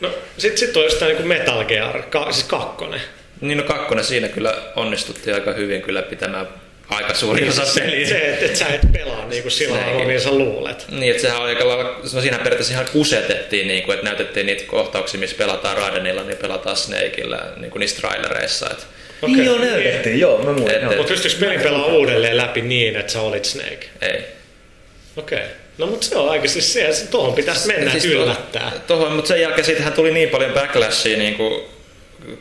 [0.01, 3.01] No sit, sit on jostain niinku Metal Gear, ka, siis kakkonen.
[3.41, 6.47] Niin no kakkonen siinä kyllä onnistuttiin aika hyvin kyllä pitämään
[6.89, 8.07] aika suuri osa Se, peliä.
[8.07, 9.87] se että et sä et pelaa niinku sillä Sekin.
[9.91, 10.85] lailla, niin sä luulet.
[10.91, 14.63] Niin, että sehän aika lailla, no siinä periaatteessa ihan kusetettiin, niin kuin, että näytettiin niitä
[14.67, 18.69] kohtauksia, missä pelataan Raidenilla, niin pelataan Snakeillä, niin kuin niissä trailereissa.
[18.71, 18.83] Että,
[19.21, 19.35] Okei.
[19.35, 20.83] Niin joo, näytettiin, joo, mä muistan.
[20.83, 23.89] Mutta pystyykö pelin pelaa uudelleen läpi niin, että sä olit Snake?
[24.01, 24.21] ei.
[25.17, 25.43] Okei.
[25.77, 28.71] No mutta se on aika siis se, se tuohon pitäisi mennä siis yllättää.
[28.87, 31.63] Tuohon, mutta sen jälkeen siitähän tuli niin paljon backlashia niin kuin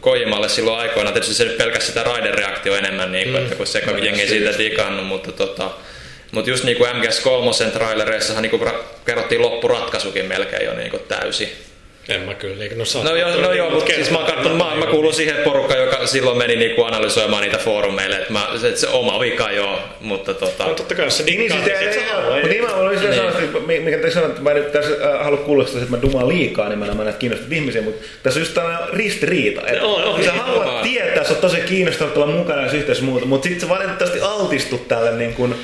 [0.00, 1.12] Kojimalle silloin aikoina.
[1.12, 3.42] Tietysti se pelkästään sitä Raider-reaktio enemmän, niin kuin, mm.
[3.42, 5.70] että kun se no, jengi siitä digannut, mutta tota,
[6.30, 8.66] mutta just niinku MGS3 trailereissahan niinku
[9.06, 11.48] kerrottiin loppuratkaisukin melkein jo niinku täysin.
[12.08, 12.64] En mä kyllä.
[12.64, 16.06] No, no, joo, no joo, mutta siis mä, katson, mä, mä kuulun siihen porukkaan, joka
[16.06, 20.66] silloin meni niinku analysoimaan niitä foorumeille, että mä, se, se oma vika joo, mutta tota...
[20.66, 23.32] No totta kai se niin, niin, siis, sit Mutta niin mä olin sitä niin.
[23.32, 26.68] sanonut, mikä te sanoit, että mä nyt tässä äh, halua kuulostaa, että mä dumaan liikaa
[26.68, 29.60] niin mä näitä kiinnostavia ihmisiä, mutta tässä on just tämmöinen ristiriita.
[29.66, 33.04] Että on, on, sä niin, haluat tietää, sä oot tosi kiinnostunut olla mukana ja yhteydessä
[33.04, 35.54] muuta, mutta sitten sä valitettavasti altistut tälle niin kuin,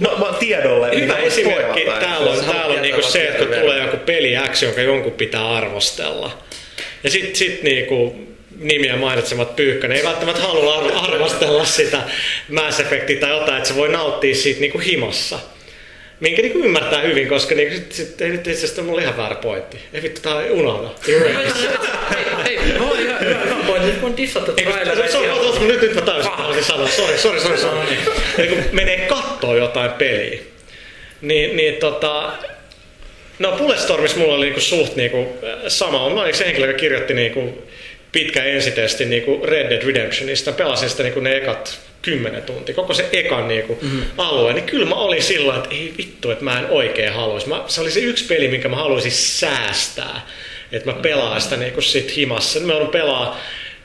[0.00, 1.00] No, mä tiedolle.
[1.00, 4.80] Hyvä esimerkki täällä on, täällä on niinku se, että kun tulee joku peli X, jonka
[4.80, 6.38] jonkun pitää arvostella.
[7.04, 8.16] Ja sitten sit niinku
[8.58, 12.02] nimiä mainitsemat Pyykkönen ei välttämättä halua arvostella sitä
[12.48, 15.38] Mass Effectia tai jotain, että se voi nauttia siitä niinku himossa.
[16.20, 19.34] Minkä niinku ymmärtää hyvin, koska niinku sit, sit, ei nyt itse asiassa mulla ihan väärä
[19.36, 19.78] pointti.
[19.92, 20.88] Ei vittu, tää unohda.
[21.06, 21.20] Hei,
[22.44, 24.06] hei, hyvä, hyvä pointti.
[24.06, 24.52] Nyt dissattu.
[25.66, 26.88] Nyt, nyt mä täysin haluaisin sanoa.
[26.88, 27.58] Sori, sori, sori.
[27.58, 27.98] sori.
[28.38, 30.40] Eli kun menee kattoo jotain peliä,
[31.20, 32.32] niin, niin tota,
[33.38, 35.38] No Bulletstormissa mulla oli niinku suht niinku
[35.68, 36.10] sama.
[36.10, 37.62] Mä olin se henkilö, joka kirjoitti niinku
[38.12, 40.52] pitkä ensitesti niinku Red Dead Redemptionista.
[40.52, 41.78] Pelasin sitä niinku ne ekat
[42.10, 44.02] kymmenen tuntia, koko se ekan niinku mm-hmm.
[44.18, 47.48] alue, niin kyllä mä olin sillä että ei vittu, että mä en oikein haluaisi.
[47.48, 50.26] Mä, se oli se yksi peli, minkä mä haluaisin säästää,
[50.72, 52.60] että mä pelaan sitä niinku sit himassa.
[52.60, 53.40] Mä oon pelaa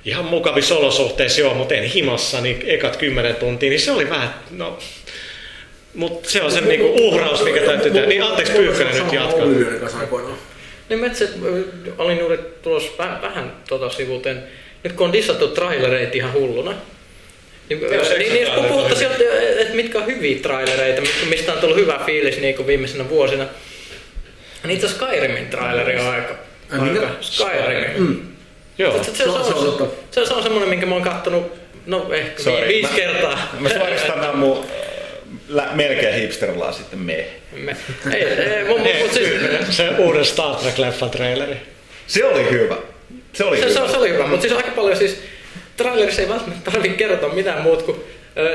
[0.05, 4.33] ihan mukavissa olosuhteissa joo, mutta en himassa niin ekat kymmenen tuntia, niin se oli vähän,
[4.51, 4.79] no,
[5.93, 8.07] mutta se on se niinku uhraus, mikä täytyy tehdä.
[8.07, 9.45] Niin anteeksi Pyykkönen nyt jatkaa.
[10.89, 11.29] Niin mä itse
[11.97, 14.43] olin juuri tulossa vähän, vähän tota sivuuteen.
[14.83, 16.73] Nyt kun on dissattu trailereita ihan hulluna,
[17.69, 17.81] niin,
[18.19, 19.11] niin, niin kun puhuttaisiin,
[19.57, 23.45] että mitkä on hyviä trailereita, mistä on tullut hyvä fiilis niin kuin viimeisenä vuosina.
[24.63, 26.35] Niin itse Skyrimin traileri on aika,
[26.71, 27.91] aika Skyrim.
[27.97, 28.21] Mm.
[28.77, 29.03] Joo.
[29.03, 31.51] Se, se, se, on, se, se on semmoinen, minkä mä oon kattonut
[31.85, 33.55] no ehkä Sorry, viisi mä, kertaa.
[33.59, 34.65] Mä suoristan mun
[35.49, 37.25] lä, melkein hipsterlaa sitten me.
[37.51, 37.75] me.
[38.13, 39.29] Ei, ei, mun, mun, siis...
[39.69, 41.57] Se uuden Star Trek-leffan traileri.
[42.07, 42.77] Se oli hyvä.
[43.33, 43.87] Se oli se, hyvä.
[43.87, 45.19] Se, se oli hyvä, mutta siis aika paljon siis
[45.77, 48.03] trailerissa ei välttämättä tarvitse kertoa mitään muut kuin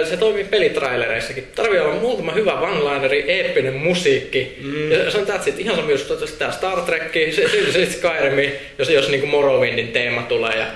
[0.08, 1.46] se toimii pelitrailereissakin.
[1.54, 4.58] Tarvii olla muutama hyvä one-lineri, eeppinen musiikki.
[4.62, 4.92] Mm.
[4.92, 5.60] Ja se on that's it.
[5.60, 10.22] Ihan sama just tämä Star Trek, se, se, se Skyrim, jos, jos niinku Morrowindin teema
[10.22, 10.66] tulee ja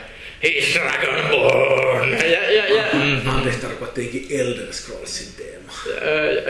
[0.43, 2.13] Dragonborn!
[2.13, 3.29] Ja, ja, ja, mm.
[3.29, 5.73] Anteeksi, tarkoittiinkin Elder Scrollsin teema.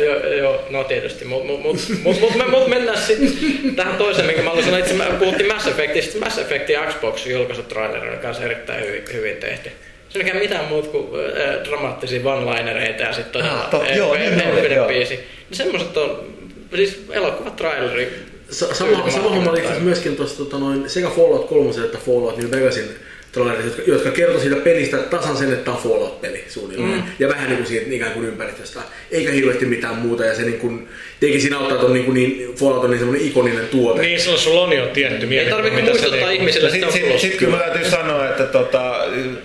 [0.05, 4.27] Joo, jo, no tietysti, mutta mut, mut, mut, mut, me, mut mennään sitten tähän toiseen,
[4.27, 5.07] minkä mä haluaisin sanoa.
[5.07, 6.19] Itse puhuttiin Mass Effectista.
[6.19, 9.71] Mass Effectin Xbox julkaisutraileri on kanssa erittäin hyvin, hyvin tehty.
[10.09, 15.15] Se ei mitään muuta kuin äh, dramaattisia one-linereita ja sitten ah, joo, niin, joo, biisi.
[15.15, 16.35] Niin semmoiset on,
[16.77, 18.13] siis elokuvat traileri.
[18.51, 22.51] Sa- sama, sama homma oli myöskin tuossa tota, noin, sekä Fallout 3 että Fallout New
[22.51, 22.89] Vegasin
[23.33, 26.99] trailerit, jotka, jotka kertoo siitä pelistä tasan sen, että tämä on Fallout-peli suunnilleen.
[26.99, 27.03] Mm.
[27.19, 28.81] Ja vähän niin kuin siitä ikään kuin ympäristöstä.
[29.11, 30.25] Eikä hirveästi mitään muuta.
[30.25, 30.89] Ja se niin kuin,
[31.21, 34.03] teki siinä auttaa, että on niin, kuin niin, Fallout on niin semmoinen ikoninen tuote.
[34.03, 35.57] Niin, silloin sulla on jo tietty mielikuva.
[35.57, 38.95] Ei tarvitse muistuttaa ihmisille, että Sitten sit, sit, kyllä mä täytyy sanoa, että tota,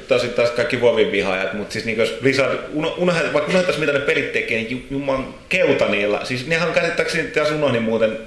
[0.08, 4.06] tosi taas kaikki Vovin vihaajat, mutta siis niin jos Blizzard, unohdetaan, vaikka unohdettaisiin mitä ne
[4.06, 6.20] pelit tekee, niin juman keuta niillä.
[6.24, 8.18] Siis nehän käsittääkseni, tässä unohdin muuten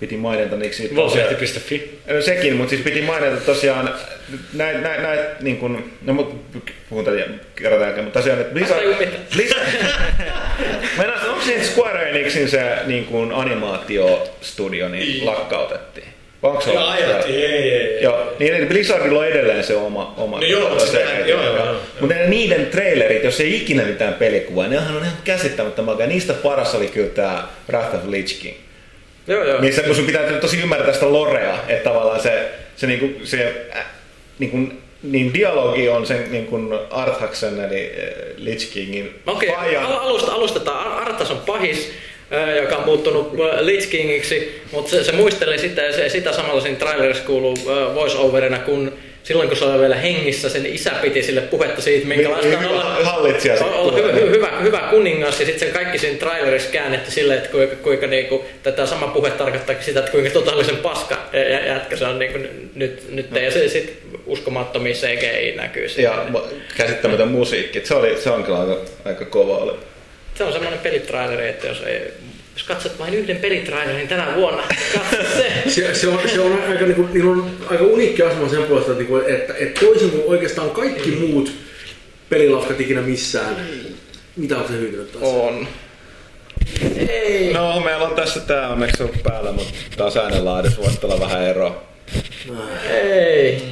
[0.00, 0.96] piti mainita niiksi...
[0.96, 1.98] Volsehti.fi.
[2.20, 3.94] Sekin, mutta siis piti mainita tosiaan
[4.52, 6.52] näin, näin, näin niin kuin, no mut
[6.88, 7.16] puhun tätä
[7.54, 8.80] kerran jälkeen, mutta tosiaan, että Blizzard...
[9.36, 9.66] Blizzard
[10.98, 16.06] Mennään, onko siinä Square Enixin se niin kuin animaatiostudio niin lakkautettiin?
[16.42, 18.02] Onko se joo, ajettiin, ei, ei, ei.
[18.02, 20.14] Joo, niin Blizzardilla on edelleen se oma...
[20.16, 24.14] oma no joo, se, se, joo, joo, joo, Mutta niiden trailerit, jos ei ikinä mitään
[24.14, 26.06] pelikuvaa, ne on ihan käsittämättä makaa.
[26.06, 28.56] Niistä paras oli kyllä tämä Wrath of Lich King.
[29.26, 29.60] Joo, joo.
[29.60, 33.86] Missä kun sun pitää tosi ymmärtää sitä lorea, että tavallaan se, se, niinku, se äh,
[34.38, 34.58] niinku,
[35.02, 37.92] niin dialogi on sen niin kuin Arthaksen eli
[38.36, 39.76] Lich Kingin Okei, okay.
[39.76, 40.92] alusta, alustetaan.
[40.92, 41.92] Arthas on pahis,
[42.62, 46.78] joka on muuttunut Lich Kingiksi, mutta se, se muistelee sitä ja se, sitä samalla siinä
[46.78, 47.56] trailerissa kuuluu
[47.94, 48.92] voice-overina, kun
[49.24, 53.14] silloin kun se oli vielä hengissä, sen isä piti sille puhetta siitä, minkälaista on olla,
[53.74, 55.40] olla hyvä, hyvä, hyvä kuningas.
[55.40, 59.30] Ja sitten sen kaikki siinä trailerissa käännetty silleen, että kuinka, kuinka niinku, tätä sama puhe
[59.30, 61.16] tarkoittaa sitä, että kuinka totaalisen paska
[61.66, 62.38] jätkä se on niinku,
[62.74, 63.38] nyt, nyt no.
[63.38, 63.96] ja se sitten
[64.26, 65.86] uskomattomia CGI näkyy.
[65.96, 66.26] Ja
[66.76, 69.56] käsittämätön musiikki, se, oli, se on kyllä aika, aika kova.
[69.56, 69.72] Oli.
[70.34, 72.12] Se on semmoinen pelitraileri, että jos ei
[72.54, 74.62] jos katsot vain yhden pelitrailerin tänä vuonna,
[75.36, 75.70] se.
[75.70, 78.92] se, se, on, se on aika, niin kuin, niillä on aika uniikki asema sen puolesta,
[78.92, 81.52] että, niin että, että toisin kuin oikeastaan kaikki muut
[82.28, 83.56] pelilafkat ikinä missään,
[84.36, 85.24] mitä on se hyötynyt taas?
[85.24, 85.68] On.
[87.08, 87.52] Ei.
[87.52, 91.82] No, meillä on tässä tää onneksi on päällä, mutta taas äänenlaadissa voisi olla vähän eroa.
[92.90, 93.62] Ei.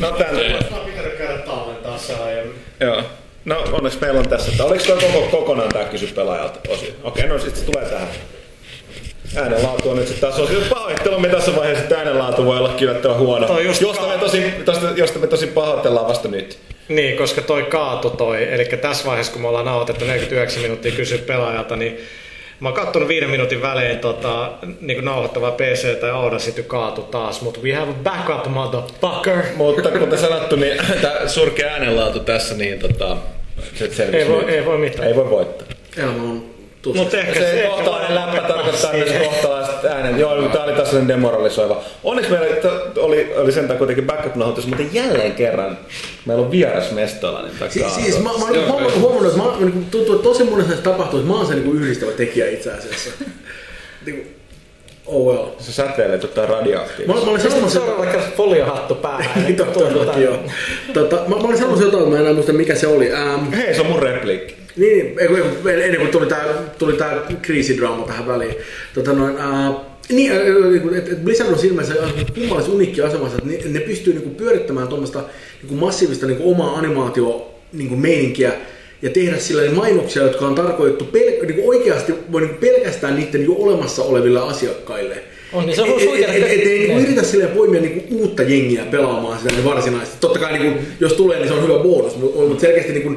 [0.00, 0.34] No tän...
[0.70, 2.56] Mä pitänyt käydä tallentaa se aiemmin.
[2.80, 3.02] Joo.
[3.44, 4.52] No onneksi meillä on tässä.
[4.56, 6.94] Tää- Oliko toi koko, kokonaan tää kysy pelaajalta osi?
[7.04, 8.08] Okei, no sit se tulee tähän.
[9.36, 10.54] Äänenlaatu on nyt sitten taas osi.
[10.70, 13.46] Pahoittelumme tässä vaiheessa, että äänenlaatu voi olla kivettävän huono.
[13.46, 16.58] Toi just Josta me, tosi, tosta, josta me tosi pahoitellaan vasta nyt.
[16.88, 18.52] Niin, koska toi kaatu toi.
[18.54, 21.98] Eli tässä vaiheessa, kun me ollaan nauhoitettu 49 minuuttia kysyä pelaajalta, niin
[22.62, 27.60] mä oon kattonut viiden minuutin välein tota, niin nauhoittavaa PC tai Audacity kaatu taas, mutta
[27.60, 29.36] we have a backup, motherfucker.
[29.56, 33.16] Mutta kuten sanottu, niin tämä surkea äänenlaatu tässä, niin tota,
[33.74, 34.54] se selvisi Ei voi, nyt.
[34.54, 35.08] ei voi mitään.
[35.08, 35.66] ei voi voittaa.
[35.96, 36.51] Elämä on
[36.86, 40.18] Mutta ehkä Se kohtalainen voidaan läppä tarkoittaa myös kohtalaiset äänet.
[40.18, 41.82] Joo, tää oli taas sellainen demoralisoiva.
[42.04, 42.46] Onneksi meillä
[42.96, 45.78] oli, oli sentään kuitenkin backup-nauhoitus, mutta jälleen kerran
[46.26, 47.42] meillä on vieras mestolla.
[47.42, 50.44] Niin Si- siis mä, mä, mä, mä, huomannut, että mä, mä, niin tuntuu, että tosi
[50.44, 53.10] monessa näissä tapahtuu, että mä oon se niin yhdistävä tekijä itse asiassa.
[54.06, 54.41] niin kuin,
[55.12, 55.46] oh well.
[55.58, 57.12] Se säteilee tota Mä, radioaktiivista.
[57.24, 59.42] mä olin Sitten sanomassa, seuraavalla kerralla foliohattu päähän.
[59.44, 60.38] Niin, todellakin joo.
[60.92, 63.12] Tota, mä, mä olin sanomassa jotain, mä en enää muista mikä se oli.
[63.12, 64.54] Ähm, Hei, se on mun repliikki.
[64.76, 65.16] Niin,
[65.62, 66.44] kun ennen kuin tuli tämä
[66.78, 68.54] tuli tää kriisidraama tähän väliin.
[68.94, 69.72] Tota noin, ää,
[70.08, 70.32] niin,
[70.96, 71.94] että et Blizzard on silmänsä
[72.34, 75.22] kummallis unikki asemassa, että ne, ne pystyy niinku pyörittämään tuommoista
[75.62, 78.52] niinku massiivista niinku omaa animaatio niinku meininkiä
[79.02, 83.52] ja tehdä sillä niin mainoksia, jotka on tarkoitettu pel- niinku oikeasti niinku pelkästään niiden jo
[83.52, 85.16] olemassa oleville asiakkaille.
[85.52, 87.06] On, niin se on Et- et- huikea, et- et- että- ei niinku niin.
[87.06, 90.16] yritä silleen poimia niinku uutta jengiä pelaamaan sitä niin varsinaisesti.
[90.20, 93.12] Totta kai niinku, jos tulee, niin se on hyvä bonus, mutta mut selkeästi niinku,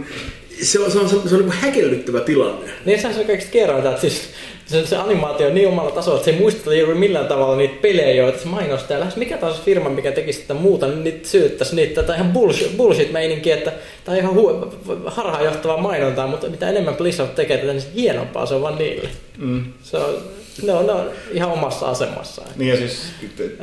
[0.62, 2.72] se on, se on, se on, se on niinku häkellyttävä tilanne.
[2.86, 4.30] Niin sehän se on kaikista kerrointa, että siis
[4.66, 7.76] se, se animaatio on niin omalla tasolla, että se ei muistuta juuri millään tavalla niitä
[7.82, 9.00] pelejä, joita se mainostaa.
[9.00, 12.04] Lähes mikä taas firma, mikä tekisi sitä muuta, niin niitä syyttäisi niitä.
[12.04, 13.72] Tai ihan bullshit, bullshit meininkiä, että
[14.06, 18.54] tai ihan hu- harhaanjohtavaa mainontaa, mutta mitä enemmän Blizzard tekee tätä, niin se hienompaa se
[18.54, 19.10] on vaan niille.
[19.38, 19.64] Mm.
[19.84, 20.18] Se on,
[20.64, 22.48] ne, on, ne on ihan omassa asemassaan.
[22.56, 23.04] Niin ja siis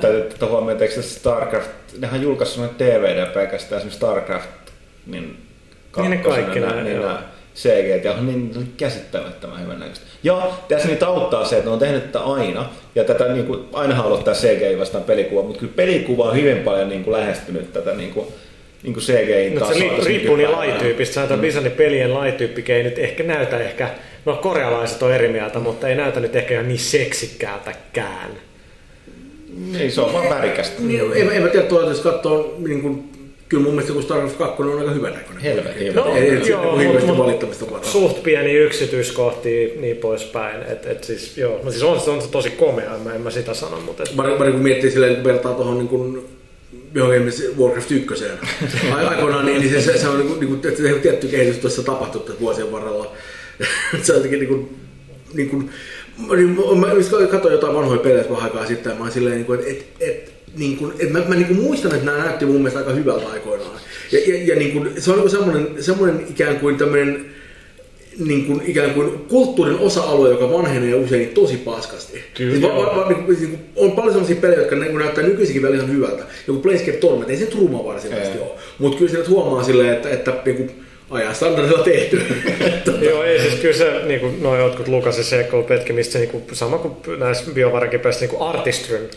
[0.01, 4.49] täytyy huomioon, että StarCraft, nehän on julkaissut noin DVD pelkästään esimerkiksi StarCraft,
[5.07, 5.37] niin,
[5.97, 7.07] Niin ne kaikki kakkosen, nämä, niin joo.
[7.07, 7.23] nämä
[7.57, 10.07] CG, ja on niin käsittämättömän hyvän näköistä.
[10.23, 13.61] Ja tässä niitä auttaa se, että ne on tehnyt tätä aina, ja tätä niin kuin,
[13.73, 17.95] aina tämä CGI vastaan pelikuva, mutta kyllä pelikuva on hyvin paljon niin kuin, lähestynyt tätä
[17.95, 18.27] niin kuin,
[18.83, 21.15] niin kuin CGI Mutta se riippuu niin lajityypistä.
[21.15, 23.91] Sanotaan, että Blizzardin pelien lajityyppi ei nyt ehkä näytä ehkä,
[24.25, 28.31] no korealaiset on eri mieltä, mutta ei näytä nyt ehkä ihan niin seksikkäältäkään.
[29.73, 30.83] Niin, se on vaan värikästä.
[30.83, 33.13] Niin, en, en mä tiedä, tuolla jos katsoo, niin kuin,
[33.53, 35.43] kyllä mun mielestä kun Starcraft 2 on aika hyvän näköinen.
[35.43, 36.15] Helvetin No.
[36.17, 37.65] Ei, ei, joo, hirveästi mut- valittamista.
[37.83, 40.63] Suht pieni yksityiskohtia niin poispäin.
[40.63, 43.21] Et, et siis, joo, no siis on, se- on se tosi komea, en mä, en
[43.21, 46.29] mä sitä sano, mutta et, Pari, pari kun miettii silleen, kun vertaa tuohon niin kuin,
[46.95, 48.25] johonkin Warcraft 1.
[48.95, 51.01] Ai- Aikoinaan niin, niin se, se, se, on niin kuin, niin kuin, että se on
[51.01, 53.13] tietty kehitys tuossa tapahtunut vuosien varrella.
[54.03, 54.77] se on jotenkin niin kuin,
[55.35, 55.71] niin kuin,
[56.37, 59.47] niin, mä just katsoin jotain vanhoja pelejä vähän aikaa sitten, ja mä oon silleen, niin
[59.47, 62.47] kuin, että et, et, niin kuin, että mä, mä niin kuin muistan, että nämä näytti
[62.47, 63.81] mun mielestä aika hyvältä aikoinaan.
[64.13, 67.27] Ja, ja, ja niin kuin, se on niin semmoinen, semmoinen ikään kuin tämmöinen
[68.19, 72.25] niin kuin, ikään kuin kulttuurin osa-alue, joka vanhenee usein tosi paskasti.
[72.35, 72.51] Kyllä.
[72.51, 75.25] Siis va, va, va, niin kuin, niin kuin, on paljon sellaisia pelejä, jotka niin näyttää
[75.25, 76.25] nykyisinkin vielä ihan hyvältä.
[76.47, 78.51] Joku Planescape Torment, ei se nyt ruma varsinaisesti ole.
[78.79, 80.71] Mutta kyllä nyt huomaa silleen, että, että niin kuin,
[81.11, 82.23] ajan standardilla tehty.
[83.11, 86.45] Joo, ei siis kyllä se, niin kuin noin jotkut Lukasin seikkailupetki, mistä se niin kuin,
[86.53, 89.11] sama kuin näissä biovarakipeleissä niin artistryn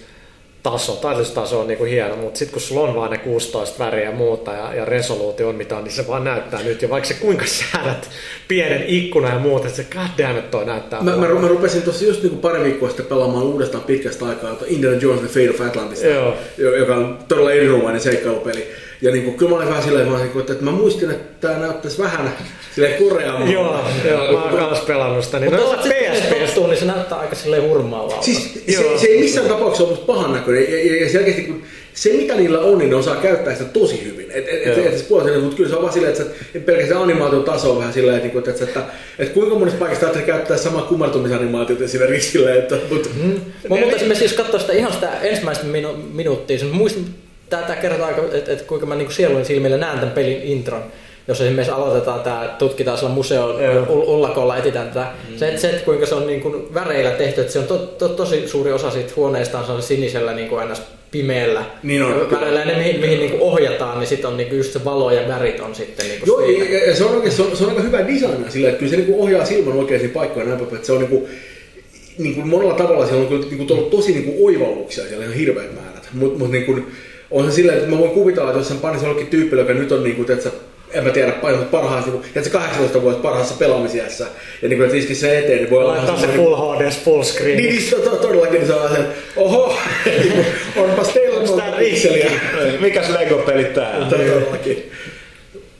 [0.72, 4.04] taso, taiteellistaso on niin kuin hieno, mutta sitten kun sulla on vaan ne 16 väriä
[4.04, 6.82] ja muuta ja, ja resoluutio on mitä on, niin se vaan näyttää nyt.
[6.82, 8.10] Ja vaikka se kuinka säädät
[8.48, 11.82] pienen ikkuna ja muuta, että se god damn it, toi näyttää Mä, mä, mä rupesin
[11.82, 15.50] tuossa just niinku pari viikkoa sitten pelaamaan uudestaan pitkästä aikaa tuota Indiana Jones The Fate
[15.50, 16.34] of Atlantis, Joo.
[16.58, 18.68] joka on todella erinomainen seikkailupeli.
[19.02, 21.60] Ja niinku, kyllä mä olin vähän silleen, mä olin, että, että mä muistin, että tämä
[21.60, 22.34] näyttäisi vähän
[22.76, 23.54] silleen koreammalta.
[23.54, 25.40] Joo, joo, mä oon kans pelannut sitä.
[25.40, 28.22] Niin Mutta no, kun PSP se tottuu, niin se näyttää aika silleen hurmaavalta.
[28.22, 28.98] Siis se, Joo.
[28.98, 30.64] se, ei missään tapauksessa ole pahan näköinen.
[30.64, 31.64] Ja, ja, ja selkeästi, kun
[31.94, 34.32] se mitä niillä on, niin ne osaa käyttää sitä tosi hyvin.
[34.32, 37.02] Et, et, et, et, et, mutta kyllä se on vaan silleen, että, se, että pelkästään
[37.02, 38.84] animaation taso on vähän silleen, että, että, että, että,
[39.20, 43.24] että kuinka monesta paikasta ajattelee käyttää samaa kumartumisanimaatiota esimerkiksi silleen, että mutta, mm.
[43.24, 47.06] Mä mutta esimerkiksi jos katsoo sitä ihan sitä ensimmäistä minu- minuuttia, sen muistin,
[47.58, 50.84] tää, tää kertoo aika, että et kuinka mä niinku sielun silmillä näen tämän pelin intron.
[51.28, 53.56] Jos esimerkiksi aloitetaan tämä, tutkitaan siellä museon
[53.90, 55.08] ullakolla, etitään tätä.
[55.38, 57.78] Se, että, se, että kuinka se on niin kuin väreillä tehty, että se on to,
[57.78, 60.76] to, tosi suuri osa siitä huoneesta on se sinisellä niin kuin aina
[61.12, 62.32] pimeällä Niin on.
[62.32, 62.66] väreillä.
[62.66, 65.28] Ne, mihin, mihin niin kuin ohjataan, niin sitten on niin kuin just se valo ja
[65.28, 66.86] värit on sitten niin kuin Joo, siinä.
[66.88, 68.98] ja, se, on oikein, se, on, se on aika hyvä design sillä, että kyllä se
[68.98, 71.28] niinku ohjaa silmän oikeisiin paikkoihin näin että se on niinku,
[72.18, 76.10] niinku monella tavalla siellä on kyllä niinku tosi niinku oivalluksia siellä ihan hirveät määrät.
[76.14, 76.80] Mutta mut niinku,
[77.32, 79.92] on se silleen, että mä voin kuvitella, että jos sen panisi jollekin tyyppille, joka nyt
[79.92, 80.52] on niinku, tiedätkö,
[80.92, 81.32] en mä tiedä,
[81.72, 84.28] parhaassa, niin että se 18 vuotta parhaassa pelaamisiässä,
[84.62, 87.24] ja niin kuin, että iskisi sen eteen, niin voi olla Laittaa se full HD, full
[87.24, 87.58] screen.
[87.58, 89.78] Niin, niin to, to, todellakin niin se on sen, oho,
[90.78, 92.32] onpas teillä monta pikseliä.
[92.80, 93.98] Mikäs Lego-peli tää?
[93.98, 94.10] on?
[94.10, 94.92] Todellakin.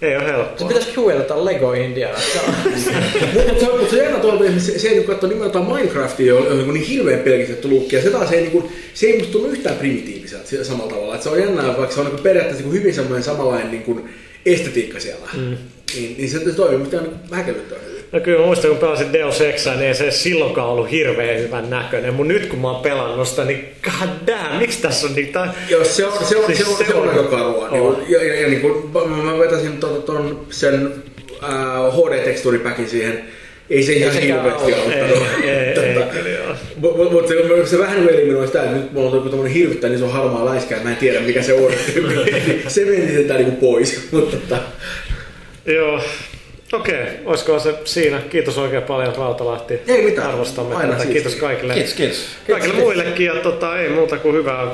[0.02, 0.68] Ei ole Se helppoa.
[0.68, 2.18] pitäisi huilata Lego Indiana.
[2.64, 2.80] Mutta
[3.60, 6.74] se, mutta se on jännä tuolla, se, se ei niin katso nimenomaan Minecraftia, on, on
[6.74, 9.76] niin hirveän pelkistetty lukki, ja se taas ei, niin kuin, se ei musta tunnu yhtään
[9.76, 11.16] primitiiviseltä se- samalla tavalla.
[11.16, 14.10] Et se on jännää, vaikka se on niin periaatteessa niin hyvin semmoinen samanlainen niin kuin
[14.46, 15.30] estetiikka siellä.
[15.34, 15.58] Mm.
[15.96, 17.95] Niin, niin se, se toimii musta ihan niin häkellyttävän hyvin.
[18.16, 21.70] No kyllä mä muistan, kun pelasin Deus Exaa, niin ei se silloinkaan ollut hirveän hyvän
[21.70, 22.14] näköinen.
[22.14, 25.48] Mutta nyt kun mä oon pelannut sitä, niin god damn, miksi tässä on niitä...
[25.70, 27.70] Joo, se on, se on, Siis se on, se on aika karua.
[27.70, 27.98] On.
[28.00, 30.94] Niin, ja, ja, ja niin kuin, mä, mä vetäisin ton, ton sen
[31.44, 31.50] äh,
[31.94, 33.24] HD-teksturipäkin siihen.
[33.70, 35.18] Ei se ihan hirveästi auttanut.
[35.76, 36.16] Tota.
[36.76, 37.36] Mutta mut, mut se,
[37.66, 40.76] se vähän veli minua sitä, että nyt mulla on joku tommonen hirvittäin iso harmaa läiskä,
[40.76, 41.72] että mä en tiedä mikä se on.
[42.68, 44.02] se meni sitä niinku pois.
[44.12, 44.58] Mutta tota,
[45.66, 46.02] Joo.
[46.74, 48.20] Okei, olisiko se siinä?
[48.30, 49.80] Kiitos oikein paljon Rautalahti.
[49.88, 50.28] Ei mitään.
[50.28, 51.04] Arvostamme Aina tätä.
[51.04, 51.22] siistiä.
[51.22, 51.74] Kiitos kaikille.
[51.74, 52.28] Kiitos, kiitos.
[52.52, 54.68] Kaikille muillekin ja tota, ei muuta kuin hyvää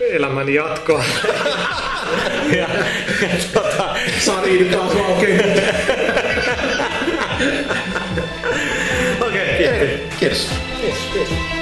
[0.00, 1.04] elämän jatkoa.
[2.58, 2.68] ja,
[3.22, 4.92] ja tota, Sari taas
[9.20, 9.68] okei,
[10.18, 10.50] kiitos.
[11.14, 11.55] Kiitos.